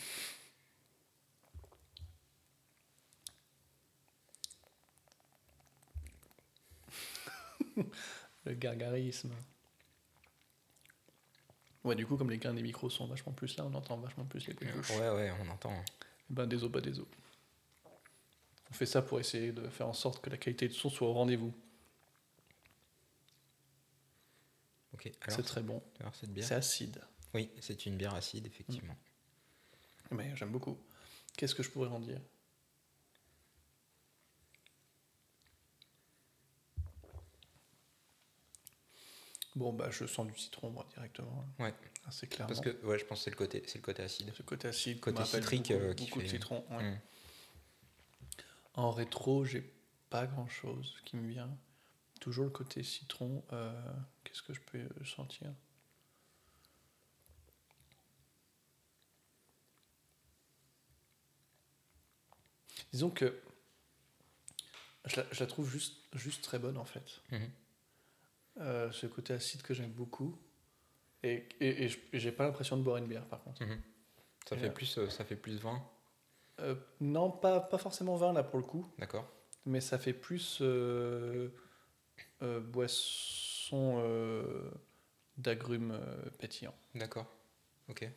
[8.46, 9.32] Le gargarisme.
[11.84, 14.26] Ouais, du coup, comme les gains des micros sont vachement plus là, on entend vachement
[14.26, 14.90] plus les bruits de bouche.
[14.92, 15.72] Ouais, ouais, on entend.
[15.72, 15.84] hein.
[16.30, 17.06] Ben, des os, pas des os.
[18.72, 21.08] On fait ça pour essayer de faire en sorte que la qualité de son soit
[21.08, 21.54] au rendez-vous.
[25.28, 25.82] C'est très bon.
[26.42, 27.02] C'est acide.
[27.34, 28.96] Oui, c'est une bière acide, effectivement.
[30.12, 30.16] Mm.
[30.16, 30.78] Mais j'aime beaucoup.
[31.36, 32.22] Qu'est-ce que je pourrais en dire?
[39.56, 41.46] Bon, bah, je sens du citron, moi, directement.
[41.60, 41.74] Ouais.
[42.12, 42.46] C'est clair.
[42.48, 44.32] Parce que, ouais, je pense que c'est le côté, c'est le côté acide.
[44.38, 46.22] Le côté acide, côté citrique beaucoup, euh, qui fait...
[46.22, 46.66] de citron.
[46.70, 46.96] Mm.
[48.76, 49.74] En rétro, j'ai
[50.10, 51.58] pas grand chose qui me vient.
[52.20, 53.44] Toujours le côté citron.
[53.54, 53.94] Euh,
[54.36, 55.50] Qu'est-ce que je peux euh, sentir
[62.92, 63.42] Disons que
[65.06, 67.22] je la, je la trouve juste, juste très bonne en fait.
[67.32, 67.50] Mhm.
[68.58, 70.38] Euh, ce côté acide que j'aime beaucoup.
[71.24, 73.64] Et, et, et j'ai pas l'impression de boire une bière par contre.
[73.64, 73.82] Mhm.
[74.48, 75.82] Ça Et fait là- plus, euh, ça fait plus 20,
[76.62, 78.90] Euh, non, pas, pas forcément vin là pour le coup.
[78.98, 79.30] d'accord.
[79.66, 81.50] Mais ça fait plus euh,
[82.44, 82.60] euh,
[83.76, 84.72] boisson euh,
[85.38, 86.76] d'agrumes euh, pétillants.
[86.96, 87.28] D'accord.
[87.90, 88.08] Ok.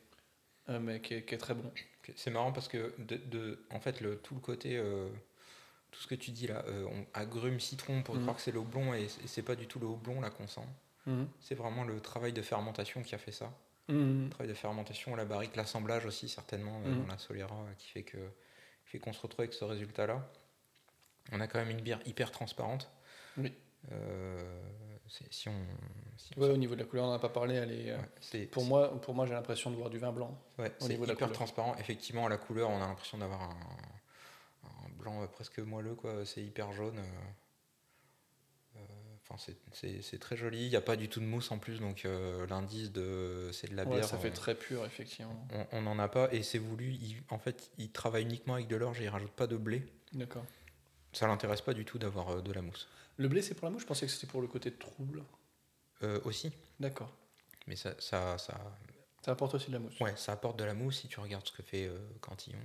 [0.69, 1.71] Euh, mais qui est, qui est très bon.
[2.17, 4.83] C'est marrant parce que de, de- en fait le tout le côté
[5.91, 8.23] tout ce que tu dis là, euh, on, agrumes, citron, pour Mhm.
[8.23, 10.67] croire que c'est le houblon et c'est pas du tout le houblon là qu'on sent.
[11.41, 13.51] C'est vraiment le travail de fermentation qui a fait ça.
[13.89, 14.25] Mhm.
[14.25, 17.01] Le travail de fermentation, la barrique, l'assemblage aussi certainement euh, Mhm.
[17.01, 20.31] dans la Solera qui fait que qui fait qu'on se retrouve avec ce résultat là.
[21.33, 22.91] On a quand même une bière hyper transparente.
[23.39, 23.53] Oui.
[23.93, 24.61] Euh,
[25.31, 25.65] si on,
[26.17, 27.55] si- Ouais, au niveau de la couleur, on n'en a pas parlé.
[27.55, 27.99] Elle est, euh,
[28.35, 30.37] ouais, pour, moi, pour moi, j'ai l'impression de boire du vin blanc.
[30.59, 31.33] Ouais, au c'est niveau de la hyper couleur.
[31.37, 31.75] transparent.
[31.79, 33.57] Effectivement, à la couleur, on a l'impression d'avoir un,
[34.65, 36.25] un blanc presque moelleux, quoi.
[36.25, 36.99] C'est hyper jaune.
[36.99, 37.03] euh,
[38.77, 38.81] euh,
[39.31, 39.37] Enfin,
[39.73, 40.65] c'est- très joli.
[40.65, 43.69] Il n'y a pas du tout de mousse en plus, donc euh, l'indice de c'est
[43.71, 44.05] de la bière.
[44.05, 45.47] ça fait très pur, effectivement.
[45.73, 46.93] on n'en a pas et c'est voulu.
[46.95, 49.85] il- en fait, il travaille uniquement avec de l'orge et il rajoute pas de blé.
[50.15, 50.45] D'accord.
[51.13, 52.89] Ça l'intéresse pas du tout d'avoir de la mousse.
[53.19, 55.23] Le blé, c'est pour la mouche Je pensais que c'était pour le côté trouble.
[56.05, 57.12] Euh, aussi, D'accord.
[57.66, 58.55] mais ça, ça, ça,
[59.24, 59.99] Ça apporte aussi de la mousse.
[60.01, 62.59] ouais, ça apporte de la mousse si tu regardes ce que fait euh, Cantillon.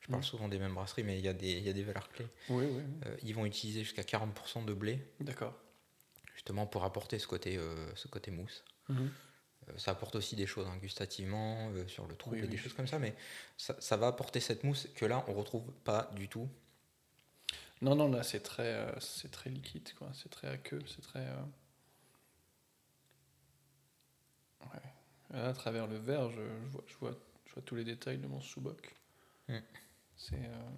[0.00, 0.24] Je parle Mm.
[0.24, 2.26] souvent des mêmes brasseries, mais il y, a des- y a des valeurs clés.
[2.48, 2.72] Oui, oui.
[2.76, 2.82] oui.
[3.06, 5.54] Euh, ils vont utiliser jusqu'à 40% de blé, D'accord.
[6.34, 7.58] justement pour apporter ce côté,
[7.94, 8.64] ce côté mousse.
[8.88, 9.08] Mhm.
[9.68, 12.56] Euh, ça apporte aussi des choses hein, gustativement, euh, sur le trouble Oui, et des
[12.56, 12.62] oui.
[12.62, 13.14] choses comme ça, mais
[13.56, 16.48] ça, ça va apporter cette mousse que là, on retrouve pas du tout.
[17.80, 20.10] Non, non, là, c'est très, euh, c'est très liquide, quoi.
[20.14, 21.20] C'est très aqueux, c'est très.
[21.26, 21.42] euh,
[24.62, 24.92] Ouais.
[25.30, 27.12] Là, à travers le verre, je, je vois, je, vois,
[27.46, 28.94] je vois tous les détails de mon sous-boc.
[29.48, 29.58] Mm.
[30.16, 30.36] C'est.
[30.36, 30.70] euh,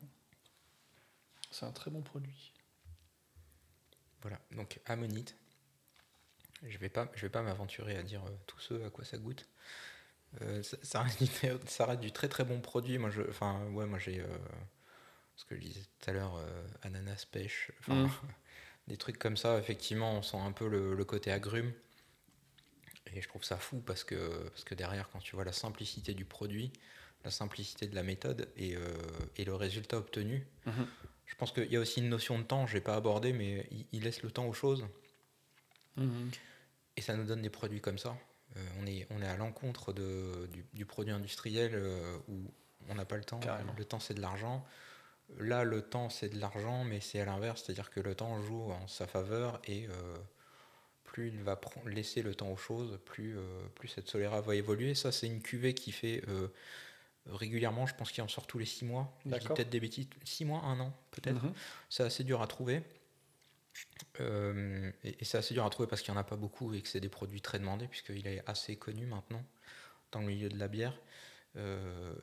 [1.52, 2.52] C'est un très bon produit.
[4.22, 5.36] Voilà, donc ammonite.
[6.66, 9.46] Je vais pas, je vais pas m'aventurer à dire tout ce à quoi ça goûte.
[10.62, 12.98] Ça, ça reste du, très- ça reste du très très bon produit.
[12.98, 14.22] Moi, je, enfin, ouais, moi j'ai,
[15.40, 18.10] ce que je disais tout à l'heure, euh, ananas pêche, enfin, Mm.
[18.88, 19.58] des trucs comme ça.
[19.58, 21.72] Effectivement, on sent un peu le, le côté agrume.
[23.14, 26.12] Et je trouve ça fou parce que, parce que derrière, quand tu vois la simplicité
[26.14, 26.72] du produit,
[27.24, 28.80] la simplicité de la méthode et, euh,
[29.36, 30.86] et le résultat obtenu, Mhm.
[31.26, 33.66] je pense qu'il y a aussi une notion de temps, je n'ai pas abordé, mais
[33.70, 34.86] il, il laisse le temps aux choses.
[36.96, 38.16] Et ça nous donne des produits comme ça.
[38.56, 42.52] Euh, on, est, on est à l'encontre du, du produit industriel euh, où
[42.88, 43.38] on n'a pas le temps.
[43.40, 43.74] Carrément.
[43.76, 44.64] Le temps, c'est de l'argent.
[45.38, 47.62] Là, le temps, c'est de l'argent, mais c'est à l'inverse.
[47.64, 50.16] C'est-à-dire que le temps joue en sa faveur et euh,
[51.04, 53.42] plus il va laisser le temps aux choses, plus, euh,
[53.74, 54.94] plus cette Solera va évoluer.
[54.94, 56.48] Ça, c'est une cuvée qui fait euh,
[57.26, 59.16] régulièrement, je pense qu'il en sort tous les six mois.
[59.26, 60.08] Je dis peut-être des bêtises.
[60.24, 61.42] Six mois, un an, peut-être.
[61.42, 61.52] Mhm.
[61.88, 62.82] C'est assez dur à trouver.
[64.18, 66.82] Et et c'est assez dur à trouver parce qu'il n'y en a pas beaucoup et
[66.82, 69.44] que c'est des produits très demandés, puisqu'il est assez connu maintenant
[70.12, 70.98] dans le milieu de la bière.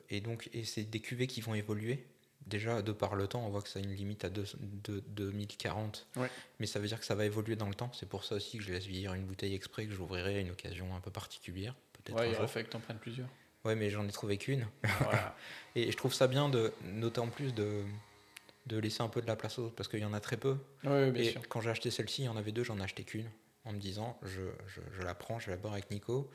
[0.08, 2.06] Et donc, et c'est des cuvées qui vont évoluer.
[2.48, 4.46] Déjà, de par le temps, on voit que ça a une limite à deux-
[4.84, 6.06] de, 2040.
[6.16, 6.30] Ouais.
[6.60, 7.90] Mais ça veut dire que ça va évoluer dans le temps.
[7.92, 10.50] C'est pour ça aussi que je laisse vieillir une bouteille exprès que j'ouvrirai à une
[10.50, 11.74] occasion un peu particulière.
[11.92, 12.40] Peut-être Ouais, il jour.
[12.40, 13.28] aurait fait que t'en prennes plusieurs.
[13.64, 14.66] Ouais, mais j'en ai trouvé qu'une.
[15.00, 15.36] voilà.
[15.76, 17.82] Et je trouve ça bien de noter en plus de,
[18.66, 20.36] de laisser un peu de la place aux autres parce qu'il y en a très
[20.36, 20.56] peu.
[20.84, 21.42] Oui, bien et sûr.
[21.48, 23.28] quand j'ai acheté celle-ci, il y en avait deux, j'en ai acheté qu'une
[23.64, 26.30] en me disant je, je, je la prends, je la boire avec Nico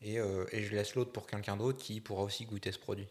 [0.00, 3.06] et, euh, et je laisse l'autre pour quelqu'un d'autre qui pourra aussi goûter ce produit.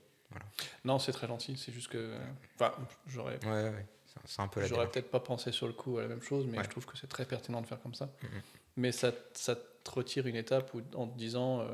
[0.86, 1.58] Non, c'est très gentil.
[1.58, 2.16] C'est juste que.
[2.56, 2.74] Enfin,
[3.08, 3.38] j'aurais.
[3.46, 3.86] Ouais, ouais.
[4.26, 6.46] C'est- un peu la J'aurais peut-être pas pensé sur le coup à la même chose,
[6.46, 6.64] mais Ouais.
[6.66, 8.10] je trouve que c'est très pertinent de faire comme ça.
[8.24, 8.42] Mhm.
[8.78, 11.68] Mais ça, ça te retire une étape où, en te disant euh,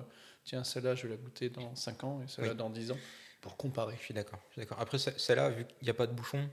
[0.45, 2.57] tiens, celle-là, je vais la goûter dans 5 ans et celle-là Oui.
[2.57, 2.97] dans 10 ans,
[3.41, 3.95] pour comparer.
[3.99, 4.39] Je suis d'accord.
[4.79, 6.47] Après, ce- celle-là, vu qu'il n'y a pas de bouchon,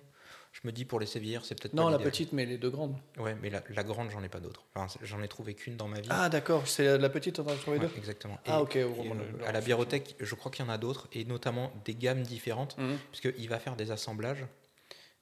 [0.55, 2.97] je me dis pour les sévillères, c'est peut-être Non, la petite, mais les deux grandes.
[3.19, 4.63] Ouais, mais la, la grande, j'en ai pas d'autres.
[4.75, 6.09] Enfin, j'en ai trouvé qu'une dans ma vie.
[6.11, 8.39] Ah, d'accord, c'est la petite, on en a trouvé Ouais, deux exactement.
[8.47, 10.71] Ah, Et- ok, et, au moment euh, à la biérothèque, je crois qu'il y en
[10.73, 12.79] a d'autres, et notamment des gammes différentes.
[12.79, 12.99] Mhm.
[13.11, 14.47] puisqu'il va faire des assemblages.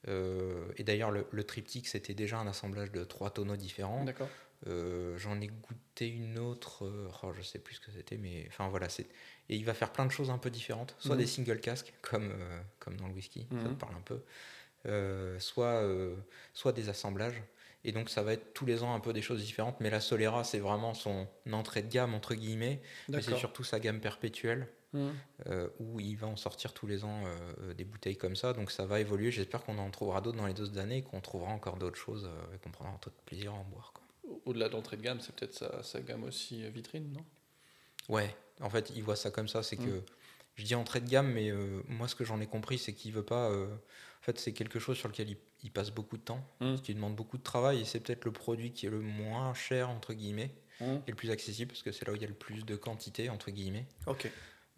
[0.09, 4.05] Euh, et d'ailleurs, le, le triptyque, c'était déjà un assemblage de trois tonneaux différents.
[4.05, 4.29] D'accord.
[4.69, 6.89] Euh, J'en ai goûté une autre,
[7.23, 8.89] oh, je sais plus ce que c'était, mais enfin voilà.
[8.89, 9.07] c'est
[9.49, 11.21] Et il va faire plein de choses un peu différentes, soit Mhm.
[11.21, 12.33] des single casques, comme,
[12.79, 13.75] comme dans le whisky, ça Mhm.
[13.75, 14.21] te parle un peu,
[14.85, 16.15] soit, euh,
[16.55, 17.43] soit des assemblages.
[17.85, 20.01] Et donc ça va être tous les ans un peu des choses différentes, mais la
[20.01, 24.69] Solera c'est vraiment son entrée de gamme entre guillemets, mais c'est surtout sa gamme perpétuelle
[24.93, 25.15] Mhm.
[25.47, 28.53] euh, où il va en sortir tous les ans euh, euh, des bouteilles comme ça,
[28.53, 29.31] donc ça va évoluer.
[29.31, 32.27] J'espère qu'on en trouvera d'autres dans les deux années, et qu'on trouvera encore d'autres choses
[32.27, 33.95] euh, et qu'on prendra tout plaisir à en boire.
[34.45, 37.25] Au-delà d'entrée de gamme, c'est peut-être sa, sa gamme aussi euh, vitrine, non?
[38.11, 39.63] Ouais, en fait, il voit ça comme ça.
[39.63, 39.85] C'est Mm.
[39.87, 40.03] que
[40.57, 43.13] je dis entrée de gamme, mais euh, moi, ce que j'en ai compris, c'est qu'il
[43.13, 43.51] veut pas.
[44.23, 46.77] Euh, en fait, c'est quelque chose sur lequel il, il passe beaucoup de temps, Mm.
[46.77, 49.91] qui demande beaucoup de travail, et c'est peut-être le produit qui est le moins cher
[49.91, 51.03] entre guillemets Mhm.
[51.07, 52.77] et le plus accessible parce que c'est là où il y a le plus de
[52.77, 53.87] quantité entre guillemets.
[54.07, 54.29] Ok.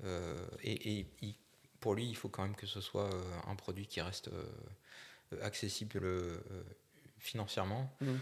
[0.05, 1.35] Euh, et et il-
[1.81, 4.45] pour lui, il faut quand même que ce soit euh, un produit qui reste euh,
[5.35, 6.37] euh, accessible euh,
[7.19, 7.91] financièrement.
[8.01, 8.19] Mhm.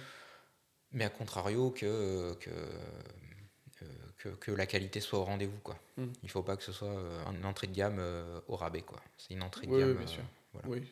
[0.93, 3.87] Mais à contrario, que, euh, que, euh,
[4.19, 5.59] que, que la qualité soit au rendez-vous.
[5.61, 5.79] Quoi.
[5.97, 6.05] Mm.
[6.23, 8.83] Il ne faut pas que ce soit euh, une entrée de gamme euh, au rabais.
[8.83, 9.01] quoi.
[9.17, 9.91] C'est une entrée de Oui, gamme.
[9.93, 10.25] oui, bien euh, sûr.
[10.53, 10.69] voilà.
[10.69, 10.83] Oui.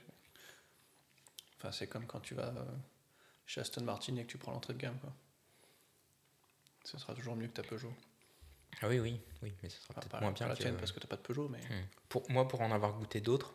[1.60, 2.64] Enfin, c'est comme quand tu vas euh,
[3.46, 4.98] chez Aston Martin et que tu prends l'entrée de gamme.
[4.98, 5.12] Quoi.
[6.84, 7.92] Ce sera toujours mieux que ta Peugeot.
[8.80, 10.62] Ah oui, oui, oui, mais ce sera Enfin, peut-être pas, moins pas bien la que-
[10.62, 11.60] tienne parce que t'as pas de Peugeot, mais.
[11.60, 11.86] Mm.
[12.08, 13.52] Pour, moi, pour en avoir goûté d'autres,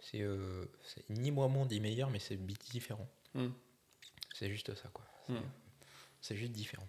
[0.00, 3.08] c'est euh, c'est ni moins bon ni meilleur, mais c'est différent.
[3.34, 3.48] Mm.
[4.34, 5.04] C'est juste ça, quoi.
[5.26, 5.50] C'est- Mm.
[6.22, 6.88] C'est juste différent.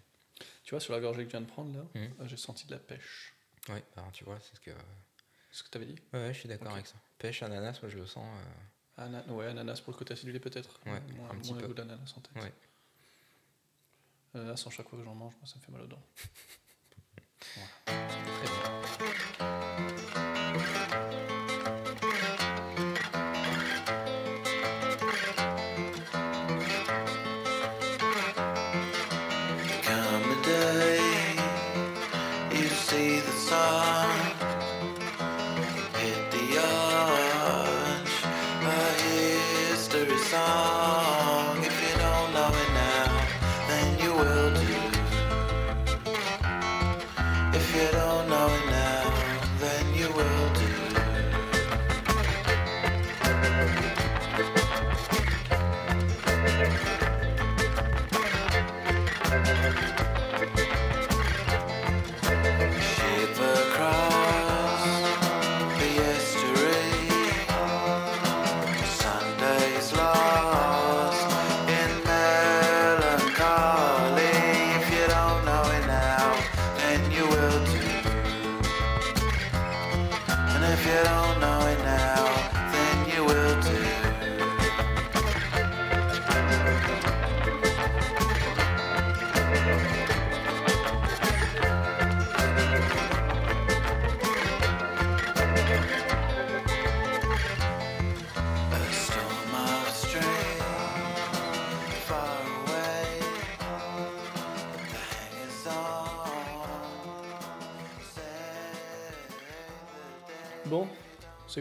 [0.62, 2.72] Tu vois, sur la gorgée que je viens de prendre, là, euh, j'ai senti de
[2.72, 3.34] la pêche.
[3.68, 4.70] Ouais, bah, tu vois, c'est ce que.
[5.50, 5.96] C'est ce que t'avais dit?
[6.12, 6.96] Ouais, je suis d'accord avec ça.
[7.18, 8.26] Pêche, ananas, moi je le sens.
[8.40, 8.44] euh,
[8.96, 10.78] Ana- Ouais, ananas pour le côté acidulé, peut-être.
[10.86, 12.42] Ouais, moins, un petit moins le goût d'ananas en tête.
[12.42, 12.52] Ouais.
[14.34, 16.02] Ananas, en chaque fois que j'en mange, moi, ça me fait mal aux dents.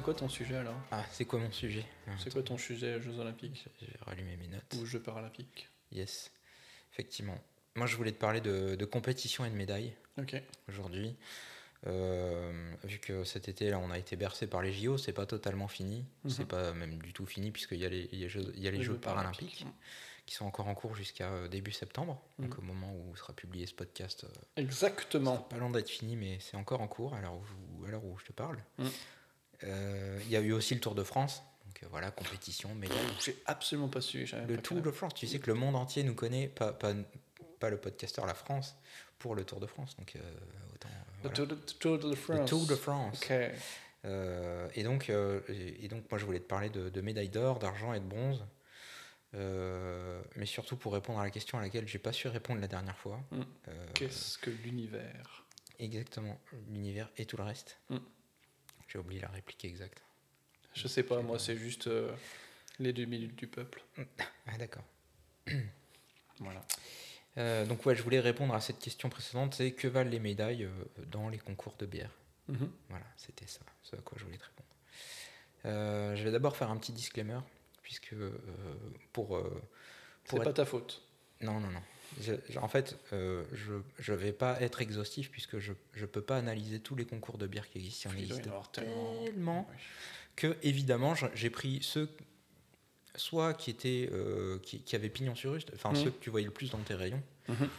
[0.04, 0.76] quoi ton sujet alors?
[0.92, 1.86] Ah, c'est quoi mon sujet?
[2.20, 3.66] C'est quoi ton sujet Jeux Olympiques?
[3.82, 4.76] J'ai rallumé mes notes.
[4.80, 5.70] ou Jeux Paralympiques?
[5.92, 6.32] Yes,
[6.92, 7.38] effectivement.
[7.76, 10.42] Moi, je voulais te parler de, de compétition et de médailles Ok.
[10.70, 11.16] aujourd'hui.
[11.88, 15.26] Euh, vu que cet été, là, on a été bercé par les JO, c'est pas
[15.26, 16.06] totalement fini.
[16.24, 16.30] Mhm.
[16.32, 18.62] C'est pas même du tout fini, puisqu'il y a les, il y a Jeux, il
[18.64, 19.66] y a les Jeux paralympiques
[20.26, 22.22] qui sont encore en cours jusqu'à euh, début septembre.
[22.40, 22.60] Donc, Mhm.
[22.60, 24.28] au moment où sera publié ce podcast, euh,
[24.62, 25.38] Exactement.
[25.38, 28.26] pas loin d'être fini, mais c'est encore en cours à l'heure où, je- où je
[28.26, 28.58] te parle.
[28.78, 28.90] Mhm.
[29.66, 31.44] Il y a eu aussi le Tour de France.
[31.66, 32.98] Donc, euh, voilà, compétition, médailles.
[33.24, 34.26] J'ai absolument pas su.
[34.48, 36.94] Le pas Tour de France, tu sais que le monde entier nous connaît, pas, pas,
[37.60, 38.76] pas le podcasteur, la France,
[39.20, 39.96] pour le Tour de France.
[39.98, 40.20] Donc, euh,
[40.74, 40.90] autant.
[40.90, 40.94] euh,
[41.24, 41.36] Le voilà.
[41.36, 42.40] Tour de, Tour de France.
[42.40, 43.22] Le Tour de France.
[43.24, 43.34] Ok.
[44.06, 47.60] Euh, et, donc, euh, et donc, moi, je voulais te parler de, de médailles d'or,
[47.60, 48.46] d'argent et de bronze.
[49.36, 52.68] Euh, mais surtout pour répondre à la question à laquelle j'ai pas su répondre la
[52.68, 53.20] dernière fois.
[53.32, 53.42] Mm.
[53.70, 55.46] Euh, Qu'est-ce que l'univers?
[55.80, 57.80] Exactement, l'univers et tout le reste.
[57.90, 57.98] Mm.
[58.94, 60.04] J'ai oublié la réplique exacte.
[60.76, 62.14] Je sais pas, moi c'est juste euh,
[62.80, 63.84] les deux minutes du peuple.
[64.48, 64.84] Ah, d'accord.
[66.40, 66.66] Voilà.
[67.38, 70.66] Euh, donc, ouais, je voulais répondre à cette question précédente c'est que valent les médailles
[70.66, 70.72] euh,
[71.08, 72.12] dans les concours de bière?
[72.50, 72.70] Mhm.
[72.90, 74.70] Voilà, c'était ça, ce à quoi je voulais te répondre.
[75.66, 77.40] Euh, je vais d'abord faire un petit disclaimer,
[77.82, 78.14] puisque
[79.14, 79.28] pour...
[79.30, 79.40] pour
[80.26, 81.02] C'est être- pas ta faute.
[81.42, 81.82] Non, non, non.
[82.22, 86.38] Je- en fait, euh, je ne vais pas être exhaustif, puisque je ne peux pas
[86.38, 88.10] analyser tous les concours de bière qui existent.
[88.12, 88.72] Il en existe tellement.
[89.26, 89.76] tellement Oui.
[90.36, 92.10] que, évidemment, j'ai pris ceux
[93.16, 95.96] soit qui étaient euh, qui, qui avaient pignon sur rue, enfin Mhm.
[96.04, 97.70] ceux que tu voyais le plus dans tes rayons, Mhm.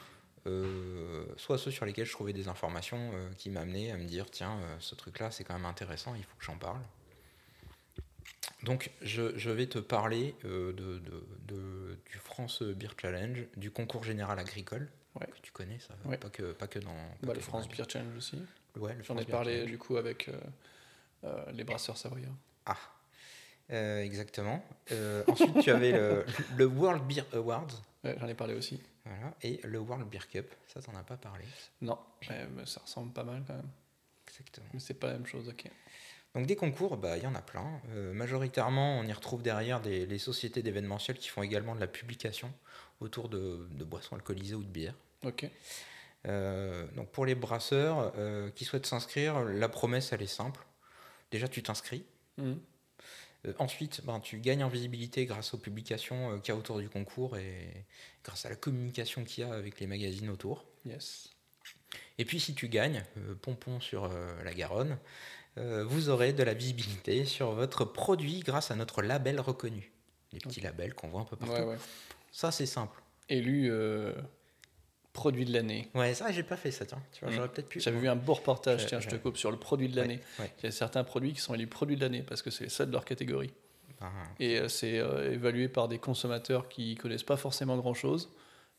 [0.47, 4.59] euh, soit ceux sur lesquels je trouvais des informations qui m'amenaient à me dire tiens,
[4.79, 6.81] ce truc-là, c'est quand même intéressant, il faut que j'en parle.
[8.65, 13.70] Donc, je, je vais te parler euh, de, de- de- du France Beer Challenge, du
[13.70, 15.26] concours général agricole, Ouais.
[15.26, 16.17] que tu connais, ça, Ouais.
[16.17, 16.91] pas, que, pas que dans.
[16.93, 18.39] pas Bah, que le France Beer Challenge aussi.
[18.76, 19.70] Ouais, J'en ai parlé Challenge.
[19.70, 20.41] du coup avec euh,
[21.25, 22.34] euh, les brasseurs savoyards.
[22.67, 22.78] Ah,
[24.02, 24.65] exactement.
[25.28, 26.25] Ensuite, tu avais le,
[26.57, 27.68] le World Beer Awards,
[28.02, 28.78] Ouais, J'en ai parlé aussi.
[29.07, 30.52] voilà, et le World Beer Cup.
[30.67, 31.44] Ça, t'en as pas parlé.
[31.81, 33.70] Non, mais ça ressemble pas mal quand même.
[34.28, 34.67] Exactement.
[34.75, 35.70] Mais c'est pas la même chose, ok.
[36.35, 37.81] Donc des concours, bah, il y en a plein.
[37.91, 41.87] Euh, majoritairement, on y retrouve derrière des, les sociétés d'événementiel qui font également de la
[41.87, 42.53] publication
[43.01, 44.95] autour de, de boissons alcoolisées ou de bière.
[45.25, 45.49] Ok.
[46.27, 50.65] Euh, donc pour les brasseurs euh, qui souhaitent s'inscrire, la promesse elle est simple.
[51.31, 52.05] Déjà tu t'inscris.
[52.39, 52.59] Mhm.
[53.59, 57.37] Ensuite, ben, tu gagnes en visibilité grâce aux publications qu'il y a autour du concours
[57.37, 57.85] et
[58.25, 60.65] grâce à la communication qu'il y a avec les magazines autour.
[60.87, 61.29] Yes.
[62.17, 63.05] Et puis si tu gagnes,
[63.43, 64.97] pompon sur la Garonne,
[65.57, 69.92] vous aurez de la visibilité sur votre produit grâce à notre label reconnu.
[70.33, 71.55] Les petits labels qu'on voit un peu partout.
[71.55, 71.76] Ouais, ouais.
[72.33, 73.00] Ça c'est simple.
[73.28, 74.12] Élu euh,
[75.12, 75.89] produit de l'année.
[75.94, 77.00] Ouais, ça j'ai pas fait ça, tiens.
[77.12, 77.36] Tu vois, Mhm.
[77.36, 77.81] j'aurais peut-être pu.
[77.81, 80.18] J'avais vu un beau reportage, tiens, je te coupe, sur le produit de l'année.
[80.41, 80.52] Ouais.
[80.58, 82.84] Il y a certains produits qui sont élus produits de l'année parce que c'est ça
[82.84, 83.52] de leur catégorie.
[84.00, 84.10] Ben,
[84.41, 88.28] Et euh, c'est euh, évalué par des consommateurs qui connaissent pas forcément grand chose.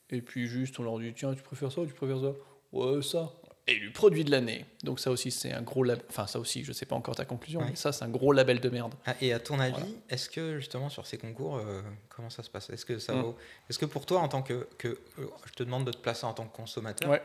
[0.09, 2.31] Et puis juste, on leur dit tiens, tu préfères ça ou tu préfères ça?
[2.73, 3.31] Ouais, ça.
[3.67, 4.63] Élu produit de l'année.
[4.83, 6.05] Donc ça aussi, c'est un gros label.
[6.09, 7.69] Enfin, ça aussi, je sais pas encore ta conclusion, Ouais.
[7.71, 8.93] mais ça, c'est un gros label de merde.
[9.07, 9.87] Ah, et à ton avis, Voilà.
[10.09, 12.69] est-ce que justement sur ces concours, euh, comment ça se passe?
[12.69, 13.21] Est-ce que ça Mm.
[13.21, 13.35] vaut
[13.69, 16.25] Est-ce que pour toi, en tant que, que euh, je te demande de te placer
[16.27, 17.21] en tant que consommateur, Ouais.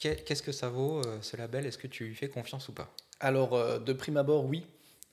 [0.00, 1.66] qu'est- qu'est-ce que ça vaut euh, ce label?
[1.66, 2.92] Est-ce que tu lui fais confiance ou pas?
[3.20, 4.66] Alors, euh, de prime abord, oui,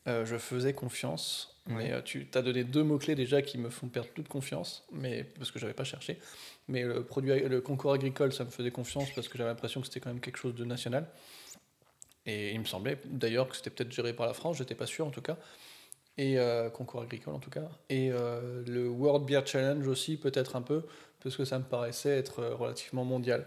[0.07, 1.55] euh, je faisais confiance.
[1.67, 5.23] Mais euh, tu as donné deux mots-clés déjà qui me font perdre toute confiance, mais,
[5.23, 6.19] parce que j'avais pas cherché.
[6.67, 9.87] Mais le, produit, le concours agricole, ça me faisait confiance parce que j'avais l'impression que
[9.87, 11.07] c'était quand même quelque chose de national.
[12.25, 15.05] Et il me semblait d'ailleurs que c'était peut-être géré par la France, j'étais pas sûr
[15.05, 15.37] en tout cas.
[16.17, 17.69] Et euh, concours agricole en tout cas.
[17.89, 20.83] Et euh, le World Beer Challenge aussi, peut-être un peu,
[21.21, 23.45] parce que ça me paraissait être relativement mondial.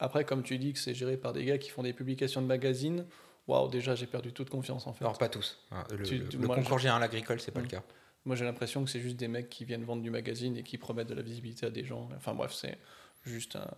[0.00, 2.46] Après, comme tu dis que c'est géré par des gars qui font des publications de
[2.46, 3.06] magazines,
[3.46, 5.04] waouh, déjà j'ai perdu toute confiance en fait.
[5.04, 5.58] Alors pas tous.
[5.70, 5.84] hein.
[5.90, 7.64] Le, Tu- le- le moi, concours général agricole, c'est pas Mm.
[7.64, 7.82] le cas.
[8.26, 10.78] Moi, j'ai l'impression que c'est juste des mecs qui viennent vendre du magazine et qui
[10.78, 12.08] promettent de la visibilité à des gens.
[12.16, 12.78] Enfin bref, c'est
[13.26, 13.70] juste un-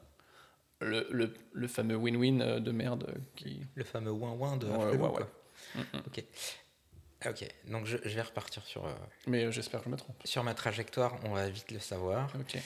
[0.80, 3.62] le, le- le fameux win-win euh, de merde euh, qui.
[3.74, 5.26] Le fameux ouin-ouin de Ouais, ouais, ouais.
[5.74, 6.02] Mm, mm.
[6.06, 6.24] Ok.
[7.28, 8.92] Ok, donc je, je vais repartir sur, euh,
[9.26, 10.16] Mais j'espère que je me trompe.
[10.24, 12.30] sur ma trajectoire, on va vite le savoir.
[12.38, 12.58] Ok.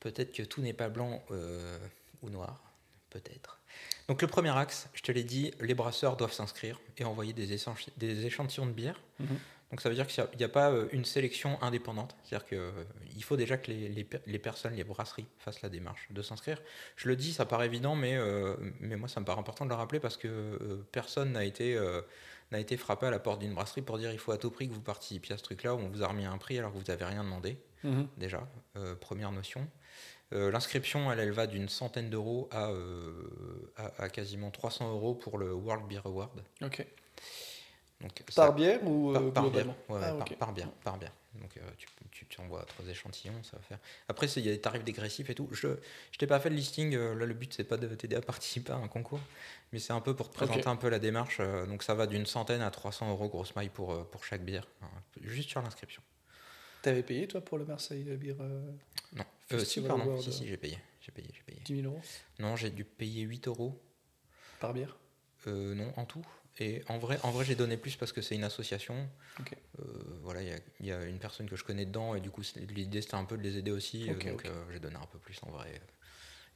[0.00, 1.78] Peut-être que tout n'est pas blanc euh,
[2.22, 2.62] ou noir,
[3.10, 3.57] peut-être.
[4.08, 8.24] Donc le premier axe, je te l'ai dit, les brasseurs doivent s'inscrire et envoyer des,
[8.26, 9.00] échantillons de bière.
[9.20, 9.38] Mhm.
[9.70, 12.16] Donc ça veut dire qu'il n'y a, pas euh, une sélection indépendante.
[12.24, 16.08] C'est-à-dire qu'il faut déjà que les, les per- les personnes, les brasseries fassent la démarche
[16.10, 16.62] de s'inscrire.
[16.96, 19.70] Je le dis, ça paraît évident, mais, euh, mais moi ça me paraît important de
[19.70, 22.00] le rappeler parce que euh, personne n'a été, euh,
[22.50, 24.68] n'a été frappé à la porte d'une brasserie pour dire il faut à tout prix
[24.68, 26.78] que vous participiez à ce truc-là où on vous a remis un prix alors que
[26.78, 28.08] vous n'avez rien demandé Mhm.
[28.16, 29.68] déjà, euh, première notion.
[30.32, 33.12] Euh, L'inscription, elle, elle va d'une centaine d'euros à, euh,
[33.76, 36.42] à, à quasiment 300 euros pour le World Beer Award.
[36.62, 36.86] Ok.
[38.00, 39.66] Donc, Par ça- bière ou par, euh, par bière.
[39.88, 41.12] Ouais, Ah, par, par bière, par bière.
[41.34, 43.78] Donc euh, tu, tu, tu envoies trois échantillons, ça va faire.
[44.08, 45.48] Après, il y a des tarifs dégressifs et tout.
[45.52, 45.68] Je
[46.12, 46.94] je t'ai pas fait le listing.
[46.94, 49.20] euh, là, le but c'est pas de t'aider à participer à un concours,
[49.72, 51.38] mais c'est un peu pour te présenter un peu la démarche.
[51.40, 54.42] euh, donc ça va d'une centaine à 300 euros grosse maille pour euh, pour chaque
[54.44, 54.88] bière, hein,
[55.22, 56.02] juste sur l'inscription.
[56.88, 58.70] T'avais payé toi pour le Marseille Beer euh,
[59.14, 59.24] Non.
[59.52, 60.04] Euh, si, Festival pardon.
[60.04, 60.32] Award, Si, euh.
[60.32, 60.78] si, j'ai payé.
[61.00, 61.60] J'ai payé, j'ai payé.
[61.64, 62.00] 10 000 euros
[62.38, 63.80] Non, j'ai dû payer 8 euros.
[64.60, 64.96] par bière
[65.46, 66.24] Euh, non, en tout.
[66.60, 69.08] Et en vrai, en vrai j'ai donné plus parce que c'est une association.
[69.38, 69.52] Ok.
[69.78, 69.84] Euh,
[70.22, 72.30] voilà, il y a- il y, a une personne que je connais dedans et du
[72.30, 74.08] coup, l'idée c'était un peu de les aider aussi.
[74.10, 75.80] euh, Ok, donc euh, j'ai donné un peu plus en vrai.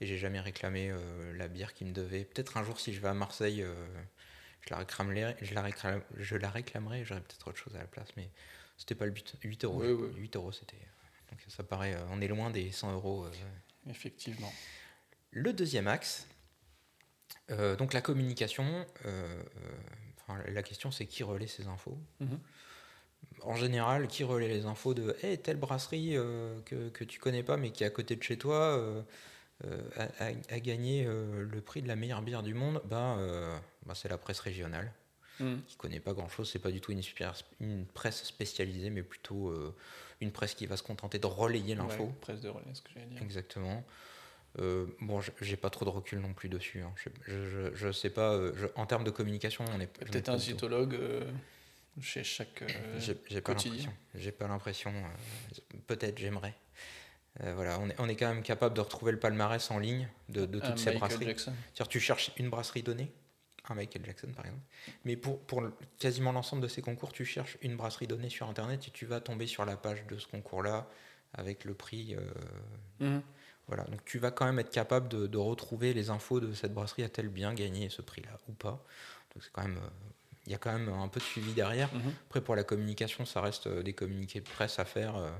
[0.01, 0.93] Et j'ai jamais réclamé
[1.37, 2.25] la bière qui me devait.
[2.25, 3.65] Peut-être un jour, si je vais à Marseille,
[4.63, 7.05] je, la réclamerai, je, la réclame- je la réclamerai.
[7.05, 8.29] J'aurais peut-être autre chose à la place, mais
[8.83, 9.35] c'était pas le but.
[9.45, 9.81] 8 euros.
[9.81, 10.11] Oui, j'ai- oui.
[10.17, 10.77] 8 euros, c'était.
[11.31, 11.95] Donc ça paraît.
[11.95, 13.25] euh, on est loin des 100 euros.
[13.25, 13.31] euh,
[13.91, 14.53] Effectivement.
[15.31, 16.27] le deuxième axe,
[17.51, 18.65] euh, donc la communication,
[19.07, 19.43] euh, euh,
[20.21, 21.99] enfin, la question c'est qui relaie ces infos.
[22.21, 22.39] Mhm.
[23.43, 27.43] En général, qui relaie les infos de hey, telle brasserie euh, que, que tu connais
[27.45, 29.03] pas mais qui est à côté de chez toi euh,
[29.65, 33.17] euh, a, a- a gagné euh, le prix de la meilleure bière du monde ben,
[33.19, 34.93] euh, ben, C'est la presse régionale
[35.43, 35.63] Mhm.
[35.67, 36.51] qui connaît pas grand chose.
[36.51, 39.75] C'est pas du tout une, presse spécialisée mais plutôt euh,
[40.21, 42.05] une presse qui va se contenter de relayer l'info.
[42.05, 43.23] Ouais, presse de relais, ce que j'allais dire.
[43.23, 43.85] Exactement.
[44.59, 46.83] Euh, bon, j'ai pas trop de recul non plus dessus.
[46.83, 46.93] hein.
[46.97, 48.33] Je, je, je- je sais pas.
[48.35, 49.87] euh, je- en termes de communication, on est.
[49.87, 51.25] Peut-être un cytologue euh,
[52.01, 52.63] chez chaque.
[52.99, 53.93] J'ai pas l'impression.
[54.15, 54.93] J'ai pas l'impression.
[55.87, 56.55] Peut-être j'aimerais.
[57.43, 60.07] Euh, voilà, on est, on est quand même capable de retrouver le palmarès en ligne
[60.29, 61.89] de, de un toutes ces Michael brasseries.
[61.89, 63.11] Tu cherches une brasserie donnée,
[63.69, 64.65] un Michael Jackson par exemple.
[65.05, 65.41] Mais pour,
[65.99, 69.21] quasiment l'ensemble de ces concours, tu cherches une brasserie donnée sur internet et tu vas
[69.21, 70.89] tomber sur la page de ce concours-là
[71.33, 72.15] avec le prix.
[72.15, 72.21] euh,
[73.01, 73.23] Mhm.
[73.69, 76.75] voilà, donc tu vas quand même être capable de, de retrouver les infos de cette
[76.75, 78.85] brasserie a-t-elle bien gagné ce prix-là ou pas?
[79.35, 79.89] Donc c'est quand même, euh,
[80.47, 81.93] il y a quand même un peu de suivi derrière.
[81.95, 82.13] Mhm.
[82.29, 85.31] Après pour la communication, ça reste euh, des communiqués de presse à faire, euh,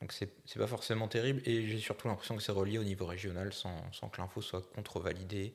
[0.00, 1.40] donc c'est c'est pas forcément terrible.
[1.44, 4.62] Et j'ai surtout l'impression que c'est relié au niveau régional sans, sans que l'info soit
[4.74, 5.54] contre-validée.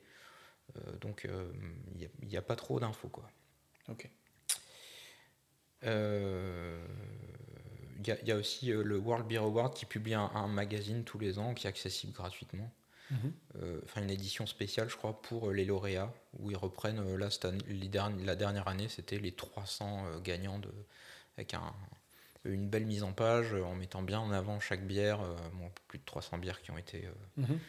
[0.75, 1.51] Euh, donc euh,
[1.95, 3.29] il n'y a, pas trop d'infos quoi.
[3.89, 4.09] Ok.
[5.83, 6.85] Euh,
[7.99, 10.29] Il y, a- il y a aussi euh, le World Beer Award qui publie un,
[10.35, 12.71] un magazine tous les ans qui est accessible gratuitement.
[13.11, 13.33] Mhm.
[13.61, 17.17] Euh, Enfin, une édition spéciale, je crois, pour euh, les lauréats, où ils reprennent, euh,
[17.17, 20.69] là, cette année- les derni- la dernière année, c'était les 300 euh, gagnants, de,
[21.37, 21.73] avec un,
[22.45, 25.69] une belle mise en page, euh, en mettant bien en avant chaque bière, euh, bon,
[25.87, 27.59] plus de 300 bières qui ont été euh, Mhm.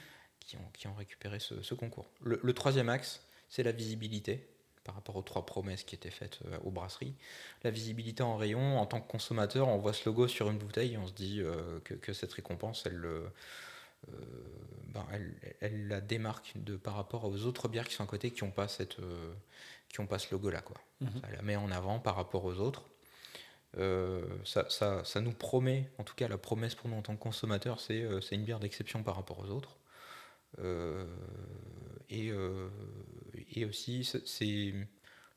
[0.48, 2.06] Qui ont, qui ont récupéré ce, ce concours.
[2.22, 4.48] Le, le troisième axe, c'est la visibilité
[4.82, 7.14] par rapport aux trois promesses qui étaient faites euh, aux brasseries.
[7.62, 10.94] La visibilité en rayon, en tant que consommateur, on voit ce logo sur une bouteille
[10.94, 13.30] et on se dit euh, que, que cette récompense, elle, le-
[14.08, 14.12] euh,
[14.86, 18.30] ben, elle, elle la démarque de, par rapport aux autres bières qui sont à côté
[18.30, 19.34] qui n'ont pas, cette, euh,
[19.90, 20.62] qui ont pas ce logo-là.
[20.62, 20.80] quoi.
[21.02, 21.20] Mhm.
[21.20, 22.84] Ça la met en avant par rapport aux autres.
[23.76, 27.14] Euh, ça, ça- ça nous promet, en tout cas la promesse pour nous en tant
[27.14, 29.76] que consommateurs, c'est euh, c'est une bière d'exception par rapport aux autres.
[30.58, 31.06] Euh,
[32.10, 32.68] et, euh,
[33.54, 34.74] et aussi, c'est-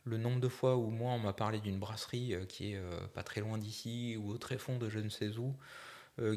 [0.03, 2.81] le nombre de fois où moi on m'a parlé d'une brasserie euh, qui est
[3.14, 5.56] pas très loin d'ici ou au très fond de je ne sais où,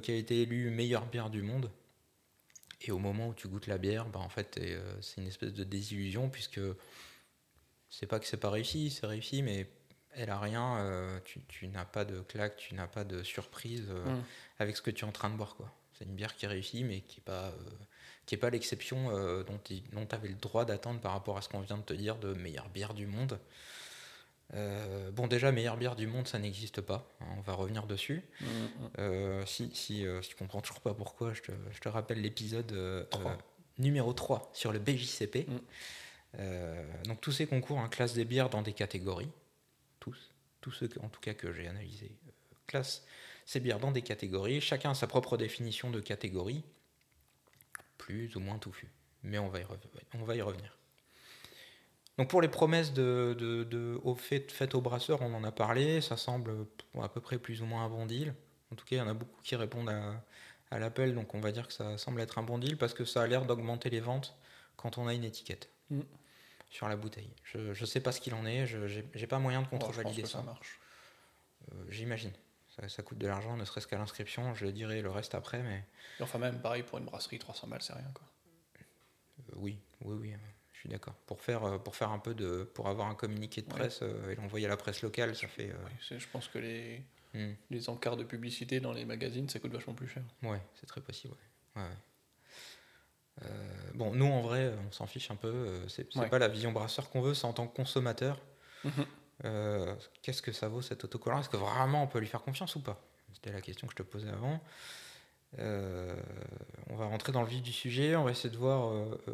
[0.00, 1.70] qui a été élue meilleure bière du monde.
[2.82, 4.60] Et au moment où tu goûtes la bière, bah, en fait,
[5.00, 6.60] c'est une espèce de désillusion puisque
[7.88, 9.66] c'est pas que c'est pas réussi, c'est réussi, mais
[10.12, 10.78] elle a rien.
[10.78, 14.22] euh, tu, tu n'as pas de claque, tu n'as pas de surprise euh, Mm.
[14.58, 15.72] avec ce que tu es en train de boire, quoi.
[15.92, 17.52] C'est une bière qui réussit, mais qui est pas, euh,
[18.26, 19.82] qui est pas l'exception euh, dont tu
[20.14, 22.68] avais le droit d'attendre par rapport à ce qu'on vient de te dire de meilleure
[22.70, 23.38] bière du monde.
[24.54, 27.08] Euh, bon, déjà, meilleure bière du monde, ça n'existe pas.
[27.20, 28.22] hein, on va revenir dessus.
[28.40, 28.48] Mhm.
[28.98, 32.72] Euh, si, si, si tu comprends toujours pas pourquoi, je te, je te rappelle l'épisode
[33.78, 35.46] numéro 3 sur le BJCP.
[35.48, 35.58] Mm.
[37.06, 39.30] Donc tous ces concours hein, classent des bières dans des catégories.
[40.00, 40.30] Tous.
[40.60, 42.12] Tous ceux que- en tout cas que j'ai analysés
[42.66, 43.04] classent
[43.46, 44.60] ces bières dans des catégories.
[44.60, 46.64] Chacun a sa propre définition de catégorie.
[48.05, 48.91] Plus ou moins touffu.
[49.23, 49.78] Mais on va y, rev-
[50.12, 50.76] on va y revenir.
[52.18, 55.50] Donc pour les promesses de, de, de- au fait, faites aux brasseurs, on en a
[55.52, 56.66] parlé, ça semble
[57.02, 58.34] à peu près plus ou moins un bon deal.
[58.70, 60.23] En tout cas, il y en a beaucoup qui répondent à,
[60.70, 63.05] à l'appel, donc on va dire que ça semble être un bon deal parce que
[63.05, 64.36] ça a l'air d'augmenter les ventes
[64.76, 66.00] quand on a une étiquette Mm.
[66.70, 67.31] sur la bouteille.
[67.44, 70.28] Je ne sais pas ce qu'il en est, je n'ai pas moyen de contre-valider que
[70.28, 70.39] ça.
[70.39, 70.78] ça marche.
[71.73, 72.33] Euh, J'imagine.
[72.76, 75.84] Ça, ça coûte de l'argent, ne serait-ce qu'à l'inscription, je dirais le reste après, mais
[76.18, 78.10] Et enfin, même pareil pour une brasserie, 300 balles, c'est rien.
[78.12, 78.24] Quoi.
[79.38, 80.34] euh, oui, oui, oui,
[80.72, 81.14] je suis d'accord.
[81.26, 82.64] Pour faire, euh, pour faire un peu de.
[82.74, 85.72] pour avoir un communiqué de presse euh, et l'envoyer à la presse locale, ça fait.
[86.08, 87.00] c'est- je pense que les,
[87.34, 87.52] hmm.
[87.70, 90.24] les encarts de publicité dans les magazines, ça coûte vachement plus cher.
[90.42, 91.34] Ouais, c'est très possible.
[91.76, 91.82] Ouais.
[91.82, 91.96] Ouais, ouais.
[93.42, 95.80] Euh, bon, nous en vrai, on s'en fiche un peu.
[95.88, 96.28] C'est c'est Ouais.
[96.28, 98.40] pas la vision brasseur qu'on veut, c'est en tant que consommateur.
[98.84, 99.06] Mhm.
[99.44, 101.40] Euh, Qu'est-ce que ça vaut cet autocollant?
[101.40, 103.00] Est-ce que vraiment on peut lui faire confiance ou pas?
[103.32, 104.60] C'était la question que je te posais avant.
[105.58, 106.14] Euh,
[106.90, 108.16] on va rentrer dans le vif du sujet.
[108.16, 109.32] On va essayer de voir euh, euh,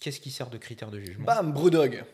[0.00, 1.24] qu'est-ce qui sert de critère de jugement?
[1.26, 2.04] Bam, Brewdog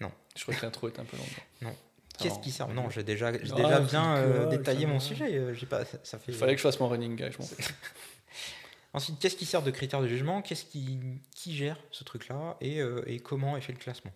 [0.00, 0.12] Non.
[0.36, 1.26] Je crois que l'intro est un peu longue.
[1.62, 1.74] Non.
[2.18, 2.68] Qu'est-ce qui sert?
[2.68, 5.54] Non, j'ai déjà, j'ai Ah, déjà bien euh, détaillé mon sujet.
[5.54, 6.30] J'ai pas, ça, ça fait.
[6.30, 7.64] Il fallait que je fasse mon running guy, je m'en fais.
[8.92, 10.42] Ensuite, qu'est-ce qui sert de critère de jugement?
[10.42, 11.00] Qu'est-ce qui,
[11.34, 12.58] qui gère ce truc-là?
[12.60, 14.12] Et, euh, et comment est fait le classement?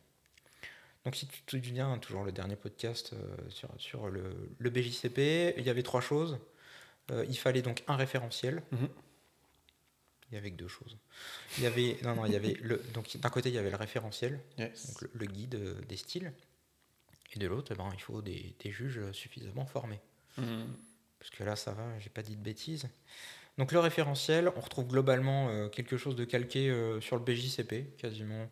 [1.07, 5.55] Donc, si tu te souviens, toujours le dernier podcast euh, sur, sur le, le BJCP,
[5.57, 6.39] il y avait trois choses.
[7.12, 8.60] Euh, il fallait donc un référentiel.
[8.73, 8.89] Mhm.
[10.31, 10.99] Il y avait que deux choses.
[11.59, 13.70] Il y avait, non, non, il y avait le, donc d'un côté il y avait
[13.70, 14.89] le référentiel, Yes.
[14.89, 16.33] donc le, le guide euh, des styles,
[17.35, 20.01] et de l'autre, eh ben, il faut des, des juges suffisamment formés.
[20.39, 20.67] Mhm.
[21.20, 22.89] Parce que là, ça va, j'ai pas dit de bêtises.
[23.59, 27.97] Donc le référentiel, on retrouve globalement euh, quelque chose de calqué euh, sur le BJCP,
[27.97, 28.51] quasiment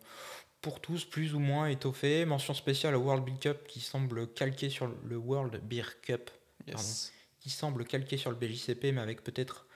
[0.65, 2.25] pour tous, plus ou moins étoffé.
[2.25, 6.31] Mention spéciale au World Beer Cup qui semble calqué sur le World Beer Cup,
[6.67, 7.13] Yes.
[7.39, 9.67] qui semble calqué sur le BJCP, mais avec peut-être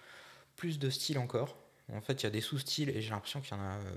[0.55, 1.55] plus de style encore.
[1.93, 3.95] En fait, il y a des sous-styles et j'ai l'impression qu'il y en a euh,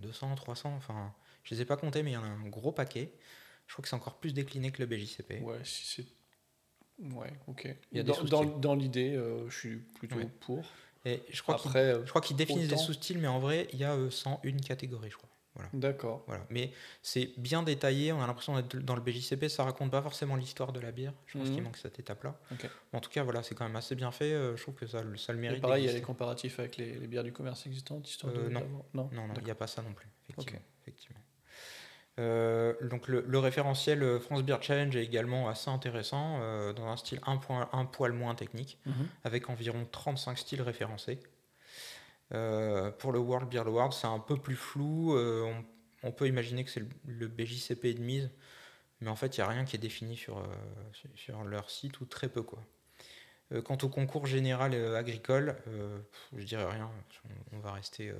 [0.00, 1.12] 200, 300, enfin,
[1.44, 3.12] je les ai pas comptés, mais il y en a un gros paquet.
[3.66, 5.42] Je crois que c'est encore plus décliné que le BJCP.
[5.42, 6.06] Ouais, si c'est.
[7.14, 7.68] Ouais, ok.
[7.90, 10.28] Il y a dans, dans, dans l'idée, euh, je suis plutôt Ouais.
[10.40, 10.64] pour.
[11.04, 13.78] Et je crois qu'ils euh, Je crois qu'ils définissent des sous-styles, mais en vrai, il
[13.78, 15.28] y a euh, 101 catégories, je crois.
[15.74, 16.24] D'accord.
[16.26, 16.44] Voilà.
[16.50, 16.72] Mais
[17.02, 20.72] c'est bien détaillé, on a l'impression d'être dans le BJCP, ça raconte pas forcément l'histoire
[20.72, 21.12] de la bière.
[21.26, 21.54] Je pense Mhm.
[21.54, 22.38] qu'il manque cette étape-là.
[22.92, 24.32] En tout cas, voilà, c'est quand même assez bien fait.
[24.32, 25.62] euh, Je trouve que ça, le- ça le Et mérite.
[25.62, 28.48] pareil, il y a les comparatifs avec les, les bières du commerce existantes, histoire Euh,
[28.48, 28.54] de.
[28.94, 29.10] non.
[29.36, 30.08] il n'y a pas ça non plus.
[30.30, 30.60] effectivement.
[30.82, 31.20] effectivement.
[32.18, 36.96] Euh, donc le, le référentiel France Beer Challenge est également assez intéressant, euh, dans un
[36.98, 39.08] style un, point, un poil moins technique, Mhm.
[39.24, 41.20] avec environ 35 styles référencés.
[42.34, 45.14] Euh, pour le World Beer Award, c'est un peu plus flou.
[45.16, 45.42] euh,
[46.02, 48.30] on, on peut imaginer que c'est le, le BJCP de mise,
[49.00, 50.44] mais en fait, il n'y a rien qui est défini sur, euh,
[51.14, 52.42] sur- leur site, ou très peu.
[52.42, 52.58] quoi.
[53.64, 55.56] Quant au concours général agricole,
[56.34, 56.90] je dirais rien.
[57.52, 58.10] On, on va rester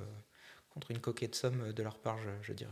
[0.69, 2.71] contre une coquette somme de leur part, je, je dirais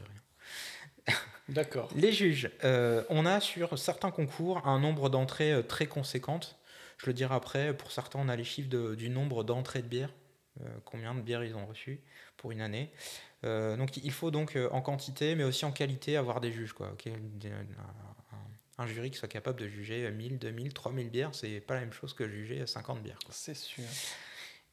[1.07, 1.15] rien.
[1.49, 1.89] D'accord.
[1.95, 6.59] Les juges, euh, on a sur certains concours un nombre d'entrées très conséquentes.
[6.99, 9.87] Je le dirai après, pour certains, on a les chiffres de- du nombre d'entrées de
[9.87, 10.20] bières, euh,
[10.85, 11.99] combien de bières ils ont reçues
[12.37, 12.91] pour une année.
[13.43, 16.73] Euh, donc il faut donc euh, en quantité, mais aussi en qualité, avoir des juges.
[16.73, 17.51] Quoi, ok Des-
[18.77, 21.93] un, jury qui soit capable de juger 1000, 2000, 3000 bières, c'est pas la même
[21.93, 23.19] chose que juger 50 bières.
[23.29, 23.83] C'est sûr.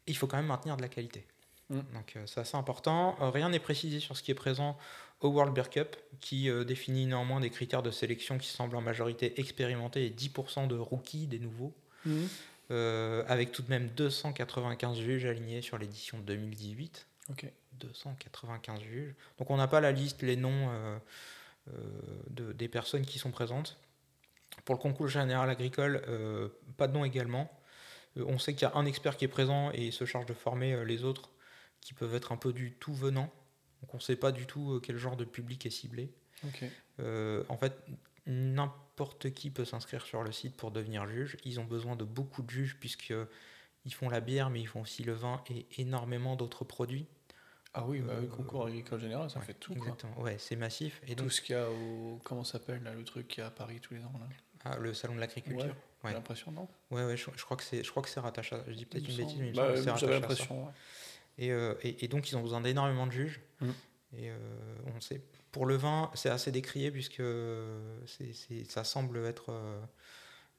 [0.06, 1.26] il faut quand même maintenir de la qualité.
[1.68, 1.80] Mm.
[1.94, 3.16] Donc euh, c'est assez important.
[3.20, 4.78] Euh, rien n'est précisé sur ce qui est présent
[5.20, 8.80] au World Beer Cup, qui euh, définit néanmoins des critères de sélection qui semblent en
[8.80, 11.74] majorité expérimentés et 10% de rookies, des nouveaux,
[12.06, 12.28] Mhm.
[12.70, 17.06] Euh, avec tout de même 295 juges alignés sur l'édition 2018.
[17.30, 17.46] Ok.
[17.74, 19.14] 295 juges.
[19.38, 20.98] Donc on n'a pas la liste, les noms euh,
[21.68, 21.72] euh,
[22.30, 23.78] de- des personnes qui sont présentes.
[24.64, 26.02] Pour le concours général agricole,
[26.76, 27.50] pas de nom également.
[28.16, 30.84] On sait qu'il y a un expert qui est présent et se charge de former
[30.84, 31.30] les autres
[31.80, 33.32] qui peuvent être un peu du tout venant.
[33.80, 36.12] Donc on ne sait pas du tout quel genre de public est ciblé.
[37.48, 37.72] En fait,
[38.26, 38.87] n'importe
[39.34, 41.36] qui peut s'inscrire sur le site pour devenir juge.
[41.44, 43.14] Ils ont besoin de beaucoup de juges puisque
[43.84, 47.06] ils font la bière, mais ils font aussi le vin et énormément d'autres produits.
[47.74, 49.72] Ah oui, bah, Euh, le concours agricole général, ça Ouais, fait tout.
[49.74, 49.82] Quoi.
[49.82, 50.20] Exactement.
[50.20, 51.00] Ouais, c'est massif.
[51.06, 52.18] Et donc, Tout ce qu'il y a au.
[52.24, 54.26] Comment s'appelle là, le truc qu'il y a à Paris tous les ans là
[54.64, 55.66] ah, le salon de l'agriculture.
[55.66, 55.72] Ouais,
[56.04, 56.10] Ouais.
[56.10, 56.68] J'ai l'impression, non?
[56.90, 58.54] Ouais, ouais, je, je crois que c'est, je crois que c'est rattaché.
[58.56, 60.20] À, je dis peut-être une bêtise, mais Bah, c'est rattaché à ça.
[60.20, 60.66] l'impression.
[60.66, 60.72] ouais.
[61.38, 63.40] Et, euh, et, et donc ils ont besoin d'énormément de juges.
[63.60, 63.70] Mm.
[64.14, 64.36] Et euh,
[64.96, 65.22] on sait.
[65.58, 67.20] Pour le vin, c'est assez décrié puisque
[68.68, 69.80] ça semble être euh,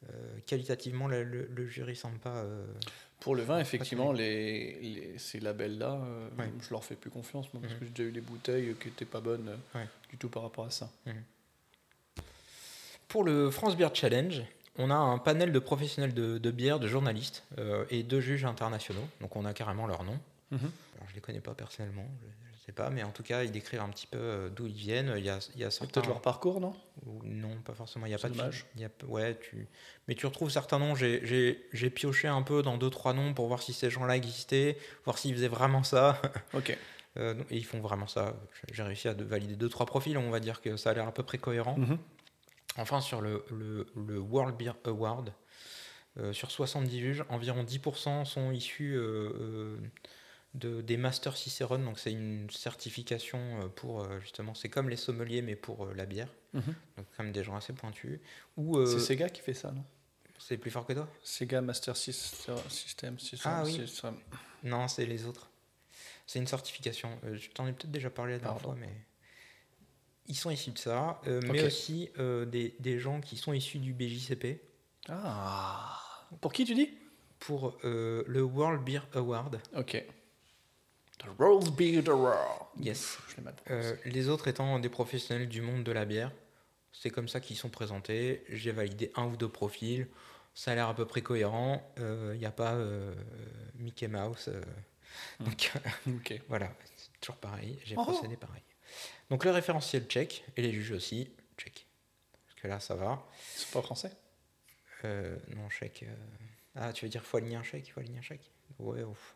[0.10, 2.36] euh, qualitativement le, le- le jury semble pas.
[2.36, 2.66] euh,
[3.22, 6.52] Pour le vin, effectivement, les, les- ces labels-là, euh, Ouais.
[6.62, 7.80] je leur fais plus confiance, moi, parce Mhm.
[7.80, 9.88] que j'ai déjà eu des bouteilles qui n'étaient pas bonnes Ouais.
[10.10, 10.90] du tout par rapport à ça.
[13.08, 14.42] Pour le France Beer Challenge,
[14.78, 17.46] on a un panel de professionnels de, de bière, de journalistes
[17.90, 19.08] et de juges internationaux.
[19.22, 20.20] Donc on a carrément leur nom.
[20.52, 20.60] Mhm.
[20.98, 23.82] Alors, je les connais pas personnellement, je sais pas, mais en tout cas ils décrivent
[23.82, 25.14] un petit peu euh, d'où ils viennent.
[25.18, 26.74] Il y a, il y a certains- peut-être leur parcours, non?
[27.24, 28.06] Non, pas forcément.
[28.06, 28.36] Il y a pas de
[28.76, 29.68] il y a, ouais, tu,
[30.08, 30.96] mais tu retrouves certains noms.
[30.96, 34.16] J'ai, j'ai, j'ai pioché un peu dans deux trois noms pour voir si ces gens-là
[34.18, 36.22] existaient, voir s'ils faisaient vraiment ça.
[36.54, 36.78] Ok.
[37.18, 38.36] Euh, et ils font vraiment ça.
[38.72, 40.16] J'ai réussi à de- valider deux trois profils.
[40.18, 41.76] On va dire que ça a l'air à peu près cohérent.
[41.78, 41.98] Mhm.
[42.78, 45.34] Enfin, sur le, le, le World Beer Award,
[46.20, 49.78] euh, sur 70 juges, environ 10% sont issus euh,
[50.56, 51.84] de, des Master Cicerone.
[51.86, 55.94] Donc, c'est une certification euh, pour euh, justement, c'est comme les sommeliers, mais pour euh,
[55.94, 56.30] la bière.
[56.54, 56.76] Mhm.
[56.98, 58.20] Donc, même des gens assez pointus.
[58.58, 59.84] Ou C'est Sega qui fait ça, non?
[60.42, 61.08] c'est plus fort que toi?
[61.22, 63.74] Sega Master System, System, System, Ah oui.
[63.74, 64.16] System.
[64.64, 65.50] Non, c'est les autres.
[66.26, 67.20] C'est une certification.
[67.26, 68.90] Euh, je t'en ai peut-être déjà parlé la dernière fois, mais
[70.28, 71.20] ils sont issus de ça.
[71.28, 74.62] euh, Mais aussi euh, des, des gens qui sont issus du BJCP.
[75.10, 76.00] Ah
[76.42, 76.98] Pour qui tu dis?
[77.40, 79.60] Pour le World Beer Award.
[79.76, 80.04] Ok.
[81.20, 82.04] The World Beer.
[82.80, 83.18] Yes.
[83.30, 83.42] Je
[83.74, 86.32] Euh, les autres étant des professionnels du monde de la bière.
[86.92, 88.44] C'est comme ça qu'ils sont présentés.
[88.50, 90.08] J'ai validé un ou deux profils.
[90.56, 91.94] Ça a l'air à peu près cohérent.
[91.98, 93.14] Il n'y a pas euh,
[93.76, 94.48] Mickey Mouse.
[94.50, 94.62] euh,
[95.40, 95.72] donc
[96.08, 96.42] Ok.
[96.50, 97.80] voilà, c'est toujours pareil.
[97.86, 98.04] J'ai Oh.
[98.04, 98.64] procédé pareil.
[99.30, 101.86] Donc le référentiel check et les juges aussi check.
[102.46, 103.26] Parce que là ça va.
[103.56, 104.12] C'est pas français?
[105.06, 106.04] Euh, non chèque.
[106.04, 106.16] euh,
[106.76, 108.50] Ah tu veux dire faut aligner un chèque, il faut aligner un chèque.
[108.80, 109.04] Ouais.
[109.04, 109.36] ouf.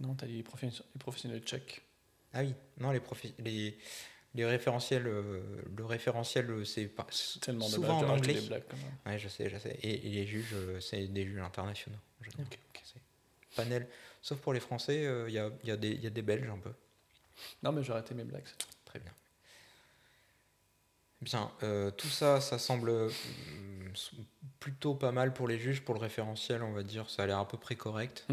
[0.00, 1.82] Non, t'as dit les professionnels, les professionnels tchèques.
[2.32, 3.00] Ah oui, non, les,
[3.38, 3.78] les,
[4.34, 5.40] les référentiels, euh,
[5.76, 7.06] le référentiel, euh, c'est pas
[7.40, 8.34] Tellement souvent de en anglais.
[8.34, 8.92] des blagues quand même.
[9.06, 9.78] Ouais, je sais, je sais.
[9.82, 11.98] Et, et les juges, euh, c'est des juges internationaux.
[12.20, 12.44] en général.
[12.50, 12.82] Ok, ok.
[12.84, 13.00] C'est
[13.56, 13.86] Panel.
[14.20, 16.58] Sauf pour les Français, euh, il y, a, y, a y a des Belges un
[16.58, 16.72] peu.
[17.62, 18.46] Non, mais j'ai arrêté mes blagues.
[18.84, 19.12] Très bien.
[21.20, 23.10] Bien, euh, tout ça, ça semble
[24.60, 25.82] plutôt pas mal pour les juges.
[25.82, 28.26] Pour le référentiel, on va dire, ça a l'air à peu près correct.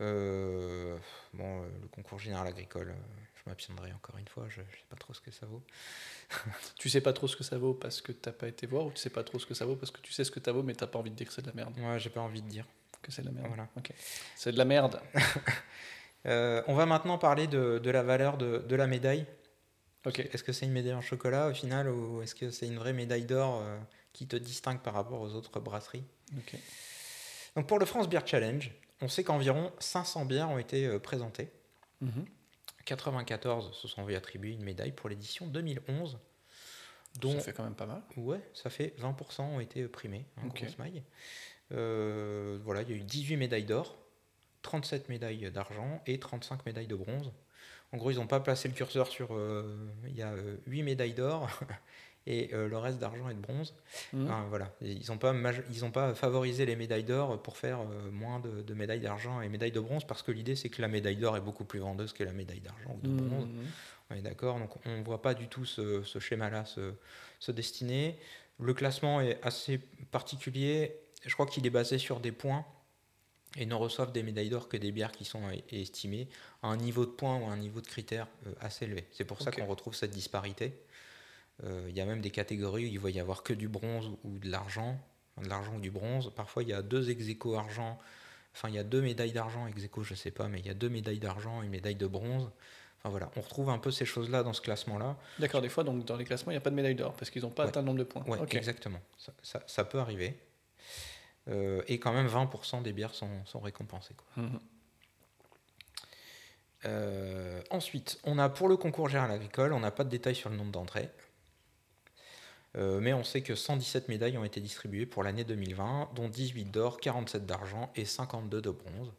[0.00, 0.96] Euh,
[1.32, 4.84] bon, euh, le concours général agricole, euh, je m'abstiendrai encore une fois, je ne sais
[4.88, 5.62] pas trop ce que ça vaut.
[6.78, 8.90] Tu sais pas trop ce que ça vaut parce que t'as pas été voir ou
[8.90, 10.52] tu sais pas trop ce que ça vaut parce que tu sais ce que ça
[10.52, 11.78] vaut mais t'as pas envie de dire que c'est de la merde?
[11.78, 12.66] Ouais, j'ai pas envie de dire.
[13.02, 13.48] Que c'est de la merde.
[13.48, 13.68] Voilà.
[13.76, 13.92] Ok.
[14.34, 15.00] C'est de la merde.
[16.26, 19.26] Euh, on va maintenant parler de, de la valeur de, de la médaille.
[20.06, 20.20] Ok.
[20.20, 22.94] Est-ce que c'est une médaille en chocolat au final ou est-ce que c'est une vraie
[22.94, 23.78] médaille d'or euh,
[24.14, 26.04] qui te distingue par rapport aux autres brasseries?
[26.34, 26.58] Ok.
[27.56, 28.70] Donc pour le France Beer Challenge,
[29.04, 31.50] on sait qu'environ 500 bières ont été euh, présentées.
[32.00, 32.24] Mhm.
[32.86, 36.18] 94 se sont vu attribuer une médaille pour l'édition 2011.
[37.20, 38.02] Dont, Ça fait quand même pas mal.
[38.16, 41.02] Ouais, ça fait 20% ont été primés, en maille.
[41.72, 43.96] Euh, voilà, il y a eu 18 médailles d'or,
[44.62, 47.30] 37 médailles d'argent et 35 médailles de bronze.
[47.92, 49.34] En gros, ils n'ont pas placé le curseur sur.
[49.34, 51.48] euh, il y a euh, 8 médailles d'or
[52.26, 53.74] et euh, le reste d'argent et de bronze.
[54.14, 57.80] Enfin, voilà, ils n'ont pas, maj- ils ont pas favorisé les médailles d'or pour faire
[57.80, 60.80] euh, moins de, de médailles d'argent et médailles de bronze parce que l'idée c'est que
[60.80, 63.46] la médaille d'or est beaucoup plus vendeuse que la médaille d'argent ou de bronze.
[63.46, 63.64] Mhm.
[64.10, 66.92] On est d'accord, donc on ne voit pas du tout ce, ce schéma-là se,
[67.40, 68.18] se destiner.
[68.60, 69.78] Le classement est assez
[70.10, 70.96] particulier.
[71.26, 72.64] Je crois qu'il est basé sur des points
[73.56, 76.28] et ne reçoivent des médailles d'or que des bières qui sont é- estimées
[76.62, 79.06] à un niveau de points ou à un niveau de critères euh, assez élevé.
[79.12, 80.72] C'est pour ça qu'on retrouve cette disparité.
[81.62, 84.10] Euh, Il y a même des catégories où il va y avoir que du bronze
[84.24, 84.98] ou de l'argent,
[85.40, 86.32] de l'argent ou du bronze.
[86.34, 87.98] Parfois, il y a deux ex aequo argent,
[88.54, 90.70] enfin, il y a deux médailles d'argent, ex aequo, je sais pas, mais il y
[90.70, 92.50] a deux médailles d'argent et une médaille de bronze.
[92.98, 95.16] Enfin voilà, on retrouve un peu ces choses-là dans ce classement-là.
[95.38, 97.30] D'accord, des fois, donc, dans les classements, il n'y a pas de médaille d'or parce
[97.30, 97.68] qu'ils n'ont pas Ouais.
[97.68, 98.24] atteint le nombre de points.
[98.26, 98.54] Ok.
[98.54, 99.00] exactement.
[99.18, 100.38] Ça, ça- ça peut arriver.
[101.48, 104.14] Euh, et quand même, 20% des bières sont, sont récompensées.
[104.14, 104.42] quoi.
[104.42, 104.58] Mhm.
[106.86, 110.50] Euh, ensuite, on a pour le concours général agricole, on n'a pas de détails sur
[110.50, 111.08] le nombre d'entrées.
[112.76, 116.66] Euh, mais on sait que 117 médailles ont été distribuées pour l'année 2020, dont 18
[116.66, 119.12] d'or, 47 d'argent et 52 de bronze.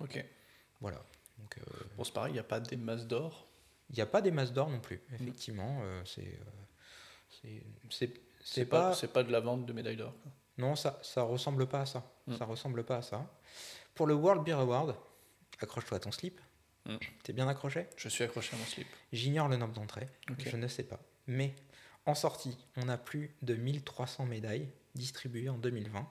[0.00, 0.24] Ok.
[0.80, 1.02] Voilà.
[1.38, 3.46] Donc, euh, Bon, c'est pareil, il n'y a pas des masses d'or.
[3.88, 5.80] il n'y a pas des masses d'or non plus, effectivement.
[5.82, 6.38] euh, c'est,
[8.42, 10.14] c'est, pas, pas, c'est pas de la vente de médailles d'or.
[10.58, 12.04] Non, ça, ça ressemble pas à ça.
[12.26, 12.36] Mm.
[12.36, 13.26] Ça ressemble pas à ça.
[13.94, 14.94] Pour le World Beer Award,
[15.60, 16.38] accroche-toi à ton slip.
[16.86, 16.96] Mm.
[17.22, 17.86] T'es bien accroché?
[17.96, 18.86] Je suis accroché à mon slip.
[19.12, 20.08] J'ignore le nombre d'entrées.
[20.38, 21.00] Je ne sais pas.
[21.26, 21.54] Mais
[22.10, 26.08] en sortie, on a plus de 1300 médailles distribuées en 2020,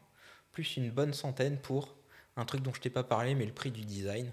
[0.52, 1.96] plus une bonne centaine pour
[2.38, 4.32] un truc dont je t'ai pas parlé, mais le prix du design,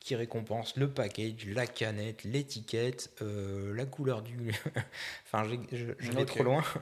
[0.00, 4.54] qui récompense le package, la canette, l'étiquette, euh, la couleur du.
[5.26, 6.64] enfin, je, je vais trop loin.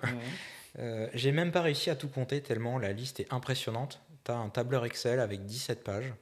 [0.79, 4.03] Euh, J'ai même pas réussi à tout compter tellement la liste est impressionnante.
[4.27, 6.13] Tu as un tableur Excel avec 17 pages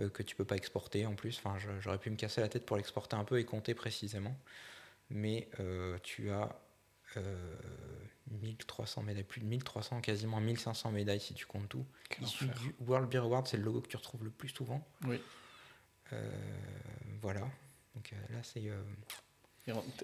[0.00, 1.40] euh, que tu peux pas exporter en plus.
[1.42, 4.36] Enfin, j'aurais pu me casser la tête pour l'exporter un peu et compter précisément.
[5.08, 5.48] Mais
[6.02, 6.60] tu as
[8.30, 11.86] 1300 médailles, plus de 1300, quasiment 1500 médailles si tu comptes tout.
[12.20, 14.86] Issu du World Beer Award, c'est le logo que tu retrouves le plus souvent.
[15.04, 15.20] Oui.
[16.12, 16.30] Euh,
[17.22, 17.40] voilà.
[17.94, 18.68] Donc euh, là, c'est.
[18.68, 18.82] euh,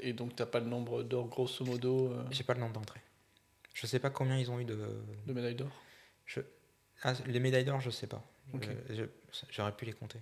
[0.02, 2.73] Et, donc, tu n'as pas le nombre d'or, grosso modo, euh, J'ai pas le nombre
[2.73, 3.00] d'entrées.
[3.74, 4.76] Je sais pas combien ils ont eu de,
[5.26, 5.70] de médailles d'or
[7.02, 8.23] Ah, les médailles d'or, je sais pas.
[8.55, 9.07] Euh,
[9.50, 10.20] J'aurais pu les compter.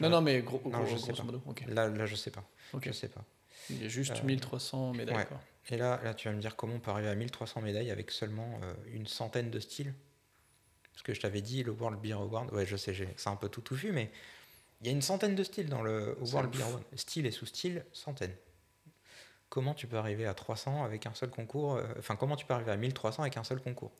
[0.00, 1.32] Non, non, mais gros, Non, gros- je sais grosso pas.
[1.32, 1.42] modo.
[1.68, 2.44] Là, là, je sais pas.
[2.80, 3.24] Je sais pas.
[3.68, 5.16] Il y a juste Euh, 1300 médailles.
[5.16, 5.26] ouais.
[5.26, 5.40] quoi.
[5.70, 8.10] Et là, là, tu vas me dire comment on peut arriver à 1300 médailles avec
[8.10, 9.94] seulement euh, une centaine de styles.
[10.92, 13.48] Parce que je t'avais dit, le World Beer Award, ouais, je sais, c'est un peu
[13.48, 14.10] tout touffu, mais
[14.80, 16.50] il y a une centaine de styles dans le au World.
[16.50, 16.82] Beer Award.
[16.96, 18.34] Style et sous-style, centaine.
[19.48, 22.54] Comment tu peux arriver à 300 avec un seul concours euh, Enfin, comment tu peux
[22.54, 23.92] arriver à 1300 avec un seul concours?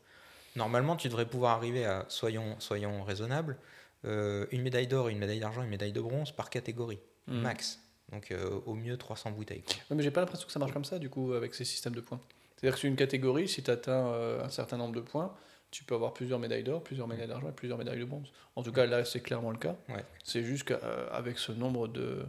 [0.57, 3.58] Normalement, tu devrais pouvoir arriver à, soyons, soyons raisonnables,
[4.05, 7.41] euh, une médaille d'or, une médaille d'argent, une médaille de bronze par catégorie, Mhm.
[7.42, 7.78] max.
[8.12, 9.62] Donc euh, au mieux 300 bouteilles.
[9.62, 9.74] quoi.
[9.91, 11.94] Ouais, mais j'ai pas l'impression que ça marche comme ça, du coup, avec ces systèmes
[11.94, 12.20] de points.
[12.57, 15.34] C'est-à-dire que sur une catégorie, si tu atteins euh, un certain nombre de points,
[15.70, 18.31] tu peux avoir plusieurs médailles d'or, plusieurs médailles d'argent et plusieurs médailles de bronze.
[18.57, 19.74] En tout cas, là, c'est clairement le cas.
[19.89, 20.05] Ouais.
[20.23, 22.26] C'est juste qu'avec ce nombre de,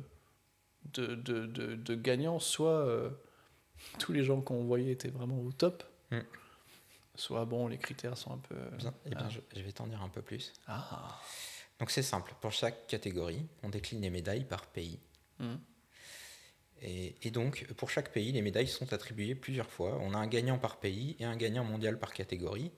[0.93, 3.09] de, de, de- de gagnants, soit euh,
[3.99, 6.19] tous les gens qu'on voyait étaient vraiment au top, Mm.
[7.15, 8.55] soit bon, les critères sont un peu.
[8.77, 9.29] Bien, eh bien, ah.
[9.29, 10.53] je, je vais t'en dire un peu plus.
[10.67, 11.19] Ah.
[11.79, 14.99] Donc c'est simple, pour chaque catégorie, on décline les médailles par pays.
[15.39, 15.55] Mm.
[16.83, 19.97] Et, et donc, pour chaque pays, les médailles sont attribuées plusieurs fois.
[20.01, 22.71] On a un gagnant par pays et un gagnant mondial par catégorie.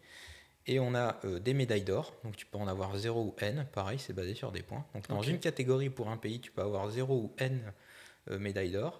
[0.67, 3.67] Et on a euh, des médailles d'or, donc tu peux en avoir 0 ou N,
[3.71, 4.83] pareil, c'est basé sur des points.
[4.95, 7.71] Donc dans une catégorie pour un pays, tu peux avoir 0 ou N
[8.31, 8.97] euh, médailles d'or.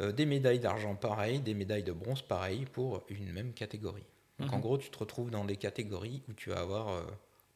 [0.00, 4.02] Euh, des médailles d'argent, pareil, des médailles de bronze, pareil, pour une même catégorie.
[4.40, 4.62] Donc en Mhm.
[4.62, 7.02] gros, tu te retrouves dans des catégories où tu vas avoir euh,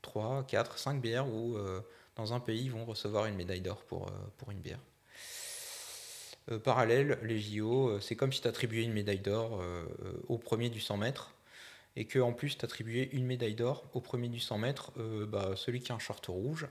[0.03, 1.57] 3, 4, 5 bières où
[2.17, 4.81] dans un pays, ils vont recevoir une médaille d'or pour, pour une bière.
[6.51, 10.13] Euh, parallèle, les JO, euh, c'est comme si tu attribuais une médaille d'or euh, euh,
[10.29, 11.35] au premier du 100 mètres
[11.97, 15.27] et que en plus tu attribuais une médaille d'or au premier du 100 mètres, euh,
[15.27, 16.67] bah, celui qui a un short rouge,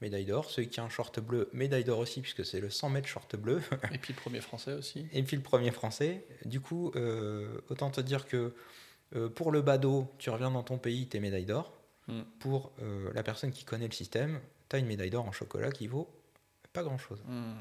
[0.00, 2.90] médaille d'or, celui qui a un short bleu, médaille d'or aussi, puisque c'est le 100
[2.90, 3.62] mètres short bleu.
[3.92, 5.06] Et puis, premier français aussi.
[5.12, 6.26] Et puis le premier français.
[6.44, 8.54] Du coup, euh, autant te dire que
[9.14, 11.72] euh, pour le badaud, tu reviens dans ton pays, t'es médaille d'or.
[12.08, 12.20] Mm.
[12.38, 15.86] Pour euh, la personne qui connaît le système, t'as une médaille d'or en chocolat qui
[15.86, 16.08] vaut
[16.72, 17.22] pas grand chose.
[17.26, 17.54] Mm.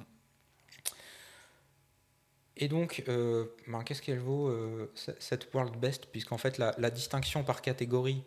[2.57, 6.05] Et donc, euh, ben, qu'est-ce qu'elle vaut euh, cette World Best?
[6.07, 8.23] Puisqu'en fait, la, la distinction par catégorie,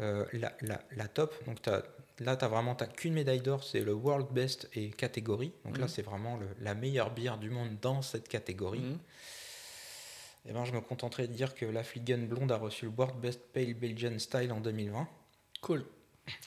[0.00, 1.82] euh, la, la- la top, donc tu as
[2.20, 5.52] là, t'as vraiment t'as qu'une médaille d'or, c'est le World Best et catégorie.
[5.64, 5.88] Donc là, Mhm.
[5.88, 8.80] c'est vraiment le- la meilleure bière du monde dans cette catégorie.
[8.80, 8.98] Mhm.
[10.48, 13.16] Et ben, je me contenterai de dire que la Fliegen Blonde a reçu le World
[13.20, 15.08] Best Pale Belgian Style en 2020.
[15.60, 15.84] Cool,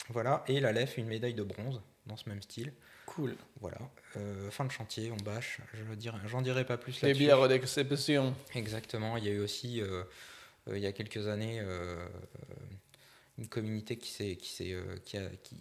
[0.08, 2.72] Voilà, et la LEF une médaille de bronze dans ce même style.
[3.14, 3.36] Cool.
[3.60, 3.78] Voilà,
[4.16, 5.60] Euh, fin de chantier, on bâche.
[5.74, 7.24] Je dirais, j'en dirai pas plus Les là-dessus.
[7.24, 8.34] bières d'exception.
[8.54, 10.02] Exactement, il y a eu aussi, euh,
[10.68, 12.08] euh, il y a quelques années, euh,
[13.38, 15.56] une communauté qui s'est, qui s'est, euh, qui a, qui,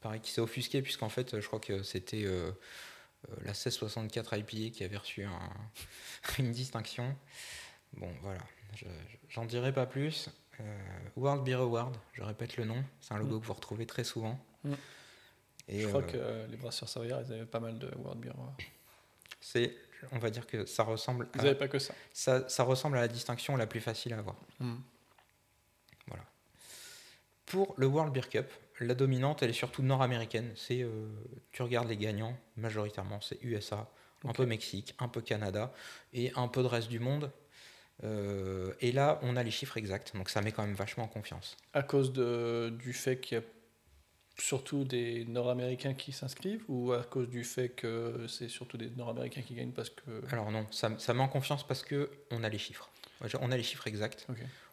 [0.00, 2.24] pareil, qui s'est offusquée, puisqu'en fait, je crois que c'était
[3.44, 5.52] la 1664 IPA qui avait reçu un-
[6.38, 7.16] une distinction.
[7.94, 8.40] Bon, voilà,
[8.74, 10.28] je- je- j'en dirai pas plus.
[10.60, 10.78] Euh,
[11.16, 13.40] World Beer Award, je répète le nom, c'est un logo Mm.
[13.40, 14.38] que vous retrouvez très souvent.
[14.64, 14.74] Mm.
[15.68, 18.20] Et Je crois euh, que euh, les brasseurs Savoyards, ils avaient pas mal de World
[18.20, 18.32] Beer.
[19.40, 19.74] C'est,
[20.12, 21.94] on va dire que ça ressemble, Ils n'avaient pas que ça.
[22.12, 24.36] ça, ça ressemble à la distinction la plus facile à avoir.
[24.60, 24.76] Mm.
[27.46, 28.46] Pour le World Beer Cup,
[28.80, 30.50] la dominante, elle est surtout nord-américaine.
[30.56, 31.06] C'est, euh,
[31.52, 33.88] tu regardes les gagnants, majoritairement, c'est USA,
[34.24, 35.72] un peu Mexique, un peu Canada
[36.12, 37.30] et un peu de reste du monde.
[38.04, 41.08] Euh, et là, on a les chiffres exacts, donc ça met quand même vachement en
[41.08, 41.56] confiance.
[41.72, 43.44] À cause de, du fait qu'il y a
[44.38, 49.42] surtout des Nord-Américains qui s'inscrivent ou à cause du fait que c'est surtout des Nord-Américains
[49.42, 50.22] qui gagnent parce que.
[50.30, 52.90] Alors non, ça, ça met en confiance parce que on a les chiffres.
[53.40, 54.26] On a les chiffres exacts.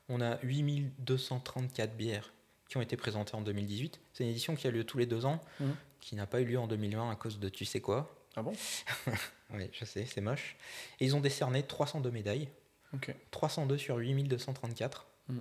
[0.10, 2.34] On a 8234 bières
[2.70, 4.00] qui ont été présentées en 2018.
[4.14, 5.76] C'est une édition qui a lieu tous les deux ans, Mhm.
[6.02, 8.16] qui n'a pas eu lieu en 2020 à cause de tu sais quoi.
[8.36, 8.54] Ah bon?
[9.56, 10.56] Oui, je sais, c'est moche.
[11.00, 12.50] Et ils ont décerné 302 médailles.
[12.96, 13.14] Ok.
[13.30, 15.06] 302 sur 8234.
[15.28, 15.40] Mm.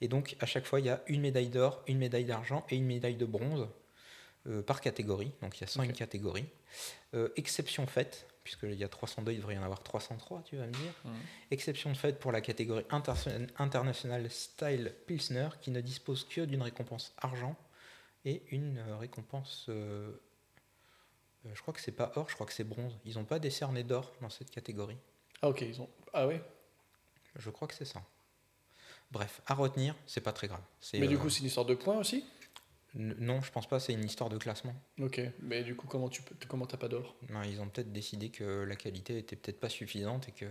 [0.00, 2.76] Et donc, à chaque fois, il y a une médaille d'or, une médaille d'argent et
[2.76, 3.68] une médaille de bronze
[4.46, 5.32] euh, par catégorie.
[5.42, 5.92] Donc, il y a 101 Ok.
[5.94, 6.46] catégories.
[7.14, 10.66] Euh, exception faite, puisqu'il y a 302, il devrait y en avoir 303, tu vas
[10.66, 10.92] me dire.
[11.04, 11.12] Mhm.
[11.50, 17.12] Exception faite pour la catégorie interna- internationale Style Pilsner, qui ne dispose que d'une récompense
[17.18, 17.56] argent
[18.24, 19.66] et une euh, récompense.
[19.68, 20.12] euh,
[21.54, 22.98] je crois que c'est pas or, je crois que c'est bronze.
[23.04, 24.98] Ils n'ont pas décerné d'or dans cette catégorie.
[25.42, 25.88] Ah ok, ils ont.
[26.12, 26.34] Ah oui
[27.36, 28.02] Je crois que c'est ça.
[29.10, 30.60] Bref, à retenir, c'est pas très grave.
[30.94, 32.24] Mais du euh, coup, c'est une histoire de points aussi?
[32.94, 33.80] Non, je pense pas.
[33.80, 34.74] C'est une histoire de classement.
[35.00, 35.20] Ok.
[35.40, 37.16] Mais du coup, comment tu comment t'as pas d'or?
[37.44, 40.46] Ils ont peut-être décidé que la qualité était peut-être pas suffisante et que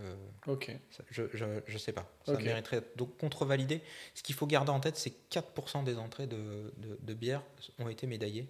[0.46, 0.70] Ok.
[0.90, 2.10] ça- je, je, je sais pas.
[2.24, 3.82] Ça mériterait donc contre-validé.
[4.14, 7.42] Ce qu'il faut garder en tête, c'est que 4% des entrées de, de, de bière
[7.80, 8.48] ont été médaillées.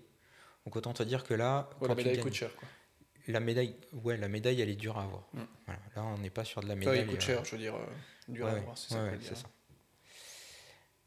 [0.67, 2.69] Donc autant te dire que là, Ouais, quand la tu médaille gagnes- coûte cher quoi.
[3.27, 5.27] la médaille, ouais, la médaille, elle est dure à avoir.
[5.33, 5.41] Mm.
[5.67, 5.81] Voilà.
[5.97, 7.01] Là, on n'est pas sur de la Enfin, médaille.
[7.01, 7.75] il coûte euh, cher, je veux dire.
[7.75, 7.87] euh,
[8.29, 9.05] dur à avoir, c'est ouais, ça.
[9.05, 9.43] ouais, que je veux c'est dire.
[9.43, 9.49] ça.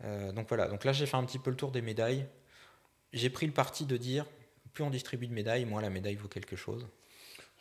[0.03, 2.25] Euh, donc voilà, donc là j'ai fait un petit peu le tour des médailles.
[3.13, 4.25] J'ai pris le parti de dire,
[4.73, 6.87] plus on distribue de médailles, moins la médaille vaut quelque chose.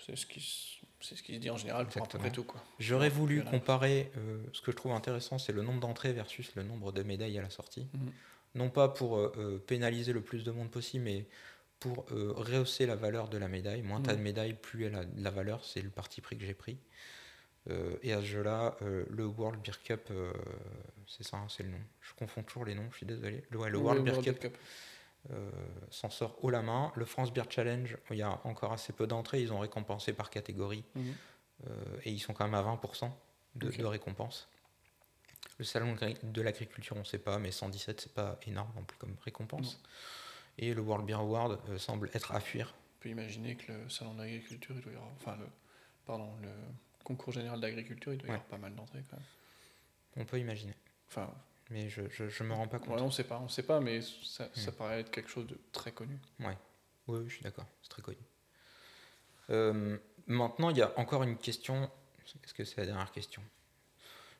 [0.06, 2.22] C'est ce qui se- c'est ce qui se dit en général pour à peu Exactement.
[2.22, 2.62] près tout quoi.
[2.78, 6.62] J'aurais voulu comparer, euh, ce que je trouve intéressant, c'est le nombre d'entrées versus le
[6.62, 7.86] nombre de médailles à la sortie.
[7.94, 8.12] Mhm.
[8.56, 11.26] Non pas pour euh, pénaliser le plus de monde possible, mais
[11.78, 13.80] pour rehausser la valeur de la médaille.
[13.82, 14.18] Moins t'as Mhm.
[14.18, 16.76] de médailles, plus elle a de la valeur, c'est le parti pris que j'ai pris.
[17.70, 20.32] Euh, et à ce jeu-là, euh, le World Beer Cup, euh,
[21.06, 21.80] c'est ça, hein, c'est le nom.
[22.00, 23.44] Je confonds toujours les noms, je suis désolé.
[23.50, 24.56] Le, ouais, le Oui, World Beer Cup
[25.90, 26.92] s'en sort haut la main.
[26.96, 30.30] Le France Beer Challenge, il y a encore assez peu d'entrées, ils ont récompensé par
[30.30, 31.14] catégorie Mhm.
[32.04, 33.10] et ils sont quand même à 20%
[33.56, 34.48] de, de récompense.
[35.58, 38.96] Le salon de l'agriculture, on ne sait pas, mais 117, c'est pas énorme non plus
[38.96, 39.82] comme récompense.
[40.56, 42.74] Et le World Beer Award semble être à fuir.
[42.98, 45.46] On peut imaginer que le salon d'agriculture, il doit y avoir, enfin le,
[46.06, 46.48] pardon, le
[47.04, 48.36] concours général d'agriculture, il doit y Ouais.
[48.36, 49.26] avoir pas mal d'entrées quand même.
[50.16, 50.74] On peut imaginer,
[51.08, 51.32] Enfin,
[51.70, 52.96] mais je, je, je me rends pas compte.
[52.96, 54.74] ouais, on sait pas, on sait pas, mais ça, ça Mm.
[54.74, 56.18] paraît être quelque chose de très connu.
[56.40, 56.52] Oui,
[57.08, 58.18] oui, je suis d'accord, c'est très connu.
[59.50, 59.96] Euh,
[60.26, 61.90] maintenant, il y a encore une question.
[62.44, 63.42] Est-ce que c'est la dernière question?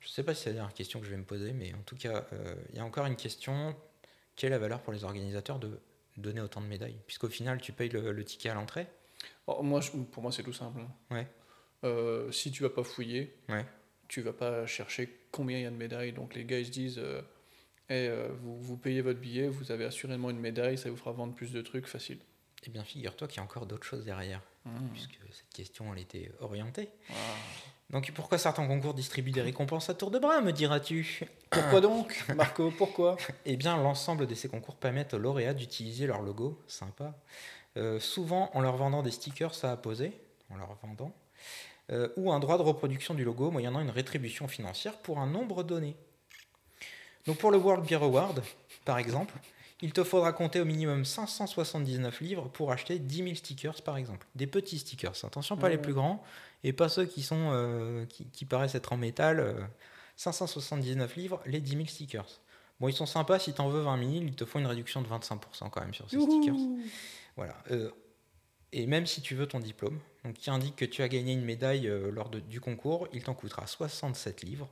[0.00, 1.74] Je ne sais pas si c'est la dernière question que je vais me poser, mais
[1.74, 3.76] en tout cas, euh, il y a encore une question.
[4.36, 5.78] Quelle est la valeur pour les organisateurs de
[6.16, 6.98] donner autant de médailles?
[7.06, 8.86] Puisqu'au final, tu payes le, le ticket à l'entrée?
[9.47, 10.80] Alors, moi, je- pour moi, c'est tout simple.
[10.80, 10.90] hein.
[11.10, 11.26] Ouais.
[11.84, 13.65] Euh, si tu vas pas fouiller, Ouais.
[14.09, 16.12] tu vas pas chercher combien il y a de médailles.
[16.12, 17.23] Donc les gars, ils se disent, euh,
[17.91, 21.34] euh, vous, vous payez votre billet, vous avez assurément une médaille, ça vous fera vendre
[21.34, 22.18] plus de trucs facile.
[22.67, 24.42] Eh bien, figure-toi qu'il y a encore d'autres choses derrière,
[24.92, 26.91] puisque cette question, elle était orientée.
[27.09, 27.15] Ah.
[27.89, 31.23] Donc, pourquoi certains concours distribuent des récompenses à tour de bras, me diras-tu?
[31.49, 33.17] Pourquoi donc, Marco Pourquoi?
[33.47, 37.18] Eh bien, l'ensemble de ces concours permettent aux lauréats d'utiliser leur logo, sympa,
[37.78, 40.12] euh, souvent en leur vendant des stickers à apposer,
[40.50, 41.17] en leur vendant,
[41.91, 45.62] euh, ou un droit de reproduction du logo moyennant une rétribution financière pour un nombre
[45.62, 45.97] donné.
[47.27, 48.43] Donc pour le World Beer Award,
[48.85, 49.35] par exemple,
[49.83, 54.27] il te faudra compter au minimum 579 livres pour acheter 10 000 stickers, par exemple.
[54.35, 56.23] Des petits stickers, attention, pas Ouais, les plus grands,
[56.65, 59.41] et pas ceux qui, sont, euh, qui, qui paraissent être en métal.
[59.41, 59.55] euh,
[60.20, 62.27] 579 livres, les 10 000 stickers.
[62.78, 65.09] Bon, ils sont sympas, si t'en veux 20 000, ils te font une réduction de
[65.09, 66.55] 25% quand même sur ces stickers.
[67.36, 67.57] Voilà.
[67.70, 67.91] Euh,
[68.73, 71.44] et même si tu veux ton diplôme, donc qui indique que tu as gagné une
[71.44, 74.70] médaille euh, lors de- du concours, il t'en coûtera 67 livres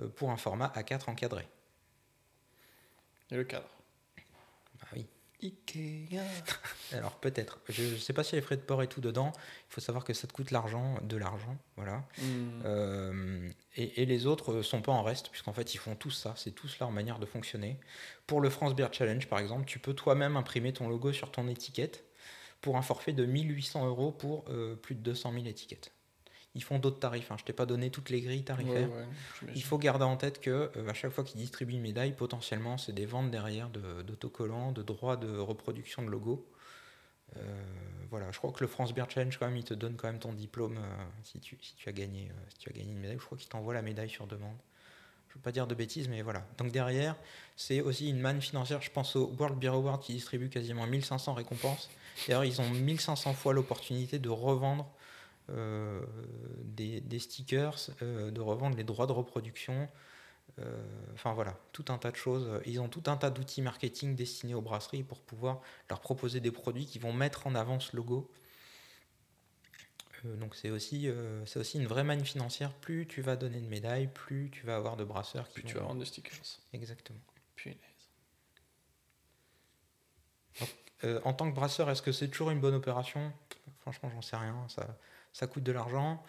[0.00, 1.46] euh, pour un format A4 encadré.
[3.30, 3.68] Et le cadre?
[4.80, 5.06] Bah oui.
[5.42, 6.20] Ikea.
[6.92, 7.58] Alors peut-être.
[7.68, 9.32] Je ne sais pas s'il y a les frais de port et tout dedans.
[9.68, 12.04] Il faut savoir que ça te coûte l'argent, de l'argent, voilà.
[12.18, 12.60] Hmm.
[12.64, 16.34] Euh, et, et les autres sont pas en reste, puisqu'en fait ils font tous ça,
[16.36, 17.78] c'est tous leur manière de fonctionner.
[18.26, 21.48] Pour le France Beer Challenge par exemple, tu peux toi-même imprimer ton logo sur ton
[21.48, 22.04] étiquette
[22.62, 25.92] pour un forfait de 1800 euros pour euh, plus de 200 000 étiquettes.
[26.54, 27.36] Ils font d'autres tarifs, hein.
[27.38, 28.90] je t'ai pas donné toutes les grilles tarifaires.
[28.90, 29.06] ouais.
[29.54, 32.78] Il faut garder en tête que euh, à chaque fois qu'ils distribuent une médaille, potentiellement
[32.78, 36.46] c'est des ventes derrière de- d'autocollants, de, droits de reproduction de logos.
[37.38, 37.62] Euh,
[38.10, 40.18] voilà, je crois que le France Beer Challenge quand même, il te donne quand même
[40.18, 40.78] ton diplôme
[41.22, 43.16] si, tu, si tu as gagné, si tu as gagné une médaille.
[43.18, 44.56] Je crois qu'il t'envoie la médaille sur demande.
[45.30, 46.46] Je veux pas dire de bêtises, mais voilà.
[46.58, 47.16] Donc derrière,
[47.56, 48.82] c'est aussi une manne financière.
[48.82, 51.88] Je pense au World Beer Award qui distribue quasiment 1500 récompenses.
[52.26, 54.90] D'ailleurs, ils ont 1500 fois l'opportunité de revendre
[55.50, 56.00] euh,
[56.62, 59.88] des, des stickers, euh, de revendre les droits de reproduction.
[60.58, 60.82] Euh,
[61.14, 62.60] Enfin voilà, tout un tas de choses.
[62.66, 66.50] Ils ont tout un tas d'outils marketing destinés aux brasseries pour pouvoir leur proposer des
[66.50, 68.30] produits qui vont mettre en avant ce logo.
[70.24, 71.08] Donc c'est aussi,
[71.46, 72.72] c'est aussi une vraie manne financière.
[72.72, 75.80] Plus tu vas donner de médailles, plus tu vas avoir de brasseurs qui tu vont-
[75.80, 76.38] vas vendre des stickers.
[76.72, 77.18] Exactement.
[77.56, 77.78] Punaise.
[81.04, 83.32] Euh, en tant que brasseur, est-ce que c'est toujours une bonne opération?
[83.80, 84.56] Franchement, j'en sais rien.
[84.68, 84.86] Ça,
[85.32, 86.22] ça coûte de l'argent.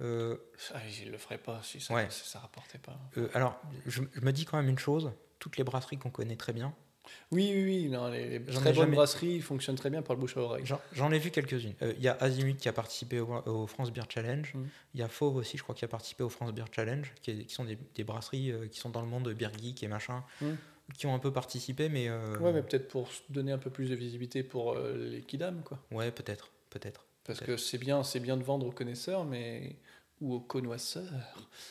[0.00, 0.36] Euh,
[0.74, 2.06] Ah, il le ferait pas si ça, Ouais.
[2.10, 2.98] si ça rapportait pas.
[3.18, 5.10] euh, alors, je, je me dis quand même une chose.
[5.38, 6.74] Toutes les brasseries qu'on connaît très bien,
[7.32, 7.88] Oui, oui, oui.
[7.88, 10.64] Non, les, très bonnes jamais- brasseries fonctionnent très bien par le bouche à oreille.
[10.92, 11.74] j'en ai vu quelques-unes.
[11.82, 14.54] Euh, Il y a Azimut qui a participé au, au France Beer Challenge.
[14.54, 14.68] Mhm.
[14.94, 17.32] Il y a Fauve aussi, je crois, qui a participé au France Beer Challenge, qui,
[17.32, 19.88] est- qui sont des, des brasseries qui sont dans le monde de beer geek et
[19.88, 20.56] machin, Mhm.
[20.94, 22.08] Qui ont un peu participé, mais...
[22.08, 25.62] euh, Ouais, mais peut-être pour donner un peu plus de visibilité pour euh, les kidam,
[25.62, 25.78] quoi.
[25.90, 27.04] ouais, peut-être, peut-être.
[27.24, 29.76] Parce que c'est bien, c'est bien de vendre aux connaisseurs, mais
[30.20, 31.10] ou aux connoisseurs.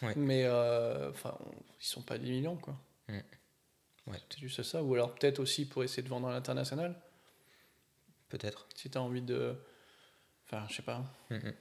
[0.02, 0.14] Ouais.
[0.16, 2.76] Mais euh, enfin, on- ils sont pas 10 millions, quoi.
[3.10, 3.18] Mm.
[4.08, 4.18] Ouais.
[4.30, 4.82] C'est juste ça.
[4.84, 6.96] Ou alors peut-être aussi pour essayer de vendre à l'international.
[8.30, 8.68] Peut-être.
[8.76, 9.56] Si tu as envie de.
[10.46, 11.04] Enfin, je sais pas.
[11.30, 11.54] Mhm.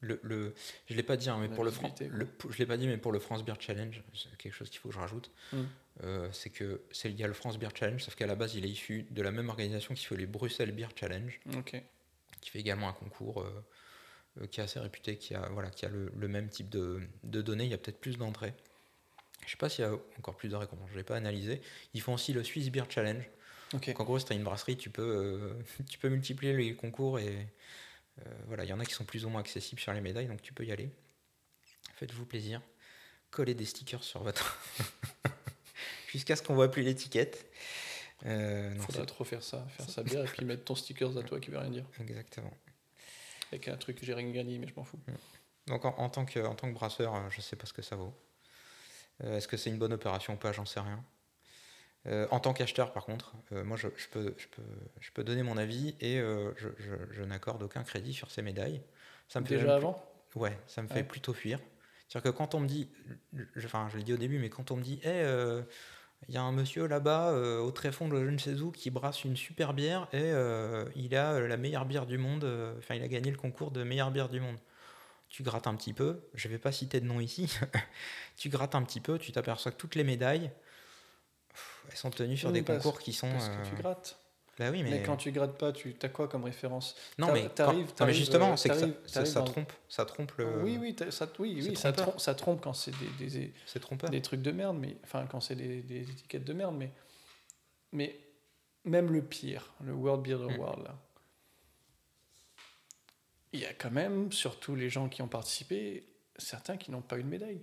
[0.00, 0.54] Le, le,
[0.86, 2.86] je l'ai pas dit, hein, mais La pour le, Fran- le- je l'ai pas dit,
[2.86, 5.30] mais pour le France Beer Challenge, c'est quelque chose qu'il faut que je rajoute.
[5.52, 5.66] Mhm.
[6.02, 8.64] Euh, c'est que c'est y a le France Beer Challenge, sauf qu'à la base, il
[8.64, 11.40] est issu de la même organisation qui fait les Bruxelles Beer Challenge,
[12.40, 13.64] qui fait également un concours euh,
[14.40, 17.00] euh, qui est assez réputé, qui a voilà, qui a le, le même type de,
[17.22, 17.64] de données.
[17.64, 18.54] Il y a peut-être plus d'entrées.
[19.46, 20.88] Je sais pas s'il y a encore plus de récompenses.
[20.90, 21.60] Je l'ai pas analysé.
[21.92, 23.28] Ils font aussi le Swiss Beer Challenge.
[23.72, 26.74] Donc en gros, si tu as une brasserie, tu peux, euh, tu peux multiplier les
[26.74, 27.48] concours et
[28.46, 30.40] voilà, il y en a qui sont plus ou moins accessibles sur les médailles, donc
[30.40, 30.88] tu peux y aller.
[31.96, 32.62] Faites-vous plaisir.
[33.32, 34.56] Collez des stickers sur votre.
[36.14, 37.44] Jusqu'à ce qu'on voit plus l'étiquette.
[38.24, 41.18] Euh, non, Faudrait c'est- trop faire ça, faire ça bien et puis mettre ton stickers
[41.18, 41.84] à toi qui veut rien dire.
[42.00, 42.52] Exactement.
[43.50, 45.00] Avec un truc que j'ai rien gagné, mais je m'en fous.
[45.66, 47.82] Donc en, en tant que, en tant que brasseur, euh, je sais pas ce que
[47.82, 48.14] ça vaut.
[49.24, 51.04] Euh, Est-ce que c'est une bonne opération ou pas J'en sais rien.
[52.06, 54.62] Euh, en tant qu'acheteur, par contre, euh, moi je, je peux, je, peux,
[55.00, 58.80] je peux donner mon avis et je, n'accorde aucun crédit sur ces médailles.
[59.28, 60.04] Ça me fait Déjà même avant
[60.36, 61.58] Ouais, ça me fait plutôt fuir.
[62.08, 62.88] C'est-à-dire que quand on me dit,
[63.56, 65.62] je- enfin je l'ai dit au début, mais quand on me dit, Eh,
[66.28, 68.90] il y a un monsieur là-bas euh, au tréfonds de je ne sais où qui
[68.90, 72.44] brasse une super bière et euh, il a euh, la meilleure bière du monde,
[72.78, 74.56] enfin il a gagné le concours de meilleure bière du monde.
[75.28, 77.52] Tu grattes un petit peu, je vais pas citer de nom ici,
[78.36, 80.50] tu grattes un petit peu, tu t'aperçois que toutes les médailles,
[81.90, 83.30] elles sont tenues sur Oui, des parce- concours qui sont...
[83.30, 84.16] Parce que tu grattes.
[84.58, 84.90] Bah oui, mais...
[84.90, 85.02] Mais...
[85.02, 86.94] quand tu grattes pas, tu as quoi comme référence?
[87.18, 90.62] Non, mais, t'arrives- mais justement, euh, c'est que ça, trompe, ça trompe le...
[90.62, 94.96] Oui, oui, ça, oui, ça, trompe, ça trompe quand c'est des, trucs de merde, mais
[95.02, 96.92] enfin quand c'est des, des étiquettes de merde, mais
[97.94, 98.18] mais
[98.84, 100.50] même le pire, le World Beer Mm.
[100.50, 100.98] Award là,
[103.52, 106.04] il y a quand même, surtout les gens qui ont participé,
[106.36, 107.62] certains qui n'ont pas eu de médaille.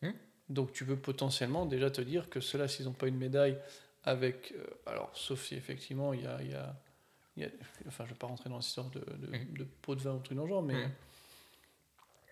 [0.00, 0.10] Mm.
[0.48, 3.58] Donc tu veux potentiellement déjà te dire que ceux-là, s'ils n'ont pas une médaille
[4.04, 6.74] avec, euh, alors sauf si effectivement il y a, y a-
[7.36, 7.48] y a-
[7.86, 9.26] enfin je vais pas rentrer dans l'histoire de, de,
[9.58, 10.88] de pot de vin ou truc dans le genre, mais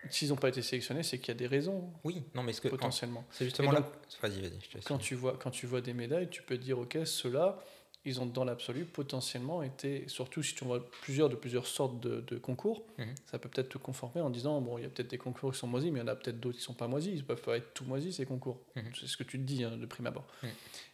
[0.09, 2.61] s'ils n'ont pas été sélectionnés, c'est qu'il y a des raisons Oui, non, mais ce
[2.61, 2.67] que...
[2.69, 3.23] potentiellement.
[3.31, 3.81] C'est justement là.
[4.21, 4.85] Vas-y, vas-y, je te laisse.
[4.85, 7.59] Quand tu, vois, quand tu vois des médailles, tu peux te dire, ok, ceux-là,
[8.03, 12.21] ils ont dans l'absolu potentiellement été, surtout si tu vois plusieurs de plusieurs sortes de,
[12.21, 13.13] de concours, Mhm.
[13.29, 15.59] ça peut peut-être te conformer en disant, bon, il y a peut-être des concours qui
[15.59, 17.41] sont moisis, mais il y en a peut-être d'autres qui sont pas moisis, ils peuvent
[17.41, 18.59] pas être tout moisis ces concours.
[18.75, 18.91] Mhm.
[18.99, 20.25] C'est ce que tu te dis hein, de prime abord.
[20.41, 20.49] Mhm.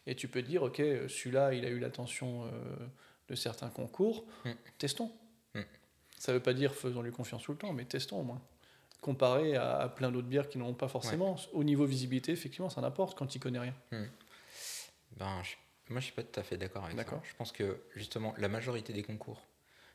[0.06, 2.50] Et tu peux te dire, ok, celui-là, il a eu l'attention euh,
[3.28, 4.24] de certains concours,
[4.78, 5.10] testons.
[6.20, 8.42] Ça veut pas dire faisons-lui confiance tout le temps, mais testons au moins.
[9.00, 11.36] Comparé à, à plein d'autres bières qui n'ont pas forcément.
[11.52, 13.74] Au niveau visibilité, effectivement, ça n'apporte quand il connaît rien.
[15.16, 15.54] Ben, je-
[15.90, 17.20] moi, je suis pas tout à fait d'accord avec ça.
[17.24, 19.46] Je pense que justement, la majorité des concours,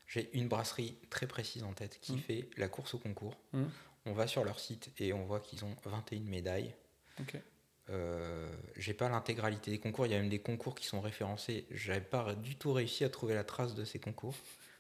[0.07, 2.19] j'ai une brasserie très précise en tête qui Mhm.
[2.19, 3.38] fait la course au concours.
[3.53, 3.69] Mhm.
[4.05, 6.73] On va sur leur site et on voit qu'ils ont 21 médailles.
[7.89, 10.05] Euh, j'ai pas l'intégralité des concours.
[10.05, 11.65] Il y a même des concours qui sont référencés.
[11.72, 14.35] J'avais pas du tout réussi à trouver la trace de ces concours.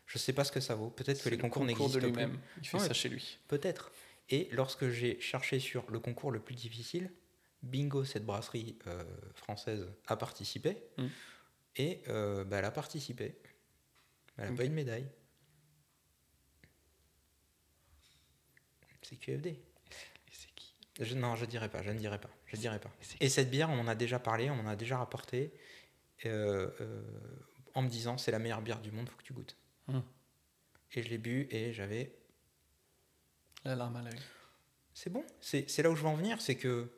[0.07, 0.89] Je sais pas ce que ça vaut.
[0.89, 2.39] Peut-être que les le concours n'existent lui-même.
[2.61, 2.87] Il fait Ouais.
[2.87, 3.39] ça chez lui.
[3.47, 3.91] Peut-être.
[4.29, 7.11] Et lorsque j'ai cherché sur le concours le plus difficile,
[7.63, 10.77] bingo, cette brasserie euh, française a participé.
[10.97, 11.07] Mm.
[11.77, 13.35] Et euh, bah, elle a participé.
[14.37, 15.07] Elle n'a pas eu de médaille.
[19.01, 19.47] C'est QFD.
[19.49, 19.59] Et
[20.31, 20.75] c'est qui?
[20.99, 22.91] Je- non, je dirais pas, je ne dirais pas, je dirais pas.
[23.19, 25.53] Et cette bière, on en a déjà parlé, on en a déjà rapporté,
[26.25, 26.69] euh,
[27.73, 29.57] en me disant c'est la meilleure bière du monde, faut que tu goûtes.
[29.87, 29.99] Mm.
[30.93, 32.15] Et je l'ai bu et j'avais
[33.65, 34.19] La larme à l'œil.
[34.93, 35.25] c'est bon.
[35.41, 36.89] C'est c'est là où je veux en venir, c'est que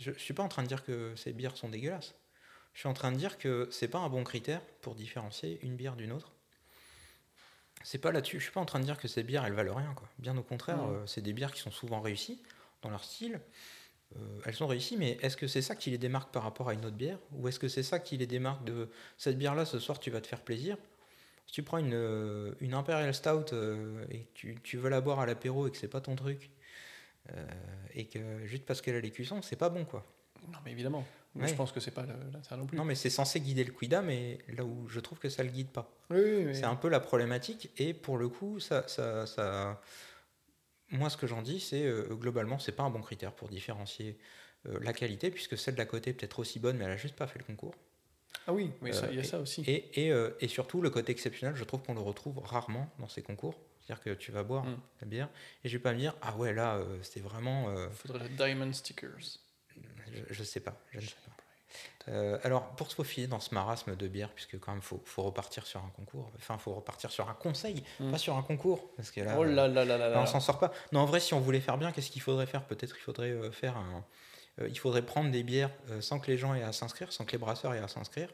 [0.00, 2.14] je, je suis pas en train de dire que ces bières sont dégueulasses.
[2.74, 5.76] Je suis en train de dire que c'est pas un bon critère pour différencier une
[5.76, 6.32] bière d'une autre.
[7.82, 8.38] C'est pas là-dessus.
[8.38, 10.08] Je suis pas en train de dire que ces bières elles valent rien, quoi.
[10.18, 12.42] Bien au contraire, euh, c'est des bières qui sont souvent réussies
[12.82, 13.40] dans leur style.
[14.16, 16.74] Euh, elles sont réussies, mais est-ce que c'est ça qui les démarque par rapport à
[16.74, 17.18] une autre bière?
[17.32, 20.20] Ou est-ce que c'est ça qui les démarque de cette bière-là, ce soir tu vas
[20.20, 20.76] te faire plaisir?
[21.46, 25.00] Si tu prends une, euh, une Imperial Stout euh, et que tu, tu veux la
[25.00, 26.50] boire à l'apéro et que c'est pas ton truc,
[27.94, 30.04] et que juste parce qu'elle a les cuissons, c'est pas bon quoi.
[30.48, 31.04] Non, mais évidemment.
[31.34, 31.48] Mais Ouais.
[31.48, 32.76] je pense que c'est pas l'intérêt non plus.
[32.76, 35.50] Non, mais c'est censé guider le quidam, mais là où je trouve que ça le
[35.50, 35.88] guide pas.
[36.10, 38.88] Oui, C'est un peu la problématique, et pour le coup, ça.
[38.88, 39.80] ça, ça-
[40.92, 44.18] Moi, ce que j'en dis, c'est euh, globalement, c'est pas un bon critère pour différencier
[44.66, 47.14] euh, la qualité, puisque celle d'à côté est peut-être aussi bonne, mais elle a juste
[47.14, 47.74] pas fait le concours.
[48.48, 49.62] Ah oui, mais ça- il y a Euh, ça aussi.
[49.68, 53.08] Et, et, euh, et surtout, le côté exceptionnel, je trouve qu'on le retrouve rarement dans
[53.08, 53.54] ces concours.
[53.90, 54.76] C'est-à-dire que tu vas boire Mm.
[55.00, 55.28] la bière,
[55.64, 57.70] et je vais pas me dire, ah ouais, là, euh, c'était vraiment.
[57.70, 59.38] euh, faudrait le Diamond Stickers.
[60.12, 61.32] je, je sais pas, je ne sais pas.
[62.12, 65.22] Euh, alors, pour se faufiler dans ce marasme de bière, puisque quand même, faut, faut
[65.22, 68.10] repartir sur un concours, enfin, faut repartir sur un conseil, Mm.
[68.12, 70.72] pas sur un concours, parce que là, oh là là on s'en sort pas.
[70.92, 72.64] Non, en vrai, si on voulait faire bien, qu'est-ce qu'il faudrait faire?
[72.64, 74.04] Peut-être il faudrait euh, faire un.
[74.60, 77.24] euh, il faudrait prendre des bières euh, sans que les gens aient à s'inscrire, sans
[77.24, 78.32] que les brasseurs aient à s'inscrire,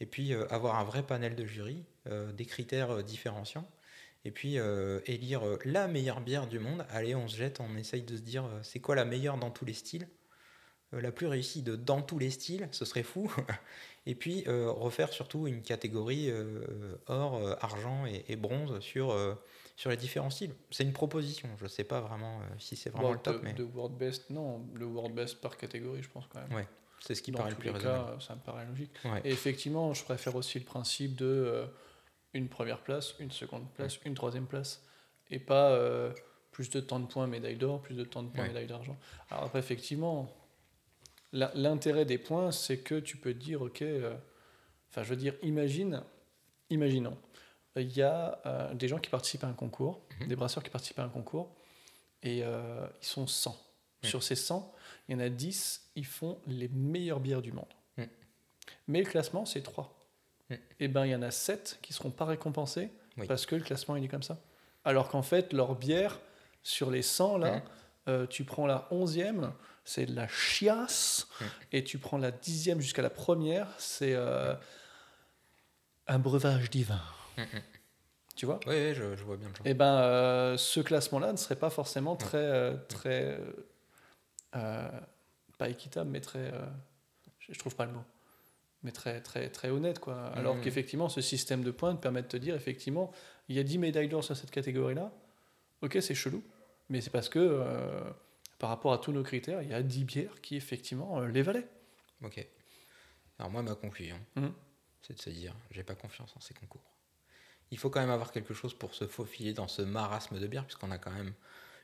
[0.00, 3.66] et puis euh, avoir un vrai panel de jury, euh, des critères euh, différenciants,
[4.26, 6.84] et puis euh, élire euh, la meilleure bière du monde.
[6.90, 9.50] Allez, on se jette, on essaye de se dire euh, c'est quoi la meilleure dans
[9.50, 10.08] tous les styles?
[10.94, 13.32] Euh, la plus réussie de dans tous les styles, ce serait fou.
[14.06, 19.12] et puis euh, refaire surtout une catégorie euh, or, euh, argent et, et bronze sur,
[19.12, 19.34] euh,
[19.76, 20.54] sur les différents styles.
[20.72, 23.44] C'est une proposition, je sais pas vraiment euh, si c'est vraiment Bon, le top, de,
[23.44, 26.52] mais de World Best, non, le World Best par catégorie, je pense quand même.
[26.52, 26.66] Ouais,
[27.00, 28.18] c'est ce qui Dans paraît le tous plus les raisonnable.
[28.18, 28.90] cas, ça me paraît logique.
[29.04, 29.20] Ouais.
[29.24, 31.66] Et effectivement, je préfère aussi le principe de euh,
[32.36, 34.82] une première place, une seconde place, une troisième place,
[35.30, 36.12] et pas euh,
[36.52, 38.48] plus de temps de points médaille d'or, plus de temps de points Ouais.
[38.48, 38.96] médaille d'argent.
[39.30, 40.30] Alors après, effectivement,
[41.32, 44.16] l'intérêt des points, c'est que tu peux dire, ok, euh,
[44.90, 46.02] enfin, je veux dire, imagine,
[46.70, 47.16] imaginons,
[47.76, 50.28] il y a euh, des gens qui participent à un concours, Mhm.
[50.28, 51.54] des brasseurs qui participent à un concours,
[52.22, 53.50] et ils sont 100.
[54.02, 54.08] Ouais.
[54.08, 54.72] Sur ces 100,
[55.08, 57.66] il y en a 10, ils font les meilleures bières du monde.
[58.88, 59.95] Mais le classement, c'est 3.
[60.50, 60.58] Mhm.
[60.80, 63.26] Et ben il y en a 7 qui seront pas récompensés Oui.
[63.26, 64.38] parce que le classement il est comme ça.
[64.84, 66.20] Alors qu'en fait, leur bière,
[66.62, 67.62] sur les 100 là,
[68.08, 69.50] euh, tu prends la 11e,
[69.84, 71.26] c'est de la chiasse,
[71.72, 74.54] et tu prends la 10e jusqu'à la première, c'est euh,
[76.06, 77.00] un breuvage divin.
[78.36, 78.60] Tu vois?
[78.66, 79.66] Oui, oui, je, je vois bien le genre.
[79.66, 83.40] et ben, euh, ce classement-là ne serait pas forcément très, très,
[84.52, 86.52] pas équitable, mais très,
[87.40, 88.04] je, je trouve pas le mot,
[88.82, 90.26] mais très, très, très honnête, quoi.
[90.28, 90.62] Alors Mhm.
[90.62, 93.10] qu'effectivement, ce système de points te permet de te dire, effectivement,
[93.48, 95.12] il y a 10 médailles d'or sur cette catégorie-là.
[95.82, 96.42] Ok, c'est chelou,
[96.88, 98.00] mais c'est parce que euh,
[98.58, 101.42] par rapport à tous nos critères, il y a 10 bières qui effectivement euh, les
[101.42, 101.68] valaient.
[102.22, 102.46] Ok.
[103.38, 104.52] Alors moi, ma conclusion, Mhm.
[105.02, 106.80] c'est de se dire, j'ai pas confiance en ces concours.
[107.70, 110.64] Il faut quand même avoir quelque chose pour se faufiler dans ce marasme de bière,
[110.64, 111.34] puisqu'on a quand même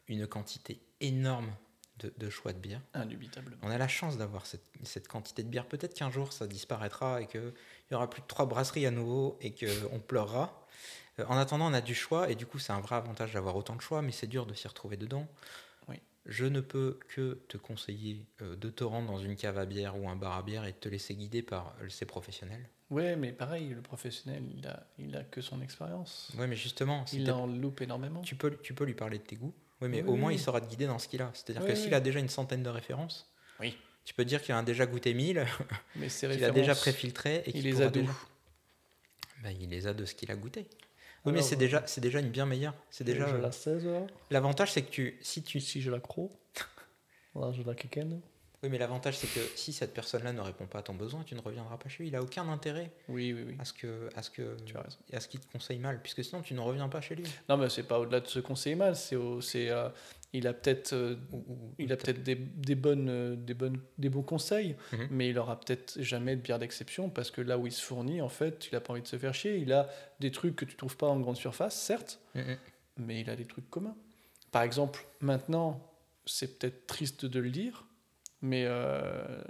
[0.09, 1.53] une quantité énorme
[1.99, 2.81] de, de choix de bière.
[2.95, 3.57] Indubitablement.
[3.63, 5.67] On a la chance d'avoir cette, cette quantité de bière.
[5.67, 7.53] Peut-être qu'un jour ça disparaîtra et qu'il
[7.91, 10.67] y aura plus de trois brasseries à nouveau et qu'on pleurera.
[11.19, 13.57] Euh, en attendant, on a du choix et du coup, c'est un vrai avantage d'avoir
[13.57, 15.29] autant de choix, mais c'est dur de s'y retrouver dedans.
[15.89, 15.97] Oui.
[16.27, 19.97] Je ne peux que te conseiller euh, de te rendre dans une cave à bière
[20.01, 22.67] ou un bar à bière et de te laisser guider par euh, ces professionnels.
[22.91, 26.31] Ouais, mais pareil, le professionnel, il a, il a que son expérience.
[26.39, 28.21] Ouais, mais justement, si Il en loupe énormément.
[28.23, 29.55] tu, peux, tu peux lui parler de tes goûts.
[29.83, 30.37] Oui, mais Oui, au moins, oui.
[30.37, 31.31] il saura te guider dans ce qu'il a.
[31.35, 31.83] C'est-à-dire Oui, que oui.
[31.83, 33.31] s'il a déjà une centaine de références,
[33.61, 33.77] Oui.
[34.05, 35.45] tu peux dire qu'il en a déjà goûté 1000,
[35.97, 38.13] Mais ces qu'il a déjà préfiltré et il qu'il les a d'où déjà-
[39.43, 40.67] Ben, il les a de ce qu'il a goûté.
[41.25, 42.75] Oui, mais c'est euh, déjà, c'est déjà une bien meilleure.
[42.91, 43.27] C'est déjà.
[43.29, 44.07] Je euh, la 16 heures.
[44.31, 46.31] L'avantage, c'est que tu, si tu, Ici, je la croc.
[47.35, 48.21] Là, je la quéquenne.
[48.63, 51.35] Oui, mais l'avantage, c'est que si cette personne-là ne répond pas à ton besoin, tu
[51.35, 52.09] ne reviendras pas chez lui.
[52.11, 53.57] Il a aucun intérêt Oui, oui, oui.
[53.59, 56.23] à ce que, à ce que, Tu as à ce qu'il te conseille mal, puisque
[56.23, 57.25] sinon tu ne reviens pas chez lui.
[57.49, 58.95] Non, mais c'est pas au-delà de ce conseiller mal.
[58.95, 59.89] C'est, c'est, euh,
[60.33, 61.17] il a peut-être, euh,
[61.79, 65.09] il a peut-être des, des bonnes, euh, des bonnes, des bons conseils, Mhm.
[65.11, 68.21] mais il aura peut-être jamais de bière d'exception parce que là où il se fournit,
[68.23, 69.57] en fait, il a pas envie de se faire chier.
[69.57, 69.89] Il a
[70.21, 72.57] des trucs que tu trouves pas en grande surface, certes, Mhm.
[72.99, 73.97] mais il a des trucs communs.
[74.53, 75.85] Par exemple, maintenant,
[76.27, 77.87] c'est peut-être triste de le dire,
[78.43, 79.43] mais euh,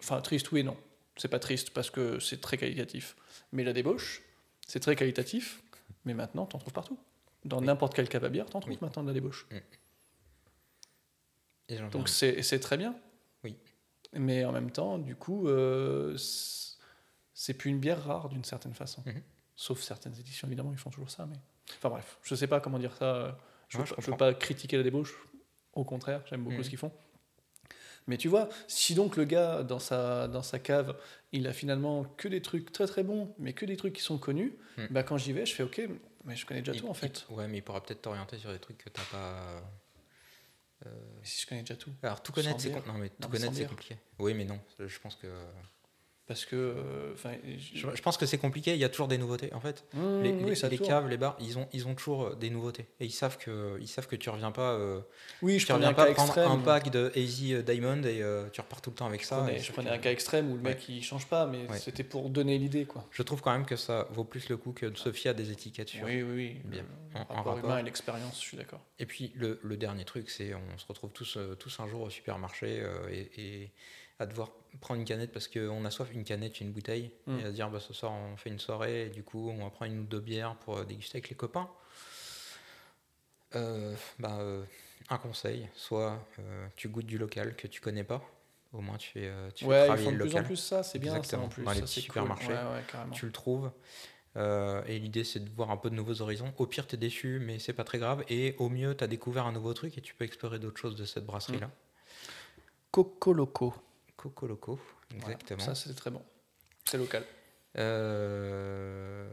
[0.00, 0.76] enfin triste oui et non.
[1.16, 3.16] C'est pas triste parce que c'est très qualitatif.
[3.52, 4.22] Mais la débauche,
[4.66, 5.62] c'est très qualitatif,
[6.04, 6.98] mais maintenant t'en trouves partout.
[7.44, 7.66] Dans Oui.
[7.66, 8.78] n'importe quel cave à bière, t'en trouves Oui.
[8.80, 9.46] maintenant de la débauche.
[11.68, 12.94] Et j'en Donc c'est c'est très bien.
[13.44, 13.56] Oui.
[14.14, 19.02] Mais en même temps, du coup, euh, c'est- plus une bière rare d'une certaine façon.
[19.06, 19.22] Mhm.
[19.54, 21.26] Sauf certaines éditions, évidemment, ils font toujours ça.
[21.26, 21.36] Mais...
[21.76, 23.36] Enfin bref, je sais pas comment dire ça.
[23.68, 24.16] Je Ouais, veux, je pas, veux comprends.
[24.16, 25.14] pas critiquer la débauche.
[25.74, 26.62] Au contraire, j'aime beaucoup Mhm.
[26.64, 26.92] ce qu'ils font.
[28.08, 30.96] Mais tu vois, si donc le gars, dans sa, dans sa cave,
[31.32, 34.18] il a finalement que des trucs très très bons, mais que des trucs qui sont
[34.18, 34.88] connus, Mhm.
[34.90, 35.80] bah quand j'y vais, je fais OK,
[36.24, 37.26] mais je connais déjà Il- tout en il- fait.
[37.30, 39.62] Ouais, mais il pourra peut-être t'orienter sur des trucs que t'as pas.
[40.84, 40.90] Mais
[41.24, 41.90] si je connais déjà tout.
[42.02, 42.72] Alors tout connaître, c'est
[43.66, 43.96] compliqué.
[44.18, 44.58] Oui, mais non.
[44.78, 45.26] Je pense que.
[46.28, 46.54] Parce que.
[46.56, 47.14] euh,
[47.74, 48.72] Je, je pense que c'est compliqué.
[48.74, 49.52] Il y a toujours des nouveautés.
[49.54, 50.88] En fait, Mmh, les, oui, les- ça les tourne.
[50.90, 52.86] caves, les bars, ils ont, ils ont toujours euh, des nouveautés.
[53.00, 54.72] Et ils savent que, ils savent que tu reviens pas.
[54.74, 55.00] euh,
[55.42, 56.50] Oui, je tu reviens un pas cas prendre extrême.
[56.52, 59.38] un pack de Easy Diamond et euh, tu repars tout le temps avec Je ça.
[59.38, 60.94] prenais, je prenais un cas extrême où le mec Ouais.
[60.96, 61.78] il change pas, mais Ouais.
[61.78, 63.06] c'était pour donner l'idée quoi.
[63.10, 65.34] Je trouve quand même que ça vaut plus le coup que de se fier à
[65.34, 66.04] des étiquettes sur.
[66.04, 66.60] Oui, oui, oui.
[66.66, 66.84] Bien.
[67.14, 68.84] En- en rapport humain et l'expérience, je suis d'accord.
[68.98, 72.10] Et puis le, le dernier truc, c'est on se retrouve tous, tous un jour au
[72.10, 73.30] supermarché et,
[73.64, 73.70] et
[74.18, 77.38] à devoir prendre une canette parce qu'on a soif, une canette, une bouteille, Mm.
[77.38, 79.62] et à se dire bah, ce soir on fait une soirée et du coup on
[79.64, 81.68] va prendre une ou deux bières pour euh, déguster avec les copains.
[83.54, 84.62] Euh, bah, euh,
[85.08, 88.22] un conseil, soit euh, tu goûtes du local que tu connais pas,
[88.74, 90.36] au moins tu fais, euh, tu fais Ouais, ils travailler font de le plus en
[90.38, 90.46] local.
[90.46, 91.64] plus ça, c'est bien ça en plus.
[91.64, 92.04] dans les ça, petits cool.
[92.04, 92.48] supermarchés.
[92.48, 93.12] Ouais, ouais, carrément.
[93.14, 93.70] tu le trouves.
[94.86, 96.52] Et l'idée, c'est de voir un peu de nouveaux horizons.
[96.58, 98.22] Au pire, tu es déçu, mais c'est pas très grave.
[98.28, 100.94] Et au mieux, tu as découvert un nouveau truc et tu peux explorer d'autres choses
[100.94, 101.68] de cette brasserie-là.
[102.92, 103.74] Coco Loco.
[104.18, 104.78] Coco Loco,
[105.10, 105.60] Voilà, exactement.
[105.60, 106.22] Ça, c'était très bon.
[106.84, 107.24] C'est local.
[107.78, 109.24] Euh,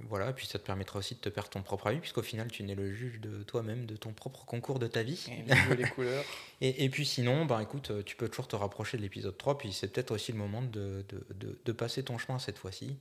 [0.00, 2.62] voilà, puis ça te permettra aussi de te faire ton propre avis, puisqu'au final, tu
[2.62, 5.26] n'es le juge de toi-même, de ton propre concours de ta vie.
[5.70, 6.24] Et les couleurs.
[6.60, 9.56] Et, et puis sinon, bah, écoute, euh, tu peux toujours te rapprocher de l'épisode 3,
[9.58, 12.98] puis c'est peut-être aussi le moment de, de, de- de passer ton chemin cette fois-ci.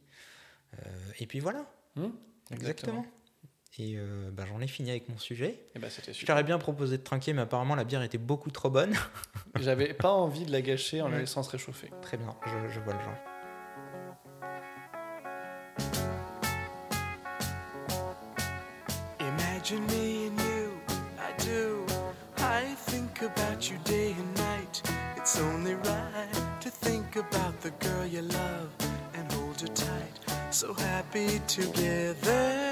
[0.76, 0.90] Euh,
[1.20, 2.10] et puis voilà, Hmm
[2.52, 3.06] exactement.
[3.80, 5.60] Et euh, bah, j'en ai fini avec mon sujet.
[5.76, 6.35] Et ben, c'était Je super.
[6.35, 8.95] t'aurais bien proposé de trinquer, mais apparemment la bière était beaucoup trop bonne.
[9.60, 11.90] J'avais pas envie de la gâcher en la laissant se réchauffer.
[12.03, 13.18] Très bien, je, je vois le genre.
[19.19, 20.72] Imagine me and you,
[21.18, 21.85] I do.
[22.38, 24.82] I think about you day and night.
[25.18, 28.69] It's only right to think about the girl you love
[29.16, 30.16] and hold her tight.
[30.52, 32.72] So happy together.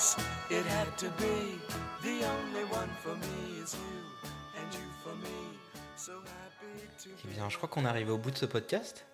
[0.00, 0.16] the dice,
[0.50, 1.58] it had to be.
[2.02, 5.58] The only one for me is you, and you for me,
[5.96, 9.04] so happy to Eh bien, je crois qu'on est arrivé au bout de ce podcast.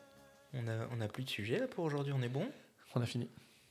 [0.54, 2.48] On a, on a plus de sujet là pour aujourd'hui, on est bon?
[2.94, 3.28] On a fini.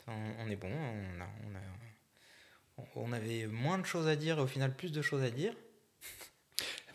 [0.08, 0.12] on,
[0.46, 4.38] on est bon, on, a, on, a- on- on avait moins de choses à dire
[4.38, 5.54] et au final plus de choses à dire.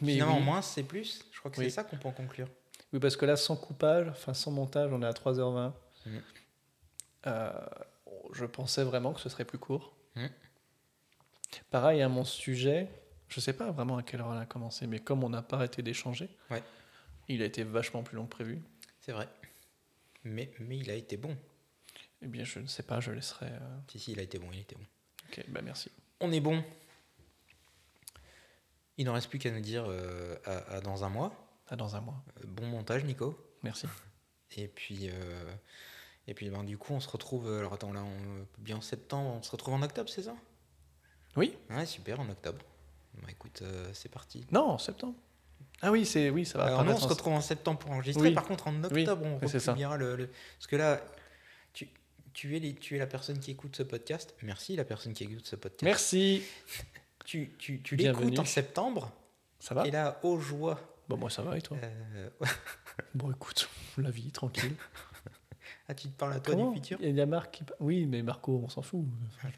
[0.03, 0.45] Mais Finalement, oui.
[0.45, 1.25] moins c'est plus.
[1.33, 1.65] Je crois que Oui.
[1.65, 2.49] c'est ça qu'on peut en conclure.
[2.93, 5.73] Oui, parce que là, sans coupage, enfin sans montage, on est à 3h20.
[6.07, 6.23] Mhm.
[7.27, 7.53] Euh,
[8.33, 9.95] je pensais vraiment que ce serait plus court.
[10.17, 10.31] Mhm.
[11.71, 12.89] Pareil, à mon sujet,
[13.29, 15.57] je sais pas vraiment à quelle heure elle a commencé, mais comme on n'a pas
[15.57, 16.63] arrêté d'échanger, Ouais.
[17.29, 18.61] il a été vachement plus long que prévu.
[19.01, 19.29] C'est vrai.
[20.25, 21.37] Mais, mais il a été bon.
[22.23, 23.47] Eh bien, je ne sais pas, je laisserai.
[23.47, 24.85] euh, Si, si, il a été bon, il a été bon.
[25.29, 25.91] Ok, bah merci.
[26.21, 26.63] On est bon.
[28.99, 31.33] Il n'en reste plus qu'à nous dire euh, à, à dans un mois.
[31.69, 32.23] À dans un mois.
[32.39, 33.39] Euh, Bon montage, Nico.
[33.63, 33.87] Merci.
[34.57, 35.55] Et puis, euh,
[36.31, 37.47] et puis ben, du coup, on se retrouve.
[37.49, 40.35] euh, Alors attends, là, on, bien en septembre, on se retrouve en octobre, c'est ça?
[41.37, 42.59] Oui Ouais, super, en octobre.
[43.21, 44.47] Bah écoute, euh, c'est parti.
[44.53, 45.15] Non, en septembre.
[45.83, 46.67] Ah oui, c'est oui, ça va.
[46.67, 48.29] Alors nous, on se retrouve en septembre pour enregistrer.
[48.29, 48.35] Oui.
[48.35, 50.27] Par contre, en octobre, on oui, republiera le, le-
[50.59, 51.01] Parce que là,
[51.73, 51.89] tu,
[52.33, 54.35] tu, es les- tu es la personne qui écoute ce podcast.
[54.43, 55.83] Merci, la personne qui écoute ce podcast.
[55.83, 56.43] Merci.
[57.27, 59.13] Tu, tu, tu l'écoutes en septembre.
[59.61, 59.87] Ça va?
[59.87, 60.81] Et là, aux joie.
[61.09, 61.77] Bon, moi ça va et toi?
[61.83, 62.29] Euh,
[63.15, 63.69] Bon, écoute,
[63.99, 64.75] la vie, tranquille.
[65.91, 67.65] ah, tu te parles à toi Comment du futur Il y a Marc qui...
[67.81, 69.05] Oui, mais Marco, on s'en fout.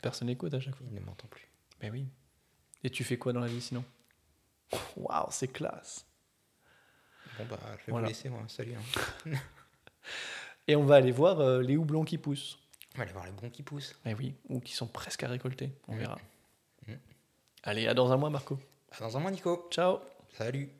[0.00, 0.86] Personne n'écoute à chaque fois.
[0.90, 1.48] Il ne m'entend plus.
[1.82, 2.06] Mais oui.
[2.84, 3.84] Et tu fais quoi dans la vie sinon?
[4.96, 6.06] Waouh, c'est classe.
[7.38, 8.06] Bon, bah, je vais Voilà.
[8.06, 8.42] vous laisser, moi.
[8.48, 8.74] Salut.
[8.74, 9.30] hein.
[10.68, 12.58] Et on va aller voir euh, les houblons qui poussent.
[12.94, 13.94] On va aller voir les bons qui poussent.
[14.04, 15.72] Mais oui, ou qui sont presque à récolter.
[15.88, 15.98] On Mm.
[15.98, 16.18] verra.
[16.86, 16.92] Mm.
[17.64, 18.58] Allez, à dans un mois, Marco.
[18.92, 19.68] À dans un mois, Nico.
[19.70, 19.98] Ciao.
[20.34, 20.70] Salut.